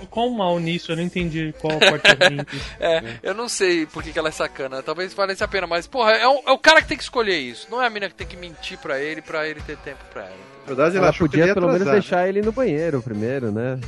Qual, 0.09 0.29
mal 0.29 0.59
nisso? 0.59 0.91
Eu 0.91 0.97
não 0.97 1.03
entendi 1.03 1.53
qual 1.59 1.75
a 1.75 1.79
parte 1.79 2.15
disso. 2.15 2.65
é, 2.79 3.17
eu 3.23 3.33
não 3.33 3.47
sei 3.47 3.85
por 3.85 4.03
que, 4.03 4.11
que 4.11 4.19
ela 4.19 4.29
é 4.29 4.31
sacana. 4.31 4.83
Talvez 4.83 5.13
valesse 5.13 5.43
a 5.43 5.47
pena, 5.47 5.67
mas, 5.67 5.87
porra, 5.87 6.11
é 6.11 6.27
o, 6.27 6.43
é 6.47 6.51
o 6.51 6.57
cara 6.57 6.81
que 6.81 6.87
tem 6.87 6.97
que 6.97 7.03
escolher 7.03 7.37
isso. 7.37 7.67
Não 7.69 7.81
é 7.81 7.87
a 7.87 7.89
mina 7.89 8.09
que 8.09 8.15
tem 8.15 8.27
que 8.27 8.37
mentir 8.37 8.77
pra 8.77 8.99
ele 8.99 9.21
pra 9.21 9.47
ele 9.47 9.61
ter 9.61 9.77
tempo 9.77 10.03
pra 10.11 10.23
ela. 10.23 10.55
Na 10.61 10.67
verdade, 10.67 10.97
ela, 10.97 11.05
Ela 11.05 11.09
achou 11.09 11.29
que 11.29 11.35
ele 11.35 11.43
podia 11.43 11.51
ia 11.51 11.53
pelo 11.53 11.67
menos 11.67 11.81
atrasar, 11.81 11.95
né? 11.95 12.01
deixar 12.01 12.29
ele 12.29 12.41
no 12.41 12.51
banheiro 12.51 13.01
primeiro, 13.01 13.51
né? 13.51 13.79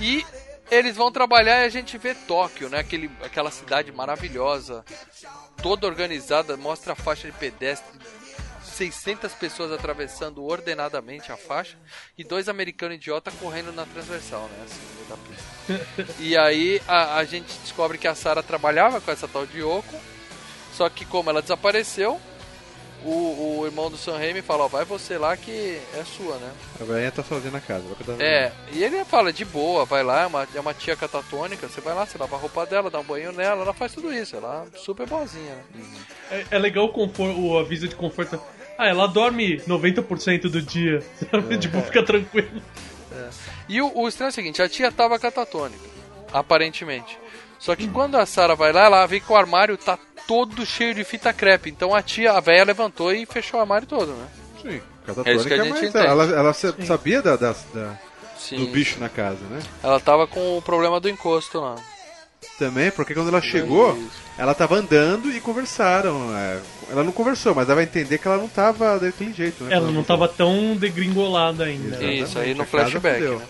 E 0.00 0.24
eles 0.70 0.96
vão 0.96 1.10
trabalhar 1.10 1.62
e 1.62 1.64
a 1.64 1.68
gente 1.68 1.96
vê 1.98 2.14
Tóquio, 2.14 2.68
né? 2.68 2.78
Aquele, 2.78 3.10
aquela 3.24 3.50
cidade 3.50 3.90
maravilhosa, 3.90 4.84
toda 5.62 5.86
organizada, 5.86 6.56
mostra 6.56 6.92
a 6.92 6.96
faixa 6.96 7.26
de 7.26 7.36
pedestre, 7.36 7.98
600 8.78 9.32
pessoas 9.34 9.72
atravessando 9.72 10.44
ordenadamente 10.44 11.32
a 11.32 11.36
faixa 11.36 11.76
e 12.16 12.22
dois 12.22 12.48
americanos 12.48 12.96
idiota 12.96 13.32
correndo 13.32 13.72
na 13.72 13.84
transversal, 13.84 14.48
né? 14.48 14.64
Assim, 14.64 14.80
no 14.86 14.94
meio 14.94 15.08
da 15.08 15.96
pista. 15.96 16.14
e 16.22 16.36
aí 16.36 16.80
a, 16.86 17.16
a 17.16 17.24
gente 17.24 17.58
descobre 17.58 17.98
que 17.98 18.06
a 18.06 18.14
Sarah 18.14 18.42
trabalhava 18.42 19.00
com 19.00 19.10
essa 19.10 19.26
tal 19.26 19.44
de 19.44 19.58
Yoko, 19.58 20.00
só 20.74 20.88
que 20.88 21.04
como 21.04 21.28
ela 21.28 21.42
desapareceu, 21.42 22.20
o, 23.04 23.58
o 23.60 23.66
irmão 23.66 23.90
do 23.90 23.96
Sam 23.96 24.16
Raimi 24.16 24.42
fala, 24.42 24.64
ó, 24.64 24.68
vai 24.68 24.84
você 24.84 25.18
lá 25.18 25.36
que 25.36 25.80
é 25.94 26.04
sua, 26.04 26.36
né? 26.36 26.52
A 26.80 26.84
velhinha 26.84 27.10
tá 27.10 27.24
sozinha 27.24 27.52
na 27.52 27.60
casa. 27.60 27.82
Vai 27.82 27.96
cuidar 27.96 28.14
da 28.14 28.24
É, 28.24 28.52
e 28.72 28.84
ele 28.84 29.04
fala, 29.04 29.32
de 29.32 29.44
boa, 29.44 29.84
vai 29.84 30.04
lá, 30.04 30.22
é 30.22 30.26
uma, 30.26 30.48
é 30.54 30.60
uma 30.60 30.74
tia 30.74 30.94
catatônica, 30.94 31.68
você 31.68 31.80
vai 31.80 31.94
lá, 31.94 32.06
você 32.06 32.16
lava 32.16 32.36
a 32.36 32.38
roupa 32.38 32.64
dela, 32.64 32.90
dá 32.90 33.00
um 33.00 33.04
banho 33.04 33.32
nela, 33.32 33.62
ela 33.62 33.74
faz 33.74 33.92
tudo 33.92 34.12
isso, 34.12 34.36
ela 34.36 34.66
é 34.72 34.78
super 34.78 35.06
boazinha, 35.06 35.54
né? 35.54 35.64
É, 36.30 36.46
é 36.52 36.58
legal 36.58 36.84
o, 36.84 36.92
conforto, 36.92 37.40
o 37.40 37.58
aviso 37.58 37.88
de 37.88 37.96
conforto. 37.96 38.40
Ah, 38.78 38.86
ela 38.86 39.08
dorme 39.08 39.56
90% 39.66 40.42
do 40.48 40.62
dia. 40.62 41.02
sabe? 41.30 41.58
tipo, 41.58 41.80
fica 41.82 42.02
tranquilo. 42.02 42.62
E 43.68 43.82
o, 43.82 43.90
o 43.98 44.08
estranho 44.08 44.28
é 44.28 44.30
o 44.30 44.34
seguinte, 44.34 44.62
a 44.62 44.68
tia 44.68 44.92
tava 44.92 45.18
catatônica, 45.18 45.82
aparentemente. 46.32 47.18
Só 47.58 47.74
que 47.74 47.88
quando 47.88 48.16
a 48.16 48.24
Sarah 48.24 48.54
vai 48.54 48.72
lá, 48.72 48.84
ela 48.84 49.06
vê 49.06 49.18
que 49.18 49.32
o 49.32 49.36
armário 49.36 49.76
tá 49.76 49.98
todo 50.28 50.64
cheio 50.64 50.94
de 50.94 51.02
fita 51.02 51.32
crepe. 51.32 51.68
Então 51.70 51.92
a 51.94 52.00
tia, 52.00 52.32
a 52.32 52.40
velha 52.40 52.64
levantou 52.64 53.12
e 53.12 53.26
fechou 53.26 53.58
o 53.58 53.60
armário 53.60 53.86
todo, 53.86 54.12
né? 54.12 54.28
Sim, 54.62 54.68
É 54.68 54.74
isso 54.74 54.82
que 55.02 55.10
a 55.10 55.14
catatônica, 55.14 55.56
gente 55.64 55.70
mas 55.70 55.82
entende. 55.82 56.06
ela, 56.06 56.24
ela 56.24 56.52
sa- 56.54 56.74
sabia 56.84 57.20
da, 57.20 57.34
da- 57.36 57.56
da- 57.74 57.98
do 58.52 58.66
bicho 58.68 59.00
na 59.00 59.08
casa, 59.08 59.40
né? 59.50 59.60
Ela 59.82 59.98
tava 59.98 60.26
com 60.28 60.56
o 60.56 60.62
problema 60.62 61.00
do 61.00 61.08
encosto 61.08 61.58
lá. 61.60 61.74
Também, 62.58 62.90
porque 62.90 63.14
quando 63.14 63.28
ela 63.28 63.40
chegou, 63.40 63.96
ela 64.36 64.54
tava 64.54 64.76
andando 64.76 65.30
e 65.30 65.40
conversaram. 65.40 66.36
é. 66.36 66.60
Ela 66.90 67.04
não 67.04 67.12
conversou, 67.12 67.54
mas 67.54 67.66
dava 67.66 67.80
a 67.80 67.82
entender 67.82 68.18
que 68.18 68.26
ela 68.26 68.38
não 68.38 68.48
tava 68.48 68.98
daquele 68.98 69.32
jeito, 69.32 69.62
né? 69.64 69.74
Ela 69.74 69.90
não 69.90 70.02
tava 70.02 70.26
tão 70.26 70.74
degringolada 70.74 71.64
ainda. 71.64 72.02
Isso, 72.02 72.38
aí 72.38 72.54
no 72.54 72.64
flashback, 72.64 73.20
né? 73.22 73.46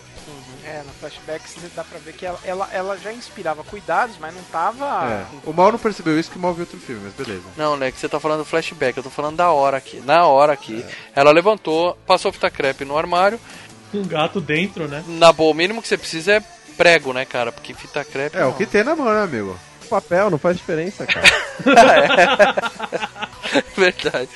É, 0.65 0.83
no 0.85 0.91
flashback 0.99 1.49
você 1.49 1.67
dá 1.75 1.83
pra 1.83 1.97
ver 1.97 2.13
que 2.13 2.25
ela, 2.25 2.39
ela, 2.43 2.69
ela 2.71 2.97
já 2.97 3.11
inspirava 3.11 3.63
cuidados, 3.63 4.17
mas 4.19 4.35
não 4.35 4.43
tava. 4.51 4.85
É. 5.09 5.25
O 5.49 5.53
Mal 5.53 5.71
não 5.71 5.79
percebeu 5.79 6.19
isso 6.19 6.29
que 6.29 6.37
o 6.37 6.41
Mal 6.41 6.53
viu 6.53 6.63
outro 6.63 6.77
filme, 6.79 7.01
mas 7.05 7.13
beleza. 7.13 7.43
Não, 7.57 7.75
né, 7.77 7.91
que 7.91 7.97
você 7.99 8.07
tá 8.09 8.19
falando 8.19 8.39
do 8.39 8.45
flashback, 8.45 8.97
eu 8.97 9.03
tô 9.03 9.09
falando 9.09 9.37
da 9.37 9.49
hora 9.51 9.77
aqui. 9.77 10.01
Na 10.05 10.27
hora 10.27 10.53
aqui, 10.53 10.85
ela 11.15 11.31
levantou, 11.31 11.97
passou 12.05 12.31
fita 12.31 12.51
crepe 12.51 12.85
no 12.85 12.97
armário. 12.97 13.39
Com 13.91 13.99
um 13.99 14.07
gato 14.07 14.39
dentro, 14.39 14.87
né? 14.87 15.03
Na 15.07 15.31
boa, 15.33 15.51
o 15.51 15.55
mínimo 15.55 15.81
que 15.81 15.87
você 15.87 15.97
precisa 15.97 16.33
é 16.33 16.43
prego, 16.79 17.11
né, 17.11 17.25
cara? 17.25 17.51
Porque 17.51 17.73
fita 17.73 18.05
crepe. 18.05 18.37
É, 18.37 18.39
não. 18.39 18.51
o 18.51 18.53
que 18.53 18.65
tem 18.65 18.85
na 18.85 18.95
mão, 18.95 19.13
né, 19.13 19.21
amigo? 19.21 19.59
Papel, 19.89 20.29
não 20.29 20.37
faz 20.37 20.55
diferença, 20.55 21.05
cara. 21.05 21.27
Verdade. 23.75 24.29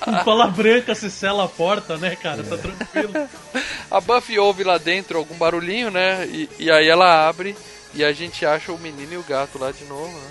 Com 0.00 0.16
cola 0.18 0.46
branca 0.46 0.94
se 0.94 1.10
sela 1.10 1.44
a 1.44 1.48
porta, 1.48 1.96
né, 1.96 2.14
cara? 2.14 2.44
Tá 2.44 2.56
tranquilo. 2.56 3.12
A 3.90 4.00
Buffy 4.00 4.38
ouve 4.38 4.62
lá 4.62 4.78
dentro 4.78 5.18
algum 5.18 5.34
barulhinho, 5.34 5.90
né? 5.90 6.24
E, 6.26 6.48
e 6.60 6.70
aí 6.70 6.86
ela 6.86 7.28
abre 7.28 7.56
e 7.92 8.04
a 8.04 8.12
gente 8.12 8.46
acha 8.46 8.70
o 8.70 8.78
menino 8.78 9.14
e 9.14 9.16
o 9.16 9.24
gato 9.24 9.58
lá 9.58 9.72
de 9.72 9.84
novo, 9.86 10.12
né? 10.12 10.30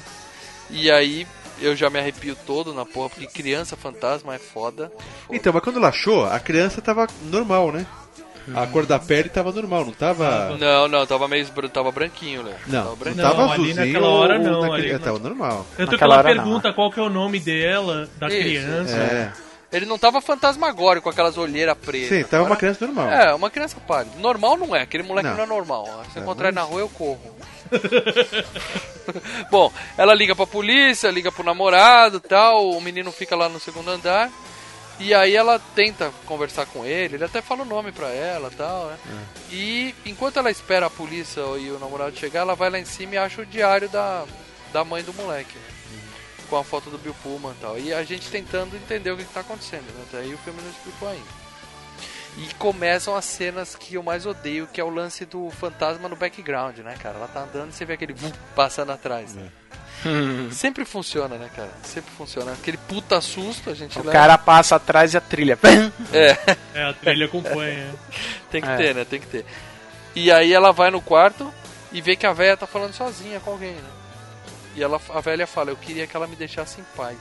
E 0.69 0.89
aí 0.89 1.27
eu 1.59 1.75
já 1.75 1.89
me 1.89 1.99
arrepio 1.99 2.37
todo 2.47 2.73
na 2.73 2.85
porra, 2.85 3.09
porque 3.09 3.27
criança 3.27 3.75
fantasma 3.75 4.33
é 4.33 4.39
foda. 4.39 4.89
Então, 5.29 5.51
mas 5.51 5.61
quando 5.61 5.75
ela 5.75 5.89
achou, 5.89 6.25
a 6.25 6.39
criança 6.39 6.81
tava 6.81 7.05
normal, 7.23 7.73
né? 7.73 7.85
A 8.55 8.67
cor 8.67 8.85
da 8.85 8.97
pele 8.99 9.29
tava 9.29 9.51
normal, 9.51 9.85
não 9.85 9.93
tava. 9.93 10.57
Não, 10.57 10.87
não, 10.87 11.05
tava 11.05 11.27
meio 11.27 11.45
tava 11.71 11.91
branquinho, 11.91 12.43
né? 12.43 12.53
Não, 12.67 12.79
tava 12.79 12.89
não 12.89 12.95
branquinho. 12.97 13.23
tava 13.23 13.37
Não, 13.45 13.51
ali 13.51 13.61
azulzinho. 13.71 13.85
naquela 13.85 14.07
hora 14.09 14.39
não, 14.39 14.61
naquele- 14.61 14.81
ali 14.87 14.91
é, 14.91 14.97
tava 14.99 15.19
normal. 15.19 15.65
Eu 15.77 15.85
tô 15.85 15.91
Naquela 15.93 16.13
ela 16.15 16.23
hora, 16.23 16.35
não. 16.35 16.43
pergunta 16.43 16.73
qual 16.73 16.91
que 16.91 16.99
é 16.99 17.03
o 17.03 17.09
nome 17.09 17.39
dela, 17.39 18.09
da 18.17 18.27
Isso, 18.27 18.37
criança. 18.39 18.95
É. 18.97 19.31
Ele 19.71 19.85
não 19.85 19.99
tava 19.99 20.19
fantasmagórico 20.19 21.03
com 21.03 21.09
aquelas 21.11 21.37
olheiras 21.37 21.77
pretas. 21.77 22.09
Sim, 22.09 22.23
tava 22.23 22.45
uma 22.45 22.55
criança 22.55 22.85
normal. 22.87 23.07
É, 23.11 23.33
uma 23.35 23.51
criança 23.51 23.77
pálida. 23.87 24.11
Normal 24.19 24.57
não 24.57 24.75
é, 24.75 24.81
aquele 24.81 25.03
moleque 25.03 25.27
Não. 25.29 25.37
não, 25.37 25.43
é 25.43 25.47
normal. 25.47 25.85
Se 26.11 26.17
eu 26.17 26.21
É, 26.21 26.23
encontrar 26.23 26.47
ele 26.47 26.55
na 26.55 26.61
mas- 26.61 26.69
rua, 26.71 26.79
eu 26.81 26.89
corro. 26.89 27.19
Bom, 29.51 29.71
ela 29.97 30.13
liga 30.13 30.35
pra 30.35 30.45
polícia, 30.47 31.09
liga 31.11 31.31
pro 31.31 31.43
namorado 31.43 32.19
tal, 32.19 32.69
o 32.71 32.81
menino 32.81 33.11
fica 33.11 33.35
lá 33.35 33.47
no 33.49 33.59
segundo 33.59 33.89
andar. 33.89 34.29
E 34.99 35.13
aí 35.13 35.35
ela 35.35 35.57
tenta 35.75 36.11
conversar 36.25 36.65
com 36.65 36.85
ele, 36.85 37.15
ele 37.15 37.23
até 37.23 37.41
fala 37.41 37.61
o 37.61 37.65
nome 37.65 37.91
pra 37.91 38.09
ela 38.09 38.51
tal, 38.51 38.87
né? 38.87 38.97
E 39.49 39.95
enquanto 40.05 40.37
ela 40.37 40.51
espera 40.51 40.87
a 40.87 40.89
polícia 40.89 41.39
e 41.57 41.71
o 41.71 41.79
namorado 41.79 42.17
chegar, 42.17 42.41
ela 42.41 42.53
vai 42.55 42.69
lá 42.69 42.77
em 42.77 42.85
cima 42.85 43.15
e 43.15 43.17
acha 43.17 43.41
o 43.41 43.45
diário 43.45 43.87
da, 43.89 44.25
da 44.73 44.83
mãe 44.83 45.01
do 45.01 45.13
moleque. 45.13 45.55
né? 45.57 45.63
Com 46.49 46.57
a 46.57 46.63
foto 46.63 46.89
do 46.89 46.97
Bill 46.97 47.15
Pullman 47.23 47.51
e 47.51 47.61
tal. 47.61 47.79
E 47.79 47.93
a 47.93 48.03
gente 48.03 48.29
tentando 48.29 48.75
entender 48.75 49.11
o 49.11 49.17
que, 49.17 49.23
que 49.23 49.33
tá 49.33 49.39
acontecendo, 49.41 49.85
né? 49.93 50.03
Até 50.07 50.17
aí 50.19 50.33
o 50.33 50.37
filme 50.39 50.61
não 50.61 50.69
explicou 50.69 51.07
ainda. 51.07 51.39
E 52.37 52.53
começam 52.55 53.15
as 53.15 53.25
cenas 53.25 53.75
que 53.75 53.95
eu 53.95 54.03
mais 54.03 54.25
odeio, 54.25 54.67
que 54.67 54.79
é 54.79 54.83
o 54.83 54.89
lance 54.89 55.25
do 55.25 55.49
fantasma 55.49 56.07
no 56.09 56.15
background, 56.15 56.77
né, 56.79 56.95
cara? 57.01 57.17
Ela 57.17 57.27
tá 57.27 57.41
andando 57.41 57.69
e 57.71 57.73
você 57.73 57.85
vê 57.85 57.93
aquele 57.93 58.15
passando 58.55 58.91
atrás. 58.91 59.33
Né? 59.33 59.49
Sempre 60.51 60.85
funciona, 60.85 61.35
né, 61.37 61.49
cara? 61.55 61.71
Sempre 61.83 62.11
funciona. 62.17 62.53
Aquele 62.53 62.77
puta 62.77 63.19
susto 63.21 63.69
a 63.69 63.73
gente 63.73 63.97
O 63.97 64.01
leva. 64.01 64.11
cara 64.11 64.37
passa 64.37 64.75
atrás 64.77 65.13
e 65.13 65.17
a 65.17 65.21
trilha. 65.21 65.57
É, 66.13 66.37
É, 66.73 66.83
a 66.89 66.93
trilha 66.93 67.25
acompanha. 67.25 67.93
tem 68.49 68.61
que 68.61 68.67
É. 68.69 68.75
ter, 68.77 68.95
né? 68.95 69.05
Tem 69.05 69.19
que 69.19 69.27
ter. 69.27 69.45
E 70.15 70.31
aí 70.31 70.53
ela 70.53 70.71
vai 70.71 70.89
no 70.89 71.01
quarto 71.01 71.53
e 71.91 72.01
vê 72.01 72.15
que 72.15 72.25
a 72.25 72.33
velha 72.33 72.55
tá 72.57 72.65
falando 72.67 72.93
sozinha 72.93 73.39
com 73.39 73.51
alguém, 73.51 73.73
né? 73.73 73.89
E 74.75 74.83
ela, 74.83 74.99
a 75.09 75.19
velha 75.21 75.45
fala, 75.47 75.71
eu 75.71 75.75
queria 75.77 76.07
que 76.07 76.15
ela 76.15 76.27
me 76.27 76.35
deixasse 76.35 76.79
em 76.79 76.85
paz. 76.95 77.17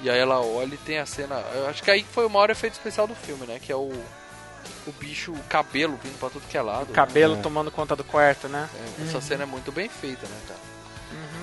E 0.00 0.10
aí 0.10 0.18
ela 0.18 0.40
olha 0.40 0.74
e 0.74 0.78
tem 0.78 0.98
a 0.98 1.06
cena. 1.06 1.42
Eu 1.54 1.68
acho 1.68 1.82
que 1.82 1.90
aí 1.90 2.04
foi 2.12 2.26
o 2.26 2.30
maior 2.30 2.50
efeito 2.50 2.74
especial 2.74 3.06
do 3.06 3.14
filme, 3.14 3.46
né? 3.46 3.58
Que 3.60 3.72
é 3.72 3.76
o. 3.76 3.90
O 4.86 4.92
bicho, 4.92 5.32
o 5.32 5.38
cabelo 5.44 5.98
vindo 6.02 6.18
pra 6.18 6.28
tudo 6.30 6.46
que 6.48 6.56
é 6.56 6.62
lado. 6.62 6.88
né? 6.88 6.94
Cabelo 6.94 7.38
tomando 7.38 7.70
conta 7.70 7.94
do 7.96 8.04
quarto, 8.04 8.48
né? 8.48 8.68
É, 8.98 9.02
essa 9.04 9.20
cena 9.20 9.42
é 9.44 9.46
muito 9.46 9.70
bem 9.72 9.88
feita, 9.88 10.26
né, 10.26 10.36
cara? 10.46 10.60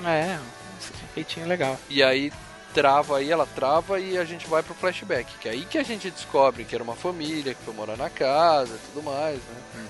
Uhum, 0.02 0.10
é, 0.10 0.40
esse 0.80 0.92
feitinho 1.14 1.48
legal. 1.48 1.78
E 1.90 2.02
aí 2.04 2.32
trava 2.74 3.18
aí, 3.18 3.32
ela 3.32 3.46
trava 3.46 4.00
e 4.00 4.18
a 4.18 4.24
gente 4.24 4.48
vai 4.48 4.64
pro 4.64 4.74
flashback. 4.74 5.38
Que 5.40 5.50
é 5.50 5.52
aí 5.52 5.66
que 5.66 5.78
a 5.78 5.84
gente 5.84 6.10
descobre 6.10 6.64
que 6.64 6.74
era 6.74 6.84
uma 6.84 6.96
família, 6.96 7.54
que 7.54 7.64
foi 7.64 7.74
morar 7.74 7.98
na 7.98 8.10
casa 8.10 8.74
e 8.76 8.94
tudo 8.94 9.04
mais, 9.04 9.36
né? 9.36 9.84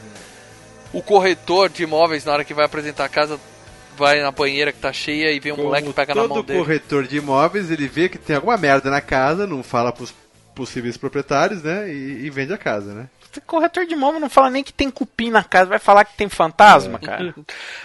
O 0.94 1.02
corretor 1.02 1.70
de 1.70 1.84
imóveis, 1.84 2.26
na 2.26 2.34
hora 2.34 2.44
que 2.44 2.54
vai 2.54 2.66
apresentar 2.66 3.06
a 3.06 3.10
casa, 3.10 3.40
vai 3.98 4.22
na 4.22 4.32
banheira 4.32 4.72
que 4.72 4.80
tá 4.80 4.92
cheia 4.92 5.32
e 5.32 5.40
vê 5.40 5.52
um 5.52 5.58
moleque 5.58 5.88
que 5.88 5.94
pega 5.94 6.14
na 6.14 6.22
mão 6.28 6.38
todo 6.38 6.48
dele. 6.48 6.60
corretor 6.60 7.08
de 7.08 7.18
imóveis, 7.18 7.72
ele 7.72 7.88
vê 7.88 8.10
que 8.10 8.18
tem 8.18 8.36
alguma 8.36 8.58
merda 8.58 8.90
na 8.90 9.00
casa, 9.00 9.48
não 9.48 9.64
fala 9.64 9.92
pros 9.94 10.14
possíveis 10.54 10.98
proprietários, 10.98 11.64
né? 11.64 11.90
E, 11.90 12.26
e 12.26 12.30
vende 12.30 12.54
a 12.54 12.58
casa, 12.58 12.94
né? 12.94 13.08
Corretor 13.40 13.86
de 13.86 13.94
imóvel 13.94 14.20
não 14.20 14.30
fala 14.30 14.50
nem 14.50 14.64
que 14.64 14.74
tem 14.74 14.90
cupim 14.90 15.30
na 15.30 15.44
casa, 15.44 15.70
vai 15.70 15.80
falar 15.80 16.04
que 16.04 16.18
tem 16.18 16.28
fantasma, 16.28 17.00
cara. 17.00 17.34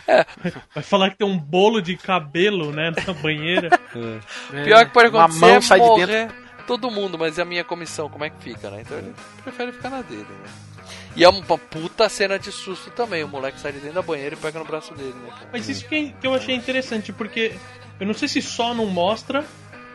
Vai 0.75 0.83
falar 0.83 1.11
que 1.11 1.19
tem 1.19 1.27
um 1.27 1.39
bolo 1.39 1.81
de 1.81 1.97
cabelo, 1.97 2.73
né, 2.73 2.93
na 3.07 3.13
banheira. 3.13 3.69
Pior 4.65 4.87
que 4.87 4.93
pode 4.93 5.09
Uma 5.09 5.25
acontecer 5.25 5.41
mão 5.41 5.51
é 5.51 5.61
sai 5.61 5.81
de 5.81 5.87
morrer 5.87 6.47
todo 6.67 6.91
mundo, 6.91 7.17
mas 7.17 7.39
e 7.39 7.41
a 7.41 7.45
minha 7.45 7.65
comissão, 7.65 8.09
como 8.09 8.25
é 8.25 8.31
que 8.31 8.43
fica, 8.43 8.71
né? 8.71 8.83
Então 8.83 8.99
ele 8.99 9.15
prefere 9.43 9.73
ficar 9.73 9.89
na 9.89 10.03
dele, 10.03 10.27
né? 10.29 10.51
E 11.15 11.25
é 11.25 11.29
uma 11.29 11.59
puta 11.59 12.09
cena 12.09 12.39
de 12.39 12.53
susto 12.53 12.91
também, 12.91 13.25
o 13.25 13.29
moleque 13.29 13.59
sai 13.59 13.73
de 13.73 13.79
dentro 13.79 13.95
da 13.95 14.03
banheira 14.03 14.35
e 14.35 14.39
pega 14.39 14.59
no 14.59 14.65
braço 14.65 14.95
dele, 14.95 15.15
né? 15.15 15.31
cara? 15.31 15.49
Mas 15.53 15.69
isso 15.69 15.89
que, 15.89 16.13
que 16.13 16.27
eu 16.27 16.35
achei 16.35 16.55
interessante, 16.55 17.13
porque 17.13 17.55
eu 17.99 18.07
não 18.07 18.13
sei 18.13 18.29
se 18.29 18.43
só 18.43 18.75
não 18.75 18.87
mostra, 18.87 19.45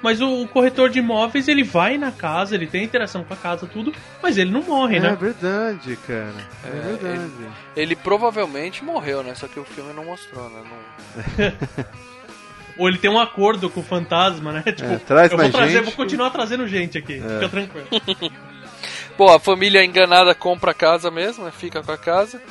mas 0.02 0.20
o, 0.22 0.42
o 0.44 0.48
corretor 0.48 0.90
de 0.90 1.00
imóveis, 1.00 1.48
ele 1.48 1.64
vai 1.64 1.98
na 1.98 2.12
casa, 2.12 2.56
ele 2.56 2.68
tem 2.68 2.84
interação 2.84 3.24
com 3.24 3.34
a 3.34 3.38
casa, 3.38 3.68
tudo, 3.68 3.94
mas 4.22 4.38
ele 4.38 4.52
não 4.52 4.62
morre, 4.64 4.98
É 4.98 5.02
né? 5.02 5.18
verdade, 5.20 5.96
cara. 6.08 6.34
É, 6.64 6.68
É, 6.68 6.98
verdade. 6.98 7.32
Ele 7.76 7.96
provavelmente 7.96 8.84
morreu, 8.84 9.24
né? 9.24 9.36
Só 9.36 9.48
que 9.48 9.60
o 9.60 9.64
filme 9.66 9.94
não 9.94 10.06
mostrou, 10.06 10.50
né? 10.50 10.62
Não... 10.64 11.86
Ou 12.78 12.88
ele 12.88 12.98
tem 12.98 13.12
um 13.12 13.20
acordo 13.20 13.70
com 13.70 13.82
o 13.82 13.84
fantasma, 13.84 14.52
né? 14.52 14.64
Tipo, 14.66 14.94
É, 14.94 14.98
traz 14.98 15.32
eu 15.32 15.38
vou 15.38 15.44
mais 15.46 15.54
trazer, 15.54 15.72
gente. 15.74 15.84
vou 15.84 15.94
continuar 15.94 16.30
trazendo 16.30 16.68
gente 16.68 16.98
aqui, 16.98 17.16
fica 17.22 17.50
tranquilo. 17.50 17.88
Bom, 19.18 19.32
a 19.32 19.40
família 19.40 19.84
enganada 19.84 20.34
compra 20.34 20.72
a 20.72 20.74
casa 20.74 21.12
mesmo, 21.12 21.44
né? 21.44 21.52
Fica 21.52 21.84
com 21.84 21.92
a 21.92 21.98
casa. 21.98 22.42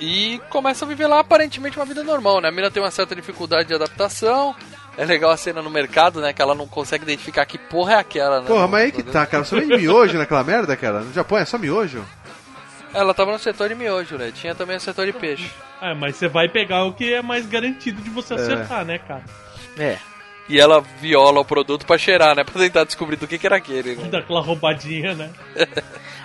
E 0.00 0.40
começa 0.48 0.84
a 0.84 0.88
viver 0.88 1.06
lá 1.06 1.20
aparentemente 1.20 1.76
uma 1.76 1.84
vida 1.84 2.02
normal, 2.02 2.40
né? 2.40 2.48
A 2.48 2.52
mina 2.52 2.70
tem 2.70 2.82
uma 2.82 2.90
certa 2.90 3.14
dificuldade 3.14 3.68
de 3.68 3.74
adaptação. 3.74 4.54
É 4.98 5.04
legal 5.04 5.30
a 5.30 5.36
cena 5.36 5.62
no 5.62 5.70
mercado, 5.70 6.20
né? 6.20 6.32
Que 6.32 6.42
ela 6.42 6.56
não 6.56 6.66
consegue 6.66 7.04
identificar 7.04 7.46
que 7.46 7.56
porra 7.56 7.92
é 7.92 7.96
aquela, 7.98 8.40
né? 8.40 8.48
Porra, 8.48 8.66
mas 8.66 8.82
aí 8.82 8.90
que 8.90 9.04
tá, 9.04 9.24
cara. 9.24 9.44
Só 9.44 9.54
vende 9.54 9.76
miojo 9.76 10.18
naquela 10.18 10.42
merda, 10.42 10.76
cara. 10.76 11.02
No 11.02 11.12
Japão 11.12 11.38
é 11.38 11.44
só 11.44 11.56
miojo. 11.56 12.04
Ela 12.92 13.14
tava 13.14 13.30
no 13.30 13.38
setor 13.38 13.68
de 13.68 13.76
miojo, 13.76 14.16
né? 14.16 14.32
Tinha 14.34 14.56
também 14.56 14.76
o 14.76 14.80
setor 14.80 15.06
de 15.06 15.12
peixe. 15.12 15.48
É, 15.80 15.94
mas 15.94 16.16
você 16.16 16.26
vai 16.26 16.48
pegar 16.48 16.82
o 16.82 16.92
que 16.92 17.14
é 17.14 17.22
mais 17.22 17.46
garantido 17.46 18.02
de 18.02 18.10
você 18.10 18.34
acertar, 18.34 18.84
né, 18.84 18.98
cara? 18.98 19.22
É. 19.78 19.98
E 20.48 20.58
ela 20.58 20.80
viola 21.00 21.40
o 21.40 21.44
produto 21.44 21.84
pra 21.84 21.98
cheirar, 21.98 22.34
né? 22.34 22.42
Pra 22.42 22.54
tentar 22.60 22.84
descobrir 22.84 23.16
do 23.16 23.26
que, 23.26 23.38
que 23.38 23.46
era 23.46 23.56
aquele. 23.56 23.94
Né? 23.96 24.08
Daquela 24.08 24.40
roubadinha, 24.40 25.14
né? 25.14 25.30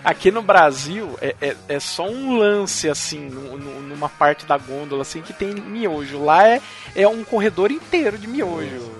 Aqui 0.03 0.31
no 0.31 0.41
Brasil 0.41 1.17
é, 1.21 1.35
é, 1.41 1.55
é 1.67 1.79
só 1.79 2.07
um 2.07 2.37
lance, 2.37 2.89
assim, 2.89 3.19
nu- 3.29 3.57
nu- 3.57 3.81
numa 3.81 4.09
parte 4.09 4.45
da 4.45 4.57
gôndola, 4.57 5.01
assim, 5.01 5.21
que 5.21 5.31
tem 5.33 5.53
miojo. 5.53 6.23
Lá 6.23 6.47
é, 6.47 6.61
é 6.95 7.07
um 7.07 7.23
corredor 7.23 7.71
inteiro 7.71 8.17
de 8.17 8.27
miojo. 8.27 8.91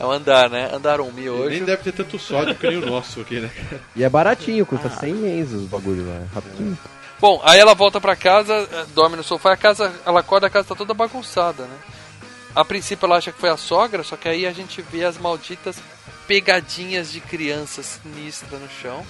É 0.00 0.04
um 0.06 0.10
andar, 0.10 0.48
né? 0.48 0.70
Andar 0.72 1.00
um 1.00 1.06
Nem 1.12 1.14
miojo. 1.24 1.64
deve 1.66 1.82
ter 1.82 1.92
tanto 1.92 2.18
sódio 2.18 2.54
que 2.54 2.66
nem 2.68 2.78
o 2.78 2.86
nosso 2.86 3.20
aqui, 3.20 3.40
né? 3.40 3.50
E 3.96 4.04
é 4.04 4.08
baratinho, 4.08 4.64
custa 4.64 4.88
100 4.88 5.10
ienes 5.14 5.52
os 5.52 5.64
bagulho 5.68 6.06
lá. 6.06 6.14
é 6.16 6.34
Rapidinho. 6.34 6.78
Bom, 7.20 7.40
aí 7.44 7.58
ela 7.58 7.74
volta 7.74 8.00
pra 8.00 8.14
casa, 8.14 8.54
eh, 8.72 8.84
dorme 8.94 9.16
no 9.16 9.24
sofá, 9.24 9.52
a 9.52 9.56
casa, 9.56 9.92
ela 10.06 10.20
acorda, 10.20 10.46
a 10.46 10.50
casa 10.50 10.68
tá 10.68 10.74
toda 10.76 10.94
bagunçada, 10.94 11.64
né? 11.64 11.76
A 12.58 12.64
princípio 12.64 13.06
ela 13.06 13.16
acha 13.18 13.30
que 13.30 13.38
foi 13.38 13.50
a 13.50 13.56
sogra, 13.56 14.02
só 14.02 14.16
que 14.16 14.28
aí 14.28 14.44
a 14.44 14.52
gente 14.52 14.82
vê 14.82 15.04
as 15.04 15.16
malditas 15.16 15.80
pegadinhas 16.26 17.12
de 17.12 17.20
criança 17.20 17.84
sinistra 17.84 18.58
no 18.58 18.68
chão. 18.68 19.06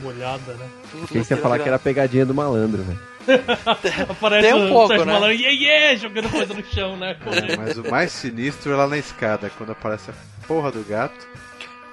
Molhada, 0.00 0.54
né? 0.54 0.68
Quem 1.08 1.18
ia 1.28 1.36
falar 1.36 1.58
que 1.58 1.68
era 1.68 1.76
pegadinha 1.78 2.24
do 2.24 2.32
malandro, 2.32 2.84
velho. 2.84 3.00
Aparece 4.08 4.46
Tem 4.48 4.54
um 4.54 4.66
o 4.66 4.68
pouco, 4.68 4.88
Sérgio 4.88 5.06
né? 5.06 5.12
Malandro, 5.12 5.34
yeah, 5.36 5.58
yeah, 5.60 5.96
jogando 5.96 6.30
coisa 6.30 6.54
no 6.54 6.64
chão, 6.66 6.96
né? 6.96 7.16
É, 7.48 7.56
mas 7.56 7.78
o 7.78 7.90
mais 7.90 8.12
sinistro 8.12 8.72
é 8.72 8.76
lá 8.76 8.86
na 8.86 8.96
escada, 8.96 9.50
quando 9.58 9.72
aparece 9.72 10.12
a 10.12 10.46
porra 10.46 10.70
do 10.70 10.84
gato 10.84 11.26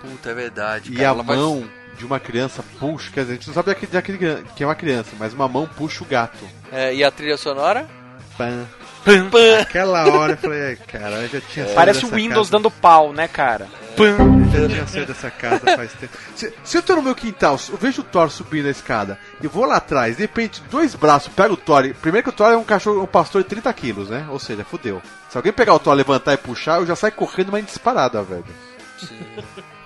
Puta, 0.02 0.30
é 0.30 0.34
verdade. 0.36 0.92
e 0.92 0.96
cara, 0.98 1.08
a 1.08 1.12
ela 1.14 1.24
vai- 1.24 1.36
mão 1.36 1.68
de 1.98 2.06
uma 2.06 2.20
criança 2.20 2.64
puxa. 2.80 3.10
Quer 3.12 3.22
dizer, 3.22 3.34
a 3.34 3.36
gente 3.38 3.48
não 3.48 3.54
sabe 3.56 3.74
de 3.74 3.98
aquele, 3.98 4.18
de 4.20 4.44
que 4.56 4.64
é 4.64 4.68
uma 4.68 4.76
criança, 4.76 5.12
mas 5.18 5.34
uma 5.34 5.48
mão 5.48 5.68
puxa 5.68 6.04
o 6.04 6.08
gato. 6.08 6.48
É, 6.72 6.94
e 6.94 7.04
a 7.04 7.10
trilha 7.10 7.38
sonora? 7.38 7.90
Pam. 8.38 8.68
Pã. 9.04 9.60
Aquela 9.62 10.08
hora 10.08 10.34
eu 10.34 10.38
falei, 10.38 10.62
ai, 10.62 10.76
caralho, 10.76 11.24
eu 11.24 11.30
já 11.30 11.42
tinha 11.42 11.66
saído 11.66 11.76
Parece 11.76 12.06
o 12.06 12.10
Windows 12.10 12.48
casa. 12.48 12.52
dando 12.52 12.70
pau, 12.72 13.12
né, 13.12 13.28
cara? 13.28 13.68
Eu 13.98 14.70
já 14.70 14.76
tinha 14.76 14.88
saído 14.88 15.08
dessa 15.14 15.30
casa 15.32 15.60
faz 15.60 15.92
tempo. 15.94 16.18
Se, 16.36 16.54
se 16.64 16.78
eu 16.78 16.84
tô 16.84 16.96
no 16.96 17.02
meu 17.02 17.16
quintal, 17.16 17.60
eu 17.70 17.78
vejo 17.78 18.02
o 18.02 18.06
Thor 18.06 18.30
subindo 18.30 18.68
a 18.68 18.72
escada 18.72 19.18
e 19.42 19.48
vou 19.48 19.66
lá 19.66 19.78
atrás, 19.78 20.16
de 20.18 20.22
repente, 20.24 20.62
dois 20.70 20.96
braços, 20.96 21.32
pega 21.34 21.54
o 21.54 21.58
Thor. 21.58 21.94
Primeiro 22.02 22.24
que 22.24 22.30
o 22.30 22.34
Thor 22.34 22.52
é 22.52 22.58
um 22.58 22.64
cachorro, 22.64 23.02
um 23.04 23.08
pastor 23.08 23.44
de 23.44 23.50
30 23.50 23.74
quilos, 23.74 24.10
né? 24.10 24.28
Ou 24.30 24.40
seja, 24.40 24.64
fudeu. 24.64 25.02
Se 25.30 25.38
alguém 25.38 25.52
pegar 25.54 25.74
o 25.74 25.80
Thor, 25.80 25.94
levantar 25.94 26.34
e 26.34 26.38
puxar, 26.38 26.80
eu 26.80 26.86
já 26.86 26.96
saio 26.96 27.14
correndo, 27.14 27.52
mas 27.52 27.66
disparada, 27.66 28.22
velho. 28.24 28.46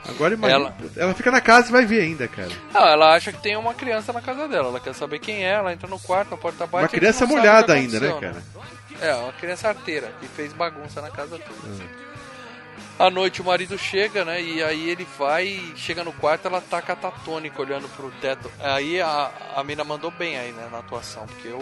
Agora 0.07 0.33
imagina. 0.33 0.59
Ela- 0.79 0.91
Ela... 0.95 1.13
fica 1.13 1.31
na 1.31 1.41
casa 1.41 1.69
e 1.69 1.71
vai 1.71 1.85
ver 1.85 2.01
ainda, 2.01 2.27
cara. 2.27 2.51
Ah, 2.73 2.89
ela 2.89 3.13
acha 3.15 3.31
que 3.31 3.41
tem 3.41 3.55
uma 3.57 3.73
criança 3.73 4.13
na 4.13 4.21
casa 4.21 4.47
dela. 4.47 4.69
Ela 4.69 4.79
quer 4.79 4.93
saber 4.93 5.19
quem 5.19 5.43
é, 5.45 5.51
ela 5.53 5.73
entra 5.73 5.87
no 5.87 5.99
quarto, 5.99 6.33
a 6.33 6.37
porta 6.37 6.65
bate. 6.67 6.83
Uma 6.83 6.89
criança 6.89 7.25
molhada 7.25 7.73
ainda, 7.73 7.99
né, 7.99 8.17
cara? 8.19 8.43
É, 9.01 9.13
uma 9.15 9.33
criança 9.33 9.67
arteira 9.67 10.11
que 10.19 10.27
fez 10.27 10.53
bagunça 10.53 11.01
na 11.01 11.09
casa 11.09 11.37
toda. 11.37 11.67
Hum. 11.67 11.79
À 12.97 13.09
noite 13.09 13.41
o 13.41 13.43
marido 13.43 13.77
chega, 13.77 14.23
né? 14.23 14.41
E 14.41 14.63
aí 14.63 14.89
ele 14.89 15.05
vai, 15.19 15.61
chega 15.75 16.01
no 16.01 16.13
quarto, 16.13 16.47
ela 16.47 16.61
tá 16.61 16.81
catatônica 16.81 17.61
olhando 17.61 17.89
pro 17.89 18.09
teto. 18.21 18.49
Aí 18.61 19.01
a, 19.01 19.31
a 19.55 19.63
mina 19.65 19.83
mandou 19.83 20.11
bem 20.11 20.37
aí, 20.37 20.53
né, 20.53 20.69
na 20.71 20.79
atuação, 20.79 21.25
porque 21.25 21.49
eu, 21.49 21.61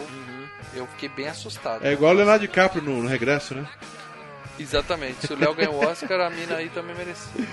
eu 0.75 0.85
fiquei 0.87 1.09
bem 1.09 1.27
assustado. 1.27 1.83
É 1.83 1.91
igual 1.93 2.11
o 2.13 2.15
Leonardo 2.15 2.41
DiCaprio 2.45 2.83
no, 2.83 3.01
no 3.01 3.09
regresso, 3.09 3.55
né? 3.55 3.65
Exatamente. 4.59 5.27
Se 5.27 5.33
o 5.33 5.37
Léo 5.37 5.53
ganhou 5.55 5.75
o 5.75 5.85
Oscar, 5.85 6.19
a 6.21 6.29
mina 6.29 6.55
aí 6.55 6.69
também 6.69 6.95
merecia. 6.95 7.47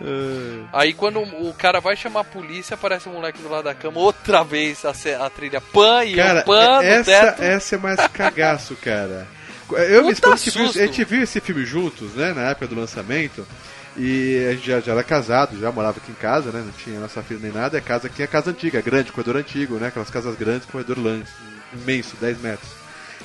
É. 0.00 0.64
Aí 0.72 0.92
quando 0.92 1.20
o 1.20 1.54
cara 1.54 1.80
vai 1.80 1.96
chamar 1.96 2.20
a 2.20 2.24
polícia, 2.24 2.74
aparece 2.74 3.08
um 3.08 3.12
moleque 3.12 3.40
do 3.42 3.48
lado 3.48 3.64
da 3.64 3.74
cama, 3.74 3.98
outra 4.00 4.42
vez 4.42 4.84
a, 4.84 4.90
a 5.24 5.30
trilha 5.30 5.60
pan 5.60 6.04
e 6.04 6.14
Cara, 6.16 6.40
o 6.40 6.44
pan 6.44 6.82
essa, 6.82 7.10
teto. 7.10 7.42
essa 7.42 7.74
é 7.74 7.78
mais 7.78 8.06
cagaço, 8.08 8.76
cara. 8.76 9.26
Eu 9.70 10.00
e 10.00 10.02
minha 10.02 10.14
Puta 10.14 10.34
esposa, 10.34 10.34
a 10.34 10.36
gente, 10.36 10.50
viu, 10.50 10.66
susto. 10.66 10.78
a 10.78 10.86
gente 10.86 11.04
viu 11.04 11.22
esse 11.22 11.40
filme 11.40 11.64
juntos, 11.64 12.14
né, 12.14 12.32
na 12.34 12.50
época 12.50 12.66
do 12.66 12.74
lançamento. 12.74 13.46
E 13.96 14.44
a 14.48 14.52
gente 14.54 14.66
já, 14.66 14.80
já 14.80 14.92
era 14.92 15.04
casado, 15.04 15.58
já 15.58 15.70
morava 15.70 15.98
aqui 15.98 16.10
em 16.10 16.16
casa, 16.16 16.50
né? 16.50 16.60
Não 16.64 16.72
tinha 16.72 16.98
nossa 16.98 17.22
filha 17.22 17.38
nem 17.40 17.52
nada. 17.52 17.78
É 17.78 17.80
casa 17.80 18.08
aqui 18.08 18.24
é 18.24 18.26
casa 18.26 18.50
antiga, 18.50 18.80
grande, 18.80 19.12
corredor 19.12 19.36
antigo, 19.36 19.76
né? 19.76 19.86
Aquelas 19.86 20.10
casas 20.10 20.34
grandes, 20.34 20.66
corredor 20.68 20.96
imenso, 21.72 22.16
10 22.20 22.40
metros. 22.40 22.68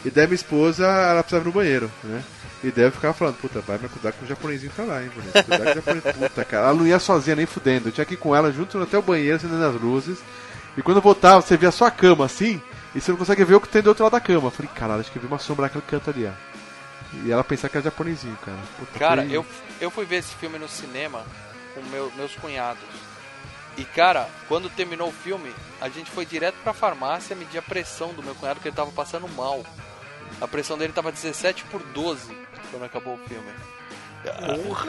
E 0.06 0.11
daí 0.11 0.27
minha 0.27 0.35
esposa, 0.35 0.85
ela 0.85 1.23
precisava 1.23 1.43
ir 1.43 1.47
no 1.47 1.51
banheiro, 1.51 1.91
né? 2.03 2.23
E 2.64 2.72
daí 2.72 2.86
eu 2.86 2.91
ficava 2.91 3.14
falando, 3.14 3.36
puta, 3.38 3.61
vai 3.61 3.77
me 3.77 3.88
cuidar 3.88 4.11
que 4.11 4.23
o 4.23 4.27
japonesinho 4.27 4.72
tá 4.76 4.84
lá, 4.84 5.02
hein, 5.02 5.10
bonito. 5.15 5.31
Cuidar 5.34 5.57
que 5.65 5.72
o 5.72 5.76
japonês. 5.76 6.03
Puta, 6.18 6.44
cara. 6.45 6.65
Ela 6.68 6.73
não 6.73 6.86
ia 6.88 6.99
sozinha 6.99 7.36
nem 7.36 7.45
fudendo. 7.45 7.88
Eu 7.88 7.91
tinha 7.94 8.06
que 8.06 8.15
ir 8.15 8.18
com 8.18 8.36
ela 8.36 8.52
junto 8.52 8.81
até 8.81 8.98
o 8.98 9.02
banheiro, 9.02 9.38
acendendo 9.38 9.64
as 9.64 9.76
luzes. 9.81 10.19
E 10.77 10.81
quando 10.81 10.98
eu 10.98 11.02
voltava, 11.02 11.41
você 11.41 11.56
via 11.56 11.72
só 11.72 11.86
a 11.86 11.91
cama 11.91 12.26
assim, 12.26 12.61
e 12.94 12.99
você 12.99 13.11
não 13.11 13.18
consegue 13.18 13.44
ver 13.45 13.56
o 13.56 13.61
que 13.61 13.69
tem 13.69 13.81
do 13.81 13.88
outro 13.88 14.03
lado 14.03 14.11
da 14.14 14.19
cama. 14.19 14.48
Eu 14.48 14.52
falei, 14.52 14.69
caralho, 14.76 14.99
acho 15.02 15.10
que 15.11 15.18
eu 15.18 15.22
vi 15.22 15.27
uma 15.27 15.40
sombra 15.40 15.64
naquele 15.64 15.84
canto 15.88 16.10
ali, 16.10 16.26
ó. 16.27 16.31
E 17.26 17.31
ela 17.31 17.44
pensava 17.44 17.69
que 17.69 17.77
era 17.77 17.84
japonesinho, 17.86 18.38
cara. 18.45 18.57
Puta, 18.77 18.99
Cara, 18.99 19.22
foi- 19.23 19.31
eu, 19.36 19.45
eu 19.81 19.90
fui 19.90 20.06
ver 20.06 20.18
esse 20.18 20.36
filme 20.36 20.60
no 20.60 20.68
cinema 20.68 21.23
com 21.73 21.81
meu- 21.90 22.11
meus 22.18 22.36
cunhados. 22.36 22.84
E 23.77 23.86
cara, 23.86 24.27
quando 24.49 24.69
terminou 24.69 25.07
o 25.07 25.14
filme, 25.14 25.53
a 25.80 25.88
gente 25.88 26.11
foi 26.11 26.26
direto 26.26 26.56
pra 26.64 26.73
farmácia 26.73 27.36
medir 27.36 27.57
a 27.57 27.61
pressão 27.61 28.14
do 28.14 28.22
meu 28.22 28.36
cunhado, 28.36 28.60
que 28.60 28.68
ele 28.68 28.76
tava 28.76 28.91
passando 28.91 29.27
mal. 29.30 29.64
A 30.41 30.48
pressão 30.48 30.77
dele 30.77 30.94
tava 30.94 31.11
17 31.11 31.64
por 31.65 31.81
12 31.81 32.36
quando 32.71 32.83
acabou 32.83 33.15
o 33.15 33.27
filme. 33.29 33.47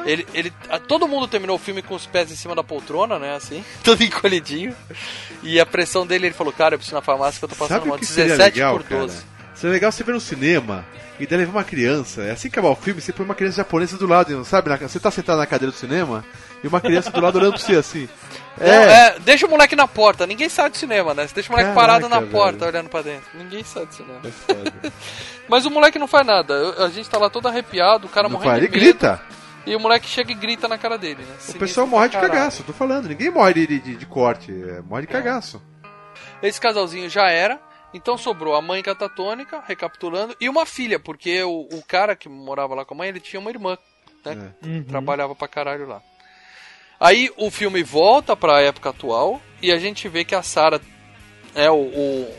Ele, 0.04 0.26
ele, 0.34 0.52
a- 0.68 0.78
todo 0.78 1.06
mundo 1.06 1.28
terminou 1.28 1.54
o 1.56 1.58
filme 1.58 1.82
com 1.82 1.94
os 1.94 2.04
pés 2.06 2.32
em 2.32 2.36
cima 2.36 2.54
da 2.54 2.64
poltrona, 2.64 3.18
né? 3.18 3.34
Assim, 3.34 3.64
todo 3.84 4.02
encolhidinho. 4.02 4.74
E 5.42 5.60
a 5.60 5.66
pressão 5.66 6.06
dele, 6.06 6.26
ele 6.26 6.34
falou: 6.34 6.52
Cara, 6.52 6.74
eu 6.74 6.78
preciso 6.78 6.96
ir 6.96 6.98
na 6.98 7.02
farmácia 7.02 7.38
que 7.38 7.44
eu 7.44 7.48
tô 7.48 7.54
passando 7.54 7.78
Sabe 7.78 7.88
mal. 7.88 7.96
o 7.96 8.00
que 8.00 8.06
seria 8.06 8.32
17 8.36 8.54
legal, 8.56 8.76
por 8.78 8.82
12. 8.82 9.14
cara? 9.16 9.30
Seria 9.54 9.72
legal 9.74 9.92
você 9.92 10.02
ver 10.02 10.12
no 10.12 10.20
cinema 10.20 10.84
e 11.18 11.26
daí 11.26 11.38
levar 11.38 11.52
uma 11.52 11.64
criança. 11.64 12.22
É 12.22 12.30
assim 12.32 12.48
que 12.48 12.58
acabar 12.58 12.70
o 12.72 12.76
filme, 12.76 13.00
você 13.00 13.12
põe 13.12 13.24
uma 13.24 13.34
criança 13.34 13.58
japonesa 13.58 13.96
do 13.98 14.06
lado, 14.06 14.44
sabe? 14.44 14.68
Na- 14.70 14.76
Você 14.76 14.98
tá 14.98 15.10
sentado 15.10 15.38
na 15.38 15.46
cadeira 15.46 15.70
do 15.70 15.76
cinema 15.78 16.24
e 16.62 16.68
uma 16.68 16.80
criança 16.80 17.10
do 17.10 17.20
lado 17.20 17.38
olhando 17.38 17.52
pra 17.54 17.60
você 17.60 17.76
assim. 17.76 18.08
Não, 18.58 18.66
é, 18.66 19.18
deixa 19.20 19.46
o 19.46 19.50
moleque 19.50 19.74
na 19.74 19.88
porta, 19.88 20.26
ninguém 20.26 20.48
sai 20.48 20.68
do 20.68 20.76
cinema, 20.76 21.14
né? 21.14 21.26
Você 21.26 21.34
deixa 21.34 21.48
o 21.48 21.52
moleque 21.52 21.72
Caraca, 21.74 21.86
parado 21.86 22.08
na 22.08 22.18
velho. 22.20 22.30
porta 22.30 22.66
olhando 22.66 22.88
pra 22.90 23.00
dentro. 23.00 23.26
Ninguém 23.34 23.64
sai 23.64 23.86
do 23.86 23.94
cinema. 23.94 24.20
É 24.24 24.30
foda. 24.30 24.72
Mas 25.48 25.64
o 25.64 25.70
moleque 25.70 25.98
não 25.98 26.06
faz 26.06 26.26
nada. 26.26 26.84
A 26.84 26.88
gente 26.90 27.08
tá 27.08 27.18
lá 27.18 27.30
todo 27.30 27.48
arrepiado, 27.48 28.06
o 28.06 28.10
cara 28.10 28.28
Não 28.28 28.36
morrendo 28.36 28.50
faz, 28.50 28.60
de 28.60 28.66
ele 28.66 28.74
medo. 28.76 28.84
grita. 28.98 29.22
E 29.66 29.74
o 29.76 29.80
moleque 29.80 30.06
chega 30.08 30.32
e 30.32 30.34
grita 30.34 30.66
na 30.68 30.76
cara 30.78 30.96
dele, 30.98 31.22
né? 31.22 31.34
O 31.48 31.54
pessoal 31.58 31.86
morre 31.86 32.08
de 32.08 32.18
cagaço, 32.18 32.62
tô 32.64 32.72
falando. 32.72 33.08
Ninguém 33.08 33.30
morre 33.30 33.54
de, 33.54 33.66
de, 33.80 33.96
de 33.96 34.06
corte, 34.06 34.50
é, 34.52 34.80
morre 34.82 35.02
de 35.02 35.08
cagaço. 35.08 35.62
Esse 36.42 36.60
casalzinho 36.60 37.08
já 37.08 37.30
era. 37.30 37.58
Então 37.92 38.16
sobrou 38.16 38.54
a 38.54 38.62
mãe 38.62 38.82
catatônica, 38.82 39.62
recapitulando, 39.66 40.36
e 40.40 40.48
uma 40.48 40.64
filha, 40.64 41.00
porque 41.00 41.42
o, 41.42 41.66
o 41.72 41.82
cara 41.86 42.14
que 42.14 42.28
morava 42.28 42.74
lá 42.74 42.84
com 42.84 42.94
a 42.94 42.96
mãe, 42.96 43.08
ele 43.08 43.18
tinha 43.18 43.40
uma 43.40 43.50
irmã, 43.50 43.76
né? 44.24 44.52
É. 44.62 44.66
Uhum. 44.66 44.84
Trabalhava 44.84 45.34
pra 45.34 45.48
caralho 45.48 45.88
lá. 45.88 46.00
Aí 47.00 47.30
o 47.36 47.50
filme 47.50 47.82
volta 47.82 48.36
pra 48.36 48.60
época 48.60 48.90
atual 48.90 49.40
e 49.62 49.72
a 49.72 49.78
gente 49.78 50.06
vê 50.08 50.22
que 50.24 50.34
a 50.34 50.42
Sarah 50.42 50.80
é 51.54 51.70
o, 51.70 51.74
o, 51.76 52.34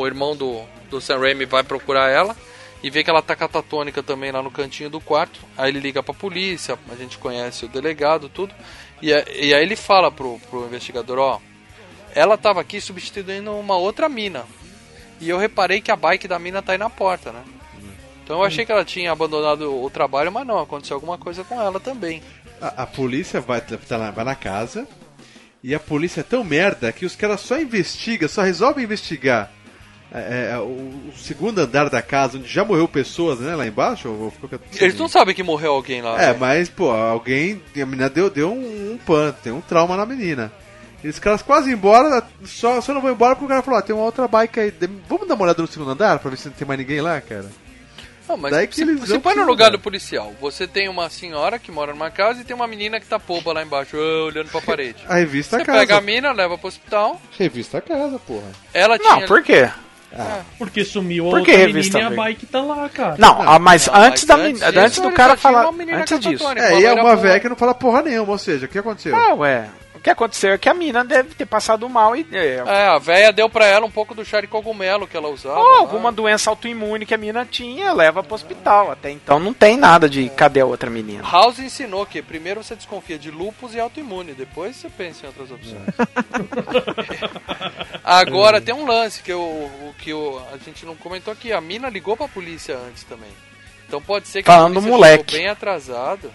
o 0.00 0.06
irmão 0.06 0.34
do, 0.34 0.62
do 0.90 1.00
Sam 1.00 1.18
Raimi 1.18 1.44
vai 1.44 1.62
procurar 1.62 2.08
ela 2.10 2.34
e 2.82 2.88
vê 2.90 3.04
que 3.04 3.10
ela 3.10 3.20
tá 3.20 3.36
catatônica 3.36 4.02
também 4.02 4.32
lá 4.32 4.42
no 4.42 4.50
cantinho 4.50 4.88
do 4.88 5.00
quarto. 5.00 5.40
Aí 5.56 5.70
ele 5.70 5.80
liga 5.80 6.02
pra 6.02 6.14
polícia, 6.14 6.78
a 6.88 6.94
gente 6.94 7.18
conhece 7.18 7.66
o 7.66 7.68
delegado, 7.68 8.28
tudo. 8.30 8.54
E, 9.02 9.12
a- 9.12 9.24
e 9.28 9.52
aí 9.54 9.62
ele 9.62 9.76
fala 9.76 10.10
pro, 10.10 10.38
pro 10.48 10.64
investigador, 10.64 11.18
ó, 11.18 11.40
ela 12.14 12.38
tava 12.38 12.60
aqui 12.62 12.80
substituindo 12.80 13.52
uma 13.56 13.76
outra 13.76 14.08
mina. 14.08 14.46
E 15.20 15.28
eu 15.28 15.36
reparei 15.36 15.80
que 15.80 15.90
a 15.90 15.96
bike 15.96 16.26
da 16.28 16.38
mina 16.38 16.62
tá 16.62 16.72
aí 16.72 16.78
na 16.78 16.88
porta, 16.88 17.30
né? 17.32 17.42
Então 18.24 18.38
eu 18.38 18.44
achei 18.44 18.64
que 18.64 18.72
ela 18.72 18.84
tinha 18.84 19.10
abandonado 19.12 19.82
o 19.82 19.90
trabalho, 19.90 20.30
mas 20.30 20.46
não, 20.46 20.58
aconteceu 20.60 20.94
alguma 20.96 21.18
coisa 21.18 21.42
com 21.44 21.60
ela 21.60 21.80
também. 21.80 22.22
A, 22.60 22.82
a 22.82 22.86
polícia 22.86 23.40
vai, 23.40 23.60
tá 23.60 23.96
lá- 23.96 24.10
vai 24.10 24.24
na 24.24 24.34
casa 24.34 24.86
e 25.62 25.74
a 25.74 25.80
polícia 25.80 26.20
é 26.20 26.24
tão 26.24 26.44
merda 26.44 26.92
que 26.92 27.04
os 27.06 27.16
caras 27.16 27.40
só 27.40 27.60
investigam, 27.60 28.28
só 28.28 28.42
resolvem 28.42 28.84
investigar 28.84 29.50
é, 30.12 30.52
é, 30.52 30.58
o, 30.58 30.62
o 30.62 31.12
segundo 31.16 31.58
andar 31.58 31.90
da 31.90 32.00
casa, 32.00 32.38
onde 32.38 32.48
já 32.48 32.64
morreu 32.64 32.88
pessoas, 32.88 33.40
né, 33.40 33.54
lá 33.54 33.66
embaixo. 33.66 34.08
Ou 34.08 34.32
Eles 34.80 34.96
não 34.96 35.08
sabem 35.08 35.34
que 35.34 35.42
morreu 35.42 35.72
alguém 35.72 36.00
lá. 36.00 36.20
É, 36.20 36.32
né? 36.32 36.36
mas, 36.38 36.68
pô, 36.70 36.90
alguém. 36.90 37.60
A 37.76 37.84
menina 37.86 38.08
deu, 38.08 38.30
deu 38.30 38.50
um, 38.50 38.92
um 38.92 38.98
pan, 38.98 39.34
tem 39.42 39.52
um 39.52 39.60
trauma 39.60 39.96
na 39.96 40.06
menina. 40.06 40.50
E 41.04 41.08
os 41.08 41.18
caras 41.18 41.42
quase 41.42 41.70
embora, 41.70 42.26
só, 42.44 42.80
só 42.80 42.94
não 42.94 43.00
vão 43.02 43.12
embora 43.12 43.34
porque 43.36 43.44
o 43.44 43.48
cara 43.48 43.62
falou: 43.62 43.78
ah, 43.78 43.82
tem 43.82 43.94
uma 43.94 44.04
outra 44.04 44.26
bike 44.26 44.58
aí. 44.58 44.72
Vamos 45.08 45.28
dar 45.28 45.34
uma 45.34 45.44
olhada 45.44 45.60
no 45.62 45.68
segundo 45.68 45.90
andar 45.90 46.18
pra 46.18 46.30
ver 46.30 46.36
se 46.38 46.48
não 46.48 46.54
tem 46.54 46.66
mais 46.66 46.80
ninguém 46.80 47.00
lá, 47.00 47.20
cara. 47.20 47.46
Não, 48.28 48.36
mas 48.36 48.52
Daí 48.52 48.66
que 48.66 48.74
você, 48.76 48.82
eles 48.82 49.00
você 49.00 49.18
põe 49.18 49.34
no 49.34 49.44
lugar 49.44 49.70
do 49.70 49.78
policial. 49.78 50.34
Você 50.40 50.66
tem 50.66 50.88
uma 50.88 51.08
senhora 51.08 51.58
que 51.58 51.72
mora 51.72 51.92
numa 51.92 52.10
casa 52.10 52.42
e 52.42 52.44
tem 52.44 52.54
uma 52.54 52.66
menina 52.66 53.00
que 53.00 53.06
tá 53.06 53.18
boba 53.18 53.52
lá 53.52 53.62
embaixo, 53.62 53.96
ah, 53.96 54.24
olhando 54.24 54.50
pra 54.50 54.60
parede. 54.60 55.02
A 55.08 55.14
revista 55.18 55.56
Você 55.56 55.62
a 55.62 55.66
casa. 55.66 55.78
pega 55.78 55.96
a 55.96 56.00
mina, 56.00 56.32
leva 56.32 56.58
pro 56.58 56.68
hospital. 56.68 57.20
Revista 57.38 57.78
a 57.78 57.80
casa, 57.80 58.18
porra. 58.18 58.50
Ela 58.74 58.98
Não, 58.98 59.16
tinha. 59.16 59.26
por 59.26 59.42
quê? 59.42 59.68
Porque 60.58 60.84
sumiu 60.84 61.28
a 61.28 61.30
Por 61.30 61.42
que 61.42 61.50
outra 61.50 61.66
revista 61.66 61.98
menina 61.98 62.16
e 62.16 62.18
a 62.18 62.24
bike 62.24 62.46
tá 62.46 62.62
lá, 62.62 62.88
cara. 62.88 63.16
Não, 63.18 63.42
ah, 63.42 63.58
mas 63.58 63.86
Não, 63.86 63.94
antes, 63.94 64.24
da, 64.24 64.36
antes 64.36 64.62
antes 64.62 64.98
do 65.00 65.12
cara 65.12 65.36
falar. 65.36 65.68
Antes 65.68 66.20
disso. 66.20 66.48
É, 66.48 66.72
uma 66.72 66.80
e 66.80 66.84
é 66.84 66.92
uma 66.94 67.16
velha 67.16 67.40
que 67.40 67.48
não 67.48 67.56
fala 67.56 67.74
porra 67.74 68.02
nenhuma, 68.02 68.32
ou 68.32 68.38
seja, 68.38 68.66
o 68.66 68.68
que 68.68 68.78
aconteceu? 68.78 69.14
Ah, 69.14 69.34
ué. 69.34 69.68
O 69.98 70.00
que 70.00 70.10
aconteceu 70.10 70.52
é 70.52 70.58
que 70.58 70.68
a 70.68 70.74
mina 70.74 71.04
deve 71.04 71.34
ter 71.34 71.44
passado 71.44 71.88
mal 71.88 72.14
e. 72.14 72.24
É, 72.30 72.62
É, 72.64 72.86
a 72.86 72.98
véia 72.98 73.32
deu 73.32 73.50
pra 73.50 73.66
ela 73.66 73.84
um 73.84 73.90
pouco 73.90 74.14
do 74.14 74.24
chá 74.24 74.40
de 74.40 74.46
cogumelo 74.46 75.08
que 75.08 75.16
ela 75.16 75.28
usava. 75.28 75.58
ou 75.58 75.72
lá. 75.72 75.78
alguma 75.78 76.12
doença 76.12 76.48
autoimune 76.48 77.04
que 77.04 77.12
a 77.12 77.18
mina 77.18 77.44
tinha, 77.44 77.92
leva 77.92 78.22
pro 78.22 78.36
hospital. 78.36 78.92
Até 78.92 79.10
então 79.10 79.40
não 79.40 79.52
tem 79.52 79.76
nada 79.76 80.08
de 80.08 80.28
cadê 80.30 80.60
a 80.60 80.66
outra 80.66 80.88
menina. 80.88 81.28
House 81.28 81.58
ensinou 81.58 82.06
que 82.06 82.22
primeiro 82.22 82.62
você 82.62 82.76
desconfia 82.76 83.18
de 83.18 83.28
lupus 83.28 83.74
e 83.74 83.80
autoimune, 83.80 84.34
depois 84.34 84.76
você 84.76 84.88
pensa 84.88 85.24
em 85.24 85.26
outras 85.26 85.50
opções. 85.50 85.82
Agora 88.04 88.60
tem 88.60 88.72
um 88.74 88.86
lance 88.86 89.20
que, 89.20 89.32
eu, 89.32 89.40
o, 89.40 89.94
que 89.98 90.10
eu, 90.10 90.40
a 90.52 90.58
gente 90.58 90.86
não 90.86 90.94
comentou 90.94 91.32
aqui. 91.32 91.52
A 91.52 91.60
mina 91.60 91.88
ligou 91.88 92.16
pra 92.16 92.28
polícia 92.28 92.76
antes 92.76 93.02
também. 93.02 93.30
Então 93.88 94.00
pode 94.00 94.28
ser 94.28 94.42
que 94.42 94.46
Falando 94.46 94.78
a 94.78 94.82
polícia 94.82 94.90
moleque. 94.90 95.32
chegou 95.32 95.40
bem 95.40 95.48
atrasado. 95.50 96.30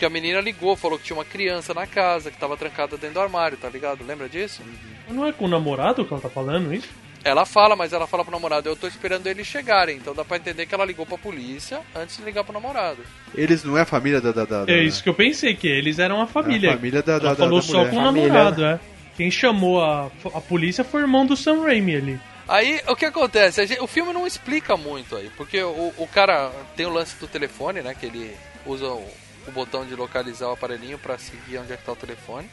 Porque 0.00 0.06
a 0.06 0.08
menina 0.18 0.40
ligou, 0.40 0.74
falou 0.76 0.98
que 0.98 1.04
tinha 1.04 1.16
uma 1.18 1.26
criança 1.26 1.74
na 1.74 1.86
casa, 1.86 2.30
que 2.30 2.38
tava 2.38 2.56
trancada 2.56 2.96
dentro 2.96 3.16
do 3.16 3.20
armário, 3.20 3.58
tá 3.58 3.68
ligado? 3.68 4.02
Lembra 4.02 4.30
disso? 4.30 4.62
Não 5.10 5.26
é 5.26 5.32
com 5.32 5.44
o 5.44 5.48
namorado 5.48 6.06
que 6.06 6.10
ela 6.14 6.22
tá 6.22 6.30
falando 6.30 6.72
isso? 6.72 6.88
Ela 7.22 7.44
fala, 7.44 7.76
mas 7.76 7.92
ela 7.92 8.06
fala 8.06 8.24
pro 8.24 8.32
namorado, 8.32 8.66
eu 8.66 8.74
tô 8.74 8.86
esperando 8.88 9.26
eles 9.26 9.46
chegarem. 9.46 9.98
Então 9.98 10.14
dá 10.14 10.24
pra 10.24 10.38
entender 10.38 10.64
que 10.64 10.74
ela 10.74 10.86
ligou 10.86 11.04
pra 11.04 11.18
polícia 11.18 11.80
antes 11.94 12.16
de 12.16 12.22
ligar 12.22 12.44
pro 12.44 12.54
namorado. 12.54 13.00
Eles 13.34 13.62
não 13.62 13.76
é 13.76 13.82
a 13.82 13.84
família 13.84 14.22
da. 14.22 14.32
da, 14.32 14.46
da- 14.46 14.64
da- 14.64 14.72
É 14.72 14.82
isso 14.82 15.02
que 15.02 15.08
eu 15.10 15.12
pensei, 15.12 15.54
que 15.54 15.68
eles 15.68 15.98
eram 15.98 16.22
a 16.22 16.26
família. 16.26 16.68
É 16.68 16.72
a 16.72 16.76
família 16.76 17.02
da- 17.02 17.18
da- 17.18 17.26
Ela 17.26 17.36
da- 17.36 17.44
falou 17.44 17.60
da 17.60 17.66
só 17.66 17.78
mulher. 17.80 17.90
com 17.90 17.96
o 17.98 18.02
namorado, 18.02 18.64
é. 18.64 18.80
Quem 19.18 19.30
chamou 19.30 19.84
a, 19.84 20.06
a 20.34 20.40
polícia 20.40 20.82
foi 20.82 21.02
o 21.02 21.04
irmão 21.04 21.26
do 21.26 21.36
Sam 21.36 21.60
Raimi 21.62 21.94
ali. 21.96 22.20
Aí, 22.48 22.80
o 22.88 22.96
que 22.96 23.04
acontece? 23.04 23.60
A 23.60 23.66
gente- 23.66 23.82
o 23.82 23.86
filme 23.86 24.14
não 24.14 24.26
explica 24.26 24.78
muito 24.78 25.14
aí, 25.14 25.30
porque 25.36 25.62
o, 25.62 25.92
o 25.98 26.08
cara 26.10 26.50
tem 26.74 26.86
o 26.86 26.90
lance 26.90 27.16
do 27.20 27.28
telefone, 27.28 27.82
né? 27.82 27.94
Que 27.94 28.06
ele 28.06 28.34
usa 28.64 28.86
o, 28.86 29.06
o 29.50 29.52
botão 29.52 29.84
de 29.84 29.94
localizar 29.94 30.48
o 30.48 30.52
aparelhinho 30.52 30.98
pra 30.98 31.18
seguir 31.18 31.58
onde 31.58 31.72
é 31.72 31.76
que 31.76 31.84
tá 31.84 31.92
o 31.92 31.96
telefone. 31.96 32.48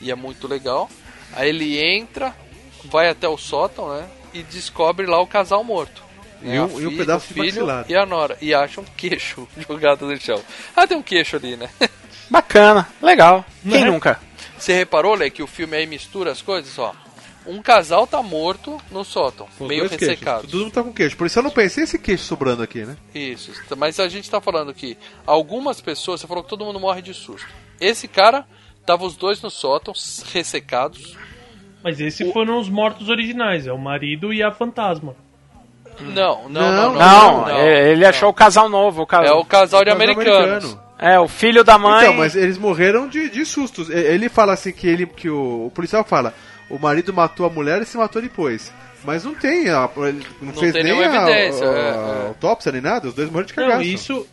E 0.00 0.10
é 0.10 0.14
muito 0.14 0.48
legal. 0.48 0.88
Aí 1.34 1.48
ele 1.50 1.78
entra, 1.78 2.34
vai 2.86 3.08
até 3.08 3.28
o 3.28 3.36
sótão, 3.36 3.94
né? 3.94 4.08
E 4.32 4.42
descobre 4.42 5.06
lá 5.06 5.20
o 5.20 5.26
casal 5.26 5.62
morto. 5.62 6.02
E 6.42 6.50
É, 6.56 6.62
um- 6.62 6.80
e 6.80 6.90
fi- 6.90 6.96
pedaço 6.96 7.26
o 7.26 7.28
de 7.28 7.34
filho 7.34 7.66
maxilar. 7.66 7.84
e 7.88 7.94
a 7.94 8.06
nora. 8.06 8.38
E 8.40 8.54
acha 8.54 8.80
um 8.80 8.84
queixo 8.96 9.46
jogado 9.68 10.06
no 10.06 10.18
chão. 10.18 10.40
Ah, 10.74 10.86
tem 10.86 10.96
um 10.96 11.02
queixo 11.02 11.36
ali, 11.36 11.56
né? 11.56 11.68
Bacana, 12.30 12.88
legal. 13.02 13.44
Quem 13.62 13.84
Né? 13.84 13.90
nunca? 13.90 14.18
Você 14.56 14.72
reparou, 14.72 15.14
Lê, 15.14 15.30
que 15.30 15.42
o 15.42 15.46
filme 15.46 15.76
aí 15.76 15.86
mistura 15.86 16.30
as 16.32 16.40
coisas, 16.40 16.78
ó. 16.78 16.94
Um 17.46 17.62
casal 17.62 18.06
tá 18.06 18.22
morto 18.22 18.78
no 18.90 19.02
sótão, 19.04 19.48
Com 19.58 19.66
meio 19.66 19.88
queixos. 19.88 20.06
ressecado. 20.08 20.46
Todo 20.46 20.60
mundo 20.60 20.72
tá 20.72 20.82
com 20.82 20.92
queixo. 20.92 21.16
Por 21.16 21.26
isso 21.26 21.38
eu 21.38 21.42
não 21.42 21.50
pensei 21.50 21.84
esse 21.84 21.98
queixo 21.98 22.24
sobrando 22.24 22.62
aqui, 22.62 22.84
né? 22.84 22.96
Isso, 23.14 23.50
mas 23.76 23.98
a 23.98 24.08
gente 24.08 24.30
tá 24.30 24.40
falando 24.40 24.74
que 24.74 24.96
algumas 25.26 25.80
pessoas, 25.80 26.20
você 26.20 26.26
falou 26.26 26.42
que 26.44 26.50
todo 26.50 26.64
mundo 26.64 26.78
morre 26.78 27.00
de 27.02 27.14
susto. 27.14 27.48
Esse 27.80 28.06
cara, 28.06 28.44
tava 28.84 29.04
os 29.04 29.16
dois 29.16 29.40
no 29.40 29.50
sótão, 29.50 29.94
ressecados. 30.32 31.16
Mas 31.82 31.98
esses 31.98 32.30
foram 32.30 32.58
os 32.60 32.68
mortos 32.68 33.08
originais, 33.08 33.66
é 33.66 33.72
o 33.72 33.78
marido 33.78 34.32
e 34.34 34.42
a 34.42 34.52
fantasma. 34.52 35.16
Não, 35.98 36.48
não, 36.48 36.48
não. 36.48 36.50
Não, 36.50 36.92
Não, 36.92 36.98
Não, 36.98 37.40
não, 37.46 37.48
é- 37.48 37.90
ele 37.92 38.02
não. 38.02 38.08
achou 38.08 38.28
o 38.30 38.34
casal 38.34 38.68
novo. 38.68 39.00
O 39.00 39.04
É 39.04 39.06
casal. 39.06 39.40
o 39.40 39.44
casal 39.44 39.80
de 39.84 39.90
Casal 39.90 39.96
americanos. 40.02 40.64
americano. 40.64 40.90
É, 40.98 41.18
o 41.18 41.26
filho 41.26 41.64
da 41.64 41.78
mãe. 41.78 42.02
Então, 42.04 42.14
mas 42.14 42.36
eles 42.36 42.58
morreram 42.58 43.08
de, 43.08 43.30
de 43.30 43.44
sustos. 43.46 43.88
Ele 43.88 44.28
fala 44.28 44.52
assim 44.52 44.72
que 44.72 44.86
ele 44.86 45.06
que 45.06 45.30
o, 45.30 45.66
o 45.66 45.70
policial 45.70 46.04
fala, 46.04 46.34
o 46.70 46.78
marido 46.78 47.12
matou 47.12 47.44
a 47.44 47.50
mulher 47.50 47.82
e 47.82 47.84
se 47.84 47.96
matou 47.98 48.22
depois. 48.22 48.72
Mas 49.04 49.24
não 49.24 49.34
tem, 49.34 49.68
a, 49.70 49.88
ele 49.96 50.24
não, 50.42 50.48
Não 50.48 50.54
fez 50.54 50.72
tem 50.72 50.84
nem 50.84 50.92
a, 50.92 51.04
evidência, 51.06 51.66
a- 51.66 51.72
é, 51.74 51.90
a 51.90 51.94
é. 52.24 52.26
autópsia 52.28 52.70
nem 52.70 52.80
nada, 52.82 53.08
os 53.08 53.14
dois 53.14 53.28
morreram 53.30 53.46
de 53.46 53.54
cagaço. 53.54 53.74
Não, 53.76 53.82
isso, 53.82 54.26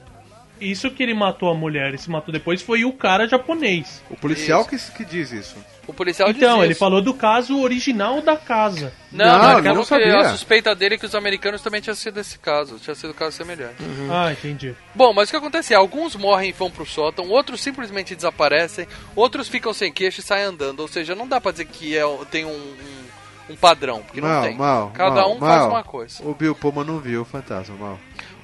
isso 0.60 0.90
que 0.92 1.02
ele 1.04 1.14
matou 1.14 1.50
a 1.50 1.54
mulher 1.56 1.94
e 1.94 1.98
se 1.98 2.10
matou 2.10 2.32
depois 2.32 2.62
foi 2.62 2.84
o 2.86 2.92
cara 2.94 3.28
japonês. 3.28 4.02
O 4.10 4.16
policial 4.16 4.66
que, 4.66 4.78
que 4.92 5.06
diz 5.06 5.32
isso. 5.32 5.56
O 5.88 5.94
policial 5.94 6.28
diz 6.34 6.42
Então, 6.42 6.62
ele 6.64 6.72
isso. 6.74 6.80
falou 6.80 7.02
do 7.02 7.14
caso 7.14 7.60
original 7.62 8.22
da 8.22 8.36
casa. 8.36 8.92
Não, 9.12 9.26
Não, 9.26 9.62
não, 9.62 9.76
não 9.76 9.84
sabia. 9.86 10.18
a 10.20 10.30
suspeita 10.32 10.76
dele 10.76 10.96
é 10.96 10.98
que 10.98 11.06
os 11.06 11.16
americanos 11.16 11.62
também 11.62 11.80
tinha 11.80 11.96
sido 11.96 12.20
esse 12.20 12.38
caso, 12.38 12.78
tinha 12.78 12.94
sido 12.96 13.12
um 13.12 13.14
caso 13.14 13.38
semelhante. 13.38 13.76
Ah, 14.12 14.32
entendi. 14.32 14.76
Bom, 14.94 15.14
mas 15.14 15.30
o 15.30 15.32
que 15.32 15.38
acontece 15.38 15.74
é, 15.74 15.78
alguns 15.78 16.16
morrem 16.16 16.50
e 16.50 16.54
vão 16.54 16.70
pro 16.70 16.86
sótão, 16.86 17.30
outros 17.30 17.62
simplesmente 17.62 18.16
desaparecem, 18.16 18.86
outros 19.16 19.48
ficam 19.48 19.74
sem 19.74 19.92
queixo 19.92 20.20
e 20.20 20.24
saem 20.24 20.44
andando. 20.46 20.82
Ou 20.82 20.88
seja, 20.90 21.16
não 21.16 21.28
dá 21.28 21.40
pra 21.40 21.52
dizer 21.52 21.66
que 21.66 21.98
é, 21.98 22.04
tem 22.30 22.44
um, 22.44 22.50
um, 22.52 23.54
um 23.54 23.56
padrão, 23.56 24.02
porque 24.02 24.20
não 24.20 24.28
Mal, 24.28 24.44
tem. 24.44 24.58
mal, 24.58 24.92
Cada 24.94 25.22
mal, 25.22 25.36
um 25.36 25.40
faz 25.40 25.62
mal. 25.62 25.70
uma 25.70 25.84
coisa. 25.84 26.22
O 26.28 26.34
Bill 26.34 26.54
Pullman 26.54 26.84
não 26.86 27.00
viu 27.00 27.22
o 27.22 27.26
fantasma, 27.26 27.76
mal. 27.78 27.98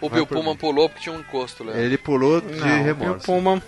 O 0.06 0.10
Bill 0.10 0.28
Pullman 0.28 0.56
pulou 0.56 0.90
porque 0.90 1.04
tinha 1.04 1.16
um 1.16 1.20
encosto, 1.20 1.64
Léo. 1.64 1.78
Ele 1.78 1.98
pulou 1.98 2.42
de 2.42 2.54
Não, 2.60 2.84
remorso. 2.84 3.26
Puma, 3.26 3.62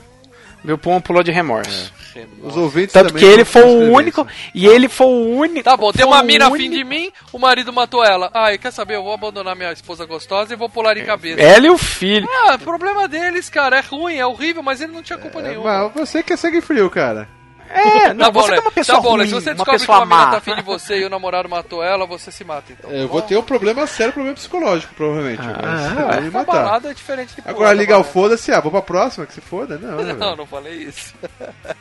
meu 0.64 0.78
Puma 0.78 1.00
pulou 1.00 1.24
de 1.24 1.32
remorso. 1.32 1.94
Os 2.42 2.56
ouvintes 2.56 2.94
Tanto 2.94 3.08
também 3.10 3.22
que 3.24 3.30
ele 3.30 3.44
foi 3.46 3.64
o 3.64 3.92
único. 3.92 4.26
E 4.54 4.66
ele 4.66 4.88
foi 4.88 5.08
o 5.08 5.36
único. 5.38 5.64
Tá 5.64 5.76
bom, 5.76 5.92
tem 5.92 6.06
uma 6.06 6.24
mina 6.24 6.48
afim 6.48 6.70
de 6.70 6.84
mim, 6.84 7.12
o 7.34 7.38
marido 7.38 7.72
matou 7.74 8.04
ela. 8.04 8.32
Ah, 8.34 8.58
quer 8.58 8.72
saber? 8.72 8.96
Eu 8.96 9.04
vou 9.04 9.14
abandonar 9.14 9.56
minha 9.56 9.72
esposa 9.72 10.06
gostosa 10.06 10.54
e 10.54 10.56
vou 10.58 10.70
pular 10.70 10.94
de 10.94 11.04
cabeça. 11.04 11.42
Ela 11.42 11.68
e 11.68 11.70
o 11.70 11.78
filho. 11.78 12.28
Ah, 12.48 12.58
problema 12.58 13.08
deles, 13.08 13.50
cara. 13.50 13.80
É 13.80 13.82
ruim, 13.82 14.16
é 14.16 14.26
horrível, 14.26 14.64
mas 14.64 14.80
ele 14.82 14.94
não 14.94 15.04
tinha 15.04 15.18
culpa 15.20 15.40
É, 15.40 15.50
nenhuma. 15.50 15.90
mas 15.90 15.94
você 15.94 16.24
que 16.24 16.34
é 16.34 16.38
sangue 16.38 16.62
frio, 16.62 16.90
cara. 16.90 17.28
É, 17.70 18.14
não, 18.14 18.26
Tá 18.26 18.32
bom, 18.32 18.42
você 18.42 18.52
que 18.54 18.58
é 18.58 18.62
uma 18.62 18.72
pessoa 18.72 18.96
tá 18.98 19.02
bom, 19.02 19.16
ruim, 19.18 19.26
Se 19.28 19.34
você 19.34 19.50
uma 19.50 19.56
descobre 19.56 19.72
que 19.80 19.80
pessoa 19.86 19.98
uma 20.00 20.06
má. 20.06 20.32
tá 20.32 20.38
afim 20.38 20.56
de 20.56 20.62
você 20.62 21.00
e 21.00 21.06
o 21.06 21.10
namorado 21.10 21.50
matou 21.50 21.84
ela, 21.84 22.06
você 22.06 22.32
se 22.32 22.44
mata, 22.44 22.72
então. 22.72 22.90
Eu 22.92 23.08
vou 23.08 23.22
ter 23.22 23.38
um 23.38 23.42
problema 23.44 23.86
sério, 23.88 24.14
problema 24.14 24.36
psicológico, 24.36 24.94
provavelmente. 24.96 25.42
mas 25.42 25.58
Ah, 25.64 25.90
eu 25.90 25.96
vou 26.14 26.22
me 26.22 26.30
Uma 26.30 26.40
matar. 26.40 26.52
balada 26.64 26.92
é 26.92 26.94
diferente 26.94 27.36
de 27.36 27.42
Agora 27.46 27.74
ligar 27.74 27.96
o 27.96 28.00
balada. 28.02 28.14
foda-se, 28.14 28.52
ah, 28.52 28.60
vou 28.62 28.72
pra 28.72 28.82
próxima, 28.82 29.26
que 29.26 29.34
se 29.34 29.42
foda. 29.42 29.78
Não, 29.78 29.98
né, 29.98 30.04
Não, 30.14 30.20
velho? 30.20 30.36
não 30.38 30.46
falei 30.46 30.74
isso. 30.76 31.14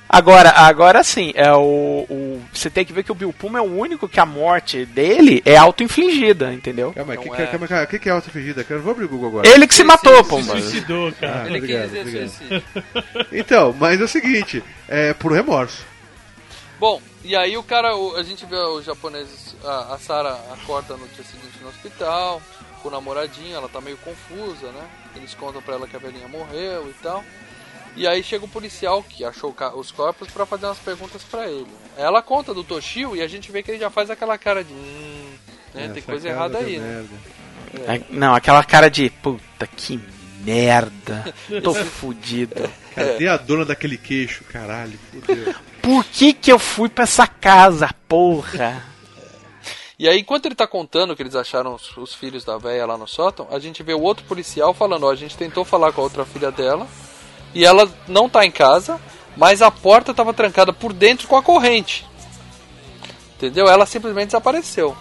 Agora, 0.08 0.50
agora 0.50 1.02
sim, 1.02 1.32
é 1.34 1.52
o, 1.52 2.06
o- 2.08 2.42
Você 2.52 2.70
tem 2.70 2.84
que 2.84 2.92
ver 2.92 3.02
que 3.02 3.12
o 3.12 3.14
Bill 3.14 3.32
Puma 3.32 3.58
é 3.58 3.62
o 3.62 3.64
único 3.78 4.08
que 4.08 4.20
a 4.20 4.26
morte 4.26 4.84
dele 4.86 5.42
é 5.44 5.56
auto-infligida, 5.56 6.52
entendeu? 6.52 6.92
Calma 6.92 7.12
aí, 7.12 7.18
o 7.18 7.22
que, 7.22 7.28
Não 7.28 7.36
que, 7.36 7.42
é. 7.42 7.46
calma, 7.46 7.66
calma, 7.68 7.86
que, 7.86 7.98
que 7.98 8.08
é 8.08 8.12
auto-infligida? 8.12 8.64
Eu 8.68 8.76
não 8.76 8.82
vou 8.84 8.92
abrir 8.92 9.04
o 9.04 9.08
Google 9.08 9.28
agora. 9.28 9.48
Ele 9.48 9.66
que 9.66 9.74
se 9.74 9.82
Sim, 9.82 9.88
matou, 9.88 10.24
pô, 10.24 10.40
sim, 10.40 10.48
mano. 10.48 10.60
Suicidou, 10.60 11.12
cara. 11.12 11.42
Ah, 11.42 11.46
Ele 11.46 11.58
obrigado, 11.58 11.82
quis 11.82 11.90
dizer 11.90 12.00
obrigado. 12.00 12.28
suicídio. 12.30 12.62
Então, 13.32 13.74
mas 13.78 14.00
é 14.00 14.04
o 14.04 14.08
seguinte, 14.08 14.62
é 14.88 15.14
por 15.14 15.32
remorso. 15.32 15.84
Bom, 16.78 17.00
e 17.22 17.34
aí 17.36 17.56
o 17.56 17.62
cara, 17.62 17.96
o- 17.96 18.16
a 18.16 18.22
gente 18.22 18.44
vê 18.46 18.56
os 18.56 18.84
japoneses, 18.84 19.54
a, 19.64 19.94
a 19.94 19.98
Sarah 19.98 20.38
acorda 20.52 20.96
no 20.96 21.06
dia 21.08 21.24
seguinte 21.24 21.58
no 21.62 21.68
hospital, 21.68 22.42
com 22.82 22.88
o 22.88 22.90
namoradinho, 22.90 23.54
ela 23.56 23.68
tá 23.68 23.80
meio 23.80 23.96
confusa, 23.98 24.66
né? 24.72 24.86
Eles 25.16 25.34
contam 25.34 25.62
pra 25.62 25.74
ela 25.74 25.86
que 25.86 25.96
a 25.96 25.98
velhinha 26.00 26.28
morreu 26.28 26.88
e 26.90 26.94
tal. 27.02 27.24
E 27.96 28.08
aí 28.08 28.24
chega 28.24 28.44
o 28.44 28.48
policial 28.48 29.02
que 29.04 29.24
achou 29.24 29.54
os 29.76 29.92
corpos 29.92 30.28
pra 30.28 30.44
fazer 30.44 30.66
umas 30.66 30.78
perguntas 30.80 31.22
pra 31.22 31.48
ele. 31.48 31.68
Ela 31.96 32.20
conta 32.20 32.52
do 32.52 32.64
Toshio 32.64 33.14
e 33.14 33.22
a 33.22 33.28
gente 33.28 33.52
vê 33.52 33.62
que 33.62 33.70
ele 33.70 33.78
já 33.78 33.88
faz 33.88 34.10
aquela 34.10 34.36
cara 34.36 34.64
de. 34.64 34.72
Hum, 34.72 35.32
né? 35.72 35.90
Tem 35.94 36.02
coisa 36.02 36.28
errada 36.28 36.58
aí, 36.58 36.78
né? 36.80 37.06
É, 37.86 38.00
Não, 38.10 38.34
aquela 38.34 38.62
cara 38.64 38.90
de 38.90 39.08
puta 39.10 39.66
que 39.66 40.00
merda. 40.44 41.34
Tô 41.62 41.74
fudido. 41.74 42.70
Cadê 42.94 43.28
a 43.28 43.36
dona 43.36 43.64
daquele 43.64 43.96
queixo? 43.96 44.44
Caralho, 44.44 44.98
fudeu. 45.10 45.54
Por 45.82 46.04
que 46.04 46.32
que 46.32 46.50
eu 46.50 46.58
fui 46.58 46.88
pra 46.88 47.04
essa 47.04 47.26
casa, 47.26 47.90
porra? 48.08 48.82
E 49.98 50.08
aí, 50.08 50.18
enquanto 50.18 50.46
ele 50.46 50.54
tá 50.54 50.66
contando 50.66 51.14
que 51.14 51.22
eles 51.22 51.36
acharam 51.36 51.74
os, 51.74 51.96
os 51.96 52.14
filhos 52.14 52.44
da 52.44 52.58
véia 52.58 52.84
lá 52.84 52.98
no 52.98 53.06
sótão, 53.06 53.46
a 53.50 53.58
gente 53.58 53.82
vê 53.82 53.94
o 53.94 54.00
outro 54.00 54.24
policial 54.24 54.74
falando, 54.74 55.06
ó, 55.06 55.12
a 55.12 55.16
gente 55.16 55.36
tentou 55.36 55.64
falar 55.64 55.92
com 55.92 56.00
a 56.00 56.04
outra 56.04 56.24
filha 56.24 56.50
dela, 56.50 56.86
e 57.54 57.64
ela 57.64 57.88
não 58.08 58.28
tá 58.28 58.44
em 58.44 58.50
casa, 58.50 59.00
mas 59.36 59.62
a 59.62 59.70
porta 59.70 60.12
tava 60.12 60.34
trancada 60.34 60.72
por 60.72 60.92
dentro 60.92 61.28
com 61.28 61.36
a 61.36 61.42
corrente. 61.42 62.04
Entendeu? 63.36 63.66
Ela 63.66 63.86
simplesmente 63.86 64.26
desapareceu. 64.26 64.96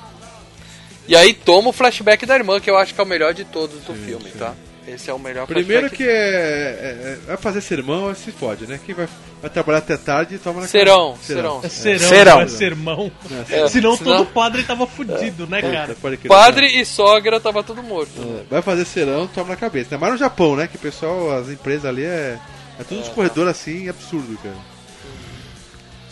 E 1.07 1.15
aí 1.15 1.33
toma 1.33 1.69
o 1.69 1.73
flashback 1.73 2.25
da 2.25 2.35
irmã, 2.35 2.59
que 2.59 2.69
eu 2.69 2.77
acho 2.77 2.93
que 2.93 3.01
é 3.01 3.03
o 3.03 3.07
melhor 3.07 3.33
de 3.33 3.45
todos 3.45 3.81
do 3.83 3.93
filme, 3.93 4.29
tá? 4.31 4.53
Esse 4.85 5.09
é 5.09 5.13
o 5.13 5.19
melhor 5.19 5.47
Primeiro 5.47 5.87
flashback. 5.87 5.95
que 5.95 6.09
é, 6.09 6.13
é- 6.13 7.13
é- 7.13 7.19
vai 7.27 7.37
fazer 7.37 7.61
sermão, 7.61 8.13
se 8.13 8.31
fode, 8.33 8.67
né? 8.67 8.77
Quem 8.85 8.93
vai, 8.93 9.07
vai 9.41 9.49
trabalhar 9.49 9.77
até 9.77 9.95
tarde 9.95 10.35
e 10.35 10.37
toma 10.37 10.59
na 10.61 10.67
Serão, 10.67 11.11
cara. 11.13 11.23
serão. 11.23 11.61
É 11.63 11.69
serão, 11.69 12.09
Serão. 12.09 12.35
não 12.35 12.41
é 12.41 12.47
sermão. 12.49 13.11
É, 13.49 13.67
senão, 13.69 13.95
senão- 13.95 14.17
todo 14.17 14.25
padre 14.33 14.63
tava 14.63 14.85
fudido, 14.85 15.47
né, 15.47 15.61
cara? 15.61 15.95
Padre 16.27 16.67
e 16.81 16.85
sogra 16.85 17.39
tava 17.39 17.63
tudo 17.63 17.81
morto. 17.81 18.11
É, 18.21 18.43
Vai 18.49 18.61
fazer 18.61 18.83
serão, 18.83 19.25
toma 19.27 19.49
na 19.49 19.55
cabeça. 19.55 19.87
Ainda 19.95 19.99
mais 19.99 20.13
no 20.13 20.19
Japão, 20.19 20.55
né? 20.57 20.67
Que 20.67 20.75
o 20.75 20.79
pessoal, 20.79 21.31
as 21.31 21.47
empresas 21.49 21.85
ali 21.85 22.03
é. 22.03 22.37
É 22.79 22.83
tudo 22.83 23.01
uns 23.01 23.09
corredores 23.09 23.51
assim, 23.51 23.87
absurdo, 23.87 24.37
cara. 24.43 24.55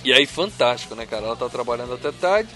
E 0.03 0.11
aí, 0.14 0.26
fantástico, 0.26 0.95
né, 0.95 1.06
cara? 1.06 1.26
Ela 1.26 1.35
tá 1.35 1.48
trabalhando 1.49 1.93
até 1.93 2.11
tarde. 2.11 2.49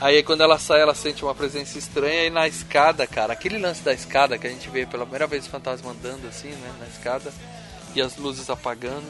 Aí, 0.00 0.22
quando 0.22 0.42
ela 0.42 0.58
sai, 0.58 0.80
ela 0.80 0.94
sente 0.94 1.22
uma 1.24 1.34
presença 1.34 1.76
estranha. 1.78 2.24
E 2.24 2.30
na 2.30 2.48
escada, 2.48 3.06
cara, 3.06 3.32
aquele 3.34 3.58
lance 3.58 3.82
da 3.82 3.92
escada 3.92 4.38
que 4.38 4.46
a 4.46 4.50
gente 4.50 4.68
vê 4.70 4.86
pela 4.86 5.04
primeira 5.04 5.26
vez 5.26 5.46
o 5.46 5.50
fantasma 5.50 5.90
andando 5.90 6.26
assim, 6.26 6.48
né, 6.48 6.70
na 6.80 6.86
escada. 6.86 7.32
E 7.94 8.00
as 8.00 8.16
luzes 8.16 8.48
apagando. 8.48 9.04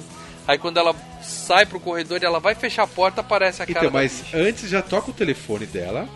Aí, 0.48 0.58
quando 0.58 0.78
ela 0.78 0.94
sai 1.22 1.64
pro 1.66 1.78
corredor 1.78 2.20
e 2.20 2.24
ela 2.24 2.40
vai 2.40 2.54
fechar 2.54 2.82
a 2.82 2.86
porta, 2.86 3.20
aparece 3.20 3.62
a 3.62 3.66
cara 3.66 3.78
Então, 3.86 3.90
mas 3.92 4.20
bicha. 4.22 4.36
antes 4.38 4.68
já 4.68 4.82
toca 4.82 5.10
o 5.10 5.14
telefone 5.14 5.66
dela, 5.66 6.08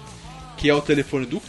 que 0.57 0.69
é 0.69 0.75
o 0.75 0.81
telefone 0.83 1.27
do. 1.27 1.41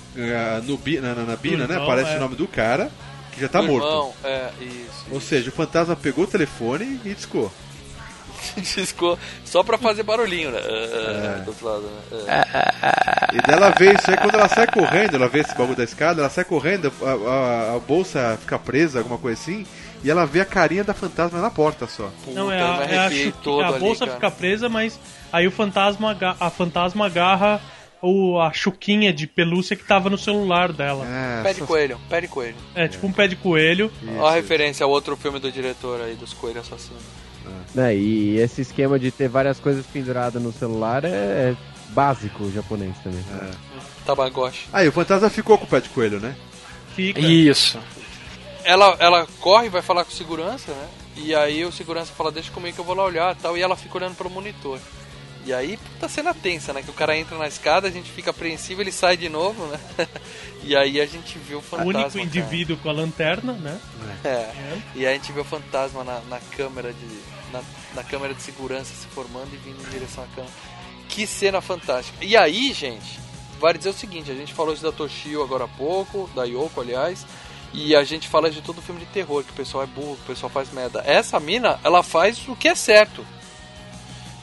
no, 0.65 0.77
bi- 0.77 0.99
na, 0.99 1.15
na, 1.15 1.23
na 1.23 1.35
Bina, 1.35 1.65
né? 1.67 1.75
irmão, 1.75 1.83
Aparece 1.89 2.11
é. 2.11 2.17
o 2.17 2.19
nome 2.19 2.35
do 2.35 2.47
cara, 2.47 2.91
que 3.31 3.39
já 3.41 3.47
tá 3.47 3.61
Do 3.61 3.67
morto. 3.67 3.87
irmão, 3.87 4.13
É, 4.23 4.49
isso. 4.61 5.05
Ou 5.09 5.19
seja, 5.21 5.49
o 5.49 5.53
fantasma 5.53 5.95
pegou 5.95 6.25
o 6.25 6.27
telefone 6.27 6.99
e 7.03 7.13
discou. 7.15 7.51
Discou 8.57 9.17
só 9.43 9.63
pra 9.63 9.77
fazer 9.77 10.03
barulhinho, 10.03 10.51
né? 10.51 10.59
É, 10.61 11.41
Do 11.43 11.49
outro 11.49 11.65
lado, 11.65 11.81
né? 11.83 12.01
É. 12.27 13.35
E 13.37 13.41
dela 13.41 13.69
vê 13.77 13.93
isso 13.93 14.09
aí, 14.09 14.17
quando 14.17 14.35
ela 14.35 14.47
sai 14.49 14.67
correndo, 14.67 15.15
ela 15.15 15.27
vê 15.27 15.39
esse 15.39 15.55
bagulho 15.55 15.75
da 15.77 15.83
escada, 15.83 16.21
ela 16.21 16.29
sai 16.29 16.43
correndo, 16.45 16.91
a, 17.01 17.09
a- 17.09 17.75
a 17.75 17.79
bolsa 17.79 18.37
fica 18.41 18.57
presa, 18.59 18.99
alguma 18.99 19.17
coisa 19.17 19.39
assim, 19.39 19.65
e 20.03 20.09
ela 20.09 20.25
vê 20.25 20.41
a 20.41 20.45
carinha 20.45 20.83
da 20.83 20.93
fantasma 20.93 21.39
na 21.41 21.49
porta 21.49 21.87
só. 21.87 22.09
Não, 22.27 22.51
é 22.51 22.59
Puta, 22.59 22.81
a, 22.83 22.85
é 22.85 22.97
a, 22.97 23.05
ali, 23.05 23.33
bolsa 23.79 24.05
cara. 24.05 24.15
fica 24.17 24.31
presa, 24.31 24.69
mas 24.69 24.99
aí 25.33 25.47
o 25.47 25.51
fantasma, 25.51 26.15
a 26.39 26.49
fantasma 26.49 27.05
agarra 27.07 27.59
o, 28.01 28.39
a 28.39 28.53
chuquinha 28.53 29.11
de 29.11 29.25
pelúcia 29.25 29.75
que 29.75 29.83
tava 29.83 30.09
no 30.09 30.17
celular 30.17 30.71
dela. 30.71 31.05
É, 31.07 31.41
Pé 31.43 31.49
de 31.49 31.55
essas- 31.57 31.67
coelho, 31.67 31.99
pé 32.07 32.21
de 32.21 32.27
coelho. 32.27 32.55
É, 32.75 32.87
tipo 32.87 33.07
um 33.07 33.11
pé 33.11 33.27
de 33.27 33.35
coelho. 33.35 33.91
Ó 34.19 34.27
a 34.27 34.31
referência 34.31 34.83
ao 34.83 34.91
outro 34.91 35.15
filme 35.17 35.39
do 35.39 35.51
diretor 35.51 36.01
aí, 36.01 36.13
dos 36.15 36.31
coelhos 36.33 36.67
assassinos. 36.67 37.01
Né, 37.73 37.95
e 37.95 38.37
esse 38.37 38.61
esquema 38.61 38.97
de 38.97 39.11
ter 39.11 39.27
várias 39.27 39.59
coisas 39.59 39.85
penduradas 39.85 40.41
no 40.41 40.51
celular 40.53 41.03
é, 41.03 41.09
é 41.09 41.55
básico 41.89 42.49
japonês 42.51 42.95
também. 43.03 43.23
Tamagotchi. 44.05 44.67
Aí 44.71 44.87
o 44.87 44.91
fantasma 44.91 45.29
ficou 45.29 45.57
com 45.57 45.65
o 45.65 45.67
pé 45.67 45.79
de 45.81 45.89
coelho, 45.89 46.19
né? 46.19 46.35
Fica. 46.95 47.19
Isso. 47.19 47.79
Ela, 48.63 48.95
ela 48.99 49.27
corre, 49.39 49.69
vai 49.69 49.81
falar 49.81 50.03
com 50.05 50.11
o 50.11 50.15
segurança, 50.15 50.71
né? 50.71 50.87
E 51.17 51.33
aí 51.35 51.63
o 51.65 51.71
segurança 51.71 52.11
fala, 52.13 52.31
deixa 52.31 52.51
comigo 52.51 52.75
que 52.75 52.81
eu 52.81 52.85
vou 52.85 52.95
lá 52.95 53.03
olhar 53.03 53.35
e 53.35 53.39
tal. 53.39 53.57
E 53.57 53.61
ela 53.61 53.75
fica 53.75 53.97
olhando 53.97 54.15
pelo 54.15 54.29
monitor. 54.29 54.79
E 55.45 55.53
aí, 55.53 55.77
puta 55.77 56.09
cena 56.09 56.33
tensa, 56.33 56.73
né? 56.73 56.81
Que 56.81 56.89
o 56.89 56.93
cara 56.93 57.15
entra 57.15 57.37
na 57.37 57.47
escada, 57.47 57.87
a 57.87 57.91
gente 57.91 58.09
fica 58.09 58.31
apreensivo, 58.31 58.81
ele 58.81 58.91
sai 58.91 59.15
de 59.15 59.29
novo, 59.29 59.67
né? 59.67 59.79
e 60.63 60.75
aí 60.75 60.99
a 60.99 61.05
gente 61.05 61.37
vê 61.37 61.53
o 61.53 61.59
O 61.59 61.61
fantasma. 61.61 61.91
único 61.93 62.11
cara. 62.11 62.23
indivíduo 62.25 62.77
com 62.77 62.89
a 62.89 62.91
lanterna, 62.91 63.53
né? 63.53 63.79
É. 64.23 64.51
E 64.95 65.05
aí 65.05 65.13
a 65.13 65.17
gente 65.17 65.31
vê 65.31 65.39
o 65.39 65.45
fantasma 65.45 66.03
na, 66.03 66.19
na 66.21 66.39
câmera 66.57 66.91
de. 66.91 67.34
Na, 67.55 68.01
na 68.01 68.03
câmera 68.03 68.33
de 68.33 68.41
segurança 68.41 68.93
se 68.93 69.07
formando 69.07 69.49
e 69.53 69.57
vindo 69.57 69.81
em 69.87 69.89
direção 69.89 70.23
à 70.23 70.27
câmera. 70.27 70.53
Que 71.07 71.25
cena 71.25 71.61
fantástica. 71.61 72.23
E 72.25 72.35
aí, 72.35 72.73
gente, 72.73 73.19
vale 73.59 73.77
dizer 73.77 73.91
o 73.91 73.93
seguinte, 73.93 74.29
a 74.31 74.35
gente 74.35 74.53
falou 74.53 74.73
isso 74.73 74.83
da 74.83 74.91
Toshio 74.91 75.41
agora 75.41 75.63
há 75.63 75.67
pouco, 75.67 76.29
da 76.35 76.43
Yoko, 76.43 76.81
aliás. 76.81 77.25
E 77.73 77.95
a 77.95 78.03
gente 78.03 78.27
fala 78.27 78.49
de 78.49 78.61
todo 78.61 78.81
filme 78.81 79.01
de 79.01 79.05
terror, 79.07 79.43
que 79.43 79.51
o 79.51 79.55
pessoal 79.55 79.83
é 79.83 79.87
burro, 79.87 80.15
que 80.15 80.23
o 80.23 80.33
pessoal 80.33 80.49
faz 80.49 80.71
merda. 80.71 81.01
Essa 81.05 81.39
mina, 81.39 81.79
ela 81.83 82.01
faz 82.03 82.47
o 82.47 82.55
que 82.55 82.67
é 82.67 82.75
certo. 82.75 83.25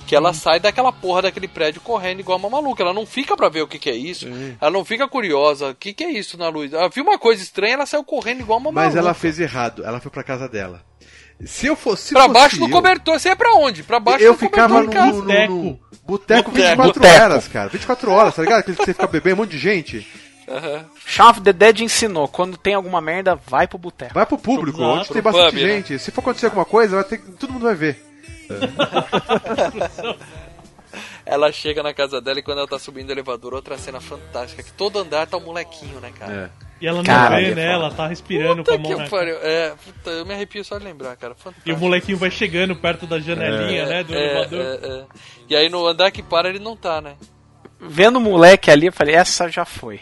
Que 0.07 0.15
ela 0.15 0.35
sai 0.35 0.61
daquela 0.61 0.93
porra 0.93 1.23
daquele 1.23 1.49
prédio 1.49 1.81
correndo 1.81 2.21
igual 2.21 2.37
uma 2.39 2.51
maluca. 2.51 2.83
Ela 2.83 2.93
não 2.93 3.07
fica 3.07 3.35
pra 3.37 3.49
ver 3.49 3.63
o 3.63 3.67
que, 3.69 3.79
que 3.79 3.89
é 3.89 3.95
isso. 3.97 4.27
Ela 4.61 4.71
não 4.71 4.85
fica 4.85 5.09
curiosa. 5.09 5.71
O 5.71 5.75
que, 5.75 5.95
que 5.95 6.05
é 6.05 6.11
isso 6.11 6.37
na 6.37 6.49
luz? 6.49 6.73
Ela 6.73 6.89
viu 6.91 7.03
uma 7.05 7.19
coisa 7.19 7.43
estranha, 7.43 7.75
ela 7.75 7.87
saiu 7.87 8.05
correndo 8.05 8.41
igual 8.41 8.59
uma 8.59 8.71
Mas 8.71 8.85
maluca. 8.95 8.99
ela 9.01 9.15
fez 9.15 9.41
errado, 9.41 9.83
ela 9.85 10.01
foi 10.01 10.11
pra 10.11 10.23
casa 10.23 10.49
dela. 10.49 10.85
Se 11.47 11.67
eu 11.67 11.77
fosse. 11.77 12.09
se 12.09 12.13
Pra 12.15 12.23
fosse 12.23 12.35
baixo 12.35 12.59
do 12.59 12.69
cobertor. 12.71 13.19
Você 13.19 13.29
é 13.31 13.35
pra 13.35 13.55
onde? 13.55 13.83
Pra 13.83 13.99
baixo 14.01 14.25
Eu 14.25 14.33
do 14.35 14.39
ficava 14.39 14.81
no, 14.81 14.87
cobertor 14.87 15.07
no, 15.15 15.27
casa. 15.27 15.49
no, 15.49 15.63
no 15.65 15.81
boteco 16.05 16.51
Boteco. 16.51 16.51
24 16.53 17.01
Boteco. 17.01 17.23
horas, 17.23 17.49
cara. 17.49 17.69
24 17.69 18.11
horas, 18.11 18.35
tá 18.35 18.43
ligado? 18.43 18.59
Aquele 18.61 18.77
que 18.77 18.85
você 18.85 18.93
fica 18.95 19.07
bebendo, 19.07 19.37
um 19.37 19.39
monte 19.39 19.51
de 19.51 19.59
gente. 19.59 20.07
Shaun 21.07 21.31
of 21.31 21.41
the 21.41 21.53
Dead 21.53 21.81
ensinou, 21.81 22.29
quando 22.29 22.57
tem 22.59 22.75
alguma 22.75 23.01
merda, 23.01 23.35
vai 23.47 23.67
pro 23.67 23.79
boteco. 23.79 24.13
Vai 24.15 24.27
pro 24.27 24.37
público, 24.37 24.79
Exato. 24.79 24.93
onde 24.99 25.09
tem 25.09 25.23
Pro 25.23 25.33
bastante 25.33 25.53
pub, 25.55 25.63
né? 25.63 25.69
gente. 25.77 25.99
Se 25.99 26.11
for 26.11 26.21
acontecer 26.21 26.47
alguma 26.47 26.65
coisa, 26.65 26.97
vai 26.97 27.05
ter, 27.05 27.19
todo 27.39 27.53
mundo 27.53 27.63
vai 27.63 27.75
ver. 27.75 28.05
Ela 31.25 31.51
chega 31.53 31.83
na 31.83 31.95
casa 31.95 32.21
dela 32.21 32.41
e 32.41 32.43
quando 32.43 32.59
ela 32.59 32.67
tá 32.69 32.79
subindo 32.79 33.09
o 33.09 33.13
elevador, 33.13 33.55
outra 33.55 33.79
cena 33.79 34.01
fantástica. 34.01 34.63
Que 34.63 34.73
todo 34.73 34.99
andar 34.99 35.27
tá 35.27 35.37
um 35.37 35.41
molequinho, 35.41 36.01
né, 36.01 36.13
cara? 36.19 36.51
E 36.83 36.87
ela 36.89 36.97
não 36.99 37.05
Cara, 37.05 37.37
vê, 37.37 37.55
né? 37.55 37.73
Ela 37.73 37.93
tá 37.93 38.09
respirando 38.09 38.65
Puta 38.65 38.73
com 38.73 38.75
a 38.75 38.79
mão 38.89 38.97
que 38.97 39.03
na 39.05 39.09
pariu. 39.09 39.37
É, 39.41 39.73
puta, 39.85 40.11
eu 40.11 40.27
me 40.27 40.35
arrepio 40.35 40.65
só 40.65 40.79
de 40.79 40.85
lembrar, 40.85 41.15
cara. 41.17 41.33
Fantástico. 41.33 41.69
E 41.69 41.73
o 41.73 41.79
molequinho 41.79 42.19
vai 42.19 42.29
chegando 42.29 42.75
perto 42.75 43.07
da 43.07 43.21
janelinha, 43.21 43.87
né? 43.87 44.03
Do 44.03 44.13
É, 44.13 44.19
elevador. 44.19 44.61
é, 44.61 44.87
é. 44.87 45.05
E 45.49 45.55
aí 45.55 45.69
no 45.69 45.87
andar 45.87 46.11
que 46.11 46.25
para 46.25 46.49
ele 46.49 46.59
não 46.59 46.77
tá, 46.77 47.01
né? 47.01 47.15
Vendo 47.81 48.17
o 48.17 48.21
moleque 48.21 48.69
ali, 48.69 48.87
eu 48.87 48.93
falei, 48.93 49.15
essa 49.15 49.49
já 49.49 49.65
foi. 49.65 50.01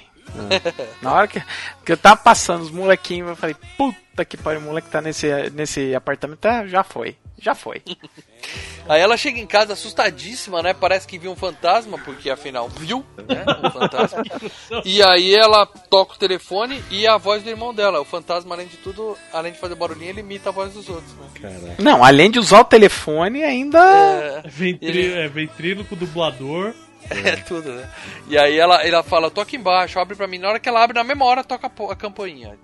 Na 1.03 1.13
hora 1.13 1.29
que, 1.29 1.43
que 1.85 1.93
eu 1.93 1.97
tava 1.97 2.17
passando 2.17 2.63
os 2.63 2.71
molequinhos, 2.71 3.29
eu 3.29 3.37
falei, 3.37 3.57
puta 3.77 4.25
que 4.25 4.37
pariu, 4.37 4.61
o 4.61 4.65
moleque 4.65 4.91
tá 4.91 5.01
nesse, 5.01 5.29
nesse 5.51 5.95
apartamento, 5.95 6.45
ah, 6.47 6.67
já 6.67 6.83
foi, 6.85 7.17
já 7.39 7.55
foi. 7.55 7.83
Aí 8.89 9.01
ela 9.01 9.17
chega 9.17 9.39
em 9.39 9.47
casa 9.47 9.75
assustadíssima, 9.75 10.63
né? 10.63 10.75
Parece 10.75 11.07
que 11.07 11.19
viu 11.19 11.31
um 11.31 11.37
fantasma, 11.37 11.97
porque 11.99 12.29
afinal 12.29 12.69
viu, 12.69 13.05
né? 13.29 13.45
Um 13.63 13.71
fantasma. 13.71 14.23
e 14.85 15.01
aí 15.03 15.35
ela 15.35 15.65
toca 15.67 16.15
o 16.15 16.19
telefone 16.19 16.83
e 16.91 17.07
a 17.07 17.17
voz 17.17 17.43
do 17.43 17.51
irmão 17.51 17.73
dela. 17.73 18.01
O 18.01 18.05
fantasma, 18.05 18.55
além 18.55 18.67
de 18.67 18.79
tudo, 18.79 19.17
além 19.33 19.53
de 19.53 19.59
fazer 19.59 19.77
barulhinho, 19.77 20.11
ele 20.11 20.21
imita 20.21 20.49
a 20.49 20.53
voz 20.53 20.73
dos 20.73 20.89
outros, 20.89 21.13
né? 21.41 21.77
Não, 21.79 22.03
além 22.03 22.31
de 22.31 22.39
usar 22.41 22.61
o 22.61 22.65
telefone, 22.65 23.45
ainda. 23.45 23.79
É, 23.79 24.43
Ventrí 24.49 24.89
Ele- 24.89 25.13
é, 25.13 25.29
ventríloco, 25.29 25.95
dublador. 25.95 26.75
É 27.09 27.37
tudo, 27.47 27.73
né? 27.73 27.91
E 28.29 28.37
aí 28.37 28.59
ela, 28.59 28.87
ela 28.87 29.03
fala, 29.03 29.31
toca 29.31 29.57
embaixo, 29.57 29.99
abre 29.99 30.17
pra 30.17 30.27
mim. 30.27 30.39
Na 30.39 30.49
hora 30.49 30.61
que 30.61 30.69
ela 30.69 30.83
abre, 30.83 30.97
na 30.97 31.05
mesma 31.05 31.25
hora 31.25 31.45
toca 31.45 31.71
a 31.91 31.97
campainha. 31.97 32.59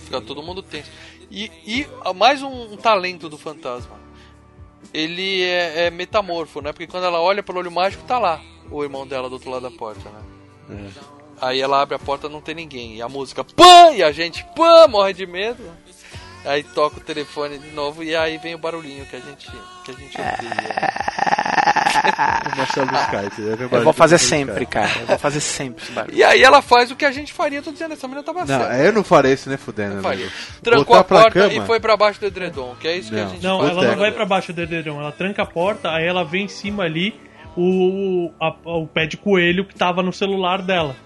Fica 0.00 0.20
todo 0.20 0.42
mundo 0.42 0.62
tenso. 0.62 0.90
E, 1.30 1.50
e 1.64 1.86
ah, 2.04 2.12
mais 2.12 2.42
um, 2.42 2.72
um 2.72 2.76
talento 2.76 3.28
do 3.28 3.38
fantasma. 3.38 3.98
Ele 4.92 5.42
é, 5.42 5.86
é 5.86 5.90
metamorfo, 5.90 6.60
né? 6.60 6.72
Porque 6.72 6.86
quando 6.86 7.04
ela 7.04 7.20
olha 7.20 7.42
pelo 7.42 7.58
olho 7.58 7.70
mágico, 7.70 8.02
tá 8.04 8.18
lá 8.18 8.40
o 8.70 8.82
irmão 8.82 9.06
dela 9.06 9.28
do 9.28 9.34
outro 9.34 9.50
lado 9.50 9.62
da 9.62 9.70
porta, 9.70 10.08
né? 10.08 10.90
Aí 11.40 11.60
ela 11.60 11.80
abre 11.80 11.94
a 11.94 11.98
porta 11.98 12.28
não 12.28 12.40
tem 12.40 12.54
ninguém. 12.54 12.96
E 12.96 13.02
a 13.02 13.08
música 13.08 13.42
pã! 13.42 13.92
E 13.92 14.02
a 14.02 14.12
gente 14.12 14.44
pã! 14.54 14.86
Morre 14.88 15.12
de 15.12 15.26
medo. 15.26 15.62
Aí 16.44 16.62
toca 16.62 16.96
o 16.98 17.00
telefone 17.00 17.58
de 17.58 17.70
novo 17.72 18.02
e 18.02 18.16
aí 18.16 18.38
vem 18.38 18.54
o 18.54 18.58
barulhinho 18.58 19.04
que 19.06 19.16
a 19.16 19.20
gente, 19.20 19.46
que 19.84 19.90
a 19.90 19.94
gente 19.94 20.16
odeia. 20.16 20.90
Marcelo 22.56 22.90
Skype. 22.96 23.42
deve 23.42 23.64
Eu 23.76 23.82
vou 23.84 23.92
fazer 23.92 24.18
sempre, 24.18 24.64
cara. 24.66 24.90
Eu 25.00 25.06
vou 25.06 25.18
fazer 25.18 25.40
sempre 25.40 25.82
esse 25.82 25.92
barulho. 25.92 26.14
E 26.16 26.24
aí 26.24 26.42
ela 26.42 26.62
faz 26.62 26.90
o 26.90 26.96
que 26.96 27.04
a 27.04 27.10
gente 27.12 27.32
faria, 27.32 27.58
eu 27.58 27.62
tô 27.62 27.72
dizendo, 27.72 27.92
essa 27.92 28.06
menina 28.08 28.22
tava 28.24 28.40
Não, 28.40 28.46
certa. 28.46 28.74
eu 28.76 28.92
não 28.92 29.04
farei 29.04 29.34
isso, 29.34 29.50
né, 29.50 29.56
fudendo. 29.58 30.00
Faria. 30.00 30.24
amigo. 30.26 30.38
Trancou 30.62 30.84
Voltar 30.96 31.00
a 31.00 31.04
porta 31.22 31.40
cama? 31.40 31.52
e 31.52 31.66
foi 31.66 31.78
pra 31.80 31.96
baixo 31.96 32.20
do 32.20 32.26
edredom, 32.26 32.74
que 32.80 32.88
é 32.88 32.96
isso 32.96 33.10
que 33.10 33.18
a 33.18 33.24
Não. 33.24 33.30
gente 33.30 33.42
Não, 33.42 33.58
faz. 33.60 33.70
ela 33.72 33.86
não 33.88 33.96
vai 33.96 34.10
pra 34.12 34.24
baixo 34.24 34.52
do 34.52 34.60
edredom. 34.62 34.98
Ela 35.00 35.12
tranca 35.12 35.42
a 35.42 35.46
porta, 35.46 35.90
aí 35.90 36.06
ela 36.06 36.24
vê 36.24 36.38
em 36.38 36.48
cima 36.48 36.84
ali 36.84 37.20
o, 37.56 38.30
a- 38.40 38.54
o 38.64 38.86
pé 38.86 39.06
de 39.06 39.16
coelho 39.16 39.64
que 39.66 39.74
tava 39.74 40.02
no 40.02 40.12
celular 40.12 40.62
dela. 40.62 40.96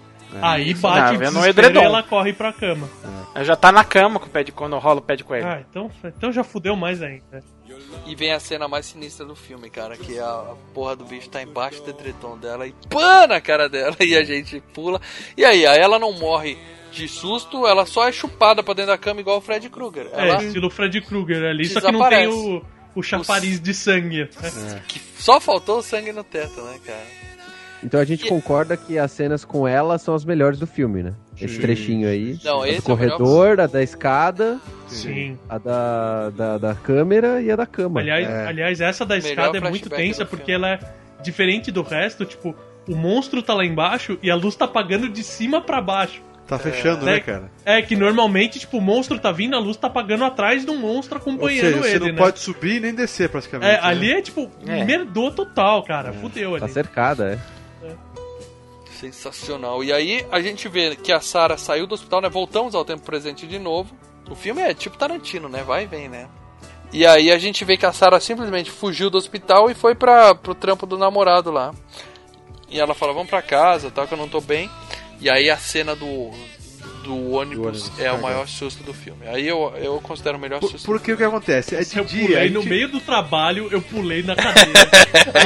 Aí 0.41 0.73
bate 0.73 0.99
Não, 0.99 1.15
o 1.15 1.19
vê 1.19 1.29
no 1.29 1.45
e 1.45 1.49
edredom. 1.49 1.81
ela 1.81 2.03
corre 2.03 2.33
pra 2.33 2.51
cama. 2.53 2.89
Eu 3.35 3.43
já 3.43 3.55
tá 3.55 3.71
na 3.71 3.83
cama 3.83 4.19
com 4.19 4.27
o 4.27 4.29
pé 4.29 4.43
de 4.43 4.51
quando 4.51 4.77
rola 4.77 4.99
o 4.99 5.03
pé 5.03 5.15
de 5.15 5.23
coelho. 5.23 5.47
Ah, 5.47 5.61
então, 5.69 5.91
então 6.05 6.31
já 6.31 6.43
fudeu 6.43 6.75
mais 6.75 7.01
ainda. 7.01 7.43
E 8.05 8.15
vem 8.15 8.31
a 8.31 8.39
cena 8.39 8.67
mais 8.67 8.85
sinistra 8.85 9.25
do 9.25 9.35
filme, 9.35 9.69
cara, 9.69 9.97
que 9.97 10.19
a, 10.19 10.53
porra 10.73 10.95
do 10.95 11.03
bicho 11.03 11.29
tá 11.29 11.41
embaixo 11.41 11.81
do 11.81 11.89
edredom 11.89 12.37
dela 12.37 12.67
e 12.67 12.73
pã 12.89 13.27
na 13.27 13.41
cara 13.41 13.67
dela 13.67 13.95
e 14.01 14.15
a 14.15 14.23
gente 14.23 14.61
pula. 14.73 15.01
E 15.35 15.43
aí, 15.43 15.65
aí 15.65 15.79
ela 15.79 15.97
não 15.99 16.13
morre 16.13 16.57
de 16.91 17.07
susto, 17.07 17.67
ela 17.67 17.85
só 17.85 18.07
é 18.07 18.11
chupada 18.11 18.63
pra 18.63 18.73
dentro 18.73 18.91
da 18.91 18.97
cama 18.97 19.19
igual 19.19 19.37
o 19.37 19.41
Fred 19.41 19.69
Krueger. 19.69 20.09
É, 20.13 20.29
Ela 20.29 20.43
estilo 20.43 20.69
Fred 20.69 21.01
Krueger 21.01 21.43
ali, 21.43 21.65
só 21.65 21.81
que 21.81 21.91
não 21.91 22.07
tem 22.07 22.27
o, 22.27 22.63
o 22.95 23.03
chafariz 23.03 23.59
de 23.59 23.73
sangue. 23.73 24.29
né? 24.41 24.81
que 24.87 25.01
só 25.17 25.39
faltou 25.41 25.79
o 25.79 25.83
sangue 25.83 26.13
no 26.13 26.23
teto, 26.23 26.61
né, 26.61 26.79
cara? 26.85 27.05
Então 27.85 27.99
a 27.99 28.05
gente 28.05 28.25
E- 28.25 28.29
concorda 28.29 28.75
que 28.75 28.97
as 28.97 29.11
cenas 29.11 29.45
com 29.45 29.67
ela 29.67 29.97
são 29.99 30.15
as 30.15 30.25
melhores 30.25 30.57
do 30.57 30.65
filme, 30.65 31.03
né? 31.03 31.13
Esse 31.39 31.59
trechinho 31.59 32.07
aí. 32.09 32.39
Não, 32.43 32.59
do 32.59 32.65
é 32.65 32.81
corredor, 32.81 33.59
a 33.59 33.67
da 33.67 33.83
escada, 33.83 34.59
Sim. 34.87 35.37
a 35.47 35.57
da, 35.57 36.29
da, 36.31 36.57
da 36.57 36.75
câmera 36.75 37.41
e 37.41 37.51
a 37.51 37.55
da 37.55 37.65
cama. 37.65 37.99
Aliás, 37.99 38.27
É. 38.27 38.47
aliás, 38.47 38.81
essa 38.81 39.05
da 39.05 39.17
escada 39.17 39.57
é 39.57 39.61
muito 39.61 39.89
tensa 39.89 40.25
porque 40.25 40.51
ela 40.51 40.69
é 40.69 40.79
diferente 41.21 41.71
do 41.71 41.81
resto, 41.83 42.25
tipo, 42.25 42.55
o 42.87 42.95
monstro 42.95 43.43
tá 43.43 43.53
lá 43.53 43.65
embaixo 43.65 44.17
e 44.23 44.31
a 44.31 44.35
luz 44.35 44.55
tá 44.55 44.65
apagando 44.65 45.07
de 45.09 45.23
cima 45.23 45.61
pra 45.61 45.79
baixo. 45.81 46.21
Tá 46.47 46.59
fechando, 46.59 47.03
né, 47.05 47.15
É, 47.15 47.19
cara? 47.19 47.51
É 47.65 47.81
que 47.81 47.95
normalmente, 47.95 48.59
tipo, 48.59 48.77
o 48.77 48.81
monstro 48.81 49.17
tá 49.19 49.31
vindo, 49.31 49.55
a 49.55 49.59
luz 49.59 49.77
tá 49.77 49.87
apagando 49.87 50.23
atrás 50.25 50.63
do 50.63 50.75
monstro 50.75 51.15
Ou 51.17 51.21
acompanhando 51.21 51.59
seja, 51.65 51.77
você 51.81 51.89
ele, 51.95 51.99
não 51.99 52.05
né? 52.07 52.13
pode 52.17 52.37
subir 52.39 52.79
nem 52.79 52.93
descer, 52.93 53.29
praticamente. 53.29 53.71
É, 53.71 53.73
né? 53.73 53.79
ali 53.81 54.11
é 54.13 54.21
tipo, 54.21 54.49
É. 54.67 54.85
merdou 54.85 55.31
total, 55.31 55.81
cara. 55.83 56.13
Fudeu 56.13 56.57
Tá 56.59 56.65
ali. 56.65 56.73
cercada, 56.73 57.31
é. 57.33 57.54
Sensacional. 58.99 59.83
E 59.83 59.91
aí 59.91 60.25
a 60.31 60.39
gente 60.39 60.67
vê 60.67 60.95
que 60.95 61.11
a 61.11 61.19
Sarah 61.19 61.57
saiu 61.57 61.85
do 61.85 61.95
hospital, 61.95 62.21
né? 62.21 62.29
Voltamos 62.29 62.75
ao 62.75 62.85
tempo 62.85 63.03
presente 63.03 63.45
de 63.45 63.59
novo. 63.59 63.95
O 64.29 64.35
filme 64.35 64.61
é 64.61 64.73
tipo 64.73 64.97
Tarantino, 64.97 65.47
né? 65.47 65.63
Vai 65.63 65.83
e 65.83 65.87
vem, 65.87 66.09
né? 66.09 66.27
E 66.91 67.05
aí 67.05 67.31
a 67.31 67.37
gente 67.37 67.65
vê 67.65 67.77
que 67.77 67.85
a 67.85 67.91
Sarah 67.91 68.19
simplesmente 68.19 68.71
fugiu 68.71 69.09
do 69.09 69.17
hospital 69.17 69.69
e 69.69 69.73
foi 69.75 69.93
pra, 69.95 70.33
pro 70.33 70.55
trampo 70.55 70.85
do 70.85 70.97
namorado 70.97 71.51
lá. 71.51 71.73
E 72.69 72.79
ela 72.79 72.93
fala, 72.93 73.13
vamos 73.13 73.29
pra 73.29 73.41
casa, 73.41 73.91
tal, 73.91 74.07
que 74.07 74.13
eu 74.13 74.17
não 74.17 74.29
tô 74.29 74.41
bem. 74.41 74.69
E 75.19 75.29
aí 75.29 75.49
a 75.49 75.57
cena 75.57 75.95
do, 75.95 76.31
do 77.05 77.31
ônibus 77.31 77.65
ônibus, 77.65 77.91
é 77.99 78.01
o 78.03 78.05
cagado. 78.05 78.21
maior 78.23 78.47
susto 78.47 78.83
do 78.83 78.93
filme. 78.93 79.27
Aí 79.27 79.47
eu, 79.47 79.73
eu 79.77 79.99
considero 80.01 80.37
o 80.37 80.41
melhor 80.41 80.59
Por- 80.59 80.71
susto. 80.71 80.85
porque 80.85 81.13
o 81.13 81.17
que 81.17 81.23
acontece? 81.23 81.75
É 81.75 81.81
de 81.83 81.97
Eu 81.97 82.03
dia. 82.05 82.21
pulei 82.27 82.47
a 82.47 82.49
no 82.51 82.61
gente- 82.61 82.69
meio 82.69 82.87
do 82.89 82.99
trabalho, 82.99 83.67
eu 83.71 83.81
pulei 83.81 84.23
na 84.23 84.35
cadeira. 84.35 84.89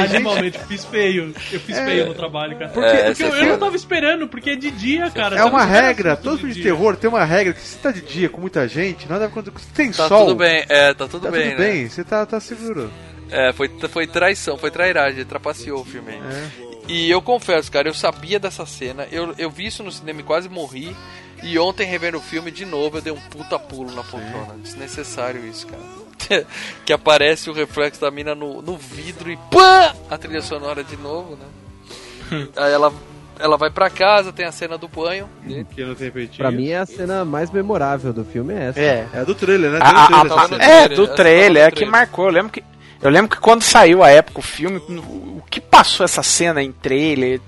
Animalmente, 0.04 0.58
eu 0.58 0.64
fiz 0.66 0.84
feio. 0.84 1.34
Eu 1.52 1.60
fiz 1.60 1.78
feio 1.78 2.06
no 2.06 2.14
trabalho, 2.14 2.58
cara. 2.58 2.70
Porque- 2.70 2.90
Porque, 2.90 3.02
É, 3.02 3.10
eu, 3.10 3.14
você 3.14 3.24
eu 3.42 3.46
não 3.46 3.58
tava 3.58 3.76
esperando, 3.76 4.26
porque 4.28 4.50
é 4.50 4.56
de 4.56 4.70
dia, 4.70 5.10
cara. 5.10 5.36
É 5.36 5.42
Você 5.42 5.48
uma 5.48 5.64
regra, 5.64 6.16
todo 6.16 6.32
de 6.34 6.38
filme 6.40 6.54
de 6.54 6.62
dia. 6.62 6.72
terror 6.72 6.96
tem 6.96 7.08
uma 7.10 7.24
regra 7.24 7.52
que 7.52 7.60
se 7.60 7.76
tá 7.78 7.90
de 7.90 8.00
dia 8.00 8.28
com 8.28 8.40
muita 8.40 8.66
gente, 8.66 9.08
nada 9.08 9.28
quando 9.28 9.52
se 9.58 9.66
tem 9.68 9.90
Tá 9.92 10.08
sol. 10.08 10.26
tudo 10.26 10.36
bem, 10.36 10.64
é, 10.68 10.94
tá 10.94 11.06
tudo 11.06 11.24
Tá 11.24 11.30
bem, 11.30 11.50
tudo 11.50 11.60
né? 11.60 11.68
bem, 11.72 11.88
você 11.88 12.02
tá, 12.04 12.24
tá 12.26 12.40
seguro. 12.40 12.90
É, 13.30 13.52
foi, 13.52 13.70
foi 13.90 14.06
traição, 14.06 14.56
foi 14.58 14.70
trairagem, 14.70 15.24
trapaceou 15.24 15.80
o 15.80 15.84
filme 15.84 16.10
aí. 16.12 16.18
É. 16.18 16.70
E 16.88 17.10
eu 17.10 17.22
confesso, 17.22 17.70
cara, 17.70 17.88
eu 17.88 17.94
sabia 17.94 18.40
dessa 18.40 18.66
cena, 18.66 19.06
eu, 19.12 19.32
eu 19.38 19.48
vi 19.50 19.66
isso 19.66 19.84
no 19.84 19.92
cinema 19.92 20.20
e 20.20 20.24
quase 20.24 20.48
morri. 20.48 20.96
E 21.42 21.58
ontem, 21.58 21.86
revendo 21.86 22.18
o 22.18 22.20
filme 22.20 22.50
de 22.50 22.64
novo, 22.64 22.98
eu 22.98 23.02
dei 23.02 23.12
um 23.12 23.20
puta 23.20 23.58
pulo 23.58 23.90
na 23.92 24.02
poltrona. 24.02 24.54
Desnecessário 24.62 25.46
isso, 25.46 25.66
cara. 25.66 26.46
que 26.84 26.92
aparece 26.92 27.48
o 27.50 27.52
reflexo 27.52 28.00
da 28.00 28.10
mina 28.10 28.34
no, 28.34 28.60
no 28.62 28.76
vidro 28.76 29.30
e 29.30 29.38
pã! 29.50 29.92
A 30.10 30.18
trilha 30.18 30.42
sonora 30.42 30.84
de 30.84 30.96
novo, 30.96 31.36
né? 31.36 32.46
Aí 32.56 32.72
ela, 32.72 32.92
ela 33.38 33.56
vai 33.56 33.70
pra 33.70 33.88
casa, 33.90 34.32
tem 34.32 34.44
a 34.46 34.52
cena 34.52 34.76
do 34.78 34.86
banho. 34.86 35.28
Que 35.74 35.82
não 35.84 35.94
tem 35.94 36.10
peitinho. 36.10 36.38
Pra 36.38 36.50
mim, 36.50 36.72
a 36.72 36.84
cena 36.86 37.24
mais 37.24 37.50
memorável 37.50 38.12
do 38.12 38.24
filme 38.24 38.54
é 38.54 38.66
essa. 38.68 38.80
É. 38.80 39.08
É 39.14 39.24
do 39.24 39.34
trailer, 39.34 39.70
né? 39.72 39.78
A- 39.82 40.04
a- 40.04 40.06
trailer 40.06 40.32
a- 40.32 40.42
no 40.42 40.48
cena. 40.48 40.62
é, 40.62 40.66
trailer, 40.68 40.96
do 40.96 41.04
essa 41.04 41.14
trailer, 41.14 41.62
é 41.62 41.70
no 41.70 41.72
que 41.76 41.84
marcou. 41.86 42.26
Eu 42.26 42.32
lembro 42.32 42.52
que, 42.52 42.62
eu 43.02 43.10
lembro 43.10 43.30
que 43.34 43.40
quando 43.42 43.62
saiu 43.62 44.02
a 44.04 44.10
época 44.10 44.38
o 44.40 44.42
filme, 44.42 44.76
o 44.76 45.42
que 45.50 45.60
passou 45.60 46.04
essa 46.04 46.22
cena 46.22 46.62
em 46.62 46.70
trailer, 46.70 47.40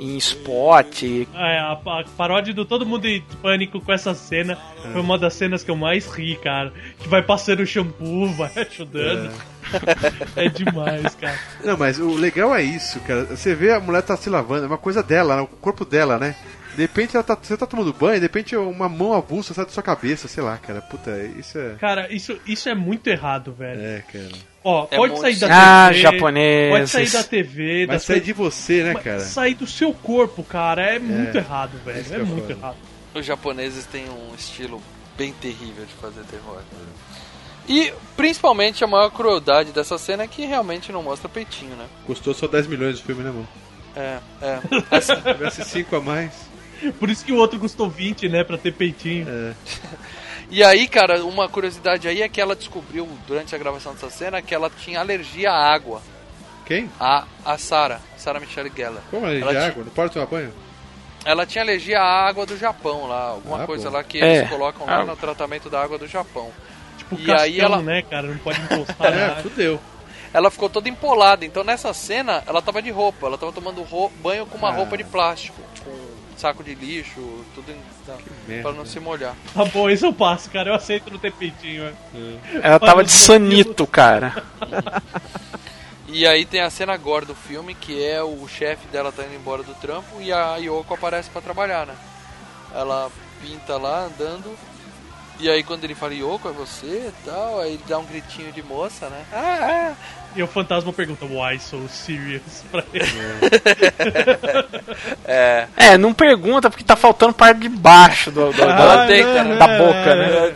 em 0.00 0.16
spot, 0.16 1.02
É, 1.34 1.58
a, 1.58 1.72
a 1.72 2.04
paródia 2.16 2.54
do 2.54 2.64
Todo 2.64 2.86
Mundo 2.86 3.06
em 3.06 3.20
Pânico 3.42 3.80
com 3.80 3.92
essa 3.92 4.14
cena 4.14 4.56
É. 4.84 4.88
foi 4.92 5.00
uma 5.00 5.18
das 5.18 5.34
cenas 5.34 5.62
que 5.62 5.70
eu 5.70 5.76
mais 5.76 6.06
ri, 6.10 6.36
cara. 6.36 6.72
Que 6.98 7.08
vai 7.08 7.22
passando 7.22 7.60
o 7.60 7.66
shampoo, 7.66 8.26
vai 8.34 8.50
ajudando. 8.56 9.30
É, 10.36 10.48
demais, 10.48 11.14
cara. 11.14 11.38
Não, 11.64 11.76
mas 11.76 11.98
o 12.00 12.14
legal 12.14 12.54
é 12.54 12.62
isso, 12.62 12.98
cara. 13.00 13.24
Você 13.26 13.54
vê 13.54 13.72
a 13.72 13.80
mulher 13.80 14.02
tá 14.02 14.16
se 14.16 14.30
lavando, 14.30 14.64
é 14.64 14.66
uma 14.66 14.78
coisa 14.78 15.02
dela, 15.02 15.36
né? 15.36 15.42
o 15.42 15.46
corpo 15.46 15.84
dela, 15.84 16.18
né? 16.18 16.34
De 16.74 16.82
repente 16.82 17.16
ela 17.16 17.22
tá, 17.24 17.36
você 17.40 17.56
tá 17.56 17.66
tomando 17.66 17.92
banho, 17.92 18.16
de 18.20 18.22
repente 18.26 18.56
uma 18.56 18.88
mão 18.88 19.12
avulsa 19.12 19.52
sai 19.52 19.64
da 19.64 19.70
sua 19.72 19.82
cabeça, 19.82 20.28
sei 20.28 20.42
lá, 20.42 20.56
cara. 20.58 20.80
Puta, 20.80 21.10
isso 21.38 21.58
é. 21.58 21.74
Cara, 21.80 22.12
isso, 22.12 22.38
isso 22.46 22.68
é 22.68 22.74
muito 22.74 23.06
errado, 23.08 23.52
velho. 23.52 23.80
É, 23.80 24.02
cara. 24.12 24.28
Ó, 24.62 24.86
É 24.90 24.96
pode 24.96 25.18
sair 25.20 25.36
da 25.36 25.48
Ah, 25.86 25.88
TV. 25.88 26.00
japoneses. 26.00 26.70
Pode 26.78 26.90
sair 26.90 27.10
da 27.10 27.24
TV, 27.28 27.86
da 27.86 27.92
Vai 27.94 28.00
sair 28.00 28.20
de 28.20 28.32
você, 28.32 28.82
né, 28.84 28.92
Mas 28.94 29.02
cara? 29.02 29.20
Sair 29.20 29.54
do 29.54 29.66
seu 29.66 29.92
corpo, 29.92 30.42
cara, 30.44 30.82
é 30.82 30.98
muito 30.98 31.36
errado, 31.36 31.72
velho. 31.84 32.00
Isso 32.00 32.12
É 32.14 32.16
é 32.18 32.22
muito 32.22 32.50
errado. 32.50 32.76
Os 33.14 33.24
japoneses 33.26 33.86
têm 33.86 34.04
um 34.08 34.34
estilo 34.36 34.80
bem 35.18 35.32
terrível 35.32 35.84
de 35.84 35.92
fazer 35.94 36.20
terror. 36.30 36.60
E 37.68 37.92
principalmente 38.16 38.82
a 38.82 38.86
maior 38.86 39.10
crueldade 39.10 39.72
dessa 39.72 39.96
cena 39.98 40.24
é 40.24 40.26
que 40.26 40.44
realmente 40.44 40.90
não 40.92 41.02
mostra 41.02 41.28
peitinho, 41.28 41.74
né? 41.76 41.86
Custou 42.06 42.34
só 42.34 42.46
10 42.46 42.66
milhões 42.66 42.98
o 43.00 43.02
filme, 43.02 43.22
né, 43.22 43.30
mano? 43.30 43.48
É, 43.96 44.18
é. 44.42 44.58
Essa- 44.90 45.16
Se 45.20 45.22
tivesse 45.22 45.64
5 45.64 45.96
a 45.96 46.00
mais. 46.00 46.32
Por 46.98 47.10
isso 47.10 47.24
que 47.24 47.32
o 47.32 47.36
outro 47.36 47.58
custou 47.58 47.88
20, 47.90 48.28
né, 48.28 48.42
pra 48.44 48.56
ter 48.58 48.72
peitinho. 48.72 49.26
É. 49.28 49.54
E 50.52 50.64
aí, 50.64 50.88
cara, 50.88 51.24
uma 51.24 51.48
curiosidade 51.48 52.08
aí 52.08 52.22
é 52.22 52.28
que 52.28 52.40
ela 52.40 52.56
descobriu 52.56 53.08
durante 53.24 53.54
a 53.54 53.58
gravação 53.58 53.92
dessa 53.92 54.10
cena 54.10 54.42
que 54.42 54.52
ela 54.52 54.68
tinha 54.68 54.98
alergia 54.98 55.48
à 55.52 55.72
água. 55.72 56.02
Quem? 56.66 56.90
A, 56.98 57.24
a 57.44 57.56
Sarah, 57.56 58.00
Sarah 58.16 58.40
Michelle 58.40 58.68
Gellar. 58.76 59.00
Como 59.12 59.24
é 59.28 59.36
de 59.36 59.42
Ela 59.42 59.66
água? 59.68 59.84
Não 59.84 59.92
pode 59.92 60.12
tomar 60.12 60.26
banho? 60.26 60.52
Ela 61.24 61.46
tinha 61.46 61.62
alergia 61.62 62.00
à 62.00 62.26
água 62.26 62.44
do 62.46 62.56
Japão 62.58 63.06
lá, 63.06 63.28
alguma 63.28 63.62
Ah, 63.62 63.66
coisa 63.66 63.88
pô. 63.90 63.96
lá 63.96 64.02
que 64.02 64.20
É. 64.20 64.38
eles 64.38 64.50
colocam 64.50 64.86
lá 64.88 65.02
Ah. 65.02 65.04
no 65.04 65.14
tratamento 65.16 65.70
da 65.70 65.80
água 65.80 65.96
do 65.98 66.08
Japão. 66.08 66.50
Tipo, 66.98 67.14
E 67.14 67.26
cascão, 67.26 67.44
aí 67.44 67.60
ela- 67.60 67.80
né, 67.80 68.02
cara? 68.02 68.26
Não 68.26 68.38
pode 68.38 68.58
encostar 68.66 69.12
É, 69.12 69.36
fudeu. 69.42 69.78
Ela 70.34 70.50
ficou 70.50 70.68
toda 70.68 70.88
empolada, 70.88 71.44
então 71.44 71.62
nessa 71.62 71.94
cena 71.94 72.42
ela 72.44 72.60
tava 72.60 72.82
de 72.82 72.90
roupa, 72.90 73.28
ela 73.28 73.38
tava 73.38 73.52
tomando 73.52 73.82
ro- 73.84 74.10
banho 74.20 74.46
com 74.46 74.58
uma 74.58 74.70
Ah. 74.70 74.72
roupa 74.72 74.96
de 74.96 75.04
plástico, 75.04 75.62
com 75.84 76.10
saco 76.40 76.64
de 76.64 76.74
lixo, 76.74 77.20
tudo 77.54 77.70
em, 77.70 77.80
tá, 78.06 78.16
merda. 78.48 78.62
pra 78.62 78.72
não 78.72 78.86
se 78.86 78.98
molhar. 78.98 79.34
Tá 79.54 79.64
bom, 79.66 79.88
isso 79.90 80.06
eu 80.06 80.12
passo, 80.12 80.50
cara. 80.50 80.70
Eu 80.70 80.74
aceito 80.74 81.10
não 81.10 81.18
ter 81.18 81.32
peitinho. 81.32 81.84
é. 81.84 81.94
ela 82.62 82.78
tava 82.80 83.04
de 83.04 83.12
sanito, 83.12 83.86
cara. 83.86 84.42
E 86.12 86.26
aí 86.26 86.44
tem 86.44 86.60
a 86.60 86.68
cena 86.70 86.92
agora 86.92 87.24
do 87.24 87.36
filme, 87.36 87.72
que 87.72 88.04
é 88.04 88.20
o 88.20 88.46
chefe 88.48 88.88
dela 88.88 89.12
tá 89.12 89.22
indo 89.22 89.36
embora 89.36 89.62
do 89.62 89.72
trampo 89.74 90.20
e 90.20 90.32
a 90.32 90.56
Yoko 90.56 90.94
aparece 90.94 91.30
pra 91.30 91.40
trabalhar, 91.40 91.86
né? 91.86 91.94
Ela 92.74 93.08
pinta 93.40 93.76
lá 93.76 94.06
andando. 94.06 94.58
E 95.38 95.48
aí 95.48 95.62
quando 95.62 95.84
ele 95.84 95.94
fala, 95.94 96.12
Yoko, 96.12 96.48
é 96.48 96.52
você 96.52 96.86
e 97.08 97.24
tal, 97.24 97.60
aí 97.60 97.74
ele 97.74 97.84
dá 97.86 97.96
um 97.98 98.04
gritinho 98.04 98.50
de 98.52 98.60
moça, 98.60 99.08
né? 99.08 99.24
Ah, 99.32 99.94
E 100.36 100.42
o 100.42 100.46
fantasma 100.46 100.92
pergunta, 100.92 101.24
why 101.24 101.58
so 101.58 101.88
serious? 101.88 102.64
Pra 102.70 102.84
ele. 102.92 103.04
é. 105.24 105.66
É, 105.76 105.98
não 105.98 106.14
pergunta 106.14 106.70
porque 106.70 106.84
tá 106.84 106.94
faltando 106.96 107.32
parte 107.34 107.58
de 107.60 107.68
baixo 107.68 108.30
do, 108.30 108.52
do- 108.52 108.62
Ah, 108.62 109.06
não, 109.44 109.58
da 109.58 109.66
boca, 109.78 110.14
né? 110.14 110.54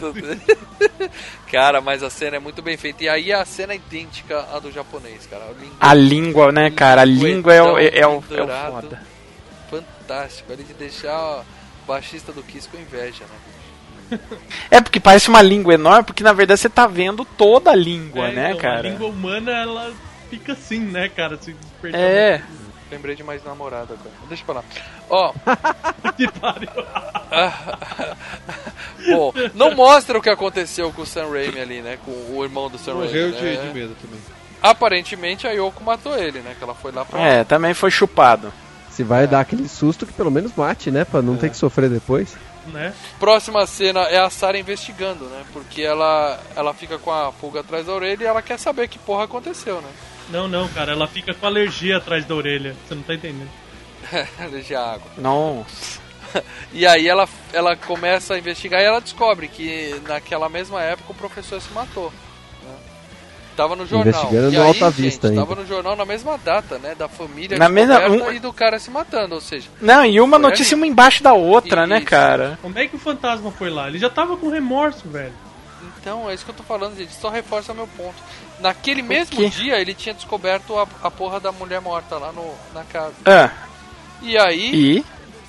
É, 1.03 1.11
cara, 1.51 1.81
mas 1.81 2.03
a 2.03 2.11
cena 2.11 2.37
é 2.37 2.39
muito 2.39 2.63
bem 2.63 2.77
feita. 2.77 3.03
E 3.05 3.09
aí 3.09 3.33
a 3.33 3.45
cena 3.45 3.73
é 3.73 3.77
idêntica 3.77 4.47
à 4.55 4.59
do 4.59 4.71
japonês, 4.71 5.27
cara. 5.27 5.45
A 5.45 5.53
língua 5.53 5.77
A 5.81 5.95
língua, 5.95 6.53
né, 6.53 6.71
cara? 6.71 7.01
A 7.03 7.05
língua 7.05 7.53
é 7.53 7.63
o, 7.63 7.79
é, 7.79 7.87
é 7.99 8.07
o, 8.07 8.23
é 8.31 8.43
o 8.43 8.71
foda. 8.71 9.03
fantástico. 9.71 10.53
Ali 10.53 10.63
de 10.63 10.75
deixar 10.75 11.19
o 11.41 11.45
baixista 11.87 12.33
do 12.33 12.43
Kiss 12.43 12.69
com 12.69 12.79
inveja, 12.79 13.25
né? 13.25 13.37
É 14.71 14.81
porque 14.81 15.01
parece 15.01 15.29
uma 15.29 15.43
língua 15.43 15.75
enorme, 15.75 16.05
porque 16.05 16.25
na 16.25 16.33
verdade 16.33 16.61
você 16.61 16.69
tá 16.69 16.87
vendo 16.87 17.25
toda 17.25 17.71
a 17.71 17.77
língua, 17.77 18.29
É, 18.29 18.33
né, 18.33 18.49
então, 18.51 18.61
cara? 18.61 18.89
A 18.89 18.91
língua 18.91 19.09
humana, 19.09 19.53
ela 19.53 19.93
fica 20.31 20.53
assim, 20.53 20.81
né, 20.81 21.09
cara? 21.09 21.39
Se 21.41 21.55
É. 21.93 22.41
Lembrei 22.91 23.17
de 23.17 23.25
mais 23.25 23.43
namorada 23.45 23.95
agora. 23.95 24.11
Deixa 24.29 24.45
pra 24.45 24.57
lá. 24.57 24.65
Ó, 25.09 25.33
que 26.17 26.31
pariu. 26.31 26.69
bom, 29.09 29.33
não 29.55 29.75
mostra 29.75 30.19
o 30.19 30.23
que 30.23 30.31
aconteceu 30.31 30.93
com 30.93 31.03
o 31.03 31.07
Sam 31.07 31.31
Raimi 31.31 31.61
ali, 31.61 31.83
né? 31.83 31.99
Com 32.05 32.11
o 32.11 32.45
irmão 32.45 32.71
do 32.71 32.79
Sam 32.79 32.95
Morreu 32.95 33.33
Raimi. 33.33 33.37
de, 33.37 33.57
né? 33.57 33.67
de 33.67 33.75
medo 33.75 33.97
também. 34.01 34.21
Aparentemente 34.63 35.47
a 35.47 35.51
Yoko 35.51 35.83
matou 35.83 36.17
ele, 36.17 36.41
né? 36.41 36.55
Que 36.57 36.65
ela 36.65 36.75
foi 36.75 36.93
lá 36.93 37.05
pra. 37.05 37.21
É, 37.21 37.45
também 37.45 37.75
foi 37.75 37.91
chupado. 37.91 38.53
Se 38.91 39.03
vai 39.03 39.27
dar 39.27 39.41
aquele 39.41 39.69
susto 39.69 40.07
que 40.07 40.13
pelo 40.13 40.31
menos 40.31 40.53
mate, 40.57 40.91
né? 40.91 41.05
Pra 41.05 41.21
não 41.21 41.37
ter 41.37 41.51
que 41.51 41.57
sofrer 41.57 41.91
depois. 41.91 42.37
Né? 42.67 42.95
Próxima 43.19 43.67
cena 43.67 44.01
é 44.03 44.19
a 44.19 44.31
Sarah 44.31 44.59
investigando, 44.59 45.27
né? 45.27 45.45
Porque 45.53 45.83
ela, 45.83 46.41
ela 46.57 46.73
fica 46.73 46.99
com 46.99 47.13
a 47.13 47.31
pulga 47.33 47.61
atrás 47.61 47.87
da 47.87 47.93
orelha 47.93 48.25
e 48.25 48.27
ela 48.27 48.43
quer 48.43 48.59
saber 48.59 48.89
que 48.89 48.99
porra 48.99 49.25
aconteceu, 49.25 49.81
né? 49.83 49.91
Não, 50.31 50.49
não, 50.49 50.69
cara. 50.69 50.93
Ela 50.93 51.07
fica 51.07 51.35
com 51.35 51.47
alergia 51.47 51.99
atrás 51.99 52.25
da 52.25 52.35
orelha. 52.35 52.75
Você 52.87 52.95
não 52.95 53.03
tá 53.03 53.15
entendendo. 53.15 53.51
Alergia 54.39 54.81
à 54.81 54.95
água. 54.95 55.11
Nossa. 55.19 56.03
E 56.73 56.85
aí 56.85 57.07
ela, 57.07 57.29
ela 57.53 57.77
começa 57.77 58.35
a 58.35 58.39
investigar 58.39 58.81
e 58.81 58.85
ela 58.85 59.01
descobre 59.01 59.47
que 59.47 60.01
naquela 60.09 60.49
mesma 60.49 60.83
época 60.83 61.13
o 61.13 61.15
professor 61.15 61.61
se 61.61 61.73
matou. 61.73 62.13
Tava 63.57 63.77
no 63.77 63.87
jornal. 63.87 64.09
Investigando 64.09 64.53
e 64.53 64.57
no 64.57 64.63
aí, 64.63 64.69
Alta 64.69 64.91
gente, 64.91 64.95
Vista 65.03 65.29
ainda. 65.29 65.41
Tava 65.47 65.55
no 65.61 65.67
jornal 65.67 65.95
na 65.97 66.05
mesma 66.05 66.37
data, 66.39 66.79
né? 66.79 66.95
Da 66.95 67.09
família 67.09 67.57
Na 67.59 67.69
mesma- 67.69 68.01
um- 68.09 68.33
e 68.33 68.39
do 68.39 68.53
cara 68.53 68.79
se 68.79 68.91
matando, 68.91 69.35
ou 69.35 69.41
seja... 69.41 69.69
Não, 69.81 70.05
e 70.05 70.21
uma 70.21 70.39
notícia 70.39 70.75
ali. 70.75 70.81
uma 70.83 70.87
embaixo 70.87 71.23
da 71.23 71.33
outra, 71.33 71.87
né, 71.87 71.99
Isso. 71.99 72.07
cara? 72.07 72.59
Como 72.61 72.79
é 72.79 72.87
que 72.89 72.97
o 72.97 72.99
fantasma 72.99 73.51
foi 73.53 73.71
lá? 73.71 73.89
Ele 73.89 73.99
já 73.99 74.11
tava 74.11 74.37
com 74.37 74.49
remorso, 74.49 75.09
velho. 75.09 75.33
Então, 76.01 76.29
é 76.29 76.35
isso 76.35 76.45
que 76.45 76.51
eu 76.51 76.55
tô 76.57 76.63
falando, 76.63 76.97
gente. 76.97 77.15
Só 77.15 77.29
reforça 77.31 77.73
meu 77.73 77.87
ponto. 77.97 78.15
Naquele 78.61 79.03
mesmo 79.03 79.37
quê? 79.37 79.49
dia, 79.49 79.81
ele 79.81 79.95
tinha 79.95 80.15
descoberto 80.15 80.77
a, 80.79 80.87
a 81.03 81.11
porra 81.11 81.41
da 81.41 81.51
mulher 81.51 81.81
morta 81.81 82.17
lá 82.19 82.31
no, 82.33 82.53
na 82.75 82.83
casa. 82.85 83.15
Ah, 83.25 83.51
E 84.21 84.37
aí, 84.37 84.75
e? 84.99 85.05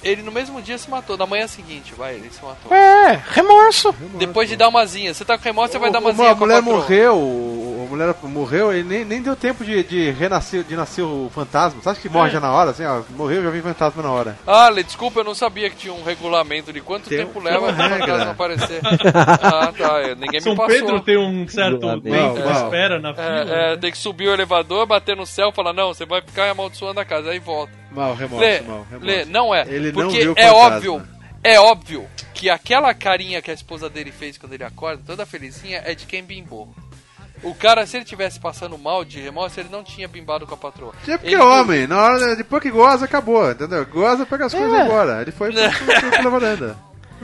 Ele 0.05 0.21
no 0.21 0.31
mesmo 0.31 0.61
dia 0.61 0.77
se 0.77 0.89
matou. 0.89 1.17
Na 1.17 1.25
manhã 1.25 1.47
seguinte, 1.47 1.93
vai, 1.95 2.13
ele 2.13 2.29
se 2.29 2.43
matou. 2.43 2.71
É, 2.71 3.19
remorso. 3.31 3.93
Depois 4.17 4.47
de 4.47 4.55
dar 4.55 4.69
uma 4.69 4.85
zinha. 4.85 5.13
Você 5.13 5.25
tá 5.25 5.35
com 5.35 5.43
remorso, 5.43 5.73
você 5.73 5.79
vai 5.79 5.91
dar 5.91 5.99
uma 5.99 6.13
zinha 6.13 6.31
a 6.31 6.35
com 6.35 6.43
a 6.43 6.47
mulher 6.47 6.61
patroa. 6.61 6.77
morreu, 6.77 7.85
a 7.85 7.89
mulher 7.89 8.15
morreu 8.23 8.77
e 8.77 8.83
nem, 8.83 9.03
nem 9.03 9.21
deu 9.21 9.35
tempo 9.35 9.65
de, 9.65 9.83
de 9.83 10.11
renascer, 10.11 10.63
de 10.63 10.75
nascer 10.75 11.01
o 11.01 11.29
fantasma. 11.33 11.81
Você 11.81 11.89
acha 11.89 11.99
que 11.99 12.07
morre 12.07 12.29
já 12.29 12.39
na 12.39 12.51
hora? 12.51 12.69
Assim, 12.69 12.85
ó, 12.85 13.01
morreu, 13.17 13.43
já 13.43 13.49
vem 13.49 13.61
fantasma 13.63 14.03
na 14.03 14.11
hora. 14.11 14.37
Ah, 14.45 14.69
desculpa, 14.69 15.21
eu 15.21 15.23
não 15.23 15.33
sabia 15.33 15.69
que 15.71 15.75
tinha 15.75 15.93
um 15.93 16.03
regulamento 16.03 16.71
de 16.71 16.81
quanto 16.81 17.09
Tem 17.09 17.19
tempo 17.19 17.39
leva 17.39 17.71
uma 17.71 17.73
fantasma 17.73 18.31
aparecer. 18.31 18.81
ah, 19.41 19.73
tá. 19.75 20.01
é, 20.01 20.15
Ninguém 20.15 20.39
São 20.39 20.51
me 20.51 20.57
passou. 20.57 20.75
Pedro 20.75 20.99
tem 21.01 21.17
um 21.17 21.47
certo 21.47 21.79
tempo 22.01 22.41
de 22.41 22.51
espera 22.51 22.99
na 22.99 23.13
fila. 23.13 23.25
É, 23.25 23.73
é, 23.73 23.77
tem 23.77 23.91
que 23.91 23.97
subir 23.97 24.27
o 24.27 24.33
elevador, 24.33 24.85
bater 24.85 25.15
no 25.15 25.25
céu 25.25 25.49
e 25.49 25.55
falar, 25.55 25.73
não, 25.73 25.93
você 25.93 26.05
vai 26.05 26.21
ficar 26.21 26.49
amaldiçoando 26.51 26.99
a 26.99 27.05
casa, 27.05 27.31
aí 27.31 27.39
volta. 27.39 27.84
Mal, 27.95 28.13
remorso, 28.15 28.45
Lê, 28.45 28.61
mal, 28.61 28.85
remorso. 28.89 29.05
Lê, 29.05 29.25
não 29.25 29.55
é. 29.55 29.61
Ele 29.67 29.91
não 29.91 30.01
porque 30.03 30.19
viu 30.19 30.33
o 30.33 30.35
é 30.37 30.51
óbvio, 30.51 31.07
é 31.43 31.59
óbvio 31.59 32.07
que 32.33 32.49
aquela 32.49 32.93
carinha 32.93 33.41
que 33.41 33.49
a 33.49 33.53
esposa 33.53 33.89
dele 33.89 34.11
fez 34.11 34.37
quando 34.37 34.53
ele 34.53 34.63
acorda, 34.63 35.01
toda 35.05 35.25
felizinha, 35.25 35.81
é 35.85 35.95
de 35.95 36.05
quem 36.05 36.23
bimbou. 36.23 36.73
O 37.43 37.53
cara, 37.53 37.85
se 37.85 37.97
ele 37.97 38.05
tivesse 38.05 38.39
passando 38.39 38.77
mal 38.77 39.05
de 39.05 39.19
remorso, 39.21 39.59
ele 39.59 39.69
não 39.71 39.83
tinha 39.83 40.07
bimbado 40.07 40.47
com 40.47 40.53
a 40.53 40.57
patroa. 40.57 40.93
É 41.07 41.17
porque 41.17 41.33
Ele- 41.33 41.35
é 41.35 41.43
homem, 41.43 41.85
na 41.85 42.01
hora, 42.01 42.35
depois 42.35 42.61
que 42.63 42.71
goza, 42.71 43.05
acabou, 43.05 43.51
entendeu? 43.51 43.85
Goza, 43.85 44.25
pega 44.25 44.45
as 44.45 44.53
coisas 44.53 44.69
e 44.71 44.75
vai 44.75 44.85
embora. 44.85 45.21
Ele 45.21 45.31
foi 45.31 45.51
pro- 45.51 45.61
pro- 45.85 45.99
pro- 46.01 46.11
pela 46.11 46.29
varanda. 46.29 46.77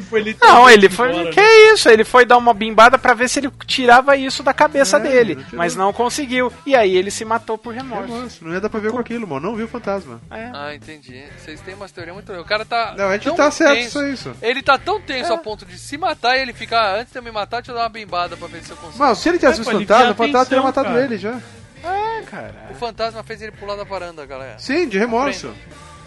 Foi 0.09 0.35
Não, 0.41 0.69
ele 0.69 0.89
foi. 0.89 1.09
embora, 1.09 1.30
que 1.31 1.41
né? 1.41 1.73
isso? 1.73 1.89
Ele 1.89 2.03
foi 2.03 2.26
dar 2.26 2.38
uma 2.38 2.53
bimbada 2.53 2.97
pra 2.97 3.13
ver 3.13 3.27
se 3.27 3.39
ele 3.39 3.51
tirava 3.68 4.15
isso 4.15 4.41
da 4.41 4.53
cabeça 4.53 4.97
É, 4.97 4.99
dele. 5.01 5.45
Mas 5.53 5.76
não 5.76 5.91
conseguiu. 5.91 6.51
E 6.65 6.76
aí 6.76 6.95
ele 6.95 7.11
se 7.11 7.26
matou 7.26 7.57
por 7.57 7.73
remorso. 7.73 8.11
Remorso, 8.13 8.45
não 8.45 8.53
ia 8.53 8.61
dar 8.61 8.69
pra 8.69 8.80
ver 8.80 8.91
com 8.91 8.99
aquilo, 8.99 9.27
mano. 9.27 9.49
Não 9.49 9.55
viu 9.55 9.65
o 9.65 9.69
fantasma. 9.69 10.22
É. 10.31 10.49
Ah, 10.53 10.73
entendi. 10.73 11.23
Vocês 11.38 11.59
têm 11.61 11.73
umas 11.73 11.91
teorias 11.91 12.15
muito... 12.15 12.31
O 12.34 12.45
cara 12.45 12.63
tá 12.65 12.95
Não, 12.97 13.09
a 13.09 13.13
gente 13.13 13.23
tão 13.26 13.35
tá 13.35 13.51
certo, 13.51 13.89
só 13.91 14.03
isso. 14.07 14.34
Ele 14.41 14.61
tá 14.63 14.77
tão 14.77 14.99
tenso 15.01 15.34
a 15.34 15.38
ponto 15.38 15.65
de 15.65 15.77
se 15.77 15.97
matar 15.97 16.38
e 16.38 16.41
ele 16.41 16.53
fica, 16.53 16.80
ah, 16.80 16.99
antes 17.01 17.11
de 17.11 17.19
eu 17.19 17.23
me 17.23 17.31
matar, 17.31 17.57
deixa 17.57 17.72
eu 17.72 17.76
dar 17.76 17.81
uma 17.84 17.89
bimbada 17.89 18.38
pra 18.38 18.47
ver 18.47 18.63
se 18.63 18.72
eu 18.72 18.77
consigo. 18.77 18.97
Mas 19.03 19.18
se 19.18 19.30
ele 19.30 19.38
tivesse 19.39 19.59
É, 19.59 19.63
visto 19.63 19.76
o 19.76 19.80
fantasma, 19.80 20.11
o 20.11 20.15
fantasma 20.15 20.45
teria 20.45 20.63
matado 20.63 20.88
atenção, 20.88 21.05
ele 21.05 21.18
já. 21.18 21.39
É, 21.84 22.22
cara. 22.23 22.55
O 22.72 22.76
fantasma 22.76 23.23
fez 23.23 23.41
ele 23.41 23.51
pular 23.51 23.76
da 23.76 23.84
varanda, 23.84 24.26
galera. 24.26 24.57
Sim, 24.59 24.88
de 24.88 24.97
remorso. 24.97 25.53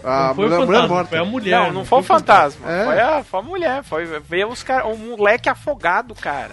A 0.05 0.29
Não 0.29 0.35
foi 0.35 0.45
o 0.45 0.49
mulher, 0.49 0.57
a 0.57 0.67
mulher 0.67 0.67
fantasma, 0.67 0.89
morta. 0.95 1.09
foi 1.09 1.19
a 1.19 1.25
mulher. 1.25 1.61
Não, 1.61 1.73
não 1.73 1.85
foi 1.85 1.99
o 1.99 2.03
fantasma. 2.03 2.71
É. 2.71 2.85
Foi, 2.85 3.01
a, 3.01 3.25
foi 3.25 3.41
a 3.41 3.43
mulher. 3.43 3.83
Foi 3.83 4.05
ver 4.21 4.47
os 4.47 4.63
cara, 4.63 4.87
um 4.87 5.17
moleque 5.17 5.49
afogado, 5.49 6.15
cara. 6.15 6.53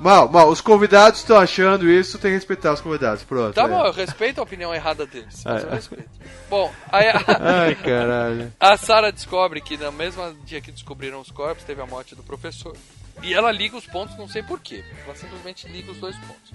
Mal, 0.00 0.28
mal, 0.28 0.48
os 0.48 0.60
convidados 0.60 1.18
estão 1.18 1.36
achando 1.36 1.90
isso, 1.90 2.18
tem 2.18 2.30
que 2.30 2.36
respeitar 2.36 2.72
os 2.72 2.80
convidados. 2.80 3.24
Pronto. 3.24 3.54
Tá 3.54 3.64
é. 3.64 3.68
bom, 3.68 3.84
eu 3.84 3.92
respeito 3.92 4.38
a 4.38 4.44
opinião 4.44 4.72
errada 4.72 5.04
deles. 5.04 5.42
Mas 5.44 5.64
eu 5.64 5.70
respeito. 5.70 6.08
Bom, 6.48 6.72
aí 6.90 7.08
a, 7.08 7.20
Ai, 7.40 7.74
caralho. 7.74 8.52
a 8.60 8.76
Sarah 8.76 9.10
descobre 9.10 9.60
que 9.60 9.76
no 9.76 9.90
mesmo 9.90 10.32
dia 10.44 10.60
que 10.60 10.70
descobriram 10.70 11.20
os 11.20 11.30
corpos, 11.30 11.64
teve 11.64 11.82
a 11.82 11.86
morte 11.86 12.14
do 12.14 12.22
professor. 12.22 12.76
E 13.22 13.34
ela 13.34 13.50
liga 13.50 13.76
os 13.76 13.86
pontos, 13.86 14.16
não 14.16 14.28
sei 14.28 14.42
porquê. 14.42 14.84
Ela 15.04 15.16
simplesmente 15.16 15.66
liga 15.66 15.90
os 15.90 15.98
dois 15.98 16.16
pontos. 16.16 16.52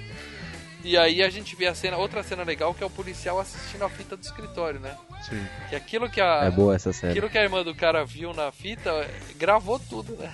E 0.83 0.97
aí 0.97 1.23
a 1.23 1.29
gente 1.29 1.55
vê 1.55 1.67
a 1.67 1.73
cena, 1.73 1.95
outra 1.95 2.21
cena 2.23 2.43
legal 2.43 2.73
que 2.73 2.83
é 2.83 2.85
o 2.85 2.89
policial 2.89 3.39
assistindo 3.39 3.85
a 3.85 3.89
fita 3.89 4.17
do 4.17 4.21
escritório, 4.21 4.79
né? 4.81 4.95
Sim. 5.29 5.41
Que 5.69 5.75
aquilo 5.75 6.09
que 6.09 6.19
a 6.19 6.43
É 6.43 6.51
boa 6.51 6.75
essa 6.75 6.91
série. 6.91 7.13
Aquilo 7.13 7.29
que 7.29 7.37
a 7.37 7.43
irmã 7.43 7.63
do 7.63 7.73
cara 7.73 8.03
viu 8.03 8.33
na 8.33 8.51
fita, 8.51 9.07
gravou 9.37 9.79
tudo, 9.79 10.15
né? 10.17 10.29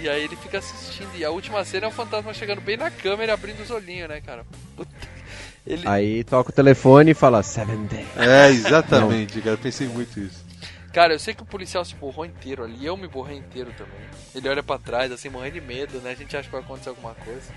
E 0.00 0.08
aí 0.08 0.24
ele 0.24 0.34
fica 0.34 0.58
assistindo. 0.58 1.16
E 1.16 1.24
a 1.24 1.30
última 1.30 1.64
cena 1.64 1.86
é 1.86 1.88
o 1.88 1.92
fantasma 1.92 2.34
chegando 2.34 2.60
bem 2.60 2.76
na 2.76 2.90
câmera 2.90 3.30
e 3.30 3.34
abrindo 3.34 3.62
os 3.62 3.70
olhinhos, 3.70 4.08
né, 4.08 4.20
cara? 4.20 4.44
Puta. 4.74 4.90
Ele... 5.64 5.86
Aí 5.86 6.24
toca 6.24 6.50
o 6.50 6.52
telefone 6.52 7.12
e 7.12 7.14
fala 7.14 7.40
Seven 7.42 7.86
Day. 7.86 8.06
É, 8.16 8.48
exatamente, 8.48 9.40
cara. 9.40 9.56
Pensei 9.56 9.86
muito 9.86 10.18
isso. 10.18 10.44
Cara, 10.92 11.14
eu 11.14 11.18
sei 11.18 11.32
que 11.32 11.42
o 11.42 11.46
policial 11.46 11.84
se 11.84 11.94
borrou 11.94 12.26
inteiro 12.26 12.64
ali, 12.64 12.84
eu 12.84 12.96
me 12.96 13.08
borrei 13.08 13.38
inteiro 13.38 13.72
também. 13.78 14.00
Ele 14.34 14.48
olha 14.48 14.62
pra 14.62 14.78
trás, 14.78 15.10
assim, 15.10 15.30
morrendo 15.30 15.54
de 15.54 15.60
medo, 15.60 15.98
né? 16.00 16.10
A 16.10 16.14
gente 16.14 16.36
acha 16.36 16.46
que 16.46 16.52
vai 16.52 16.60
acontecer 16.60 16.90
alguma 16.90 17.14
coisa. 17.14 17.50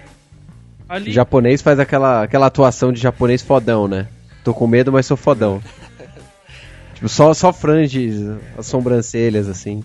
O 0.90 0.94
Ali, 0.94 1.12
japonês 1.12 1.62
faz 1.62 1.80
aquela, 1.80 2.24
aquela 2.24 2.46
atuação 2.48 2.92
de 2.92 3.00
japonês 3.02 3.42
fodão, 3.42 3.88
né? 3.88 4.08
Tô 4.44 4.54
com 4.54 4.68
medo, 4.68 4.92
mas 4.92 5.06
sou 5.06 5.18
fodão. 5.18 5.62
tipo, 6.94 7.10
só, 7.10 7.34
só 7.34 7.52
frange 7.52 8.10
as 8.58 8.66
sobrancelhas, 8.68 9.48
assim. 9.48 9.84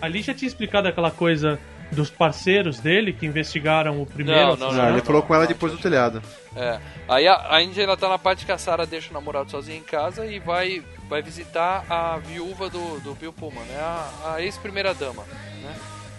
ali 0.00 0.22
já 0.22 0.32
tinha 0.34 0.48
explicado 0.48 0.88
aquela 0.88 1.10
coisa 1.10 1.58
dos 1.90 2.10
parceiros 2.10 2.78
dele 2.80 3.12
que 3.14 3.24
investigaram 3.26 4.00
o 4.02 4.06
primeiro. 4.06 4.40
Não, 4.40 4.48
não, 4.48 4.56
Não, 4.56 4.66
assassinato. 4.68 4.92
ele 4.94 5.02
falou 5.06 5.22
com 5.22 5.34
ela 5.34 5.46
depois 5.46 5.72
do 5.72 5.78
telhado. 5.78 6.22
É. 6.54 6.78
Aí 7.08 7.26
a, 7.26 7.54
a 7.54 7.62
Índia 7.62 7.82
ainda 7.82 7.96
tá 7.96 8.08
na 8.08 8.18
parte 8.18 8.44
que 8.44 8.52
a 8.52 8.58
Sarah 8.58 8.84
deixa 8.84 9.10
o 9.10 9.14
namorado 9.14 9.50
sozinho 9.50 9.78
em 9.78 9.82
casa 9.82 10.26
e 10.26 10.38
vai, 10.38 10.82
vai 11.08 11.22
visitar 11.22 11.84
a 11.88 12.18
viúva 12.18 12.68
do, 12.68 13.00
do 13.00 13.14
Bill 13.14 13.32
Pullman, 13.32 13.64
né? 13.64 13.78
A, 13.80 14.34
a 14.34 14.42
ex-primeira 14.42 14.92
dama, 14.92 15.22
né? 15.62 15.74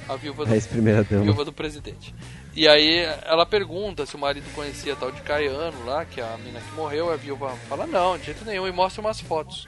A 0.07 0.15
viúva 0.15 0.43
do, 0.45 0.53
É 0.53 0.57
esse 0.57 0.67
primeira 0.67 1.03
dama. 1.03 1.23
viúva 1.23 1.45
do 1.45 1.53
presidente. 1.53 2.15
E 2.55 2.67
aí 2.67 3.05
ela 3.23 3.45
pergunta 3.45 4.05
se 4.05 4.15
o 4.15 4.19
marido 4.19 4.51
conhecia 4.53 4.93
a 4.93 4.95
tal 4.95 5.11
de 5.11 5.21
Caiano 5.21 5.85
lá, 5.85 6.03
que 6.03 6.19
é 6.19 6.23
a 6.23 6.37
mina 6.37 6.59
que 6.59 6.71
morreu, 6.73 7.11
a 7.11 7.15
viúva 7.15 7.55
fala 7.67 7.85
não, 7.85 8.17
de 8.17 8.25
jeito 8.25 8.43
nenhum, 8.43 8.67
e 8.67 8.71
mostra 8.71 9.01
umas 9.01 9.19
fotos. 9.19 9.67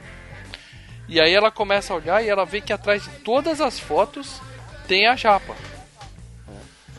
E 1.07 1.19
aí 1.19 1.33
ela 1.33 1.51
começa 1.51 1.93
a 1.93 1.97
olhar 1.97 2.23
e 2.23 2.29
ela 2.29 2.45
vê 2.45 2.61
que 2.61 2.73
atrás 2.73 3.03
de 3.03 3.09
todas 3.19 3.61
as 3.61 3.79
fotos 3.79 4.41
tem 4.87 5.07
a 5.07 5.15
japa. 5.15 5.55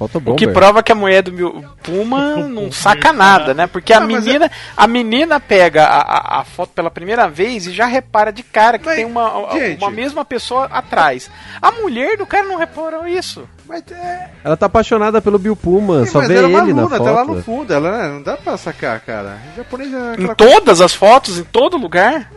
Falta 0.08 0.30
o 0.30 0.34
que 0.36 0.48
prova 0.48 0.82
que 0.82 0.92
a 0.92 0.94
mulher 0.94 1.22
do 1.22 1.32
meu 1.32 1.64
Puma 1.82 2.36
não 2.36 2.70
saca 2.70 3.12
nada, 3.12 3.52
né? 3.54 3.66
Porque 3.66 3.92
a 3.92 4.00
Não, 4.00 4.06
menina, 4.06 4.50
a 4.76 4.86
menina 4.86 5.38
pega 5.40 5.84
a, 5.84 6.00
a- 6.00 6.40
a 6.40 6.44
foto 6.44 6.70
pela 6.74 6.90
primeira 6.90 7.28
vez 7.28 7.66
e 7.66 7.72
já 7.72 7.86
repara 7.86 8.32
de 8.32 8.42
cara 8.42 8.78
que 8.78 8.86
Mas, 8.86 8.96
tem 8.96 9.04
uma, 9.04 9.48
gente- 9.52 9.78
uma 9.82 9.90
mesma 9.90 10.24
pessoa 10.24 10.66
atrás. 10.66 11.30
A 11.60 11.70
mulher 11.72 12.16
do 12.16 12.26
cara 12.26 12.46
não 12.46 12.56
reparou 12.56 13.06
isso. 13.06 13.48
Mas, 13.66 13.82
é, 13.90 14.28
Ela 14.44 14.56
tá 14.56 14.66
apaixonada 14.66 15.20
pelo 15.22 15.38
Bill 15.38 15.56
Puma, 15.56 16.04
só 16.06 16.18
mas 16.18 16.28
vê 16.28 16.36
ela 16.36 16.48
é 16.48 16.50
ele 16.50 16.72
na 16.72 16.82
aluna, 16.82 16.96
foto. 16.96 17.04
tá 17.04 17.10
lá 17.10 17.24
no 17.24 17.42
fundo. 17.42 17.72
Ela 17.72 17.90
né, 18.02 18.08
não 18.08 18.22
dá 18.22 18.36
pra 18.36 18.56
sacar, 18.56 19.00
cara. 19.00 19.38
O 19.52 19.56
japonês 19.56 19.90
é 19.92 20.20
Em 20.22 20.34
todas 20.34 20.80
as 20.80 20.92
fotos, 20.94 21.38
em 21.38 21.44
todo 21.44 21.76
lugar. 21.76 22.30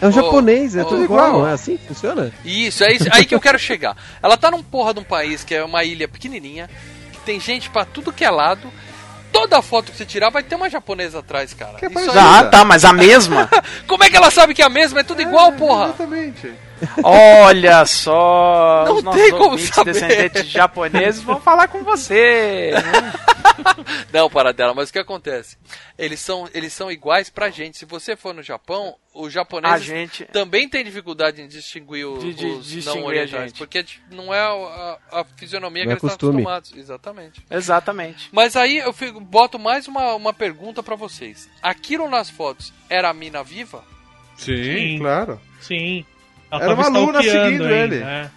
É 0.00 0.06
um 0.06 0.12
japonês, 0.12 0.76
é 0.76 0.82
oh, 0.82 0.84
tudo 0.84 1.04
igual. 1.04 1.46
é 1.46 1.52
assim 1.52 1.76
que 1.76 1.86
funciona? 1.86 2.32
Isso, 2.44 2.84
é 2.84 2.92
isso, 2.92 3.08
aí 3.10 3.24
que 3.24 3.34
eu 3.34 3.40
quero 3.40 3.58
chegar. 3.58 3.96
Ela 4.22 4.36
tá 4.36 4.50
num 4.50 4.62
porra 4.62 4.92
de 4.92 5.00
um 5.00 5.04
país 5.04 5.42
que 5.42 5.54
é 5.54 5.64
uma 5.64 5.84
ilha 5.84 6.06
pequenininha, 6.06 6.68
que 7.12 7.20
tem 7.20 7.40
gente 7.40 7.70
pra 7.70 7.84
tudo 7.84 8.12
que 8.12 8.24
é 8.24 8.30
lado. 8.30 8.70
Toda 9.32 9.60
foto 9.60 9.92
que 9.92 9.98
você 9.98 10.06
tirar 10.06 10.30
vai 10.30 10.42
ter 10.42 10.54
uma 10.54 10.70
japonesa 10.70 11.18
atrás, 11.18 11.52
cara. 11.52 11.78
Que 11.78 11.86
é 11.86 11.88
Isso 11.88 12.10
aí-. 12.10 12.18
Ah, 12.18 12.44
tá, 12.44 12.64
mas 12.64 12.84
a 12.84 12.92
mesma. 12.92 13.50
Como 13.86 14.02
é 14.02 14.08
que 14.08 14.16
ela 14.16 14.30
sabe 14.30 14.54
que 14.54 14.62
é 14.62 14.64
a 14.64 14.70
mesma? 14.70 15.00
É 15.00 15.02
tudo 15.02 15.20
igual, 15.20 15.52
porra. 15.52 15.86
Exatamente. 15.86 16.52
Olha 17.02 17.84
só, 17.86 18.84
Não 18.86 18.96
os 18.96 19.02
nossos 19.02 19.20
tem 19.22 19.30
como 19.32 19.58
saber. 19.58 19.92
descendentes 19.92 20.46
japoneses 20.46 21.22
vão 21.22 21.40
falar 21.40 21.68
com 21.68 21.82
você. 21.82 22.72
Não, 24.12 24.28
para 24.28 24.52
dela, 24.52 24.74
mas 24.74 24.90
o 24.90 24.92
que 24.92 24.98
acontece? 24.98 25.56
Eles 25.98 26.20
são, 26.20 26.48
eles 26.52 26.72
são 26.72 26.90
iguais 26.90 27.30
pra 27.30 27.48
gente. 27.50 27.78
Se 27.78 27.84
você 27.84 28.14
for 28.16 28.34
no 28.34 28.42
Japão, 28.42 28.94
os 29.14 29.28
A 29.28 29.30
japoneses 29.30 29.86
gente 29.86 30.24
também 30.26 30.68
têm 30.68 30.84
dificuldade 30.84 31.40
em 31.40 31.48
distinguir 31.48 32.04
o- 32.06 32.18
De- 32.18 32.34
de 32.34 32.46
os 32.46 32.66
distinguir 32.66 33.00
não 33.00 33.04
a 33.04 33.06
orientais. 33.08 33.42
gente. 33.50 33.58
Porque 33.58 33.84
não 34.10 34.34
é 34.34 34.40
a, 34.40 34.98
a 35.20 35.24
fisionomia 35.36 35.84
Não 35.84 35.88
que 35.88 35.92
é 35.92 35.92
eles 35.92 36.02
estão 36.02 36.10
costume. 36.10 36.42
acostumados. 36.42 36.74
Exatamente. 36.76 37.42
Exatamente. 37.50 38.28
Mas 38.32 38.56
aí 38.56 38.78
eu 38.78 38.92
fico- 38.92 39.20
boto 39.20 39.58
mais 39.58 39.88
uma, 39.88 40.14
uma 40.14 40.32
pergunta 40.34 40.82
pra 40.82 40.96
vocês. 40.96 41.48
Aquilo 41.62 42.08
nas 42.10 42.28
fotos 42.28 42.72
era 42.90 43.08
a 43.08 43.14
mina 43.14 43.42
viva? 43.42 43.82
Sim, 44.36 44.62
Sim. 44.62 44.98
claro. 44.98 45.40
Sim. 45.60 46.04
Ela 46.50 46.64
Era 46.64 46.74
uma 46.74 46.86
aluna 46.86 47.22
seguindo 47.22 47.64
ainda, 47.64 47.74
ele. 47.74 48.02
é. 48.02 48.30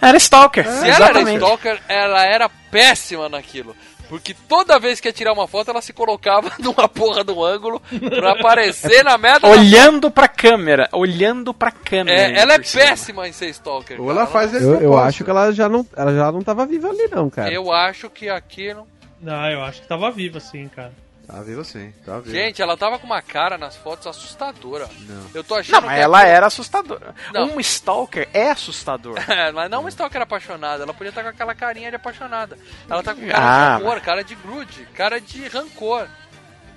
Era 0.00 0.16
Stalker. 0.16 0.64
Se 0.66 0.70
ela 0.70 0.86
era 0.86 1.04
exatamente. 1.04 1.36
stalker, 1.36 1.80
ela 1.88 2.24
era 2.24 2.48
péssima 2.48 3.28
naquilo. 3.28 3.76
Porque 4.08 4.34
toda 4.34 4.78
vez 4.78 5.00
que 5.00 5.08
ia 5.08 5.12
tirar 5.12 5.32
uma 5.32 5.46
foto, 5.48 5.70
ela 5.70 5.80
se 5.80 5.92
colocava 5.92 6.52
numa 6.58 6.86
porra 6.88 7.24
do 7.24 7.42
ângulo 7.42 7.80
pra 8.10 8.32
aparecer 8.32 9.02
na 9.04 9.16
merda 9.16 9.48
da 9.48 9.48
Olhando 9.48 10.10
pra 10.10 10.28
câmera, 10.28 10.88
olhando 10.92 11.54
pra 11.54 11.70
câmera. 11.70 12.20
É, 12.20 12.38
ela 12.38 12.54
é 12.54 12.58
péssima 12.58 13.26
em 13.26 13.32
ser 13.32 13.48
stalker. 13.48 13.98
Ou 14.00 14.08
cara. 14.08 14.18
ela 14.18 14.26
faz 14.26 14.52
esse 14.52 14.64
Eu, 14.64 14.80
eu 14.82 14.98
acho 14.98 15.24
que 15.24 15.30
ela 15.30 15.50
já 15.52 15.68
não, 15.68 15.86
ela 15.96 16.14
já 16.14 16.30
não 16.30 16.42
tava 16.42 16.66
viva 16.66 16.88
ali 16.90 17.08
não, 17.10 17.30
cara. 17.30 17.50
Eu 17.50 17.72
acho 17.72 18.10
que 18.10 18.28
aquilo. 18.28 18.86
Não, 19.20 19.48
eu 19.48 19.62
acho 19.62 19.80
que 19.80 19.88
tava 19.88 20.10
viva 20.10 20.40
sim, 20.40 20.68
cara. 20.68 20.92
Tá 21.32 21.40
vivo 21.42 21.64
sim, 21.64 21.92
tá 22.04 22.18
vivo. 22.18 22.30
Gente, 22.30 22.60
ela 22.60 22.76
tava 22.76 22.98
com 22.98 23.06
uma 23.06 23.22
cara 23.22 23.56
nas 23.56 23.74
fotos 23.74 24.06
assustadora. 24.06 24.86
Não. 25.08 25.26
Eu 25.34 25.42
tô 25.42 25.54
achando 25.54 25.76
Não, 25.80 25.82
mas 25.88 25.96
que 25.96 26.02
ela 26.02 26.22
era 26.26 26.46
assustadora. 26.46 27.14
Não. 27.32 27.54
Um 27.56 27.60
Stalker 27.60 28.28
é 28.34 28.50
assustador. 28.50 29.16
É, 29.28 29.50
mas 29.50 29.70
não 29.70 29.80
uma 29.80 29.88
stalker 29.88 30.20
apaixonada, 30.20 30.82
ela 30.82 30.92
podia 30.92 31.08
estar 31.08 31.22
com 31.22 31.30
aquela 31.30 31.54
carinha 31.54 31.88
de 31.88 31.96
apaixonada. 31.96 32.58
Ela 32.88 33.02
tá 33.02 33.14
com 33.14 33.26
cara 33.26 33.38
Ah, 33.74 33.76
de 33.78 33.82
amor, 33.84 34.00
cara 34.02 34.22
de 34.22 34.34
grude, 34.34 34.86
cara 34.94 35.18
de 35.20 35.48
rancor. 35.48 36.06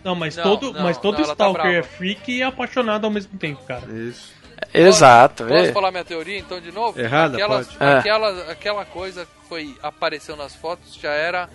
Não, 0.04 0.16
mas 0.16 0.36
Não, 0.38 0.44
todo, 0.44 0.72
não, 0.72 0.84
mas 0.84 0.98
todo 0.98 1.18
não, 1.18 1.26
tá 1.26 1.32
Stalker 1.34 1.66
é 1.66 1.72
brava. 1.82 1.88
freak 1.88 2.32
e 2.32 2.42
apaixonado 2.44 3.04
ao 3.06 3.12
mesmo 3.12 3.38
tempo, 3.38 3.62
cara. 3.66 3.86
Isso. 3.92 4.34
Exato. 4.74 5.44
Posso 5.46 5.66
é. 5.70 5.72
falar 5.74 5.92
minha 5.92 6.06
teoria 6.06 6.40
então 6.40 6.62
de 6.62 6.72
novo? 6.72 7.00
Errada, 7.00 7.36
Aquelas- 7.36 7.68
pode. 7.68 7.84
É. 7.84 7.98
Aquela, 7.98 8.52
aquela 8.52 8.86
coisa 8.86 9.26
que 9.26 9.50
foi, 9.50 9.78
apareceu 9.84 10.36
nas 10.38 10.56
fotos 10.56 10.96
já 10.96 11.12
era 11.12 11.50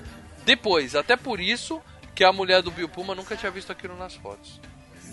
depois. 0.44 0.94
Até 0.94 1.16
por 1.16 1.40
isso 1.40 1.80
que 2.20 2.24
a 2.24 2.34
mulher 2.34 2.60
do 2.60 2.70
Bill 2.70 2.86
Puma 2.86 3.14
nunca 3.14 3.34
tinha 3.34 3.50
visto 3.50 3.72
aquilo 3.72 3.96
nas 3.96 4.14
fotos. 4.14 4.60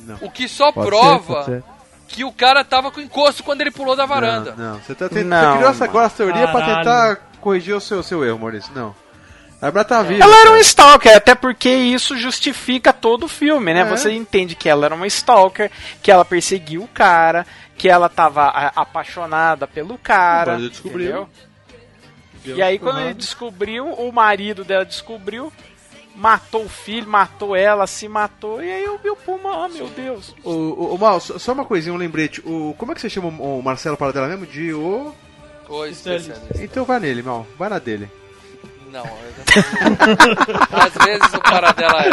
Não. 0.05 0.17
O 0.19 0.29
que 0.29 0.45
só 0.45 0.73
Pode 0.73 0.89
ser, 0.89 0.91
prova 0.97 1.33
pode 1.35 1.45
ser. 1.45 1.63
que 2.05 2.25
o 2.25 2.33
cara 2.33 2.65
tava 2.65 2.91
com 2.91 2.99
encosto 2.99 3.45
quando 3.45 3.61
ele 3.61 3.71
pulou 3.71 3.95
da 3.95 4.05
varanda. 4.05 4.53
Não, 4.57 4.73
não. 4.73 4.79
Você, 4.81 4.93
tá 4.93 5.07
tentando, 5.07 5.29
Não, 5.29 5.39
você 5.51 5.55
criou 5.55 5.71
essa 5.71 5.83
agora 5.85 6.05
essa 6.07 6.17
teoria 6.17 6.47
pra 6.49 6.59
Caralho. 6.59 6.77
tentar 6.79 7.15
corrigir 7.39 7.73
o 7.73 7.79
seu, 7.79 8.03
seu 8.03 8.25
erro, 8.25 8.39
Maurício. 8.39 8.73
Não. 8.75 8.93
A 9.61 9.71
mulher 9.71 9.85
tá 9.85 10.03
viva. 10.03 10.21
Ela 10.21 10.35
era 10.35 10.49
um 10.49 10.51
cara. 10.51 10.61
Stalker, 10.63 11.15
até 11.15 11.33
porque 11.33 11.69
isso 11.69 12.17
justifica 12.17 12.91
todo 12.91 13.23
o 13.23 13.29
filme, 13.29 13.73
né? 13.73 13.79
É. 13.79 13.85
Você 13.85 14.11
entende 14.11 14.53
que 14.53 14.67
ela 14.67 14.85
era 14.87 14.93
uma 14.93 15.07
Stalker, 15.07 15.71
que 16.03 16.11
ela 16.11 16.25
perseguiu 16.25 16.83
o 16.83 16.89
cara, 16.89 17.47
que 17.77 17.87
ela 17.87 18.09
tava 18.09 18.47
apaixonada 18.75 19.65
pelo 19.65 19.97
cara. 19.97 20.51
Mas 20.55 20.59
ele 20.61 20.69
descobriu. 20.71 21.29
entendeu? 22.41 22.57
E 22.57 22.61
aí, 22.61 22.77
quando 22.77 22.99
ele 22.99 23.13
descobriu, 23.13 23.87
o 23.93 24.11
marido 24.11 24.65
dela 24.65 24.83
descobriu, 24.83 25.53
matou 26.17 26.65
o 26.65 26.69
filho, 26.69 27.07
matou 27.07 27.55
ela, 27.55 27.85
se 27.87 28.07
matou, 28.07 28.61
e 28.61 28.71
aí 28.71 28.87
o 28.89 28.97
Bill 28.97 29.15
Puma, 29.15 29.65
ah, 29.65 29.69
meu 29.69 29.87
Deus. 29.87 30.33
O, 30.43 30.51
o, 30.51 30.95
o 30.95 30.97
Mal, 30.97 31.19
só 31.19 31.53
uma 31.53 31.63
coisinha, 31.63 31.93
um 31.93 31.97
lembrete. 31.97 32.41
O, 32.45 32.73
como 32.77 32.91
é 32.91 32.95
que 32.95 33.01
você 33.01 33.09
chama 33.09 33.27
o, 33.27 33.59
o 33.59 33.63
Marcelo 33.63 33.95
Paradela 33.95 34.27
mesmo? 34.27 34.45
De 34.45 34.73
o. 34.73 35.13
Ô, 35.69 35.85
especialista. 35.85 36.41
Então 36.63 36.83
vai 36.85 36.99
nele, 36.99 37.21
Mal. 37.21 37.45
Vai 37.57 37.69
na 37.69 37.77
dele. 37.79 38.09
Não, 38.91 39.05
eu- 39.05 40.79
às 40.79 40.93
vezes 41.05 41.33
o 41.33 41.39
cara 41.41 41.71
dela 41.73 42.01
é. 42.03 42.09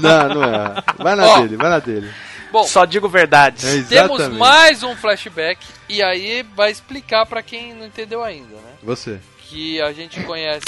Não, 0.00 0.34
não 0.34 0.44
é. 0.44 0.74
Vai 0.96 1.16
na 1.16 1.26
Ó. 1.26 1.40
dele, 1.40 1.56
vai 1.56 1.68
na 1.68 1.78
dele. 1.80 2.10
Bom, 2.52 2.62
Só 2.62 2.84
digo 2.84 3.08
verdades. 3.08 3.64
É 3.64 4.02
temos 4.02 4.28
mais 4.28 4.82
um 4.84 4.94
flashback 4.96 5.66
e 5.88 6.00
aí 6.02 6.44
vai 6.54 6.70
explicar 6.70 7.26
pra 7.26 7.42
quem 7.42 7.74
não 7.74 7.84
entendeu 7.86 8.22
ainda, 8.22 8.54
né? 8.54 8.72
Você. 8.82 9.18
Que 9.48 9.80
a 9.80 9.92
gente 9.92 10.22
conhece. 10.24 10.64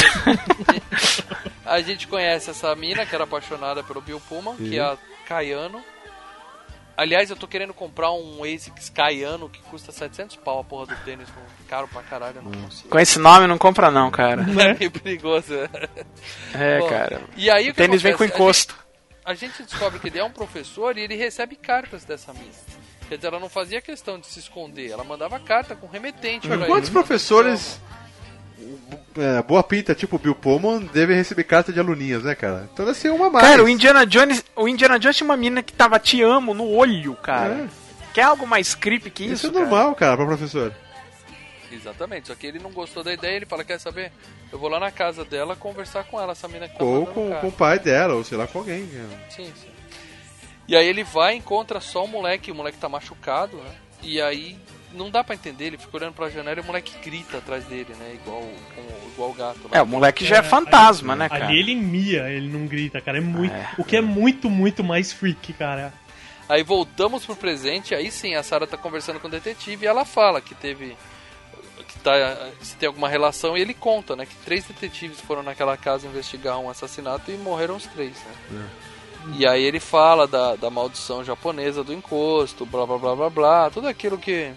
a 1.66 1.80
gente 1.80 2.06
conhece 2.06 2.50
essa 2.50 2.74
mina 2.76 3.04
que 3.04 3.14
era 3.14 3.24
apaixonada 3.24 3.82
pelo 3.82 4.00
Bill 4.00 4.20
Pullman, 4.28 4.56
que 4.56 4.78
é 4.78 4.82
a 4.82 4.96
Caiano. 5.26 5.82
Aliás, 6.96 7.30
eu 7.30 7.36
tô 7.36 7.46
querendo 7.46 7.72
comprar 7.72 8.10
um 8.10 8.42
ASICS 8.42 8.90
Caiano 8.90 9.48
que 9.48 9.60
custa 9.62 9.92
700 9.92 10.34
pau 10.36 10.58
a 10.60 10.64
porra 10.64 10.86
do 10.86 10.96
tênis, 11.04 11.28
caro 11.68 11.86
pra 11.86 12.02
caralho, 12.02 12.38
eu 12.38 12.42
não 12.42 12.50
consigo. 12.50 12.88
Com 12.88 12.98
esse 12.98 13.20
nome 13.20 13.46
não 13.46 13.56
compra 13.56 13.88
não, 13.90 14.10
cara. 14.10 14.42
É 14.60 14.74
meio 14.74 14.90
perigoso. 14.90 15.54
É, 16.54 16.78
Bom, 16.80 16.88
cara. 16.88 17.20
E 17.36 17.48
aí 17.50 17.66
O 17.68 17.70
o 17.70 17.74
que 17.74 17.76
tênis 17.76 18.02
vem 18.02 18.16
com 18.16 18.24
acontece? 18.24 18.32
A 18.32 18.44
encosto. 18.44 18.76
a 19.24 19.34
gente 19.34 19.62
descobre 19.62 20.00
que 20.00 20.08
ele 20.08 20.18
é 20.18 20.24
um 20.24 20.30
professor 20.32 20.96
e 20.98 21.02
ele 21.02 21.14
recebe 21.14 21.54
cartas 21.54 22.04
dessa 22.04 22.32
mina. 22.32 22.50
Quer 23.08 23.14
dizer, 23.16 23.28
ela 23.28 23.38
não 23.40 23.48
fazia 23.48 23.80
questão 23.80 24.18
de 24.18 24.26
se 24.26 24.40
esconder, 24.40 24.90
ela 24.90 25.04
mandava 25.04 25.38
carta 25.38 25.76
com 25.76 25.86
remetente 25.86 26.48
pra 26.48 26.66
Quantos 26.66 26.88
ele. 26.88 26.98
professores. 26.98 27.80
É, 29.16 29.42
boa 29.42 29.62
pinta, 29.62 29.94
tipo 29.94 30.18
Bill 30.18 30.34
Pullman, 30.34 30.80
devem 30.92 31.16
receber 31.16 31.44
carta 31.44 31.72
de 31.72 31.80
aluninhas, 31.80 32.22
né, 32.22 32.34
cara? 32.34 32.68
Então 32.72 32.84
deve 32.86 32.96
ser 32.98 33.10
uma 33.10 33.30
mais. 33.30 33.46
Cara, 33.46 33.62
o 33.64 33.68
Indiana 33.68 34.04
Jones, 34.06 34.44
o 34.56 34.68
Indiana 34.68 34.98
Jones 34.98 35.16
tinha 35.16 35.24
uma 35.26 35.36
mina 35.36 35.62
que 35.62 35.72
tava 35.72 35.98
te 35.98 36.22
amo 36.22 36.54
no 36.54 36.68
olho, 36.68 37.14
cara. 37.16 37.68
Quer 38.14 38.22
algo 38.22 38.46
mais 38.46 38.74
creepy 38.74 39.10
que 39.10 39.24
Isso 39.24 39.34
isso? 39.34 39.46
é 39.48 39.50
cara? 39.52 39.64
normal, 39.64 39.94
cara, 39.94 40.16
pra 40.16 40.26
professor. 40.26 40.74
Exatamente, 41.70 42.28
só 42.28 42.34
que 42.34 42.46
ele 42.46 42.58
não 42.58 42.70
gostou 42.70 43.04
da 43.04 43.12
ideia, 43.12 43.36
ele 43.36 43.46
fala, 43.46 43.62
quer 43.62 43.78
saber? 43.78 44.10
Eu 44.50 44.58
vou 44.58 44.70
lá 44.70 44.80
na 44.80 44.90
casa 44.90 45.24
dela 45.24 45.54
conversar 45.54 46.04
com 46.04 46.18
ela, 46.18 46.32
essa 46.32 46.48
mina 46.48 46.66
que 46.66 46.78
tá 46.78 46.84
Ou 46.84 47.06
com, 47.06 47.28
carta." 47.28 47.40
com 47.42 47.48
o 47.48 47.52
pai 47.52 47.78
dela, 47.78 48.14
ou 48.14 48.24
sei 48.24 48.38
lá, 48.38 48.46
com 48.46 48.60
alguém. 48.60 48.80
né? 48.84 49.26
Sim, 49.28 49.52
sim. 49.54 49.68
E 50.66 50.74
aí 50.74 50.86
ele 50.86 51.04
vai 51.04 51.34
e 51.34 51.38
encontra 51.38 51.80
só 51.80 52.04
o 52.04 52.08
moleque, 52.08 52.50
o 52.50 52.54
moleque 52.54 52.78
tá 52.78 52.88
machucado, 52.88 53.58
né? 53.58 53.70
E 54.02 54.20
aí 54.20 54.58
não 54.92 55.10
dá 55.10 55.22
pra 55.22 55.34
entender, 55.34 55.66
ele 55.66 55.78
fica 55.78 55.96
olhando 55.96 56.14
pra 56.14 56.30
janela 56.30 56.58
e 56.58 56.62
o 56.62 56.64
moleque 56.64 56.92
grita 57.02 57.38
atrás 57.38 57.64
dele, 57.64 57.94
né? 57.98 58.14
Igual, 58.14 58.42
igual 59.12 59.30
o 59.30 59.34
gato. 59.34 59.60
lá. 59.64 59.78
É, 59.78 59.82
o 59.82 59.86
moleque 59.86 60.24
já 60.24 60.36
é, 60.38 60.42
fantasma, 60.42 61.14
né, 61.14 61.28
cara? 61.28 61.46
Ali 61.46 61.58
ele 61.58 61.74
mia, 61.74 62.28
ele 62.30 62.48
não 62.48 62.66
grita, 62.66 63.00
cara. 63.00 63.18
É 63.18 63.20
muito. 63.20 63.54
O 63.76 63.84
que 63.84 63.96
é 63.96 64.00
muito, 64.00 64.48
muito 64.48 64.82
mais 64.82 65.12
freak, 65.12 65.52
cara. 65.52 65.92
Aí 66.48 66.62
voltamos 66.62 67.26
pro 67.26 67.36
presente, 67.36 67.94
aí 67.94 68.10
sim 68.10 68.34
a 68.34 68.42
Sarah 68.42 68.66
tá 68.66 68.76
conversando 68.76 69.20
com 69.20 69.28
o 69.28 69.30
detetive 69.30 69.84
e 69.84 69.88
ela 69.88 70.04
fala 70.04 70.40
que 70.40 70.54
teve. 70.54 70.96
que 71.86 71.98
tá. 71.98 72.12
se 72.62 72.74
tem 72.76 72.86
alguma 72.86 73.08
relação 73.08 73.56
e 73.56 73.60
ele 73.60 73.74
conta, 73.74 74.16
né? 74.16 74.24
Que 74.24 74.34
três 74.36 74.64
detetives 74.64 75.20
foram 75.20 75.42
naquela 75.42 75.76
casa 75.76 76.06
investigar 76.06 76.58
um 76.58 76.70
assassinato 76.70 77.30
e 77.30 77.36
morreram 77.36 77.76
os 77.76 77.86
três, 77.86 78.12
né? 78.12 78.68
E 79.36 79.46
aí 79.46 79.62
ele 79.62 79.80
fala 79.80 80.26
da, 80.26 80.56
da 80.56 80.70
maldição 80.70 81.22
japonesa 81.22 81.84
do 81.84 81.92
encosto, 81.92 82.64
blá 82.64 82.86
blá 82.86 82.96
blá 82.96 83.14
blá 83.14 83.30
blá, 83.30 83.70
tudo 83.70 83.86
aquilo 83.86 84.16
que, 84.16 84.52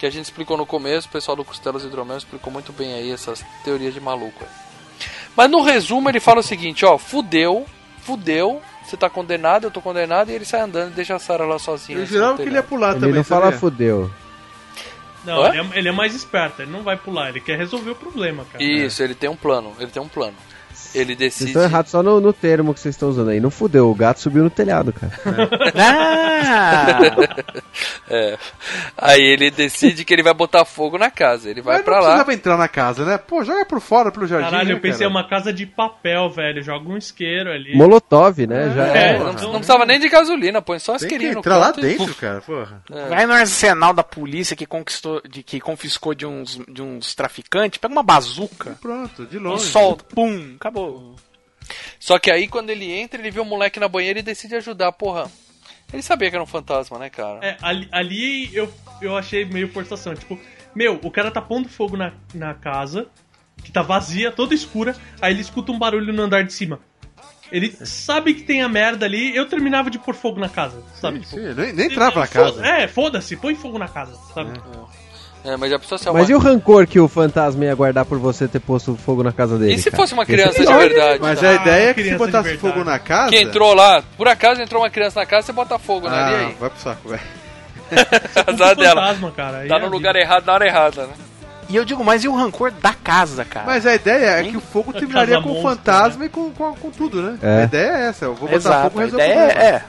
que 0.00 0.06
a 0.06 0.10
gente 0.10 0.24
explicou 0.24 0.56
no 0.56 0.64
começo, 0.64 1.06
o 1.06 1.10
pessoal 1.10 1.36
do 1.36 1.44
Costelas 1.44 1.84
Hidromel 1.84 2.16
explicou 2.16 2.50
muito 2.50 2.72
bem 2.72 2.94
aí 2.94 3.12
essas 3.12 3.44
teorias 3.62 3.92
de 3.92 4.00
maluco. 4.00 4.42
aí. 4.42 5.06
Mas 5.36 5.50
no 5.50 5.60
resumo 5.60 6.08
ele 6.08 6.18
fala 6.18 6.40
o 6.40 6.42
seguinte, 6.42 6.86
ó, 6.86 6.96
fudeu, 6.96 7.66
fudeu, 7.98 8.62
você 8.82 8.96
tá 8.96 9.10
condenado, 9.10 9.64
eu 9.64 9.70
tô 9.70 9.82
condenado, 9.82 10.30
e 10.30 10.34
ele 10.34 10.46
sai 10.46 10.60
andando 10.62 10.92
e 10.92 10.94
deixa 10.94 11.14
a 11.14 11.18
Sarah 11.18 11.44
lá 11.44 11.58
sozinha. 11.58 11.98
Eu 11.98 12.06
jurava 12.06 12.38
que 12.38 12.44
ele 12.44 12.54
ia 12.54 12.62
pular 12.62 12.92
Ele 12.92 13.00
também. 13.00 13.14
não 13.16 13.24
fala 13.24 13.44
sabia? 13.44 13.58
fudeu. 13.58 14.10
Não, 15.22 15.46
ele 15.46 15.58
é, 15.60 15.78
ele 15.78 15.88
é 15.90 15.92
mais 15.92 16.14
esperto, 16.14 16.62
ele 16.62 16.70
não 16.70 16.82
vai 16.82 16.96
pular, 16.96 17.28
ele 17.28 17.40
quer 17.40 17.58
resolver 17.58 17.90
o 17.90 17.94
problema, 17.94 18.46
cara. 18.50 18.64
Isso, 18.64 19.02
ele 19.02 19.14
tem 19.14 19.28
um 19.28 19.36
plano, 19.36 19.74
ele 19.78 19.90
tem 19.90 20.00
um 20.02 20.08
plano. 20.08 20.34
Ele 20.94 21.14
Vocês 21.14 21.18
decide. 21.18 21.50
estão 21.50 21.62
errados 21.62 21.90
só 21.90 22.02
no, 22.02 22.20
no 22.20 22.32
termo 22.32 22.74
que 22.74 22.80
vocês 22.80 22.94
estão 22.94 23.08
usando 23.10 23.30
aí. 23.30 23.40
Não 23.40 23.50
fudeu, 23.50 23.90
o 23.90 23.94
gato 23.94 24.20
subiu 24.20 24.42
no 24.42 24.50
telhado, 24.50 24.92
cara. 24.92 25.12
Ah! 26.42 27.00
É. 28.12 28.36
Aí 28.98 29.22
ele 29.22 29.52
decide 29.52 30.04
que 30.04 30.12
ele 30.12 30.22
vai 30.24 30.34
botar 30.34 30.64
fogo 30.64 30.98
na 30.98 31.10
casa. 31.12 31.48
Ele 31.48 31.62
vai 31.62 31.76
Mas 31.76 31.84
pra 31.84 31.94
não 31.96 32.00
lá. 32.02 32.06
precisava 32.08 32.34
entrar 32.34 32.56
na 32.56 32.66
casa, 32.66 33.04
né? 33.04 33.16
Pô, 33.16 33.44
joga 33.44 33.64
por 33.64 33.80
fora, 33.80 34.10
pelo 34.10 34.26
jardim. 34.26 34.50
Caralho, 34.50 34.68
né, 34.70 34.74
eu 34.74 34.80
pensei 34.80 35.06
cara? 35.06 35.10
uma 35.10 35.28
casa 35.28 35.52
de 35.52 35.64
papel, 35.64 36.28
velho. 36.28 36.60
Joga 36.60 36.88
um 36.88 36.96
isqueiro 36.96 37.52
ali. 37.52 37.76
Molotov, 37.76 38.36
né? 38.48 38.72
Já 38.74 38.86
É, 38.88 39.10
é. 39.14 39.18
Não, 39.18 39.32
não 39.32 39.50
precisava 39.52 39.86
nem 39.86 40.00
de 40.00 40.08
gasolina, 40.08 40.60
põe 40.60 40.80
só 40.80 40.92
Tem 40.94 40.98
que 41.00 41.04
isqueirinho 41.06 41.34
no 41.34 41.38
entrar 41.38 41.56
lá 41.56 41.66
canto 41.66 41.86
e- 41.86 41.96
dentro, 41.96 42.14
cara, 42.16 42.40
porra. 42.40 42.82
Vai 43.08 43.26
no 43.26 43.32
arsenal 43.32 43.92
da 43.94 44.02
polícia 44.02 44.56
que 44.56 44.66
conquistou, 44.66 45.22
de, 45.28 45.44
que 45.44 45.60
confiscou 45.60 46.12
de 46.12 46.26
uns, 46.26 46.60
de 46.68 46.82
uns 46.82 47.14
traficantes, 47.14 47.78
pega 47.78 47.92
uma 47.94 48.02
bazuca, 48.02 48.76
Pronto, 48.82 49.24
de 49.24 49.38
um 49.38 49.42
longe. 49.42 49.66
solta, 49.66 50.02
pum, 50.12 50.54
acabou. 50.56 50.79
Só 51.98 52.18
que 52.18 52.30
aí 52.30 52.48
quando 52.48 52.70
ele 52.70 52.90
entra, 52.90 53.20
ele 53.20 53.30
vê 53.30 53.40
o 53.40 53.44
moleque 53.44 53.78
na 53.80 53.88
banheira 53.88 54.18
e 54.18 54.22
decide 54.22 54.54
ajudar. 54.56 54.92
Porra, 54.92 55.30
ele 55.92 56.02
sabia 56.02 56.28
que 56.30 56.36
era 56.36 56.42
um 56.42 56.46
fantasma, 56.46 56.98
né, 56.98 57.10
cara? 57.10 57.38
É, 57.44 57.56
ali, 57.62 57.88
ali 57.92 58.54
eu, 58.56 58.72
eu 59.00 59.16
achei 59.16 59.44
meio 59.44 59.70
forçação. 59.72 60.14
Tipo, 60.14 60.38
meu, 60.74 60.98
o 61.02 61.10
cara 61.10 61.30
tá 61.30 61.40
pondo 61.42 61.68
fogo 61.68 61.96
na, 61.96 62.12
na 62.34 62.54
casa, 62.54 63.06
que 63.62 63.70
tá 63.70 63.82
vazia, 63.82 64.32
toda 64.32 64.54
escura, 64.54 64.96
aí 65.20 65.32
ele 65.32 65.40
escuta 65.42 65.70
um 65.72 65.78
barulho 65.78 66.12
no 66.12 66.22
andar 66.22 66.42
de 66.44 66.52
cima. 66.52 66.80
Ele 67.52 67.70
sabe 67.84 68.32
que 68.34 68.42
tem 68.44 68.62
a 68.62 68.68
merda 68.68 69.04
ali, 69.06 69.34
eu 69.34 69.44
terminava 69.48 69.90
de 69.90 69.98
pôr 69.98 70.14
fogo 70.14 70.38
na 70.38 70.48
casa, 70.48 70.80
sabe? 70.94 71.18
Sim, 71.18 71.24
Tipo, 71.24 71.36
sim, 71.48 71.54
nem, 71.60 71.72
nem 71.72 71.86
entrava 71.86 72.20
na 72.20 72.26
foda- 72.26 72.44
casa. 72.52 72.66
É, 72.66 72.86
foda-se, 72.86 73.36
põe 73.36 73.56
fogo 73.56 73.76
na 73.76 73.88
casa, 73.88 74.14
sabe? 74.32 74.52
É, 74.56 75.09
mas 75.58 75.70
já 75.70 75.78
precisa 75.78 75.96
ser 75.98 76.12
Mas 76.12 76.28
e 76.28 76.34
o 76.34 76.38
rancor 76.38 76.86
que 76.86 77.00
o 77.00 77.08
fantasma 77.08 77.64
ia 77.64 77.74
guardar 77.74 78.04
por 78.04 78.18
você 78.18 78.46
ter 78.46 78.60
posto 78.60 78.94
fogo 78.96 79.22
na 79.22 79.32
casa 79.32 79.56
dele? 79.58 79.74
E 79.74 79.78
se 79.78 79.90
cara? 79.90 80.02
fosse 80.02 80.12
uma 80.12 80.22
é 80.22 80.26
criança 80.26 80.60
de 80.60 80.66
pior. 80.66 80.78
verdade? 80.78 81.18
Mas 81.22 81.40
tá? 81.40 81.48
a 81.48 81.54
ideia 81.54 81.90
é 81.90 81.94
que 81.94 82.04
se 82.04 82.14
botasse 82.16 82.56
fogo 82.58 82.84
na 82.84 82.98
casa. 82.98 83.30
Que 83.30 83.38
entrou 83.40 83.72
lá, 83.74 84.02
por 84.16 84.28
acaso 84.28 84.60
entrou 84.60 84.82
uma 84.82 84.90
criança 84.90 85.20
na 85.20 85.26
casa, 85.26 85.46
você 85.46 85.52
bota 85.52 85.78
fogo, 85.78 86.08
né? 86.08 86.16
Ah, 86.16 86.30
E 86.30 86.34
aí? 86.46 86.56
vai 86.60 86.70
pro 86.70 86.78
saco, 86.80 87.08
velho. 87.08 87.22
Azar 88.46 88.76
dela. 88.76 89.00
fantasma, 89.02 89.30
cara. 89.32 89.66
Tá 89.66 89.76
é 89.76 89.78
no 89.80 89.86
a 89.86 89.88
lugar 89.88 90.12
vida. 90.12 90.24
errado, 90.24 90.44
na 90.46 90.52
hora 90.52 90.66
errada, 90.66 91.02
né? 91.02 91.12
E 91.68 91.76
eu 91.76 91.84
digo, 91.84 92.04
mas 92.04 92.22
e 92.24 92.28
o 92.28 92.34
rancor 92.34 92.70
da 92.72 92.92
casa, 92.92 93.44
cara? 93.44 93.64
Mas 93.66 93.86
a 93.86 93.94
ideia 93.94 94.40
é 94.40 94.42
que 94.44 94.56
o 94.56 94.60
fogo 94.60 94.92
terminaria 94.92 95.40
com 95.40 95.58
o 95.58 95.62
fantasma 95.62 96.24
e 96.24 96.28
com, 96.28 96.50
com, 96.50 96.74
com 96.74 96.90
tudo, 96.90 97.22
né? 97.22 97.38
É. 97.40 97.60
A 97.60 97.64
ideia 97.64 97.90
é 97.92 98.02
essa. 98.08 98.24
Eu 98.24 98.34
vou 98.34 98.48
botar 98.48 98.56
Exato, 98.56 98.90
fogo 98.90 99.00
e 99.00 99.02
a 99.02 99.04
resolver. 99.04 99.24
ideia 99.24 99.38
o 99.44 99.48
problema. 99.48 99.68
é, 99.68 99.74
é 99.76 99.82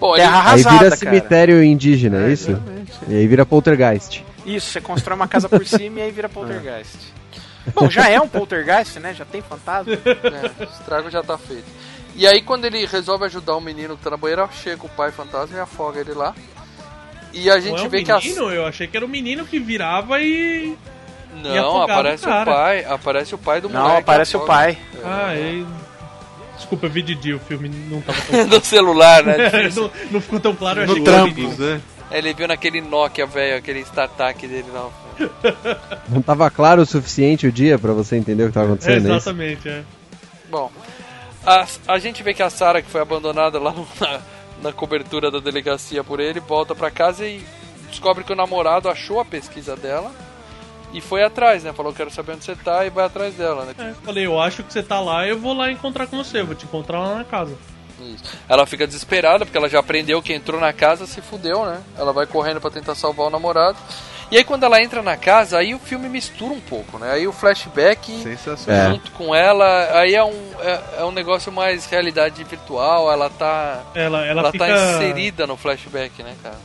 Bom, 0.00 0.14
terra 0.14 0.28
Aí 0.30 0.36
arrasada, 0.38 0.76
vira 0.78 0.84
cara. 0.84 0.96
cemitério 0.96 1.62
indígena, 1.64 2.24
é 2.26 2.30
isso? 2.32 2.50
Exatamente. 2.52 2.92
E 3.08 3.14
aí 3.16 3.26
vira 3.26 3.44
poltergeist. 3.44 4.24
Isso, 4.56 4.70
você 4.70 4.80
constrói 4.80 5.16
uma 5.16 5.28
casa 5.28 5.48
por 5.48 5.64
cima 5.66 6.00
e 6.00 6.02
aí 6.02 6.10
vira 6.10 6.28
poltergeist. 6.28 6.96
Bom, 7.74 7.90
já 7.90 8.08
é 8.08 8.18
um 8.20 8.28
poltergeist, 8.28 8.98
né? 8.98 9.12
Já 9.14 9.24
tem 9.24 9.42
fantasma. 9.42 9.92
É, 9.92 10.64
o 10.64 10.64
estrago 10.64 11.10
já 11.10 11.22
tá 11.22 11.36
feito. 11.36 11.66
E 12.16 12.26
aí 12.26 12.40
quando 12.42 12.64
ele 12.64 12.84
resolve 12.86 13.24
ajudar 13.26 13.54
o 13.56 13.60
menino 13.60 13.96
que 13.96 14.02
tá 14.02 14.10
na 14.10 14.16
banheira, 14.16 14.48
chega 14.62 14.84
o 14.84 14.88
pai 14.88 15.12
fantasma 15.12 15.56
e 15.56 15.60
afoga 15.60 16.00
ele 16.00 16.12
lá. 16.14 16.34
E 17.32 17.50
a 17.50 17.54
Não 17.56 17.60
gente 17.60 17.82
é 17.82 17.86
um 17.86 17.88
vê 17.90 18.02
que 18.02 18.10
a... 18.10 18.16
menino? 18.18 18.50
Eu 18.50 18.66
achei 18.66 18.86
que 18.86 18.96
era 18.96 19.04
o 19.04 19.08
menino 19.08 19.44
que 19.44 19.58
virava 19.58 20.20
e. 20.20 20.76
Não, 21.42 21.82
aparece 21.82 22.26
o 22.26 22.30
o, 22.30 22.44
pai, 22.44 22.84
aparece 22.84 23.34
o 23.34 23.38
pai 23.38 23.60
do 23.60 23.68
Não, 23.68 23.82
moleque. 23.82 24.00
aparece 24.00 24.36
o 24.36 24.40
pai. 24.40 24.78
Ah, 25.04 25.34
e... 25.36 25.64
Desculpa, 26.56 26.86
eu 26.86 26.90
vi 26.90 27.02
de 27.02 27.14
dia, 27.14 27.36
o 27.36 27.38
filme 27.38 27.68
não 27.68 28.00
tava 28.00 28.18
tão 28.22 28.46
do 28.58 28.64
celular, 28.64 29.22
né? 29.22 29.36
Não, 29.76 29.90
não 30.10 30.20
ficou 30.20 30.40
tão 30.40 30.56
claro, 30.56 30.80
eu 30.80 30.84
achei 30.84 30.96
No 30.98 31.04
que 31.04 31.08
era 31.10 31.22
o 31.22 31.24
trampos, 31.26 31.44
menino. 31.58 31.74
né? 31.74 31.80
Ele 32.10 32.32
viu 32.32 32.48
naquele 32.48 32.80
Nokia, 32.80 33.26
velho, 33.26 33.58
aquele 33.58 33.80
StarTAC 33.80 34.46
dele 34.46 34.68
lá. 34.72 34.88
Não 36.08 36.22
tava 36.22 36.50
claro 36.50 36.82
o 36.82 36.86
suficiente 36.86 37.46
o 37.46 37.52
dia 37.52 37.78
pra 37.78 37.92
você 37.92 38.16
entender 38.16 38.44
o 38.44 38.46
que 38.48 38.54
tava 38.54 38.66
É, 38.66 38.68
acontecendo, 38.70 39.08
é 39.08 39.16
exatamente, 39.16 39.68
é. 39.68 39.82
Bom, 40.48 40.70
a, 41.44 41.66
a 41.86 41.98
gente 41.98 42.22
vê 42.22 42.32
que 42.32 42.42
a 42.42 42.48
Sarah, 42.48 42.80
que 42.80 42.90
foi 42.90 43.00
abandonada 43.00 43.58
lá 43.58 43.74
na, 44.00 44.20
na 44.62 44.72
cobertura 44.72 45.30
da 45.30 45.38
delegacia 45.38 46.02
por 46.02 46.18
ele, 46.20 46.40
volta 46.40 46.74
pra 46.74 46.90
casa 46.90 47.26
e 47.26 47.42
descobre 47.90 48.24
que 48.24 48.32
o 48.32 48.36
namorado 48.36 48.88
achou 48.88 49.20
a 49.20 49.24
pesquisa 49.24 49.76
dela 49.76 50.10
e 50.92 51.00
foi 51.02 51.22
atrás, 51.22 51.62
né? 51.64 51.72
Falou, 51.74 51.92
quero 51.92 52.10
saber 52.10 52.32
onde 52.32 52.44
você 52.44 52.54
tá 52.54 52.86
e 52.86 52.90
vai 52.90 53.04
atrás 53.04 53.34
dela, 53.34 53.66
né? 53.66 53.74
É, 53.78 53.92
falei, 54.02 54.24
eu 54.26 54.40
acho 54.40 54.62
que 54.62 54.72
você 54.72 54.82
tá 54.82 54.98
lá, 55.00 55.26
eu 55.26 55.38
vou 55.38 55.52
lá 55.52 55.70
encontrar 55.70 56.06
com 56.06 56.16
você, 56.16 56.40
eu 56.40 56.46
vou 56.46 56.54
te 56.54 56.64
encontrar 56.64 57.00
lá 57.00 57.16
na 57.16 57.24
casa. 57.24 57.54
Isso. 58.00 58.24
Ela 58.48 58.66
fica 58.66 58.86
desesperada 58.86 59.44
porque 59.44 59.56
ela 59.58 59.68
já 59.68 59.80
aprendeu 59.80 60.22
que 60.22 60.32
entrou 60.32 60.60
na 60.60 60.72
casa, 60.72 61.06
se 61.06 61.20
fudeu, 61.20 61.64
né? 61.66 61.80
Ela 61.96 62.12
vai 62.12 62.26
correndo 62.26 62.60
pra 62.60 62.70
tentar 62.70 62.94
salvar 62.94 63.26
o 63.26 63.30
namorado. 63.30 63.76
E 64.30 64.36
aí 64.36 64.44
quando 64.44 64.64
ela 64.64 64.82
entra 64.82 65.02
na 65.02 65.16
casa, 65.16 65.56
aí 65.58 65.74
o 65.74 65.78
filme 65.78 66.06
mistura 66.08 66.52
um 66.52 66.60
pouco, 66.60 66.98
né? 66.98 67.12
Aí 67.12 67.26
o 67.26 67.32
flashback. 67.32 68.12
É. 68.68 68.88
junto 68.90 69.10
com 69.12 69.34
ela, 69.34 69.98
aí 69.98 70.14
é 70.14 70.22
um, 70.22 70.50
é, 70.60 70.80
é 71.00 71.04
um 71.04 71.10
negócio 71.10 71.50
mais 71.50 71.86
realidade 71.86 72.44
virtual, 72.44 73.10
ela 73.10 73.30
tá. 73.30 73.82
Ela, 73.94 74.26
ela, 74.26 74.40
Ela, 74.42 74.52
fica... 74.52 74.66
tá 74.66 74.94
inserida 74.96 75.46
no 75.46 75.56
flashback, 75.56 76.22
né, 76.22 76.34
cara? 76.42 76.56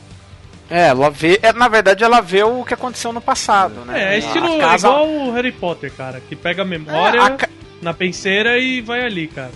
É, 0.70 0.88
ela 0.88 1.10
vê. 1.10 1.38
É, 1.42 1.52
na 1.52 1.68
verdade, 1.68 2.04
ela 2.04 2.20
vê 2.20 2.42
o 2.42 2.64
que 2.64 2.74
aconteceu 2.74 3.12
no 3.12 3.20
passado, 3.20 3.84
né? 3.86 4.12
É, 4.12 4.14
é 4.14 4.18
estilo 4.18 4.58
casa- 4.58 4.88
igual 4.88 5.06
o 5.08 5.32
Harry 5.32 5.52
Potter, 5.52 5.92
cara, 5.92 6.20
que 6.20 6.34
pega 6.36 6.62
a 6.62 6.64
memória 6.66 7.18
É, 7.18 7.22
a 7.22 7.30
ca- 7.30 7.48
na 7.82 7.92
penseira 7.94 8.58
e 8.58 8.80
vai 8.80 9.00
ali, 9.04 9.26
cara. 9.28 9.50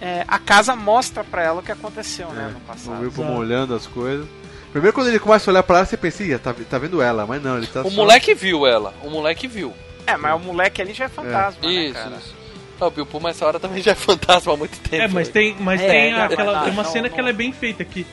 É, 0.00 0.24
a 0.26 0.38
casa 0.38 0.74
mostra 0.76 1.22
pra 1.24 1.42
ela 1.42 1.60
o 1.60 1.62
que 1.62 1.72
aconteceu, 1.72 2.28
né, 2.30 2.46
no 2.48 2.52
Não 2.54 2.60
passado. 2.60 3.00
viu 3.00 3.10
como 3.12 3.28
Exato. 3.28 3.40
olhando 3.40 3.74
as 3.74 3.86
coisas. 3.86 4.26
Primeiro 4.72 4.94
quando 4.94 5.08
ele 5.08 5.18
começa 5.18 5.50
a 5.50 5.52
olhar 5.52 5.62
pra 5.62 5.78
ela, 5.78 5.86
você 5.86 5.96
pensa, 5.96 6.22
Ih, 6.22 6.38
tá, 6.38 6.54
tá 6.68 6.78
vendo 6.78 7.02
ela, 7.02 7.26
mas 7.26 7.42
não, 7.42 7.56
ele 7.58 7.66
tá 7.66 7.80
O 7.82 7.90
só... 7.90 7.96
moleque 7.96 8.34
viu 8.34 8.66
ela, 8.66 8.94
o 9.02 9.10
moleque 9.10 9.46
viu. 9.48 9.74
É, 10.06 10.16
mas 10.16 10.34
o 10.34 10.38
moleque 10.44 10.80
ali 10.80 10.92
já 10.94 11.04
é 11.06 11.08
fantasma, 11.08 11.60
né, 11.62 11.72
Isso, 11.72 11.94
cara? 11.94 12.16
isso. 12.16 12.40
O 12.80 12.90
Bill 12.90 13.04
Pullman 13.04 13.30
essa 13.30 13.44
hora 13.44 13.60
também 13.60 13.82
já 13.82 13.92
é 13.92 13.94
fantasma 13.94 14.54
há 14.54 14.56
muito 14.56 14.78
tempo. 14.80 15.02
É, 15.04 15.08
mas 15.08 15.26
né? 15.28 15.32
tem, 15.34 15.56
mas 15.60 15.80
É, 15.82 15.86
tem 15.86 16.12
não, 16.14 16.22
aquela. 16.22 16.62
tem 16.62 16.72
uma 16.72 16.82
não, 16.82 16.90
cena 16.90 17.08
não. 17.08 17.14
que 17.14 17.20
ela 17.20 17.28
é 17.28 17.32
bem 17.34 17.52
feita 17.52 17.84
que, 17.84 18.06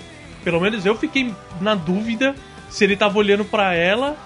pelo 0.44 0.60
menos 0.60 0.86
eu 0.86 0.94
fiquei 0.98 1.34
na 1.62 1.74
dúvida 1.74 2.36
se 2.70 2.84
ele 2.84 2.98
tava 2.98 3.18
olhando 3.18 3.46
pra 3.46 3.74
ela 3.74 4.18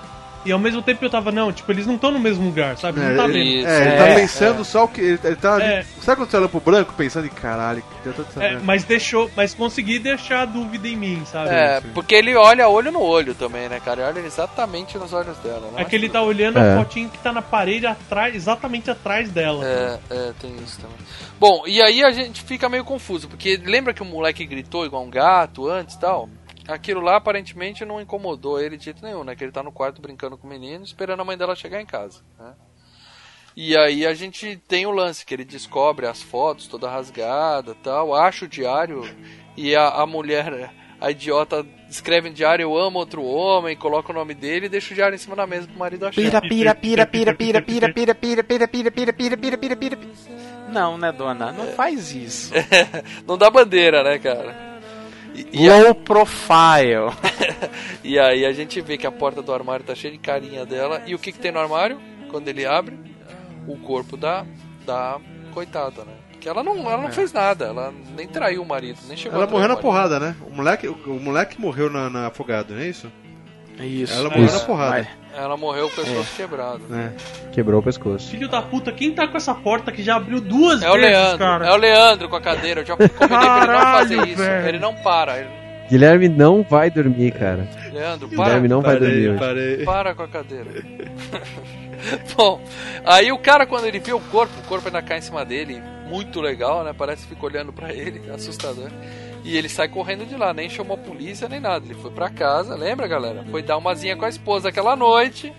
E 0.43 0.51
ao 0.51 0.57
mesmo 0.59 0.81
tempo 0.81 1.05
eu 1.05 1.09
tava, 1.09 1.31
não, 1.31 1.51
tipo, 1.51 1.71
eles 1.71 1.85
não 1.85 1.95
estão 1.95 2.11
no 2.11 2.19
mesmo 2.19 2.43
lugar, 2.45 2.77
sabe? 2.77 2.99
É, 2.99 3.09
não 3.09 3.17
tá 3.17 3.23
ele, 3.29 3.33
vendo. 3.33 3.57
Isso, 3.59 3.67
é, 3.67 3.81
ele 3.81 3.89
é, 3.89 3.97
tá 3.97 4.15
pensando 4.15 4.65
só 4.65 4.83
o 4.85 4.87
que. 4.87 5.01
Ele, 5.01 5.19
ele 5.23 5.35
tá. 5.35 5.61
É. 5.61 5.83
Sabe 6.01 6.17
quando 6.21 6.31
você 6.31 6.37
olha 6.37 6.49
pro 6.49 6.59
branco 6.59 6.93
pensando 6.97 7.25
em 7.27 7.29
caralho, 7.29 7.83
que 8.01 8.07
eu 8.07 8.13
tô 8.13 8.21
É, 8.23 8.25
sabendo. 8.25 8.63
mas 8.63 8.83
deixou, 8.83 9.29
mas 9.35 9.53
consegui 9.53 9.99
deixar 9.99 10.41
a 10.41 10.45
dúvida 10.45 10.87
em 10.87 10.95
mim, 10.95 11.21
sabe? 11.25 11.49
É, 11.51 11.81
porque 11.93 12.15
ele 12.15 12.35
olha 12.35 12.67
olho 12.67 12.91
no 12.91 13.01
olho 13.01 13.35
também, 13.35 13.69
né, 13.69 13.79
cara? 13.79 14.01
Ele 14.01 14.19
olha 14.19 14.25
exatamente 14.25 14.97
nos 14.97 15.13
olhos 15.13 15.37
dela, 15.37 15.69
né? 15.73 15.81
É 15.81 15.85
que 15.85 15.95
ele 15.95 16.09
tá 16.09 16.21
olhando 16.21 16.57
É. 16.57 16.73
a 16.73 16.77
fotinho 16.77 17.09
que 17.09 17.19
tá 17.19 17.31
na 17.31 17.41
parede 17.41 17.85
atrás, 17.85 18.33
exatamente 18.35 18.89
atrás 18.89 19.29
dela. 19.29 19.63
É, 19.65 19.99
é, 20.09 20.31
tem 20.41 20.55
isso 20.63 20.79
também. 20.81 20.95
Bom, 21.39 21.63
e 21.67 21.81
aí 21.81 22.03
a 22.03 22.11
gente 22.11 22.43
fica 22.43 22.69
meio 22.69 22.83
confuso, 22.83 23.27
porque 23.27 23.59
lembra 23.63 23.93
que 23.93 24.01
o 24.01 24.05
moleque 24.05 24.45
gritou 24.45 24.85
igual 24.85 25.03
um 25.03 25.09
gato 25.09 25.67
antes 25.69 25.95
e 25.95 25.99
tal? 25.99 26.29
Aquilo 26.71 27.01
lá 27.01 27.17
aparentemente 27.17 27.83
não 27.83 28.01
incomodou 28.01 28.59
ele 28.59 28.77
de 28.77 28.85
jeito 28.85 29.03
nenhum, 29.03 29.23
né? 29.23 29.35
Que 29.35 29.43
ele 29.43 29.51
tá 29.51 29.61
no 29.61 29.71
quarto 29.71 30.01
brincando 30.01 30.37
com 30.37 30.47
o 30.47 30.49
menino, 30.49 30.83
esperando 30.83 31.21
a 31.21 31.25
mãe 31.25 31.37
dela 31.37 31.55
chegar 31.55 31.81
em 31.81 31.85
casa, 31.85 32.21
né? 32.39 32.53
E 33.55 33.75
aí 33.75 34.05
a 34.05 34.13
gente 34.13 34.55
tem 34.67 34.85
o 34.85 34.91
lance, 34.91 35.25
que 35.25 35.33
ele 35.33 35.43
descobre 35.43 36.05
as 36.05 36.21
fotos 36.21 36.67
toda 36.67 36.89
rasgada 36.89 37.75
tal, 37.83 38.15
acha 38.15 38.45
o 38.45 38.47
diário 38.47 39.03
e 39.57 39.75
a, 39.75 39.89
a 39.89 40.05
mulher, 40.05 40.73
a 41.01 41.11
idiota, 41.11 41.65
escreve 41.89 42.29
no 42.29 42.35
diário 42.35 42.63
eu 42.63 42.77
amo 42.77 42.99
outro 42.99 43.21
homem, 43.23 43.75
coloca 43.75 44.11
o 44.11 44.15
nome 44.15 44.33
dele 44.33 44.67
e 44.67 44.69
deixa 44.69 44.93
o 44.93 44.95
diário 44.95 45.15
em 45.15 45.19
cima 45.19 45.35
da 45.35 45.45
mesa 45.45 45.67
pro 45.67 45.77
marido 45.77 46.05
achar. 46.05 46.21
Pira, 46.21 46.41
pira, 46.41 46.75
pira, 46.75 47.05
pira, 47.05 47.35
pira, 47.35 47.61
pira, 47.61 47.91
pira, 47.91 48.15
pira, 48.15 48.43
pira, 48.43 48.67
pira, 48.67 48.91
pira, 48.91 49.13
pira, 49.13 49.37
pira, 49.37 49.57
pira, 49.57 49.75
pira. 49.75 49.99
Não, 50.69 50.97
né, 50.97 51.11
dona? 51.11 51.51
Não 51.51 51.67
faz 51.73 52.15
isso. 52.15 52.53
não 53.27 53.37
dá 53.37 53.49
bandeira, 53.49 54.01
né, 54.01 54.17
cara? 54.17 54.70
E, 55.33 55.69
a- 55.69 55.77
Low 55.83 55.95
profile. 55.95 57.11
E 58.03 58.17
aí 58.17 58.45
a 58.45 58.51
gente 58.51 58.81
vê 58.81 58.97
que 58.97 59.05
a 59.05 59.11
porta 59.11 59.41
do 59.41 59.53
armário 59.53 59.85
tá 59.85 59.93
cheia 59.93 60.11
de 60.11 60.17
carinha 60.17 60.65
dela. 60.65 61.03
E 61.05 61.13
o 61.13 61.19
que, 61.19 61.31
que 61.31 61.39
tem 61.39 61.51
no 61.51 61.59
armário? 61.59 61.99
Quando 62.29 62.47
ele 62.47 62.65
abre, 62.65 62.97
o 63.67 63.77
corpo 63.77 64.17
da, 64.17 64.45
da 64.85 65.19
coitada, 65.53 66.03
né? 66.03 66.13
Porque 66.31 66.49
ela 66.49 66.63
não, 66.63 66.89
ela 66.89 67.01
não 67.03 67.11
fez 67.11 67.31
nada, 67.31 67.65
ela 67.65 67.93
nem 68.17 68.27
traiu 68.27 68.63
o 68.63 68.65
marido, 68.65 68.97
nem 69.07 69.15
chegou 69.15 69.37
Ela 69.39 69.49
morreu 69.51 69.67
na 69.67 69.75
porrada, 69.77 70.19
né? 70.19 70.35
O 70.47 70.55
moleque, 70.55 70.87
o, 70.87 70.93
o 70.93 71.19
moleque 71.19 71.61
morreu 71.61 71.89
na, 71.89 72.09
na 72.09 72.27
afogado, 72.27 72.73
não 72.73 72.81
é 72.81 72.87
isso? 72.87 73.11
Isso. 73.85 74.13
Ela 74.13 74.29
morreu 74.29 74.51
na 74.53 74.59
porrada. 74.59 75.07
Ela 75.33 75.57
morreu 75.57 75.89
com 75.89 76.01
o 76.01 76.03
pescoço 76.05 76.35
quebrado. 76.35 76.81
né? 76.89 77.13
Quebrou 77.51 77.79
o 77.79 77.83
pescoço. 77.83 78.29
Filho 78.29 78.49
da 78.49 78.61
puta, 78.61 78.91
quem 78.91 79.11
tá 79.13 79.27
com 79.27 79.37
essa 79.37 79.53
porta 79.55 79.91
que 79.91 80.03
já 80.03 80.15
abriu 80.17 80.41
duas 80.41 80.81
É 80.81 80.89
o 80.89 80.93
vezes, 80.93 81.09
Leandro, 81.09 81.37
cara? 81.37 81.65
é 81.67 81.71
o 81.71 81.75
Leandro 81.77 82.29
com 82.29 82.35
a 82.35 82.41
cadeira. 82.41 82.81
Eu 82.81 82.85
já 82.85 82.95
combinei 82.97 83.17
pra 83.17 83.27
ele 83.27 83.37
não 83.37 83.47
Caralho, 83.77 83.97
fazer 83.99 84.27
isso. 84.27 84.37
velho. 84.37 84.67
Ele 84.67 84.79
não 84.79 84.93
para. 84.95 85.37
Ele... 85.39 85.49
Guilherme 85.89 86.29
não 86.29 86.63
vai 86.63 86.89
dormir, 86.89 87.31
cara. 87.31 87.67
Leandro, 87.93 88.27
para. 88.29 88.43
Guilherme 88.45 88.67
não 88.67 88.81
vai 88.81 88.97
dormir 88.99 89.29
hoje. 89.29 89.39
parei. 89.39 89.85
Para 89.85 90.15
com 90.15 90.23
a 90.23 90.27
cadeira. 90.27 90.65
Bom, 92.35 92.61
aí 93.05 93.31
o 93.31 93.37
cara, 93.37 93.65
quando 93.65 93.85
ele 93.85 93.99
vê 93.99 94.11
o 94.13 94.19
corpo, 94.19 94.53
o 94.59 94.67
corpo 94.67 94.87
ainda 94.87 95.01
cai 95.01 95.19
em 95.19 95.21
cima 95.21 95.45
dele, 95.45 95.81
muito 96.07 96.41
legal, 96.41 96.83
né? 96.83 96.93
Parece 96.97 97.23
que 97.23 97.33
fica 97.35 97.45
olhando 97.45 97.71
pra 97.71 97.93
ele, 97.93 98.21
assustador. 98.33 98.89
E 99.43 99.57
ele 99.57 99.67
sai 99.69 99.87
correndo 99.87 100.25
de 100.25 100.35
lá, 100.35 100.53
nem 100.53 100.69
chamou 100.69 100.95
a 100.95 100.99
polícia 100.99 101.49
nem 101.49 101.59
nada. 101.59 101.83
Ele 101.85 101.95
foi 101.95 102.11
pra 102.11 102.29
casa, 102.29 102.75
lembra, 102.75 103.07
galera? 103.07 103.43
Foi 103.49 103.61
dar 103.63 103.77
umazinha 103.77 104.15
com 104.15 104.25
a 104.25 104.29
esposa 104.29 104.69
aquela 104.69 104.95
noite. 104.95 105.51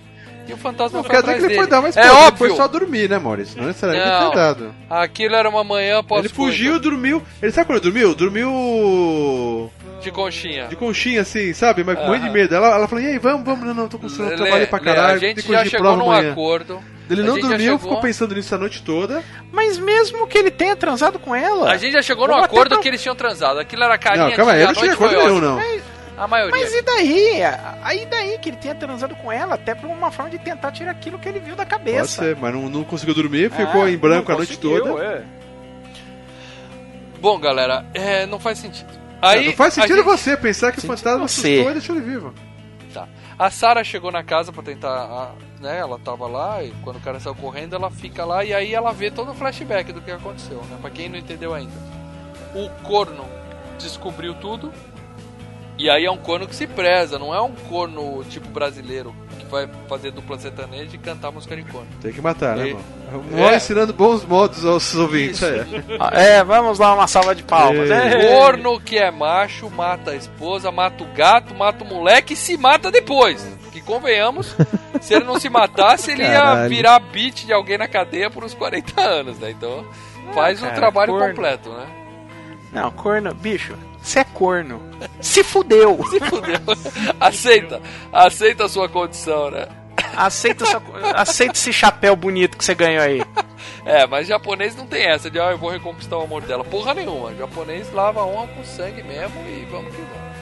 E 0.48 0.52
o 0.52 0.56
fantasma 0.56 0.98
Não 0.98 1.04
foi 1.04 1.10
quer 1.14 1.20
dizer 1.20 1.34
atrás 1.34 1.46
que 1.46 1.52
ele 1.52 1.54
foi 1.60 1.66
dar 1.68 1.80
mais 1.80 1.96
É 1.96 2.00
Ele 2.00 2.10
óbvio. 2.10 2.36
foi 2.36 2.56
só 2.56 2.66
dormir, 2.66 3.08
né, 3.08 3.16
Maurício? 3.18 3.56
Não 3.60 3.68
necessariamente 3.68 4.08
Não. 4.08 4.30
ter 4.30 4.36
dado. 4.36 4.74
Aquilo 4.90 5.36
era 5.36 5.48
uma 5.48 5.62
manhã 5.62 6.00
após 6.00 6.24
Ele 6.24 6.34
fugiu, 6.34 6.80
dormiu. 6.80 7.22
Ele 7.40 7.52
sabe 7.52 7.66
quando 7.68 7.76
ele 7.78 7.90
dormiu? 7.92 8.14
Dormiu 8.14 9.70
de 10.02 10.10
conchinha. 10.10 10.66
de 10.66 10.74
conchinha, 10.74 11.20
assim, 11.20 11.52
sabe? 11.52 11.84
Mas 11.84 11.96
com 11.98 12.06
muito 12.06 12.24
de 12.24 12.30
medo. 12.30 12.52
Ela, 12.54 12.74
ela 12.74 12.88
falou, 12.88 13.04
e 13.04 13.06
aí, 13.06 13.18
vamos, 13.18 13.44
vamos. 13.44 13.64
Não, 13.64 13.72
não, 13.74 13.88
tô 13.88 13.98
com 13.98 14.08
sono, 14.08 14.34
trabalhei 14.36 14.66
pra 14.66 14.80
caralho. 14.80 15.14
a 15.14 15.18
gente 15.18 15.42
já 15.46 15.64
chegou 15.64 15.96
num 15.96 16.10
amanhã. 16.10 16.32
acordo. 16.32 16.80
Ele 17.12 17.22
A 17.22 17.24
não 17.24 17.38
dormiu, 17.38 17.58
chegou- 17.58 17.78
ficou 17.78 18.00
pensando 18.00 18.34
nisso 18.34 18.54
a 18.54 18.58
noite 18.58 18.82
toda. 18.82 19.22
Mas 19.52 19.78
mesmo 19.78 20.26
que 20.26 20.38
ele 20.38 20.50
tenha 20.50 20.74
transado 20.74 21.18
com 21.18 21.34
ela. 21.34 21.70
A 21.70 21.76
gente 21.76 21.92
já 21.92 22.02
chegou 22.02 22.24
até 22.26 22.44
acordo 22.44 22.70
pra- 22.70 22.78
que 22.78 22.88
eles 22.88 23.02
tinham 23.02 23.14
transado. 23.14 23.58
Aquilo 23.60 23.82
era 23.84 23.96
carinha 23.98 24.28
Não, 24.28 24.32
calma 24.36 24.52
aí, 24.52 24.58
de 24.58 24.62
eu 24.64 24.68
a 24.68 24.72
não 24.72 24.80
cheguei 24.80 24.94
a 24.94 24.98
noite 24.98 24.98
foi 25.12 25.18
acordo 25.20 25.40
nenhum, 25.40 25.56
não. 25.56 25.82
A 26.18 26.26
maioria. 26.28 26.60
Mas 26.60 26.72
e 26.74 26.82
daí? 26.82 27.42
Aí 27.82 28.06
daí 28.06 28.38
que 28.38 28.50
ele 28.50 28.56
tenha 28.58 28.74
transado 28.74 29.14
com 29.16 29.32
ela, 29.32 29.54
até 29.54 29.74
por 29.74 29.88
uma 29.88 30.10
forma 30.10 30.30
de 30.30 30.38
tentar 30.38 30.70
tirar 30.70 30.90
aquilo 30.92 31.18
que 31.18 31.28
ele 31.28 31.40
viu 31.40 31.56
da 31.56 31.64
Pode 31.64 31.70
cabeça. 31.70 32.22
ser, 32.22 32.36
mas 32.36 32.52
não, 32.54 32.68
não 32.68 32.84
conseguiu 32.84 33.14
dormir, 33.14 33.50
ficou 33.50 33.86
É, 33.86 33.90
em 33.90 33.96
branco 33.96 34.30
a 34.30 34.36
noite 34.36 34.56
conseguiu, 34.56 34.84
toda. 34.84 35.02
é. 35.04 35.22
Bom, 37.20 37.38
galera, 37.38 37.84
é, 37.94 38.26
não 38.26 38.38
faz 38.38 38.58
sentido. 38.58 38.90
Aí, 39.20 39.46
não 39.46 39.52
faz 39.52 39.74
sentido 39.74 39.96
gente- 39.96 40.04
você 40.04 40.36
pensar 40.36 40.72
que 40.72 40.78
o 40.78 40.82
fantasma 40.82 41.28
você. 41.28 41.48
assustou 41.54 41.70
e 41.70 41.74
deixou 41.74 41.96
ele 41.96 42.04
vivo. 42.04 42.34
A 43.42 43.50
Sarah 43.50 43.82
chegou 43.82 44.12
na 44.12 44.22
casa 44.22 44.52
pra 44.52 44.62
tentar, 44.62 45.34
né? 45.60 45.76
Ela 45.76 45.98
tava 45.98 46.28
lá 46.28 46.62
e 46.62 46.70
quando 46.84 46.98
o 46.98 47.00
cara 47.00 47.18
saiu 47.18 47.34
correndo, 47.34 47.74
ela 47.74 47.90
fica 47.90 48.24
lá 48.24 48.44
e 48.44 48.54
aí 48.54 48.72
ela 48.72 48.92
vê 48.92 49.10
todo 49.10 49.32
o 49.32 49.34
flashback 49.34 49.92
do 49.92 50.00
que 50.00 50.12
aconteceu, 50.12 50.58
né? 50.70 50.78
Pra 50.80 50.88
quem 50.90 51.08
não 51.08 51.18
entendeu 51.18 51.52
ainda. 51.52 51.72
O 52.54 52.70
corno 52.84 53.24
descobriu 53.80 54.32
tudo. 54.34 54.72
E 55.76 55.90
aí 55.90 56.04
é 56.04 56.10
um 56.12 56.18
corno 56.18 56.46
que 56.46 56.54
se 56.54 56.68
preza, 56.68 57.18
não 57.18 57.34
é 57.34 57.40
um 57.40 57.52
corno 57.68 58.22
tipo 58.30 58.46
brasileiro 58.46 59.12
vai 59.52 59.68
fazer 59.88 60.10
dupla 60.10 60.36
sertaneja 60.38 60.90
e 60.94 60.98
cantar 60.98 61.30
música 61.30 61.54
de 61.54 61.62
corno. 61.62 61.86
Tem 62.00 62.12
que 62.12 62.20
matar, 62.20 62.56
né, 62.56 62.70
E- 62.70 62.72
mano? 62.74 62.84
Mó 63.30 63.50
É. 63.50 63.56
ensinando 63.56 63.92
bons 63.92 64.24
modos 64.24 64.64
aos 64.64 64.94
ouvintes. 64.96 65.36
Isso. 65.42 65.44
É. 65.46 65.64
Ah, 66.00 66.10
É, 66.20 66.42
vamos 66.42 66.78
lá, 66.78 66.94
uma 66.94 67.06
salva 67.06 67.34
de 67.34 67.42
palmas. 67.42 67.90
É. 67.90 68.14
É. 68.32 68.36
Corno 68.38 68.80
que 68.80 68.96
é 68.98 69.10
macho, 69.10 69.68
mata 69.70 70.12
a 70.12 70.16
esposa, 70.16 70.72
mata 70.72 71.04
o 71.04 71.06
gato, 71.14 71.54
mata 71.54 71.84
o 71.84 71.86
moleque 71.86 72.32
e 72.32 72.36
se 72.36 72.56
mata 72.56 72.90
depois. 72.90 73.46
Que 73.70 73.80
convenhamos, 73.82 74.56
se 75.00 75.14
ele 75.14 75.24
não 75.24 75.38
se 75.38 75.48
matasse, 75.48 76.10
ele 76.12 76.22
ia 76.22 76.32
Caralho. 76.40 76.68
virar 76.68 76.98
beat 76.98 77.44
de 77.46 77.52
alguém 77.52 77.76
na 77.78 77.86
cadeia 77.88 78.30
por 78.30 78.42
uns 78.44 78.54
40 78.54 79.00
anos, 79.00 79.38
né? 79.38 79.50
Então 79.50 79.84
faz 80.34 80.58
o 80.60 80.64
cara, 80.64 80.74
trabalho 80.76 81.12
corno. 81.12 81.28
completo, 81.28 81.68
né? 81.70 81.86
Não, 82.72 82.90
corno, 82.90 83.34
bicho, 83.34 83.74
você 84.02 84.20
é 84.20 84.24
corno. 84.24 84.82
Se 85.20 85.44
fudeu. 85.44 85.98
Se 86.10 86.20
fudeu. 86.20 86.60
aceita, 87.20 87.80
aceita 88.12 88.64
a 88.64 88.68
sua 88.68 88.88
condição, 88.88 89.50
né? 89.50 89.68
Aceita, 90.16 90.64
essa, 90.64 90.82
aceita 91.14 91.52
esse 91.52 91.72
chapéu 91.72 92.14
bonito 92.16 92.56
que 92.58 92.64
você 92.64 92.74
ganhou 92.74 93.02
aí. 93.02 93.22
É, 93.84 94.06
mas 94.06 94.26
japonês 94.26 94.76
não 94.76 94.86
tem 94.86 95.04
essa 95.06 95.30
de, 95.30 95.40
ah, 95.40 95.50
eu 95.50 95.58
vou 95.58 95.70
reconquistar 95.70 96.16
o 96.16 96.22
amor 96.22 96.42
dela. 96.42 96.64
Porra 96.64 96.94
nenhuma. 96.94 97.34
japonês 97.34 97.92
lava 97.92 98.20
a 98.20 98.26
honra 98.26 98.48
com 98.48 98.64
sangue 98.64 99.02
mesmo 99.02 99.40
e 99.48 99.64
vamos 99.70 99.94
que 99.94 100.02
vamos. 100.02 100.32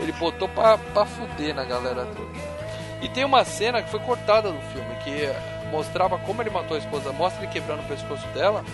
Ele 0.00 0.12
botou 0.12 0.48
pra, 0.48 0.78
pra 0.78 1.04
fuder 1.04 1.54
na 1.54 1.64
galera 1.64 2.06
toda. 2.06 2.52
E 3.00 3.08
tem 3.08 3.24
uma 3.24 3.44
cena 3.44 3.82
que 3.82 3.90
foi 3.90 4.00
cortada 4.00 4.50
do 4.50 4.60
filme, 4.72 4.94
que 5.04 5.70
mostrava 5.70 6.18
como 6.18 6.42
ele 6.42 6.50
matou 6.50 6.76
a 6.76 6.80
esposa. 6.80 7.12
Mostra 7.12 7.42
ele 7.42 7.52
quebrando 7.52 7.80
o 7.80 7.88
pescoço 7.88 8.26
dela. 8.28 8.64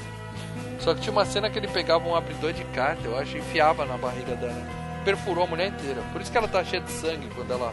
Só 0.78 0.94
que 0.94 1.00
tinha 1.00 1.12
uma 1.12 1.24
cena 1.24 1.50
que 1.50 1.59
ele 1.59 1.68
pegava 1.68 2.09
um 2.09 2.14
abridor 2.14 2.52
de 2.52 2.64
carta, 2.66 3.00
eu 3.05 3.18
acho, 3.18 3.36
e 3.36 3.40
enfiava 3.40 3.84
na 3.84 3.96
barriga 3.96 4.34
dela. 4.36 4.62
Perfurou 5.05 5.44
a 5.44 5.46
mulher 5.46 5.68
inteira. 5.68 6.00
Por 6.12 6.20
isso 6.20 6.30
que 6.30 6.38
ela 6.38 6.48
tá 6.48 6.62
cheia 6.64 6.82
de 6.82 6.90
sangue 6.90 7.28
quando 7.34 7.50
ela 7.52 7.72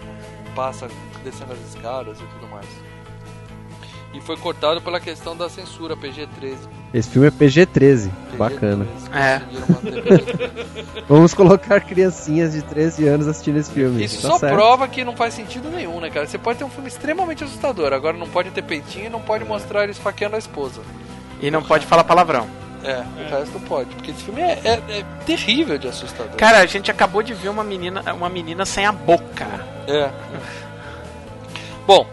passa 0.56 0.88
descendo 1.24 1.54
as 1.54 1.60
escadas 1.70 2.18
e 2.20 2.24
tudo 2.24 2.48
mais. 2.50 2.68
E 4.14 4.22
foi 4.22 4.38
cortado 4.38 4.82
pela 4.82 4.98
questão 5.00 5.36
da 5.36 5.50
censura 5.50 5.96
PG-13. 5.98 6.56
Esse 6.94 7.10
filme 7.10 7.28
é 7.28 7.32
PG-13. 7.32 8.10
Bacana. 8.38 8.88
É. 9.14 9.42
Vamos 11.10 11.34
colocar 11.34 11.82
criancinhas 11.82 12.54
de 12.54 12.62
13 12.62 13.08
anos 13.08 13.28
assistindo 13.28 13.58
esse 13.58 13.72
filme. 13.72 14.04
Isso 14.04 14.22
Tá 14.22 14.30
só 14.30 14.40
certo. 14.40 14.54
prova 14.54 14.88
que 14.88 15.04
não 15.04 15.16
faz 15.18 15.34
sentido 15.34 15.70
nenhum, 15.70 16.00
né, 16.00 16.10
cara? 16.10 16.26
Você 16.26 16.38
pode 16.38 16.58
ter 16.60 16.64
um 16.64 16.70
filme 16.70 16.88
extremamente 16.88 17.44
assustador, 17.44 17.92
agora 17.92 18.16
não 18.18 18.28
pode 18.30 18.52
ter 18.52 18.62
peitinho 18.62 19.08
e 19.08 19.10
não 19.10 19.20
pode 19.22 19.44
mostrar 19.44 19.84
ele 19.84 19.92
esfaqueando 19.92 20.38
a 20.38 20.40
esposa. 20.40 20.82
E 21.42 21.52
não 21.52 21.62
pode 21.62 21.86
falar 21.86 22.06
palavrão. 22.06 22.48
É, 22.86 23.00
o 23.00 23.30
resto 23.30 23.60
pode, 23.62 23.90
porque 23.96 24.12
esse 24.12 24.24
filme 24.24 24.42
é, 24.42 24.60
é- 24.64 25.00
é 25.00 25.06
terrível 25.26 25.78
de 25.78 25.88
assustador. 25.88 26.36
Cara, 26.36 26.60
a 26.60 26.66
gente 26.66 26.92
acabou 26.92 27.24
de 27.24 27.34
ver 27.34 27.50
uma 27.50 27.64
menina, 27.64 28.02
uma 28.14 28.30
menina 28.30 28.64
sem 28.66 28.86
a 28.86 28.92
boca. 28.92 29.48
É. 29.88 30.10
Bom, 31.88 32.06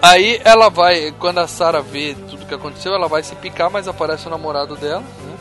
aí 0.00 0.40
ela 0.44 0.68
vai, 0.68 1.12
quando 1.18 1.38
a 1.38 1.46
Sarah 1.48 1.80
vê 1.80 2.16
tudo 2.28 2.46
que 2.46 2.54
aconteceu, 2.54 2.94
ela 2.94 3.08
vai 3.08 3.22
se 3.22 3.34
picar, 3.36 3.70
mas 3.70 3.88
aparece 3.88 4.26
o 4.26 4.30
namorado 4.30 4.76
dela, 4.76 5.00
né? 5.00 5.36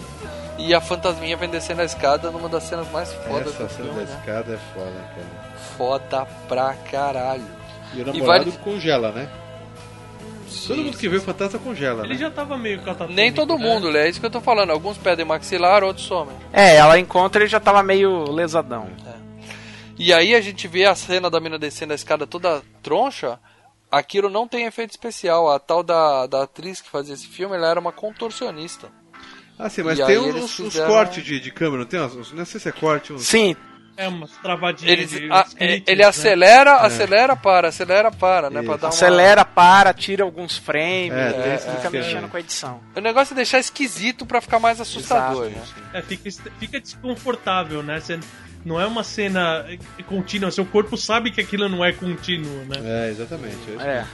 E 0.58 0.74
a 0.74 0.80
fantasminha 0.80 1.36
vem 1.36 1.50
descendo 1.50 1.82
a 1.82 1.86
escada 1.86 2.32
numa 2.32 2.48
das 2.48 2.64
cenas 2.64 2.90
mais 2.92 3.12
fodas 3.14 3.54
Essa 3.54 3.64
do 3.66 3.70
cena 3.70 3.84
filme, 3.90 4.06
da 4.06 4.12
né? 4.12 4.18
escada 4.20 4.54
é 4.54 4.60
foda, 4.74 4.92
cara. 5.16 5.56
Foda 5.78 6.28
pra 6.48 6.74
caralho. 6.90 7.44
E 7.94 7.98
o 7.98 8.02
E 8.02 8.06
namorado 8.06 8.26
vários- 8.26 8.58
congela, 8.58 9.12
né? 9.12 9.28
Todo 10.68 10.78
Sim, 10.78 10.84
mundo 10.86 10.98
que 10.98 11.10
vê 11.10 11.18
o 11.18 11.22
fantasma 11.22 11.60
congela, 11.60 12.04
Ele 12.04 12.14
né? 12.14 12.20
já 12.20 12.30
tava 12.32 12.58
meio 12.58 12.80
catatônico. 12.80 13.14
Nem 13.14 13.32
todo 13.32 13.58
né? 13.58 13.64
mundo, 13.64 13.96
é 13.96 14.10
isso 14.10 14.20
que 14.20 14.26
eu 14.26 14.30
tô 14.32 14.42
falando. 14.42 14.70
Alguns 14.72 14.98
pedem 14.98 15.26
maxilar, 15.26 15.84
outros 15.84 16.06
somem. 16.06 16.36
É, 16.54 16.76
ela 16.76 16.98
encontra 17.00 17.44
e 17.44 17.48
já 17.48 17.60
tava 17.60 17.82
meio 17.84 18.32
lesadão. 18.32 18.90
E 19.98 20.12
aí 20.14 20.36
a 20.36 20.42
gente 20.42 20.68
vê 20.68 20.86
a 20.86 20.94
cena 20.96 21.30
da 21.30 21.40
mina 21.40 21.58
descendo 21.58 21.94
a 21.94 21.96
escada 21.96 22.28
toda 22.28 22.62
troncha. 22.84 23.40
Aquilo 23.92 24.30
não 24.30 24.48
tem 24.48 24.66
efeito 24.66 24.92
especial. 24.92 25.50
A 25.50 25.58
tal 25.60 25.82
da, 25.84 26.28
da 26.28 26.44
atriz 26.44 26.82
que 26.82 26.90
fazia 26.90 27.14
esse 27.14 27.28
filme, 27.28 27.56
ela 27.56 27.70
era 27.70 27.80
uma 27.80 27.92
contorcionista. 27.92 28.90
Ah, 29.58 29.70
sim, 29.70 29.84
mas 29.84 29.98
E 29.98 30.06
tem 30.06 30.18
uns, 30.18 30.28
eles 30.28 30.44
uns 30.44 30.56
fizeram- 30.56 30.90
cortes 30.90 31.24
de, 31.24 31.40
de 31.40 31.50
câmera, 31.52 31.78
não 31.84 31.86
tem? 31.90 32.02
Uns, 32.02 32.34
não 32.34 32.44
sei 32.46 32.60
se 32.60 32.68
é 32.68 32.72
corte, 32.74 33.14
uns... 33.14 33.26
Sim, 33.26 33.56
É, 33.98 34.08
umas 34.08 34.32
travadinhas. 34.32 34.92
Ele, 34.92 35.06
de- 35.06 35.32
a- 35.32 35.44
glitches, 35.44 35.84
ele 35.88 36.02
né? 36.02 36.08
acelera, 36.08 36.76
acelera, 36.78 37.36
para, 37.36 37.68
acelera, 37.70 38.12
para, 38.12 38.50
né? 38.50 38.62
Pra 38.62 38.76
dar 38.76 38.88
uma... 38.88 38.90
Acelera, 38.90 39.46
para, 39.46 39.94
tira 39.94 40.24
alguns 40.24 40.58
frames, 40.58 41.12
É, 41.14 41.54
é, 41.54 41.58
fica 41.58 41.90
mexendo 41.90 42.30
com 42.30 42.38
a 42.38 42.40
edição. 42.40 42.80
O 42.96 43.00
negócio 43.00 43.34
é 43.34 43.36
deixar 43.36 43.60
esquisito 43.60 44.26
pra 44.26 44.42
ficar 44.42 44.60
mais 44.60 44.82
assustador, 44.82 45.46
Exato. 45.48 45.80
né? 45.82 45.88
É, 45.94 46.02
fica, 46.02 46.30
fica 46.60 46.80
desconfortável, 46.82 47.82
né? 47.82 48.00
Você 48.00 48.20
não 48.66 48.80
é 48.82 48.86
uma 48.86 49.04
cena 49.04 49.66
contínua, 50.08 50.52
seu 50.52 50.66
corpo 50.66 50.98
sabe 50.98 51.32
que 51.32 51.40
aquilo 51.40 51.70
não 51.70 51.84
é 51.86 51.92
contínuo, 51.94 52.66
né? 52.66 52.78
É, 52.84 53.10
exatamente. 53.12 53.58
é. 53.80 53.84
É. 54.00 54.06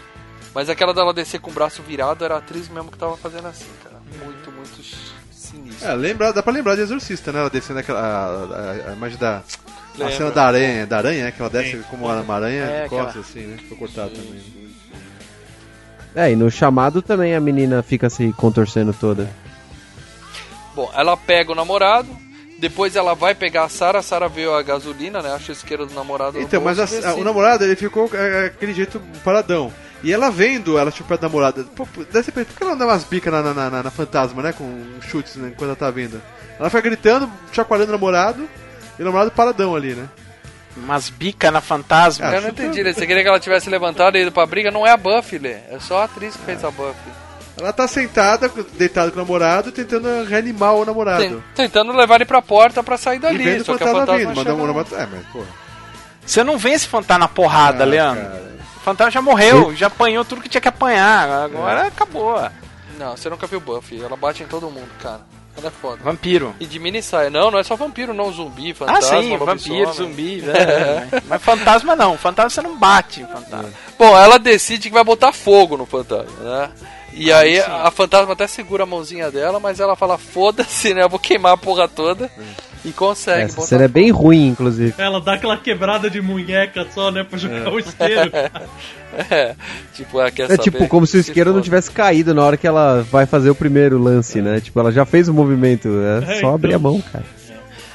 Mas 0.54 0.70
aquela 0.70 0.94
dela 0.94 1.14
descer 1.14 1.40
com 1.40 1.50
o 1.50 1.54
braço 1.54 1.82
virado 1.82 2.26
era 2.26 2.36
a 2.36 2.38
atriz 2.40 2.68
mesmo 2.68 2.92
que 2.92 2.98
tava 2.98 3.16
fazendo 3.16 3.48
assim, 3.48 3.70
cara. 3.82 3.96
Muito, 4.22 4.52
muito 4.52 4.84
sinistro. 5.32 5.88
É, 5.88 5.94
lembra, 5.94 6.34
dá 6.34 6.44
pra 6.44 6.52
lembrar 6.52 6.76
de 6.76 6.82
Exorcista, 6.82 7.32
né? 7.32 7.40
Ela 7.40 7.50
descendo 7.50 7.80
aquela. 7.80 8.02
A, 8.02 8.88
a, 8.88 8.90
a 8.90 8.94
imagem 8.94 9.18
da. 9.18 9.42
A 9.96 9.98
Lembra. 10.00 10.16
cena 10.16 10.32
da 10.32 10.46
aranha, 10.46 10.88
da 10.88 10.98
aranha, 10.98 11.24
né? 11.26 11.32
Que 11.32 11.42
ela 11.42 11.50
desce 11.50 11.78
como 11.90 12.06
uma 12.08 12.36
aranha 12.36 12.64
É, 12.64 12.84
de 12.84 12.90
costas, 12.90 13.08
aquela- 13.10 13.26
assim, 13.26 13.42
né? 13.42 13.58
Foi 13.68 13.78
cortado 13.78 14.10
também. 14.12 14.42
É, 16.16 16.32
e 16.32 16.36
no 16.36 16.50
chamado 16.52 17.02
também 17.02 17.36
a 17.36 17.40
menina 17.40 17.82
fica 17.84 18.10
se 18.10 18.32
contorcendo 18.34 18.94
toda. 18.94 19.30
Bom, 20.76 20.90
ela 20.96 21.16
pega 21.18 21.52
o 21.52 21.56
namorado, 21.56 22.10
depois 22.60 22.96
ela 22.96 23.14
vai 23.14 23.36
pegar 23.36 23.64
a 23.66 23.70
Sarah, 23.70 24.00
a 24.00 24.04
Sarah 24.04 24.28
veio 24.28 24.54
a 24.54 24.62
gasolina, 24.62 25.22
né? 25.22 25.34
A 25.34 25.40
chusqueira 25.40 25.86
do 25.86 25.94
namorado. 25.94 26.40
Então, 26.40 26.62
mas 26.62 26.80
a- 26.80 27.10
a- 27.10 27.16
o 27.16 27.24
namorado, 27.24 27.64
ele 27.64 27.76
ficou 27.76 28.10
é, 28.14 28.46
aquele 28.48 28.74
jeito 28.74 29.00
paradão. 29.24 29.72
E 30.04 30.12
ela 30.12 30.32
vendo 30.32 30.78
ela 30.80 30.90
chupando 30.90 31.26
a 31.26 31.30
namorada. 31.30 31.64
Pô, 31.76 31.88
deve 32.12 32.24
ser, 32.24 32.32
por 32.32 32.44
que 32.46 32.64
ela 32.64 32.72
não 32.72 32.78
dá 32.78 32.86
umas 32.88 33.04
bicas 33.04 33.32
na, 33.32 33.42
na, 33.54 33.70
na- 33.70 33.84
na 33.84 33.92
fantasma, 33.92 34.42
né? 34.42 34.52
Com 34.54 34.84
chutes, 35.02 35.36
né? 35.36 35.50
Enquanto 35.50 35.64
ela 35.70 35.76
tá 35.76 35.92
vindo. 35.92 36.22
Ela 36.60 36.70
fica 36.70 36.82
gritando, 36.82 37.30
chacoalhando 37.52 37.90
o 37.92 37.94
namorado. 37.94 38.48
E 38.98 39.02
o 39.02 39.06
namorado 39.06 39.32
paradão 39.32 39.76
ali, 39.76 39.94
né? 39.96 40.08
Umas 40.78 41.10
bica 41.10 41.52
na 41.52 41.60
fantasma. 41.62 42.28
Ah, 42.28 42.36
Eu 42.36 42.42
não 42.42 42.50
entendi, 42.50 42.82
Lê. 42.82 42.94
Você 42.94 43.06
queria 43.06 43.22
que 43.24 43.28
ela 43.30 43.40
tivesse 43.40 43.70
levantado 43.70 44.18
e 44.18 44.22
ido 44.22 44.32
pra 44.32 44.46
briga? 44.46 44.72
Não 44.72 44.88
é 44.88 44.92
a 44.92 44.98
Buffy, 44.98 45.38
Lê. 45.38 45.54
É 45.70 45.78
só 45.80 46.00
a 46.02 46.04
atriz 46.06 46.36
que 46.36 46.44
fez 46.44 46.64
a 46.64 46.72
Buffy. 46.72 47.12
Ela 47.60 47.74
tá 47.74 47.88
sentada, 47.88 48.50
deitada 48.74 49.12
com 49.12 49.18
o 49.18 49.22
namorado, 49.22 49.72
tentando 49.72 50.24
reanimar 50.24 50.74
o 50.76 50.86
namorado. 50.86 51.22
Ten- 51.24 51.44
Tentando 51.68 51.92
levar 51.92 52.16
ele 52.16 52.26
pra 52.26 52.42
porta 52.42 52.82
pra 52.82 52.98
sair 52.98 53.18
E 53.18 53.20
dali. 53.20 53.44
vendo 53.44 53.62
o 53.62 53.66
Só 53.66 53.78
que 53.78 53.84
a 53.84 53.88
fantasma 53.88 54.34
vindo. 54.34 54.44
Namorado. 54.46 54.96
É, 54.96 55.06
mas, 55.06 55.26
porra. 55.28 55.48
Você 56.26 56.44
não 56.44 56.58
vê 56.58 56.70
esse 56.72 56.88
fantasma 56.88 57.20
na 57.20 57.28
porrada, 57.28 57.84
Ah, 57.84 57.88
Leandro. 57.88 58.24
cara. 58.24 58.52
O 58.78 58.80
fantasma 58.80 59.12
já 59.12 59.22
morreu, 59.22 59.76
já 59.76 59.88
apanhou 59.88 60.24
tudo 60.24 60.42
que 60.42 60.48
tinha 60.50 60.62
que 60.62 60.68
apanhar. 60.70 61.30
Agora 61.44 61.88
acabou. 61.88 62.42
Não, 62.98 63.18
você 63.18 63.30
nunca 63.30 63.46
viu 63.46 63.60
Buffy. 63.60 64.02
Ela 64.02 64.16
bate 64.16 64.42
em 64.42 64.48
todo 64.48 64.70
mundo, 64.72 64.90
cara. 65.02 65.22
Ela 65.58 65.68
é 65.68 65.72
foda. 65.72 66.02
Vampiro. 66.04 66.56
E 66.60 66.66
de 66.66 66.80
mini 66.80 67.02
saia. 67.02 67.30
Não, 67.30 67.52
não 67.52 67.60
é 67.60 67.64
só 67.64 67.76
vampiro, 67.76 68.14
não. 68.14 68.32
Zumbi, 68.32 68.74
fantasma, 68.74 69.18
ah, 69.18 69.22
sim, 69.22 69.38
vampiro, 69.38 69.94
zumbi. 69.94 70.42
né? 70.44 71.10
Mas 71.28 71.42
fantasma 71.42 71.96
não. 71.96 72.18
Fantasma 72.18 72.50
você 72.50 72.62
não 72.62 72.78
bate 72.78 73.22
em 73.22 73.28
fantasma. 73.28 73.70
Bom, 73.98 74.18
ela 74.18 74.40
decide 74.40 74.90
que 74.90 74.94
vai 74.94 75.04
botar 75.04 75.34
fogo 75.34 75.78
no 75.78 75.86
fantasma, 75.86 76.40
né? 76.42 76.72
E 77.14 77.32
Ah, 77.32 77.40
aí 77.40 77.56
sim. 77.58 77.64
a 77.68 77.92
fantasma 77.92 78.34
até 78.34 78.48
segura 78.48 78.84
a 78.84 78.86
mãozinha 78.86 79.30
dela, 79.30 79.60
mas 79.60 79.80
ela 79.80 79.96
fala, 79.96 80.18
foda-se, 80.18 80.94
né? 80.94 81.04
Eu 81.04 81.10
vou 81.10 81.20
queimar 81.20 81.54
a 81.54 81.58
porra 81.58 81.88
toda. 81.88 82.30
E 82.84 82.92
consegue 82.92 83.44
Essa 83.44 83.56
botar 83.58 83.68
cena 83.68 83.84
é 83.84 83.88
bem 83.88 84.10
ruim, 84.10 84.48
inclusive. 84.48 84.96
Ela 84.98 85.22
dá 85.22 85.34
aquela 85.34 85.56
quebrada 85.56 86.10
de 86.10 86.20
munheca 86.20 86.88
só, 86.96 87.12
né? 87.12 87.24
Pra 87.24 87.38
jogar 87.38 87.72
o 87.72 87.80
isqueiro. 87.80 88.32
É, 89.30 89.56
tipo, 89.94 90.22
ela 90.22 90.32
quer 90.32 90.44
É 90.44 90.48
saber 90.56 90.64
tipo 90.64 90.88
como 90.88 91.06
se 91.06 91.18
o 91.18 91.22
que 91.22 91.30
isqueiro 91.32 91.52
não 91.52 91.60
tivesse 91.60 91.92
caído 91.92 92.34
na 92.34 92.46
hora 92.46 92.56
que 92.56 92.66
ela 92.66 93.06
vai 93.12 93.26
fazer 93.26 93.50
o 93.50 93.56
primeiro 93.56 94.00
lance, 94.02 94.42
né? 94.42 94.62
Tipo, 94.62 94.80
ela 94.80 94.90
já 94.90 95.04
fez 95.06 95.28
o 95.28 95.34
movimento, 95.34 95.90
é 96.02 96.20
É, 96.20 96.26
só 96.28 96.34
então. 96.38 96.54
abrir 96.56 96.74
a 96.76 96.80
mão, 96.80 97.02
cara. 97.12 97.26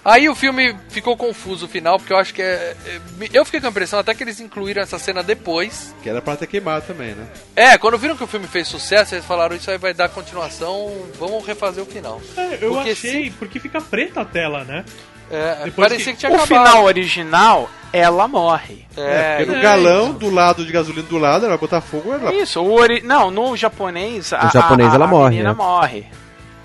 Aí 0.09 0.29
o 0.29 0.37
filme 0.37 0.73
ficou 0.89 1.17
confuso 1.17 1.67
o 1.67 1.69
final, 1.69 1.99
porque 1.99 2.13
eu 2.13 2.17
acho 2.17 2.33
que 2.33 2.41
é. 2.41 2.77
é- 2.87 3.01
Eu 3.33 3.45
fiquei 3.45 3.61
com 3.61 3.67
a 3.67 3.71
impressão 3.71 3.99
até 3.99 4.15
que 4.15 4.23
eles 4.23 4.39
incluíram 4.39 4.81
essa 4.81 5.01
cena 5.01 5.21
depois. 5.21 5.93
Que 6.01 6.09
era 6.09 6.23
pra 6.23 6.37
ter 6.37 6.47
queimado 6.47 6.87
também, 6.87 7.13
né? 7.13 7.27
É, 7.57 7.77
quando 7.77 7.99
viram 7.99 8.17
que 8.17 8.23
o 8.23 8.27
filme 8.29 8.47
fez 8.47 8.69
sucesso, 8.69 9.17
eles 9.17 9.25
falaram 9.25 9.57
isso 9.57 9.69
aí 9.69 9.79
vai 9.79 9.93
dar 9.93 10.09
continuação, 10.09 10.93
vamos 11.19 11.45
refazer 11.45 11.83
o 11.83 11.87
final. 11.87 12.21
É, 12.37 12.59
eu 12.61 12.73
Porque 12.75 12.91
achei, 12.91 13.31
porque 13.37 13.59
fica 13.59 13.81
preta 13.81 14.21
a 14.21 14.25
tela, 14.25 14.63
né? 14.63 14.85
É, 15.29 15.65
Depois 15.65 15.89
parecia 15.89 16.05
que- 16.13 16.13
que, 16.13 16.19
tinha 16.21 16.31
O 16.31 16.37
acabado. 16.37 16.47
final 16.67 16.85
original, 16.85 17.69
ela 17.93 18.29
morre. 18.29 18.87
É, 18.97 19.39
Porque 19.39 19.51
no 19.51 19.59
é, 19.59 19.61
galão, 19.61 20.13
do 20.13 20.31
lado 20.31 20.65
de 20.65 20.71
gasolina 20.71 21.09
do 21.09 21.19
lado, 21.19 21.47
ela 21.47 21.57
vai 21.57 21.59
botar 21.59 21.81
fogo, 21.81 22.13
ela. 22.13 22.33
Isso, 22.33 22.61
o 22.63 22.73
ori... 22.73 23.03
não, 23.03 23.29
no 23.29 23.57
japonês, 23.57 24.33
a, 24.33 24.45
No 24.45 24.51
japonês 24.53 24.93
a- 24.93 24.95
ela 24.95 25.05
a 25.05 25.09
morre, 25.09 25.31
menina 25.31 25.49
né? 25.51 25.57
morre. 25.57 26.07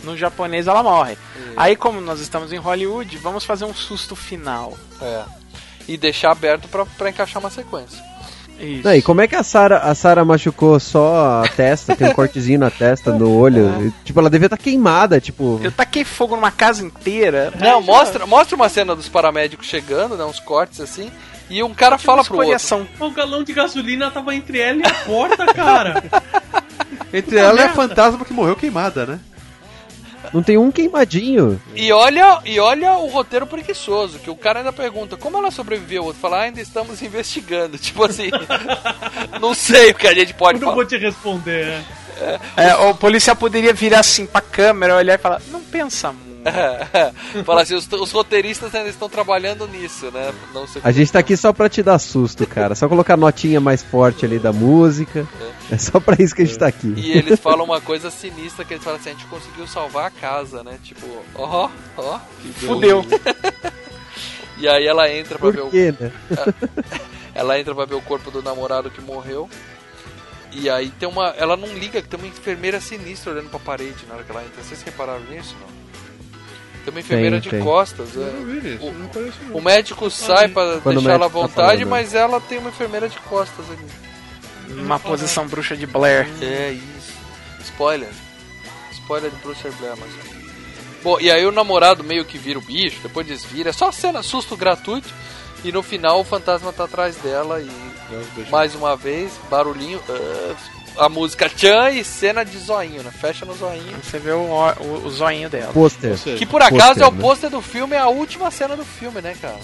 No 0.04 0.18
japonês 0.18 0.68
ela 0.68 0.82
morre. 0.84 1.18
Aí, 1.56 1.76
como 1.76 2.02
nós 2.02 2.20
estamos 2.20 2.52
em 2.52 2.58
Hollywood, 2.58 3.18
vamos 3.18 3.44
fazer 3.46 3.66
um 3.66 3.74
susto 3.74 4.16
final. 4.16 4.78
é. 5.02 5.24
E 5.88 5.98
deixar 5.98 6.32
aberto 6.32 6.68
pra, 6.70 6.86
pra 6.86 7.10
encaixar 7.10 7.42
uma 7.42 7.50
sequência. 7.50 8.02
Isso. 8.60 8.84
Não, 8.84 8.94
e 8.94 9.02
como 9.02 9.20
é 9.22 9.28
que 9.28 9.36
a 9.36 9.42
Sarah, 9.42 9.80
a 9.80 9.96
Sarah 9.96 10.24
machucou 10.24 10.80
só 10.80 11.42
a 11.44 11.48
testa, 11.50 11.96
tem 11.96 12.08
um 12.08 12.14
cortezinho 12.14 12.60
na 12.60 12.70
testa, 12.70 13.12
no 13.12 13.36
olho? 13.36 13.88
E, 13.88 13.92
Tipo, 14.06 14.20
ela 14.20 14.30
devia 14.30 14.46
estar 14.46 14.58
queimada, 14.58 15.20
tipo. 15.20 15.60
Eu 15.64 15.72
taquei 15.72 16.06
fogo 16.06 16.36
numa 16.36 16.52
casa 16.52 16.84
inteira. 16.86 17.52
Não, 17.60 17.82
mostra, 17.82 18.28
mostra 18.28 18.56
uma 18.56 18.70
cena 18.70 18.96
dos 18.96 19.10
paramédicos 19.10 19.66
chegando, 19.66 20.16
né, 20.16 20.24
uns 20.24 20.40
cortes 20.40 20.80
assim, 20.80 21.12
e 21.50 21.64
um 21.64 21.74
cara 21.74 21.98
fala 21.98 22.24
pro 22.24 22.36
outro. 22.38 22.88
O 23.00 23.10
galão 23.12 23.44
de 23.44 23.52
gasolina 23.52 24.12
tava 24.12 24.36
entre 24.36 24.60
ela 24.60 24.80
e 24.82 24.86
a 24.88 24.94
porta, 24.94 25.46
cara. 25.48 26.04
Entre 27.12 27.38
ela 27.38 27.60
e 27.60 27.64
a 27.66 27.74
fantasma 27.74 28.24
que 28.24 28.32
morreu 28.32 28.56
queimada, 28.56 29.06
né? 29.06 29.20
Não 30.34 30.42
tem 30.44 30.58
um 30.58 30.72
queimadinho. 30.72 31.62
E 31.76 31.92
olha, 31.92 32.40
e 32.46 32.60
olha 32.60 32.94
o 32.94 33.08
roteiro 33.08 33.46
preguiçoso, 33.48 34.20
que 34.20 34.30
o 34.30 34.36
cara 34.36 34.60
ainda 34.60 34.72
pergunta 34.74 35.18
como 35.18 35.38
ela 35.38 35.52
sobreviveu, 35.52 36.04
o 36.04 36.06
outro 36.08 36.22
fala, 36.22 36.38
ah, 36.38 36.42
ainda 36.44 36.62
estamos 36.62 37.02
investigando. 37.02 37.78
Tipo 37.82 38.06
assim, 38.06 38.30
não 39.40 39.54
sei 39.54 39.92
o 39.92 39.96
que 39.96 40.08
a 40.08 40.14
gente 40.14 40.34
pode 40.34 40.58
Eu 40.58 40.62
não 40.62 40.68
falar. 40.70 40.76
vou 40.76 40.86
te 40.86 40.98
responder. 40.98 41.66
é. 41.68 42.40
É, 42.56 42.76
o 42.76 42.94
policial 42.96 43.36
poderia 43.36 43.74
virar 43.74 44.00
assim 44.02 44.26
pra 44.26 44.42
câmera, 44.42 44.96
olhar 44.96 45.16
e 45.16 45.18
falar: 45.18 45.42
Não 45.50 45.62
pensa 45.62 46.12
muito. 46.12 46.31
Falar 47.46 47.62
assim, 47.62 47.76
os, 47.76 47.88
os 47.92 48.12
roteiristas 48.12 48.74
ainda 48.74 48.90
estão 48.90 49.10
trabalhando 49.10 49.68
nisso, 49.68 50.12
né? 50.12 50.34
Não 50.54 50.68
sei 50.68 50.82
A 50.84 50.92
gente 50.92 51.12
tá 51.12 51.20
aqui 51.20 51.36
só 51.38 51.54
pra 51.54 51.70
te 51.70 51.84
dar 51.84 52.00
susto, 52.00 52.46
cara. 52.48 52.76
Só 52.76 52.88
colocar 52.88 53.14
a 53.14 53.18
notinha 53.18 53.60
mais 53.60 53.84
forte 53.84 54.26
ali 54.26 54.40
da 54.40 54.52
música. 54.52 55.28
É 55.72 55.78
só 55.78 56.00
pra 56.00 56.16
isso 56.20 56.36
que 56.36 56.42
a 56.42 56.46
gente 56.46 56.58
tá 56.58 56.68
aqui. 56.68 56.94
E 56.98 57.12
eles 57.12 57.40
falam 57.40 57.66
uma 57.66 57.80
coisa 57.80 58.10
sinistra, 58.10 58.66
que 58.66 58.74
eles 58.74 58.84
falam 58.84 59.00
assim, 59.00 59.10
a 59.10 59.14
gente 59.14 59.26
conseguiu 59.28 59.68
salvar 59.68 60.08
a 60.08 60.12
casa, 60.12 60.64
né? 60.64 60.78
Tipo, 60.84 61.06
ó, 61.36 61.70
ó. 61.98 62.20
Fudeu. 62.56 63.06
E 64.58 64.68
aí 64.68 64.86
ela 64.86 65.10
entra 65.12 65.40
pra 65.40 65.50
ver 65.50 65.62
o 65.62 65.70
quê, 65.70 65.94
né? 66.00 66.12
Ela 67.34 67.58
entra 67.58 67.74
pra 67.74 67.86
ver 67.86 67.96
o 67.96 68.02
corpo 68.02 68.30
do 68.30 68.44
namorado 68.44 68.92
que 68.92 69.02
morreu. 69.02 69.50
E 70.52 70.70
aí 70.70 70.90
tem 70.90 71.08
uma. 71.08 71.30
Ela 71.38 71.56
não 71.56 71.68
liga 71.68 72.02
que 72.02 72.08
tem 72.08 72.20
uma 72.20 72.28
enfermeira 72.28 72.82
sinistra 72.82 73.32
olhando 73.32 73.50
pra 73.50 73.60
parede 73.60 74.06
na 74.08 74.16
hora 74.16 74.24
que 74.24 74.32
ela 74.32 74.44
entra. 74.44 74.62
Vocês 74.62 74.82
repararam 74.84 75.24
nisso? 75.30 75.56
Não? 75.62 75.81
Tem 76.84 76.92
uma 76.94 77.00
enfermeira 77.00 77.36
Tem, 77.36 77.42
de 77.42 77.50
tem. 77.50 77.60
costas. 77.64 78.16
Eu 78.16 78.28
é. 78.28 78.32
não 78.32 78.46
vi 78.46 78.76
isso, 78.76 78.86
O- 78.86 78.94
não 78.94 79.08
parece 79.08 79.38
não. 79.44 79.56
O 79.58 79.62
médico 79.62 80.10
sai 80.10 80.48
o 80.48 80.90
deixar 80.90 81.12
ela 81.12 81.26
à 81.26 81.30
tá 81.30 81.34
vontade, 81.34 81.84
falando. 81.84 81.90
mas 81.90 82.14
ela 82.16 82.42
tem 82.42 82.58
uma 82.58 82.70
enfermeira 82.70 83.08
de 83.08 83.18
costas 83.20 83.66
ali. 83.70 84.82
Uma 84.82 85.00
posição 85.00 85.46
bruxa 85.48 85.76
de 85.76 85.86
Blair. 85.86 86.28
É 86.42 86.72
isso. 86.72 87.14
Spoiler. 87.62 88.10
Spoiler 88.94 89.30
de 89.30 89.38
Bruce 89.38 89.62
Blair, 89.80 89.96
mas. 90.00 90.10
Bom, 91.04 91.20
e 91.20 91.30
aí 91.32 91.46
o 91.46 91.52
namorado 91.52 92.04
meio 92.04 92.24
que 92.26 92.38
vira 92.38 92.58
o 92.60 92.62
bicho, 92.62 93.00
depois 93.04 93.26
desvira. 93.28 93.70
É 93.72 93.74
só 93.74 93.92
cena, 93.92 94.24
susto 94.24 94.56
gratuito. 94.56 95.10
E 95.64 95.72
no 95.72 95.84
final 95.84 96.20
o 96.22 96.24
fantasma 96.24 96.72
tá 96.74 96.86
atrás 96.86 97.16
dela 97.18 97.60
e 97.62 97.66
Não, 98.10 98.50
mais 98.50 98.74
uma 98.74 98.96
vez, 98.96 99.32
barulhinho. 99.50 100.02
ah, 100.10 100.56
a 100.98 101.10
música 101.10 101.50
tchan 101.50 101.92
e 101.92 102.04
cena 102.04 102.44
de 102.44 102.58
zoinho, 102.58 103.04
né? 103.04 103.12
Fecha 103.12 103.46
no 103.46 103.54
zoinho. 103.54 103.98
Você 104.04 104.20
vê 104.20 104.32
o, 104.32 104.42
o, 104.42 105.06
o 105.06 105.10
zoinho 105.10 105.50
dela. 105.50 105.74
Pôster. 105.74 106.18
Que 106.38 106.46
por 106.46 106.62
acaso 106.62 107.00
Pôster, 107.00 107.04
é 107.04 107.08
o 107.08 107.12
né? 107.12 107.22
pôster 107.22 107.50
do 107.50 107.62
filme, 107.62 107.96
é 107.96 108.00
a 108.00 108.08
última 108.08 108.52
cena 108.52 108.76
do 108.76 108.86
filme, 108.86 109.22
né, 109.22 109.36
cara? 109.42 109.60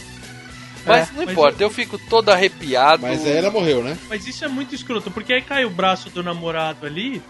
Mas 0.85 1.11
não 1.11 1.17
mas 1.25 1.31
importa, 1.31 1.61
eu 1.61 1.69
fico 1.69 1.97
todo 1.97 2.29
arrepiado. 2.29 3.03
Mas 3.03 3.25
aí 3.25 3.33
ela 3.33 3.51
morreu, 3.51 3.83
né? 3.83 3.97
Mas 4.09 4.25
isso 4.25 4.45
é 4.45 4.47
muito 4.47 4.73
escroto, 4.73 5.11
porque 5.11 5.33
aí 5.33 5.41
cai 5.41 5.65
o 5.65 5.69
braço 5.69 6.09
do 6.09 6.23
namorado 6.23 6.85
ali 6.85 7.21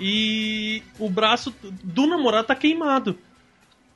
e 0.00 0.82
o 0.98 1.08
braço 1.08 1.54
do 1.82 2.06
namorado 2.06 2.48
tá 2.48 2.54
queimado. 2.54 3.18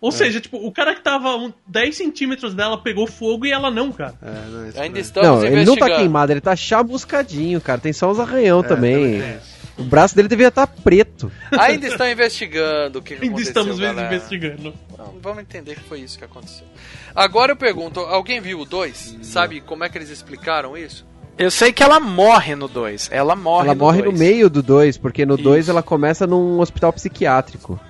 Ou 0.02 0.08
É. 0.08 0.12
seja, 0.12 0.40
tipo, 0.40 0.58
o 0.58 0.70
cara 0.72 0.94
que 0.96 1.00
tava 1.00 1.34
um 1.36 1.52
10 1.66 1.96
centímetros 1.96 2.52
dela 2.54 2.76
pegou 2.76 3.06
fogo 3.06 3.46
e 3.46 3.52
ela 3.52 3.70
não, 3.70 3.90
cara. 3.92 4.14
É, 4.20 4.50
não, 4.50 4.68
isso 4.68 4.80
Ainda 4.80 4.94
não. 4.96 5.00
estamos 5.00 5.28
Não, 5.28 5.44
ele 5.46 5.64
não 5.64 5.76
tá 5.76 5.86
queimado, 5.96 6.32
ele 6.32 6.40
tá 6.40 6.54
chamuscadinho, 6.56 7.60
cara. 7.60 7.80
Tem 7.80 7.92
só 7.92 8.10
uns 8.10 8.18
arranhão 8.18 8.60
É, 8.60 8.62
também. 8.64 9.18
isso. 9.18 9.62
O 9.78 9.84
braço 9.84 10.14
dele 10.14 10.28
devia 10.28 10.48
estar 10.48 10.66
preto. 10.66 11.32
Ainda 11.58 11.86
estão 11.86 12.06
investigando 12.10 12.98
o 12.98 13.02
que, 13.02 13.14
Ainda 13.14 13.26
aconteceu, 13.26 13.48
estamos 13.48 13.78
galera. 13.78 14.06
investigando. 14.14 14.74
Não, 14.98 15.14
vamos 15.22 15.38
entender 15.42 15.76
que 15.76 15.84
foi 15.84 16.00
isso 16.00 16.18
que 16.18 16.24
aconteceu. 16.24 16.66
Agora 17.14 17.52
eu 17.52 17.56
pergunto, 17.56 18.00
alguém 18.00 18.40
viu 18.40 18.60
o 18.60 18.64
2? 18.66 19.18
Sabe 19.22 19.60
como 19.62 19.84
é 19.84 19.88
que 19.88 19.96
eles 19.96 20.10
explicaram 20.10 20.76
isso? 20.76 21.06
Eu 21.38 21.50
sei 21.50 21.72
que 21.72 21.82
ela 21.82 21.98
morre 21.98 22.54
no 22.54 22.68
2. 22.68 23.08
Ela 23.10 23.34
morre 23.34 23.66
ela 23.68 23.74
no 23.74 23.80
morre 23.80 24.02
dois. 24.02 24.12
no 24.12 24.18
meio 24.18 24.50
do 24.50 24.62
2, 24.62 24.98
porque 24.98 25.24
no 25.24 25.36
2 25.38 25.60
Isso. 25.64 25.70
ela 25.70 25.82
começa 25.82 26.26
num 26.26 26.60
hospital 26.60 26.92
psiquiátrico. 26.92 27.80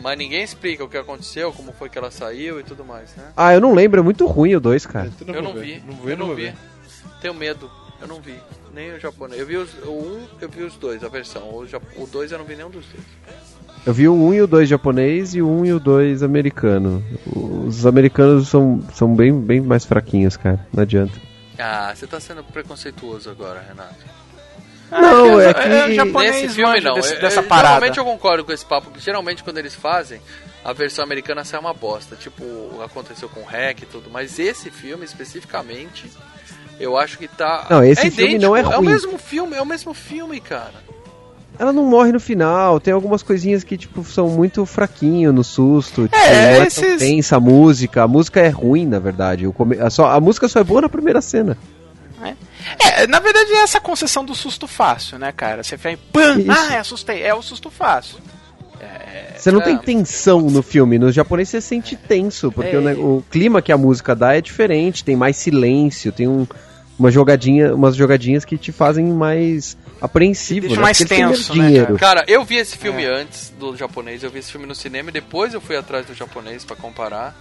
Mas 0.00 0.16
ninguém 0.18 0.42
explica 0.42 0.84
o 0.84 0.88
que 0.88 0.96
aconteceu, 0.96 1.52
como 1.52 1.72
foi 1.72 1.88
que 1.88 1.98
ela 1.98 2.10
saiu 2.10 2.60
e 2.60 2.62
tudo 2.62 2.84
mais, 2.84 3.14
né? 3.16 3.32
Ah, 3.36 3.52
eu 3.54 3.60
não 3.60 3.74
lembro, 3.74 4.00
é 4.00 4.02
muito 4.02 4.26
ruim 4.26 4.54
o 4.54 4.60
2, 4.60 4.86
cara. 4.86 5.10
Eu 5.26 5.34
eu 5.34 5.42
não 5.42 5.54
vi. 5.54 5.82
Não 5.86 5.94
ver, 5.96 6.12
eu 6.12 6.16
não 6.16 6.34
vi. 6.34 6.42
ver. 6.42 6.54
Tenho 7.20 7.34
medo. 7.34 7.70
Eu 8.00 8.06
não 8.06 8.20
vi. 8.20 8.36
Nem 8.72 8.92
o 8.92 9.00
japonês. 9.00 9.40
Eu 9.40 9.46
vi 9.46 9.56
os, 9.56 9.70
o 9.84 9.90
1, 9.90 10.26
eu 10.42 10.48
vi 10.48 10.62
os 10.62 10.76
dois, 10.76 11.02
a 11.02 11.08
versão. 11.08 11.52
O, 11.52 11.66
ja- 11.66 11.80
o 11.96 12.06
2 12.06 12.30
eu 12.30 12.38
não 12.38 12.44
vi 12.44 12.54
nenhum 12.54 12.70
dos 12.70 12.84
dois. 12.86 13.04
Eu 13.84 13.92
vi 13.94 14.06
o 14.08 14.14
1 14.14 14.34
e 14.34 14.42
o 14.42 14.46
2 14.46 14.68
japonês 14.68 15.34
e 15.34 15.42
o 15.42 15.48
1 15.48 15.66
e 15.66 15.72
o 15.72 15.80
2 15.80 16.22
americano. 16.22 17.02
Os 17.34 17.86
americanos 17.86 18.48
são, 18.48 18.80
são 18.94 19.14
bem, 19.14 19.32
bem 19.40 19.60
mais 19.60 19.84
fraquinhos, 19.84 20.36
cara. 20.36 20.64
Não 20.72 20.82
adianta. 20.82 21.14
Ah, 21.58 21.92
você 21.94 22.06
tá 22.06 22.20
sendo 22.20 22.44
preconceituoso 22.44 23.28
agora, 23.30 23.64
Renato. 23.66 23.96
Não, 24.90 25.40
é 25.40 25.50
é, 25.50 25.54
que- 25.54 25.68
o 25.68 25.94
japonês 25.94 26.42
Nesse 26.42 26.54
filme 26.54 26.80
não. 26.80 26.94
desse- 26.94 27.14
Eu- 27.14 27.20
dessa 27.20 27.40
eu- 27.40 27.44
parada. 27.44 27.68
Geralmente 27.74 27.98
eu 27.98 28.04
concordo 28.04 28.44
com 28.44 28.52
esse 28.52 28.64
papo, 28.64 28.90
que 28.90 29.00
geralmente 29.00 29.42
quando 29.44 29.58
eles 29.58 29.74
fazem, 29.74 30.20
a 30.64 30.72
versão 30.72 31.04
americana 31.04 31.44
sai 31.44 31.60
uma 31.60 31.74
bosta. 31.74 32.16
Tipo, 32.16 32.44
aconteceu 32.82 33.28
com 33.28 33.40
o 33.40 33.44
Hack 33.44 33.82
e 33.82 33.86
tudo. 33.86 34.08
Mas 34.10 34.38
esse 34.38 34.70
filme 34.70 35.04
especificamente, 35.04 36.10
eu 36.80 36.96
acho 36.96 37.18
que 37.18 37.28
tá. 37.28 37.66
Não, 37.70 37.84
esse 37.84 38.10
filme 38.10 38.38
não 38.38 38.56
é 38.56 38.60
É 38.60 38.66
o 38.66 38.70
ruim. 38.78 38.88
mesmo 38.88 39.18
filme, 39.18 39.54
é 39.56 39.62
o 39.62 39.66
mesmo 39.66 39.92
filme, 39.94 40.40
cara. 40.40 40.86
Ela 41.58 41.72
não 41.72 41.84
morre 41.84 42.12
no 42.12 42.20
final, 42.20 42.78
tem 42.78 42.94
algumas 42.94 43.20
coisinhas 43.20 43.64
que, 43.64 43.76
tipo, 43.76 44.04
são 44.04 44.28
muito 44.28 44.64
fraquinho 44.64 45.32
no 45.32 45.42
susto. 45.42 46.04
Tipo, 46.04 46.14
É, 46.16 46.30
não 46.30 46.38
é 46.50 46.54
tão 46.56 46.64
esses- 46.66 46.98
tensa 47.00 47.36
a 47.36 47.40
música. 47.40 48.02
A 48.04 48.08
música 48.08 48.38
é 48.40 48.48
ruim, 48.48 48.86
na 48.86 49.00
verdade. 49.00 49.44
O 49.44 49.52
come... 49.52 49.76
a, 49.80 49.90
só... 49.90 50.06
a 50.08 50.20
música 50.20 50.46
só 50.46 50.60
é 50.60 50.64
boa 50.64 50.80
na 50.82 50.88
primeira 50.88 51.20
cena. 51.20 51.58
É, 52.24 52.34
na 53.08 53.18
verdade 53.20 53.50
é 53.52 53.62
essa 53.62 53.80
concessão 53.80 54.24
do 54.24 54.34
susto 54.34 54.66
fácil, 54.66 55.18
né, 55.18 55.32
cara? 55.32 55.62
Você 55.62 55.76
fica 55.76 55.92
em 55.92 56.40
Isso. 56.40 56.50
ah, 56.50 56.78
assustei. 56.80 57.22
É 57.22 57.34
o 57.34 57.42
susto 57.42 57.70
fácil. 57.70 58.18
Você 59.36 59.50
não 59.52 59.60
É. 59.60 59.64
tem 59.64 59.78
tensão 59.78 60.40
no 60.42 60.62
filme. 60.62 60.98
No 60.98 61.10
japonês 61.12 61.48
você 61.48 61.60
sente 61.60 61.96
tenso, 61.96 62.50
porque 62.52 62.74
É. 62.74 62.78
o, 62.78 63.18
o 63.18 63.24
clima 63.30 63.62
que 63.62 63.70
a 63.72 63.76
música 63.78 64.14
dá 64.14 64.36
é 64.36 64.40
diferente, 64.40 65.04
tem 65.04 65.16
mais 65.16 65.36
silêncio, 65.36 66.10
tem 66.12 66.26
um, 66.28 66.46
uma 66.98 67.10
jogadinha, 67.10 67.74
umas 67.74 67.94
jogadinhas 67.96 68.44
que 68.44 68.58
te 68.58 68.72
fazem 68.72 69.04
mais 69.06 69.76
apreensivo, 70.00 70.62
Deixa 70.66 70.76
né? 70.76 70.82
mais 70.82 70.98
Porque 70.98 71.14
tenso, 71.14 71.54
né, 71.56 71.66
dinheiro. 71.66 71.96
Cara, 71.96 72.24
eu 72.28 72.44
vi 72.44 72.56
esse 72.56 72.76
filme 72.76 73.04
antes 73.04 73.52
do 73.58 73.76
japonês, 73.76 74.22
eu 74.22 74.30
vi 74.30 74.38
esse 74.40 74.50
filme 74.50 74.66
no 74.66 74.74
cinema 74.74 75.10
e 75.10 75.12
depois 75.12 75.54
eu 75.54 75.60
fui 75.60 75.76
atrás 75.76 76.06
do 76.06 76.14
japonês 76.14 76.64
pra 76.64 76.76
comparar. 76.76 77.34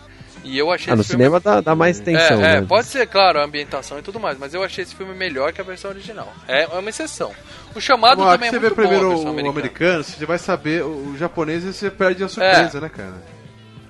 E 0.43 0.57
eu 0.57 0.71
achei 0.71 0.93
Ah, 0.93 0.95
no 0.95 1.01
esse 1.01 1.09
filme 1.09 1.23
cinema 1.25 1.39
dá, 1.39 1.59
dá 1.61 1.75
mais 1.75 1.99
tensão, 1.99 2.41
é, 2.43 2.57
é, 2.57 2.61
né? 2.61 2.65
pode 2.67 2.87
ser, 2.87 3.05
claro, 3.07 3.39
a 3.39 3.43
ambientação 3.43 3.99
e 3.99 4.01
tudo 4.01 4.19
mais, 4.19 4.37
mas 4.37 4.53
eu 4.53 4.63
achei 4.63 4.83
esse 4.83 4.95
filme 4.95 5.13
melhor 5.13 5.51
que 5.51 5.59
a 5.59 5.63
versão 5.63 5.91
original. 5.91 6.31
É, 6.47 6.63
é 6.63 6.67
uma 6.79 6.89
exceção. 6.89 7.31
O 7.75 7.81
chamado 7.81 8.23
Bom, 8.23 8.31
também 8.31 8.47
é 8.47 8.51
você 8.51 8.59
muito 8.59 8.69
vê 8.69 8.75
primeiro 8.81 9.05
bom, 9.05 9.11
a 9.11 9.13
o 9.13 9.15
versão 9.15 9.31
americana. 9.31 9.59
americano, 9.59 10.03
você 10.03 10.25
vai 10.25 10.37
saber 10.37 10.83
o 10.83 11.15
japonês 11.17 11.63
e 11.63 11.73
você 11.73 11.89
perde 11.91 12.23
a 12.23 12.25
É. 12.25 12.29
surpresa, 12.29 12.79
né, 12.81 12.89
cara? 12.89 13.15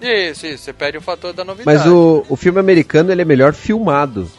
Isso, 0.02 0.46
isso, 0.46 0.64
você 0.64 0.74
perde 0.74 0.98
o 0.98 1.02
fator 1.02 1.34
da 1.34 1.44
novidade. 1.44 1.78
Mas 1.78 1.88
o, 1.88 2.26
o 2.30 2.36
filme 2.36 2.60
americano 2.60 3.12
ele 3.12 3.22
é 3.22 3.26
melhor 3.26 3.54
filmado. 3.54 4.30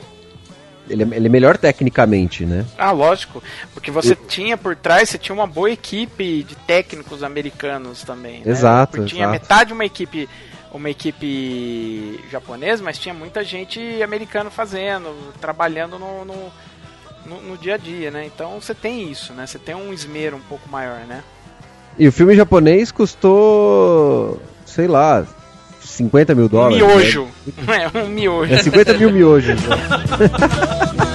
Ele 0.89 1.02
é, 1.02 1.06
ele 1.16 1.26
é 1.26 1.28
melhor 1.28 1.59
tecnicamente, 1.59 2.47
né? 2.47 2.64
Ah, 2.78 2.93
lógico. 2.93 3.43
Porque 3.74 3.90
você 3.90 4.14
tinha 4.16 4.56
por 4.56 4.74
trás, 4.74 5.09
você 5.10 5.18
tinha 5.18 5.35
uma 5.35 5.47
boa 5.47 5.70
equipe 5.70 6.43
de 6.44 6.55
técnicos 6.56 7.22
americanos 7.22 8.02
também. 8.05 8.40
né? 8.40 8.51
Exato, 8.51 8.93
Porque 8.97 9.10
Tinha 9.10 9.24
exato. 9.24 9.32
metade 9.40 9.72
uma 9.74 9.85
equipe 9.85 10.28
uma 10.72 10.90
equipe 10.90 12.20
japonesa, 12.30 12.82
mas 12.82 12.98
tinha 12.98 13.14
muita 13.14 13.42
gente 13.42 14.02
americana 14.02 14.50
fazendo, 14.50 15.14
trabalhando 15.40 15.98
no, 15.98 16.24
no, 16.24 16.34
no- 17.26 17.42
no 17.42 17.56
dia 17.58 17.74
a 17.74 17.78
dia, 17.78 18.10
né? 18.10 18.26
Então 18.26 18.60
você 18.60 18.74
tem 18.74 19.10
isso, 19.10 19.32
né? 19.32 19.46
Você 19.46 19.58
tem 19.58 19.74
um 19.74 19.92
esmero 19.92 20.36
um 20.36 20.40
pouco 20.40 20.68
maior, 20.68 21.00
né? 21.06 21.22
E 21.98 22.06
o 22.06 22.12
filme 22.12 22.34
japonês 22.36 22.92
custou, 22.92 24.40
sei 24.64 24.86
lá, 24.86 25.26
50 25.80 26.34
mil 26.34 26.44
Um 26.44 26.48
dólares. 26.48 26.76
miojo. 26.78 27.28
É, 27.66 27.98
um 27.98 28.08
miojo. 28.08 28.52
né? 28.52 28.58
É 28.58 28.62
50 28.62 28.94
mil 28.94 29.10
miojos. 29.10 29.56
né? 29.60 29.76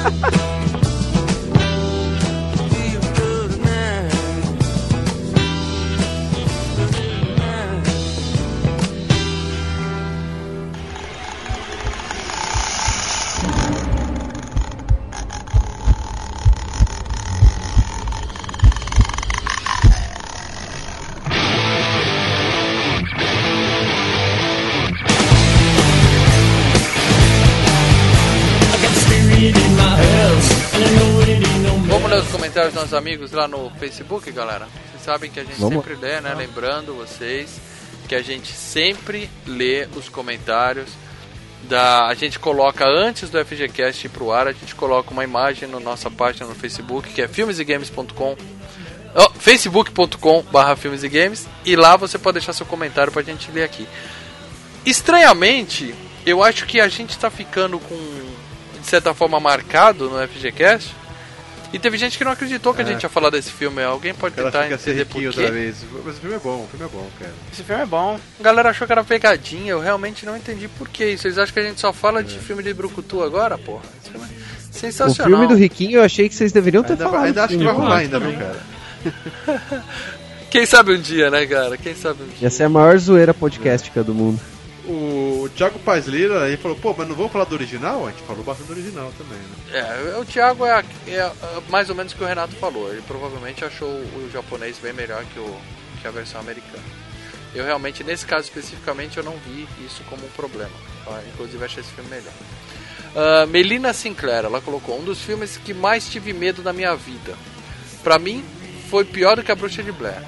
amigos 33.03 33.33
lá 33.33 33.49
no 33.49 33.69
Facebook, 33.71 34.31
galera? 34.31 34.65
Vocês 34.89 35.03
sabem 35.03 35.29
que 35.29 35.37
a 35.37 35.43
gente 35.43 35.59
Vamos. 35.59 35.75
sempre 35.75 35.95
lê, 35.95 36.21
né? 36.21 36.33
Lembrando 36.33 36.95
vocês 36.95 37.59
que 38.07 38.15
a 38.15 38.21
gente 38.21 38.53
sempre 38.53 39.29
lê 39.45 39.89
os 39.97 40.07
comentários. 40.07 40.89
Da, 41.63 42.07
a 42.07 42.13
gente 42.13 42.39
coloca 42.39 42.85
antes 42.87 43.29
do 43.29 43.43
FGCast 43.43 44.07
ir 44.07 44.09
pro 44.09 44.31
ar, 44.31 44.47
a 44.47 44.53
gente 44.53 44.73
coloca 44.73 45.11
uma 45.11 45.23
imagem 45.23 45.67
na 45.67 45.81
nossa 45.81 46.09
página 46.09 46.47
no 46.47 46.55
Facebook, 46.55 47.09
que 47.09 47.21
é 47.21 47.27
filmesegames.com 47.27 48.37
oh, 49.15 49.29
facebook.com 49.37 50.41
barra 50.43 50.75
filmes 50.77 51.03
e 51.03 51.09
games 51.09 51.45
e 51.65 51.75
lá 51.75 51.97
você 51.97 52.17
pode 52.17 52.35
deixar 52.35 52.53
seu 52.53 52.65
comentário 52.65 53.11
pra 53.11 53.21
gente 53.21 53.51
ler 53.51 53.63
aqui. 53.63 53.85
Estranhamente, 54.85 55.93
eu 56.25 56.41
acho 56.41 56.65
que 56.65 56.79
a 56.79 56.87
gente 56.87 57.17
tá 57.17 57.29
ficando 57.29 57.79
com, 57.79 57.95
de 58.79 58.87
certa 58.87 59.13
forma, 59.13 59.41
marcado 59.41 60.09
no 60.09 60.25
FGCast. 60.25 61.02
E 61.73 61.79
teve 61.79 61.97
gente 61.97 62.17
que 62.19 62.23
não 62.23 62.31
acreditou 62.31 62.71
que 62.73 62.81
a 62.81 62.85
É. 62.85 62.87
gente 62.87 63.01
ia 63.03 63.09
falar 63.09 63.31
desse 63.31 63.51
filme. 63.51 63.81
Alguém 63.83 64.13
pode 64.13 64.39
Ela 64.39 64.51
tentar 64.51 64.71
entender 64.71 65.05
por 65.05 65.17
riquinho 65.17 65.31
quê? 65.33 65.39
outra 65.39 65.51
vez. 65.51 65.77
Mas 66.05 66.15
o 66.17 66.19
filme 66.19 66.35
é 66.35 66.39
bom, 66.39 66.63
o 66.63 66.67
filme 66.69 66.85
é 66.85 66.89
bom, 66.89 67.09
cara. 67.19 67.31
Esse 67.51 67.63
filme 67.63 67.81
é 67.81 67.85
bom. 67.85 68.19
A 68.39 68.43
galera 68.43 68.69
achou 68.69 68.85
que 68.85 68.93
era 68.93 69.03
pegadinha, 69.03 69.71
eu 69.71 69.79
realmente 69.79 70.23
não 70.25 70.37
entendi 70.37 70.67
por 70.67 70.87
que 70.87 71.03
isso. 71.03 71.25
Eles 71.27 71.37
acham 71.39 71.53
que 71.53 71.59
a 71.59 71.63
gente 71.63 71.81
só 71.81 71.91
fala 71.91 72.23
de 72.23 72.37
filme 72.37 72.61
de 72.61 72.73
Brucutu 72.73 73.23
agora, 73.23 73.57
porra. 73.57 73.81
Esse 74.01 74.11
filme 74.11 74.27
é 74.27 74.29
O 74.29 74.73
sensacional. 74.73 75.31
filme 75.31 75.47
do 75.47 75.55
Riquinho 75.59 75.97
eu 75.97 76.03
achei 76.03 76.29
que 76.29 76.35
vocês 76.35 76.51
deveriam 76.51 76.83
ter 76.83 76.93
Ainda, 76.93 77.05
falado. 77.05 77.25
ainda 77.25 77.43
acho 77.43 77.57
que 77.57 77.63
vai 77.63 77.73
rolar 77.73 77.97
ainda, 77.97 78.19
viu, 78.19 78.31
também. 78.31 78.47
cara? 78.47 79.83
Quem 80.51 80.65
sabe 80.67 80.93
um 80.93 81.01
dia, 81.01 81.31
né, 81.31 81.45
cara? 81.47 81.75
Quem 81.77 81.95
sabe 81.95 82.21
um 82.23 82.27
dia. 82.27 82.47
Essa 82.47 82.61
é 82.63 82.65
a 82.67 82.69
maior 82.69 82.95
zoeira 82.99 83.33
podcastica 83.33 84.03
do 84.03 84.13
mundo. 84.13 84.39
O 84.85 85.49
Thiago 85.55 85.79
Paz 85.79 86.07
Lira, 86.07 86.47
ele 86.47 86.57
falou, 86.57 86.75
pô, 86.77 86.93
mas 86.97 87.07
não 87.07 87.15
vamos 87.15 87.31
falar 87.31 87.45
do 87.45 87.55
original? 87.55 88.05
A 88.05 88.11
gente 88.11 88.23
falou 88.23 88.43
bastante 88.43 88.67
do 88.67 88.73
original 88.73 89.13
também, 89.17 89.37
né? 89.37 89.79
É, 90.13 90.17
o 90.19 90.25
Thiago 90.25 90.65
é, 90.65 90.83
é 91.07 91.31
mais 91.69 91.89
ou 91.89 91.95
menos 91.95 92.11
o 92.11 92.15
que 92.17 92.23
o 92.23 92.27
Renato 92.27 92.53
falou. 92.57 92.91
Ele 92.91 93.01
provavelmente 93.07 93.63
achou 93.63 93.87
o 93.89 94.29
japonês 94.31 94.77
bem 94.79 94.91
melhor 94.91 95.23
que, 95.33 95.39
o, 95.39 95.57
que 96.01 96.07
a 96.07 96.11
versão 96.11 96.41
americana. 96.41 96.83
Eu 97.55 97.63
realmente, 97.63 98.03
nesse 98.03 98.25
caso 98.25 98.43
especificamente, 98.43 99.17
eu 99.17 99.23
não 99.23 99.37
vi 99.45 99.67
isso 99.85 100.03
como 100.09 100.25
um 100.25 100.29
problema. 100.29 100.71
Ah, 101.07 101.21
Inclusive, 101.33 101.63
achei 101.63 101.81
esse 101.81 101.91
filme 101.93 102.09
melhor. 102.09 102.33
Ah, 103.15 103.45
Melina 103.45 103.93
Sinclair, 103.93 104.43
ela 104.43 104.59
colocou 104.59 104.99
um 104.99 105.03
dos 105.03 105.21
filmes 105.21 105.55
que 105.55 105.73
mais 105.73 106.09
tive 106.09 106.33
medo 106.33 106.61
da 106.61 106.73
minha 106.73 106.93
vida. 106.95 107.35
Pra 108.03 108.19
mim, 108.19 108.43
foi 108.89 109.05
pior 109.05 109.37
do 109.37 109.43
que 109.43 109.51
a 109.51 109.55
Bruxa 109.55 109.81
de 109.81 109.91
Blair. 109.93 110.21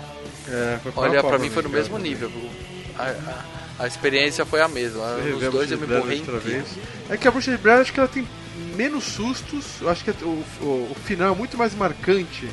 É, 0.47 0.79
Olha, 0.95 1.19
pau 1.21 1.31
pra 1.31 1.39
mim 1.39 1.49
foi 1.49 1.63
no 1.63 1.69
mesmo 1.69 1.97
nível. 1.97 2.29
viu? 2.29 2.49
A, 2.97 3.03
a- 3.03 3.54
a 3.79 3.87
experiência 3.87 4.45
foi 4.45 4.61
a 4.61 4.67
mesma. 4.67 5.15
Você 5.15 5.29
Nos 5.31 5.51
dois 5.51 5.71
eu 5.71 5.77
me 5.77 5.87
morri 5.87 5.99
outra 6.19 6.37
inteiro. 6.37 6.39
vez. 6.39 6.65
É 7.09 7.17
que 7.17 7.27
a 7.27 7.31
Bruxa 7.31 7.51
de 7.51 7.57
Blair, 7.57 7.81
acho 7.81 7.91
que 7.93 7.99
ela 7.99 8.09
tem 8.09 8.27
menos 8.75 9.03
sustos. 9.03 9.65
Eu 9.81 9.89
acho 9.89 10.03
que 10.03 10.11
o, 10.23 10.43
o, 10.61 10.65
o 10.91 10.95
final 11.05 11.33
é 11.33 11.37
muito 11.37 11.57
mais 11.57 11.73
marcante. 11.75 12.49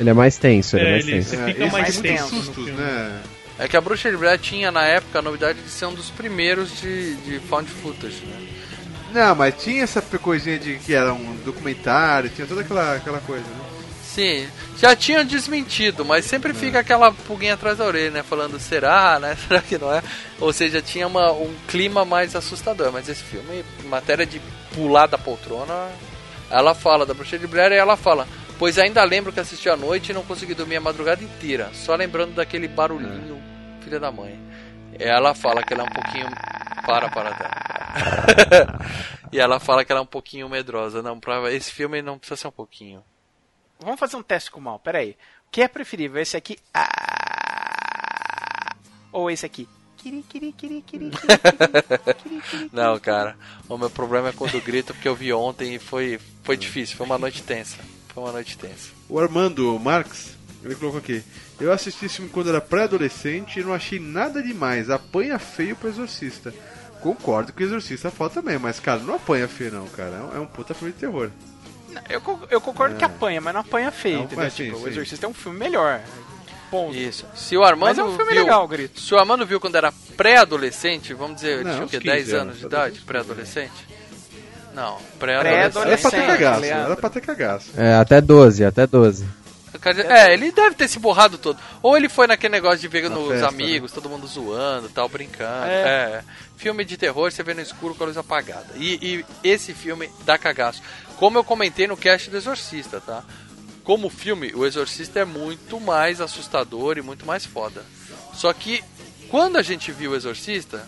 Ele 0.00 0.10
é 0.10 0.12
mais 0.12 0.36
tenso, 0.36 0.76
ele 0.76 0.84
é, 0.84 0.88
É, 0.88 0.92
mais 0.92 1.06
ele- 1.06 1.12
tenso. 1.16 1.30
Você 1.30 1.36
É, 1.36 1.46
fica 1.46 1.66
mais 1.68 1.98
tenso 1.98 2.28
sustos, 2.28 2.66
né? 2.66 3.22
É 3.58 3.68
que 3.68 3.76
a 3.76 3.80
Bruxa 3.80 4.10
de 4.10 4.16
Blair 4.16 4.38
tinha 4.40 4.72
na 4.72 4.82
época 4.82 5.20
a 5.20 5.22
novidade 5.22 5.60
de 5.62 5.70
ser 5.70 5.86
um 5.86 5.94
dos 5.94 6.10
primeiros 6.10 6.80
de, 6.80 7.14
de 7.16 7.38
found 7.38 7.70
footage, 7.70 8.24
né? 8.26 8.48
Não, 9.12 9.32
mas 9.36 9.54
tinha 9.62 9.84
essa 9.84 10.02
coisinha 10.02 10.58
de 10.58 10.74
que 10.78 10.92
era 10.92 11.12
um 11.14 11.36
documentário, 11.44 12.28
tinha 12.30 12.48
toda 12.48 12.62
aquela, 12.62 12.96
aquela 12.96 13.20
coisa, 13.20 13.44
né? 13.44 13.63
Sim, 14.14 14.48
já 14.78 14.94
tinham 14.94 15.24
desmentido, 15.24 16.04
mas 16.04 16.24
sempre 16.24 16.54
fica 16.54 16.78
aquela 16.78 17.10
pulguinha 17.10 17.54
atrás 17.54 17.78
da 17.78 17.84
orelha, 17.84 18.12
né? 18.12 18.22
Falando, 18.22 18.60
será, 18.60 19.18
né? 19.18 19.34
Será 19.48 19.60
que 19.60 19.76
não 19.76 19.92
é? 19.92 20.00
Ou 20.38 20.52
seja, 20.52 20.80
tinha 20.80 21.08
uma, 21.08 21.32
um 21.32 21.52
clima 21.66 22.04
mais 22.04 22.36
assustador. 22.36 22.92
Mas 22.92 23.08
esse 23.08 23.24
filme, 23.24 23.64
em 23.82 23.88
matéria 23.88 24.24
de 24.24 24.40
pular 24.72 25.08
da 25.08 25.18
poltrona, 25.18 25.90
ela 26.48 26.76
fala 26.76 27.04
da 27.04 27.12
Bruxa 27.12 27.36
de 27.36 27.48
Blair 27.48 27.72
e 27.72 27.76
ela 27.76 27.96
fala, 27.96 28.28
pois 28.56 28.78
ainda 28.78 29.02
lembro 29.02 29.32
que 29.32 29.40
assisti 29.40 29.68
à 29.68 29.76
noite 29.76 30.10
e 30.10 30.14
não 30.14 30.22
consegui 30.22 30.54
dormir 30.54 30.76
a 30.76 30.80
madrugada 30.80 31.24
inteira, 31.24 31.70
só 31.72 31.96
lembrando 31.96 32.36
daquele 32.36 32.68
barulhinho, 32.68 33.42
filha 33.82 33.98
da 33.98 34.12
mãe. 34.12 34.38
Ela 34.96 35.34
fala 35.34 35.60
que 35.60 35.74
ela 35.74 35.82
é 35.82 35.86
um 35.86 35.92
pouquinho. 35.92 36.28
Para, 36.86 37.08
para, 37.08 37.34
para. 37.34 38.78
e 39.32 39.40
ela 39.40 39.58
fala 39.58 39.84
que 39.84 39.90
ela 39.90 40.02
é 40.02 40.04
um 40.04 40.06
pouquinho 40.06 40.48
medrosa. 40.48 41.02
Não, 41.02 41.18
pra... 41.18 41.50
esse 41.52 41.72
filme 41.72 42.00
não 42.00 42.16
precisa 42.16 42.42
ser 42.42 42.46
um 42.46 42.52
pouquinho. 42.52 43.02
Vamos 43.84 44.00
fazer 44.00 44.16
um 44.16 44.22
teste 44.22 44.50
com 44.50 44.58
o 44.58 44.62
mal, 44.62 44.78
peraí. 44.78 45.10
O 45.46 45.50
que 45.50 45.62
é 45.62 45.68
preferível, 45.68 46.20
esse 46.20 46.36
aqui? 46.36 46.58
Ah, 46.72 48.74
ou 49.12 49.30
esse 49.30 49.46
aqui? 49.46 49.68
Não, 52.72 52.98
cara. 53.00 53.36
O 53.68 53.78
meu 53.78 53.88
problema 53.88 54.28
é 54.28 54.32
quando 54.32 54.54
eu 54.54 54.60
grito 54.60 54.92
porque 54.92 55.08
eu 55.08 55.14
vi 55.14 55.32
ontem 55.32 55.74
e 55.74 55.78
foi, 55.78 56.18
foi 56.42 56.56
difícil. 56.56 56.96
Foi 56.96 57.06
uma 57.06 57.18
noite 57.18 57.42
tensa. 57.42 57.78
Foi 58.12 58.22
uma 58.22 58.32
noite 58.32 58.58
tensa. 58.58 58.90
O 59.08 59.18
Armando 59.18 59.78
Marx, 59.78 60.36
ele 60.62 60.74
colocou 60.74 60.98
aqui. 60.98 61.22
Eu 61.60 61.72
assisti 61.72 62.06
esse 62.06 62.16
filme 62.16 62.30
quando 62.30 62.48
era 62.50 62.60
pré-adolescente 62.60 63.60
e 63.60 63.64
não 63.64 63.72
achei 63.72 63.98
nada 63.98 64.42
demais. 64.42 64.90
Apanha 64.90 65.38
feio 65.38 65.76
pro 65.76 65.88
Exorcista. 65.88 66.52
Concordo 67.00 67.52
que 67.52 67.62
o 67.62 67.66
Exorcista 67.66 68.08
é 68.08 68.10
foda 68.10 68.34
também, 68.34 68.58
mas, 68.58 68.80
cara, 68.80 69.00
não 69.00 69.14
apanha 69.14 69.46
feio 69.48 69.72
não, 69.72 69.86
cara. 69.88 70.16
É 70.16 70.20
um- 70.20 70.36
É 70.36 70.40
um 70.40 70.46
puta 70.46 70.74
filme 70.74 70.92
de 70.92 70.98
terror. 71.00 71.30
Eu, 72.08 72.22
eu 72.50 72.60
concordo 72.60 72.96
que 72.96 73.04
apanha, 73.04 73.40
mas 73.40 73.52
não 73.54 73.60
apanha 73.60 73.90
feio, 73.90 74.18
Não, 74.18 74.24
entendeu? 74.24 74.50
Tipo, 74.50 74.76
sim. 74.78 74.84
O 74.84 74.88
Exorcista 74.88 75.26
é 75.26 75.28
um 75.28 75.34
filme 75.34 75.58
melhor. 75.58 76.00
Ponto. 76.70 76.96
Isso. 76.96 77.24
Se 77.34 77.56
o 77.56 77.62
Armando 77.62 77.88
Mas 77.90 77.98
é 77.98 78.02
um 78.04 78.16
filme 78.16 78.32
viu, 78.32 78.42
legal, 78.42 78.66
Grito. 78.66 79.00
Se 79.00 79.14
o 79.14 79.18
Armando 79.18 79.46
viu 79.46 79.60
quando 79.60 79.76
era 79.76 79.92
pré-adolescente, 80.16 81.14
vamos 81.14 81.36
dizer, 81.36 81.64
Não, 81.64 81.72
tinha 81.72 81.84
o 81.84 81.88
quê? 81.88 81.98
15 82.00 82.04
10 82.14 82.18
anos 82.18 82.32
de 82.32 82.36
anos, 82.40 82.60
idade? 82.60 82.72
adolescente. 82.72 83.04
Pré-adolescente? 83.06 83.88
Não, 84.74 84.94
Era 84.96 85.40
pré-adolescente. 85.42 86.00
pra 86.02 86.10
ter 86.10 86.26
cagaço, 86.26 86.64
era 86.64 86.96
pra 86.96 87.10
ter 87.10 87.20
cagaço. 87.20 87.70
É, 87.76 87.94
até 87.94 88.20
12, 88.20 88.64
até 88.64 88.86
12. 88.86 89.24
Quer 89.80 89.94
dizer, 89.94 90.10
É, 90.10 90.32
ele 90.32 90.50
deve 90.50 90.74
ter 90.74 90.88
se 90.88 90.98
borrado 90.98 91.36
todo. 91.36 91.58
Ou 91.82 91.96
ele 91.96 92.08
foi 92.08 92.26
naquele 92.26 92.52
negócio 92.52 92.78
de 92.78 92.88
ver 92.88 93.08
Na 93.08 93.16
nos 93.16 93.28
festa, 93.28 93.48
amigos, 93.48 93.92
todo 93.92 94.08
mundo 94.08 94.26
zoando, 94.26 94.88
tal, 94.88 95.08
brincando. 95.08 95.66
É. 95.66 95.82
É. 95.82 96.22
Filme 96.56 96.84
de 96.84 96.96
terror, 96.96 97.30
você 97.30 97.42
vê 97.42 97.54
no 97.54 97.60
escuro 97.60 97.94
com 97.94 98.04
a 98.04 98.06
luz 98.06 98.16
apagada. 98.16 98.66
E, 98.76 99.24
e 99.42 99.48
esse 99.48 99.74
filme 99.74 100.08
dá 100.24 100.38
cagaço. 100.38 100.80
Como 101.18 101.38
eu 101.38 101.44
comentei 101.44 101.86
no 101.86 101.96
cast 101.96 102.28
do 102.30 102.36
Exorcista, 102.36 103.00
tá? 103.00 103.24
Como 103.82 104.08
filme, 104.08 104.52
o 104.54 104.64
Exorcista 104.66 105.20
é 105.20 105.24
muito 105.24 105.78
mais 105.80 106.20
assustador 106.20 106.96
e 106.98 107.02
muito 107.02 107.24
mais 107.26 107.44
foda. 107.44 107.84
Só 108.32 108.52
que, 108.52 108.82
quando 109.28 109.56
a 109.56 109.62
gente 109.62 109.92
viu 109.92 110.12
o 110.12 110.16
Exorcista, 110.16 110.86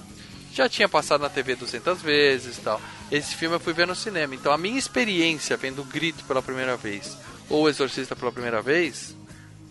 já 0.53 0.69
tinha 0.69 0.89
passado 0.89 1.20
na 1.20 1.28
TV 1.28 1.55
200 1.55 2.01
vezes 2.01 2.57
e 2.59 2.61
tal. 2.62 2.81
Esse 3.12 3.35
filme 3.35 3.55
eu 3.57 3.61
fui 3.61 3.73
ver 3.74 3.86
no 3.86 3.94
cinema. 3.94 4.35
Então 4.35 4.51
a 4.53 4.59
minha 4.59 4.78
experiência 4.78 5.57
vendo 5.57 5.82
o 5.82 5.85
Grito 5.85 6.24
pela 6.24 6.43
primeira 6.43 6.77
vez, 6.77 7.16
ou 7.51 7.65
o 7.65 7.69
Exorcista 7.69 8.16
pela 8.16 8.32
primeira 8.32 8.62
vez, 8.62 9.15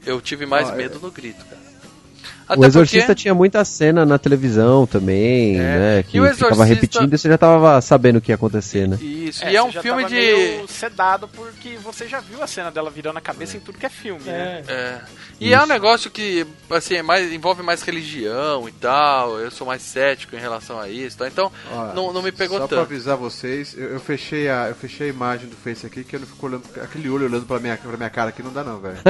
eu 0.06 0.22
tive 0.22 0.46
mais 0.46 0.70
Ah, 0.70 0.74
é. 0.74 0.78
medo 0.78 1.00
no 1.00 1.10
Grito, 1.12 1.44
cara. 1.46 1.65
O 2.50 2.66
Exorcista 2.66 3.16
tinha 3.16 3.34
muita 3.34 3.64
cena 3.66 4.06
na 4.06 4.18
televisão 4.18 4.86
também, 4.86 5.56
É. 5.58 5.60
né? 5.60 6.04
Que 6.04 6.18
E 6.18 6.22
o 6.22 6.24
ficava 6.26 6.34
Exorcista- 6.54 6.64
repetindo 6.66 7.14
e 7.14 7.18
você 7.18 7.30
já 7.30 7.38
tava 7.38 7.82
sabendo 7.82 8.18
o 8.18 8.22
que 8.22 8.32
ia 8.32 8.36
acontecer, 8.36 8.88
né? 8.88 8.98
Isso, 9.02 9.44
É, 9.44 9.54
e 9.54 9.56
é 9.56 9.64
um 9.64 9.72
filme 9.72 10.06
de. 10.06 10.14
meio 10.16 10.68
sedado 10.68 11.28
porque 11.28 11.78
você 11.84 12.08
já 12.08 12.20
viu 12.20 12.42
a 12.44 12.48
cena 12.48 12.70
dela 12.72 12.90
virando 12.92 13.18
a 13.18 13.22
cabeça 13.22 13.58
em 13.58 13.60
tudo 13.60 13.78
que 13.78 13.86
é 13.86 13.90
filme, 13.90 14.24
né? 14.26 14.64
É. 14.68 14.74
É. 14.74 15.02
E 15.40 15.54
é 15.54 15.62
um 15.62 15.66
negócio 15.66 16.10
que 16.12 16.46
assim, 16.70 16.96
é 16.96 17.02
mais, 17.02 17.32
envolve 17.34 17.62
mais 17.64 17.82
religião 17.82 18.68
e 18.70 18.72
tal. 18.72 19.40
Eu 19.40 19.52
sou 19.52 19.68
mais 19.68 19.82
cético 19.82 20.36
em 20.36 20.40
relação 20.40 20.80
a 20.80 20.88
isso. 20.88 21.18
Tá? 21.18 21.28
Então, 21.28 21.52
Ó, 21.72 21.94
não, 21.94 22.14
não 22.14 22.22
me 22.22 22.32
pegou 22.32 22.58
Só 22.60 22.68
pra 22.68 22.78
tanto. 22.78 22.88
avisar 22.92 23.18
vocês, 23.18 23.76
eu, 23.78 23.90
eu 23.94 24.00
fechei 24.00 24.48
a, 24.50 24.68
eu 24.70 24.76
fechei 24.76 25.08
a 25.08 25.10
imagem 25.10 25.48
do 25.50 25.56
Face 25.56 25.86
aqui, 25.86 26.04
que 26.04 26.16
eu 26.16 26.20
não 26.22 26.28
fico 26.28 26.46
olhando, 26.46 26.64
aquele 26.82 27.10
olho 27.10 27.26
olhando 27.26 27.46
pra 27.46 27.60
minha, 27.60 27.76
pra 27.76 27.98
minha 27.98 28.10
cara 28.10 28.30
aqui 28.30 28.42
não 28.44 28.54
dá 28.54 28.64
não, 28.64 28.80
velho. 28.80 28.96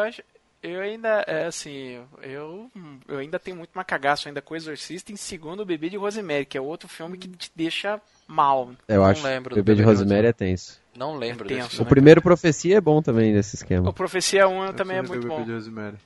Eu, 0.00 0.04
eu 0.04 0.08
acho. 0.08 0.22
Eu 0.62 0.80
ainda, 0.82 1.24
é 1.26 1.46
assim, 1.46 1.98
eu, 2.20 2.70
eu 3.08 3.16
ainda 3.16 3.38
tenho 3.38 3.56
muito 3.56 3.70
macagaço 3.74 4.28
ainda 4.28 4.42
com 4.42 4.52
o 4.52 4.56
Exorcista 4.56 5.10
em 5.10 5.16
segundo 5.16 5.60
o 5.60 5.64
Bebê 5.64 5.88
de 5.88 5.96
Rosemary, 5.96 6.44
que 6.44 6.58
é 6.58 6.60
outro 6.60 6.86
filme 6.86 7.16
que 7.16 7.28
te 7.28 7.50
deixa 7.56 7.98
mal. 8.26 8.70
Eu 8.86 8.98
Não 9.00 9.06
acho 9.06 9.24
lembro 9.24 9.54
o 9.54 9.56
Bebê 9.56 9.72
de 9.72 9.82
Bebê 9.82 9.94
de 9.94 10.00
Rosemary 10.02 10.26
é 10.26 10.32
tenso. 10.34 10.78
Não 10.94 11.16
lembro 11.16 11.46
É 11.46 11.48
desse 11.48 11.60
tenso, 11.60 11.70
filme. 11.76 11.86
O 11.86 11.88
primeiro 11.88 12.20
Profecia 12.20 12.76
é 12.76 12.80
bom 12.80 13.00
também 13.00 13.32
nesse 13.32 13.56
esquema. 13.56 13.88
O 13.88 13.92
Profecia 13.94 14.46
1 14.46 14.74
também 14.74 14.98
é 14.98 15.00
Eu 15.00 15.04
muito 15.04 15.24
o 15.24 15.28
bom. 15.28 15.36
Bebê 15.36 15.46
de 15.46 15.52
Rosemary. 15.54 15.96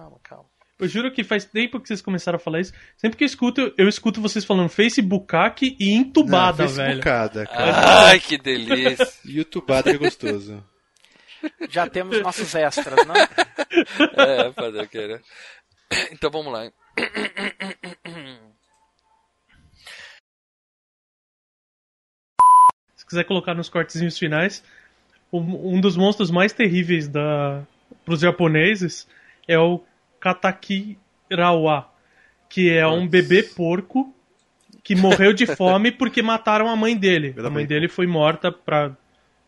Calma, 0.00 0.16
calma. 0.24 0.44
Eu 0.80 0.88
juro 0.88 1.12
que 1.12 1.22
faz 1.22 1.44
tempo 1.44 1.78
que 1.78 1.86
vocês 1.86 2.02
começaram 2.02 2.36
a 2.36 2.40
falar 2.40 2.58
isso. 2.58 2.72
Sempre 2.96 3.18
que 3.18 3.22
eu 3.22 3.26
escuto, 3.26 3.72
eu 3.78 3.88
escuto 3.88 4.20
vocês 4.20 4.44
falando 4.44 4.68
Facebookak 4.68 5.76
e 5.78 5.92
entubada, 5.92 6.64
Não, 6.64 6.70
velho. 6.70 6.88
Facebookada, 6.88 7.46
cara. 7.46 8.06
Ai, 8.06 8.18
que 8.18 8.36
delícia. 8.36 9.06
Youtubada 9.24 9.90
é 9.90 9.96
gostoso. 9.96 10.60
Já 11.68 11.88
temos 11.88 12.20
nossos 12.20 12.54
extras, 12.54 13.06
né? 13.06 13.14
é, 14.16 14.52
fazer 14.52 14.82
o 14.82 14.88
que, 14.88 15.06
né? 15.06 15.20
Então 16.12 16.30
vamos 16.30 16.52
lá. 16.52 16.70
Se 22.94 23.06
quiser 23.06 23.24
colocar 23.24 23.54
nos 23.54 23.68
cortezinhos 23.68 24.18
finais, 24.18 24.62
um, 25.32 25.80
dos 25.80 25.96
monstros 25.96 26.30
mais 26.30 26.52
terríveis 26.52 27.08
da 27.08 27.62
pros 28.04 28.20
japoneses 28.20 29.08
é 29.46 29.58
o 29.58 29.82
Katakirawa, 30.20 31.90
que 32.48 32.70
é 32.70 32.86
um 32.86 33.06
bebê 33.06 33.42
porco 33.42 34.14
que 34.82 34.94
morreu 34.94 35.32
de 35.32 35.46
fome 35.56 35.90
porque 35.90 36.22
mataram 36.22 36.68
a 36.68 36.76
mãe 36.76 36.96
dele. 36.96 37.34
A 37.38 37.50
mãe 37.50 37.66
dele 37.66 37.88
foi 37.88 38.06
morta 38.06 38.50
pra, 38.52 38.96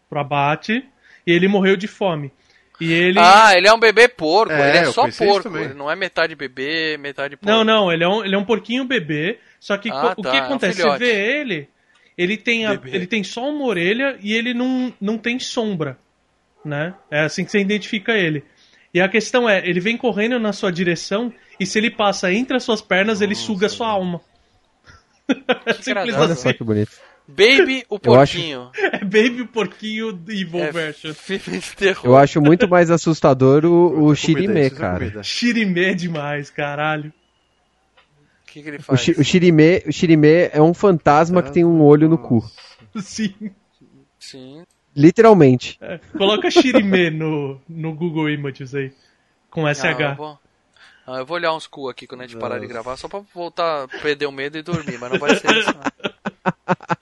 pro 0.08 0.20
abate 0.20 0.84
e 1.26 1.32
ele 1.32 1.48
morreu 1.48 1.76
de 1.76 1.86
fome. 1.86 2.32
E 2.80 2.92
ele 2.92 3.18
Ah, 3.20 3.56
ele 3.56 3.68
é 3.68 3.72
um 3.72 3.78
bebê 3.78 4.08
porco. 4.08 4.52
É, 4.52 4.68
ele 4.70 4.78
é 4.78 4.84
só 4.86 5.08
porco. 5.10 5.56
Ele 5.56 5.74
não 5.74 5.90
é 5.90 5.94
metade 5.94 6.34
bebê, 6.34 6.96
metade 6.98 7.36
porco. 7.36 7.46
Não, 7.50 7.62
não, 7.62 7.92
ele 7.92 8.02
é 8.02 8.08
um, 8.08 8.24
ele 8.24 8.34
é 8.34 8.38
um 8.38 8.44
porquinho 8.44 8.84
bebê, 8.84 9.38
só 9.60 9.76
que 9.76 9.88
Ah, 9.90 10.14
o 10.16 10.22
tá, 10.22 10.30
que 10.30 10.36
é 10.36 10.40
um 10.40 10.44
acontece? 10.44 10.82
Você 10.82 10.98
vê 10.98 11.40
ele, 11.40 11.68
ele 12.18 12.36
tem, 12.36 12.66
a- 12.66 12.80
ele 12.86 13.06
tem 13.06 13.22
só 13.22 13.48
uma 13.48 13.64
orelha 13.66 14.18
e 14.20 14.32
ele 14.32 14.52
não, 14.52 14.92
não 15.00 15.16
tem 15.16 15.38
sombra, 15.38 15.96
né? 16.64 16.94
É 17.10 17.20
assim 17.20 17.44
que 17.44 17.50
você 17.52 17.60
identifica 17.60 18.12
ele. 18.12 18.42
E 18.92 19.00
a 19.00 19.08
questão 19.08 19.48
é, 19.48 19.66
ele 19.66 19.80
vem 19.80 19.96
correndo 19.96 20.38
na 20.40 20.52
sua 20.52 20.72
direção 20.72 21.32
e 21.60 21.64
se 21.64 21.78
ele 21.78 21.90
passa 21.90 22.32
entre 22.32 22.56
as 22.56 22.64
suas 22.64 22.82
pernas, 22.82 23.20
ele 23.20 23.34
suga 23.34 23.66
a 23.66 23.70
sua 23.70 23.86
alma. 23.88 24.20
Simples 25.80 25.88
agradável. 25.88 26.20
Olha 26.22 26.32
assim. 26.32 26.42
só 26.42 26.52
que 26.52 26.64
bonito. 26.64 27.00
Baby 27.36 27.84
o 27.88 27.98
Eu 28.02 28.14
acho- 28.14 28.34
porquinho. 28.36 28.70
É 28.74 28.98
Baby 28.98 29.44
Porquinho 29.46 30.08
Evil 30.28 30.60
É 30.60 30.72
Version. 30.72 31.14
filme 31.14 31.58
de 31.58 31.76
terror. 31.76 32.04
Eu 32.04 32.16
acho 32.16 32.40
muito 32.40 32.68
mais 32.68 32.90
assustador 32.90 33.64
o, 33.64 34.04
o 34.04 34.14
Shirime, 34.14 34.60
é 34.60 34.70
cara. 34.70 35.22
Shirime 35.22 35.94
demais, 35.94 36.50
caralho. 36.50 37.12
O 38.44 38.52
que, 38.52 38.62
que 38.62 38.68
ele 38.68 38.76
O, 38.78 38.82
faz? 38.82 39.00
Shi- 39.00 39.12
o 39.18 39.24
Shirime, 39.24 39.82
o 39.86 39.92
Shirime 39.92 40.50
é 40.52 40.60
um 40.60 40.74
fantasma 40.74 41.42
que 41.42 41.50
tem 41.52 41.64
um 41.64 41.80
olho 41.82 42.08
no 42.08 42.18
cu. 42.18 42.44
Sim. 43.00 43.34
Sim. 44.18 44.62
Literalmente. 44.94 45.78
É, 45.80 45.98
Coloca 46.18 46.50
Shirime 46.50 47.08
no, 47.10 47.58
no 47.68 47.94
Google 47.94 48.28
Images 48.28 48.74
aí. 48.74 48.92
Com 49.50 49.66
Ah, 49.66 49.74
SH. 49.74 50.16
bom. 50.16 50.36
Ah, 51.06 51.16
eu 51.18 51.26
vou 51.26 51.36
olhar 51.36 51.52
uns 51.54 51.66
cu 51.66 51.88
aqui 51.88 52.06
quando 52.06 52.20
a 52.20 52.26
gente 52.26 52.38
parar 52.38 52.58
de 52.60 52.66
gravar, 52.66 52.96
só 52.96 53.08
pra 53.08 53.20
voltar 53.34 53.84
a 53.84 53.88
perder 53.88 54.26
o 54.26 54.32
medo 54.32 54.56
e 54.58 54.62
dormir, 54.62 54.98
mas 55.00 55.10
não 55.10 55.18
vai 55.18 55.34
ser 55.34 55.50
isso. 55.56 55.70
Não. 55.74 56.12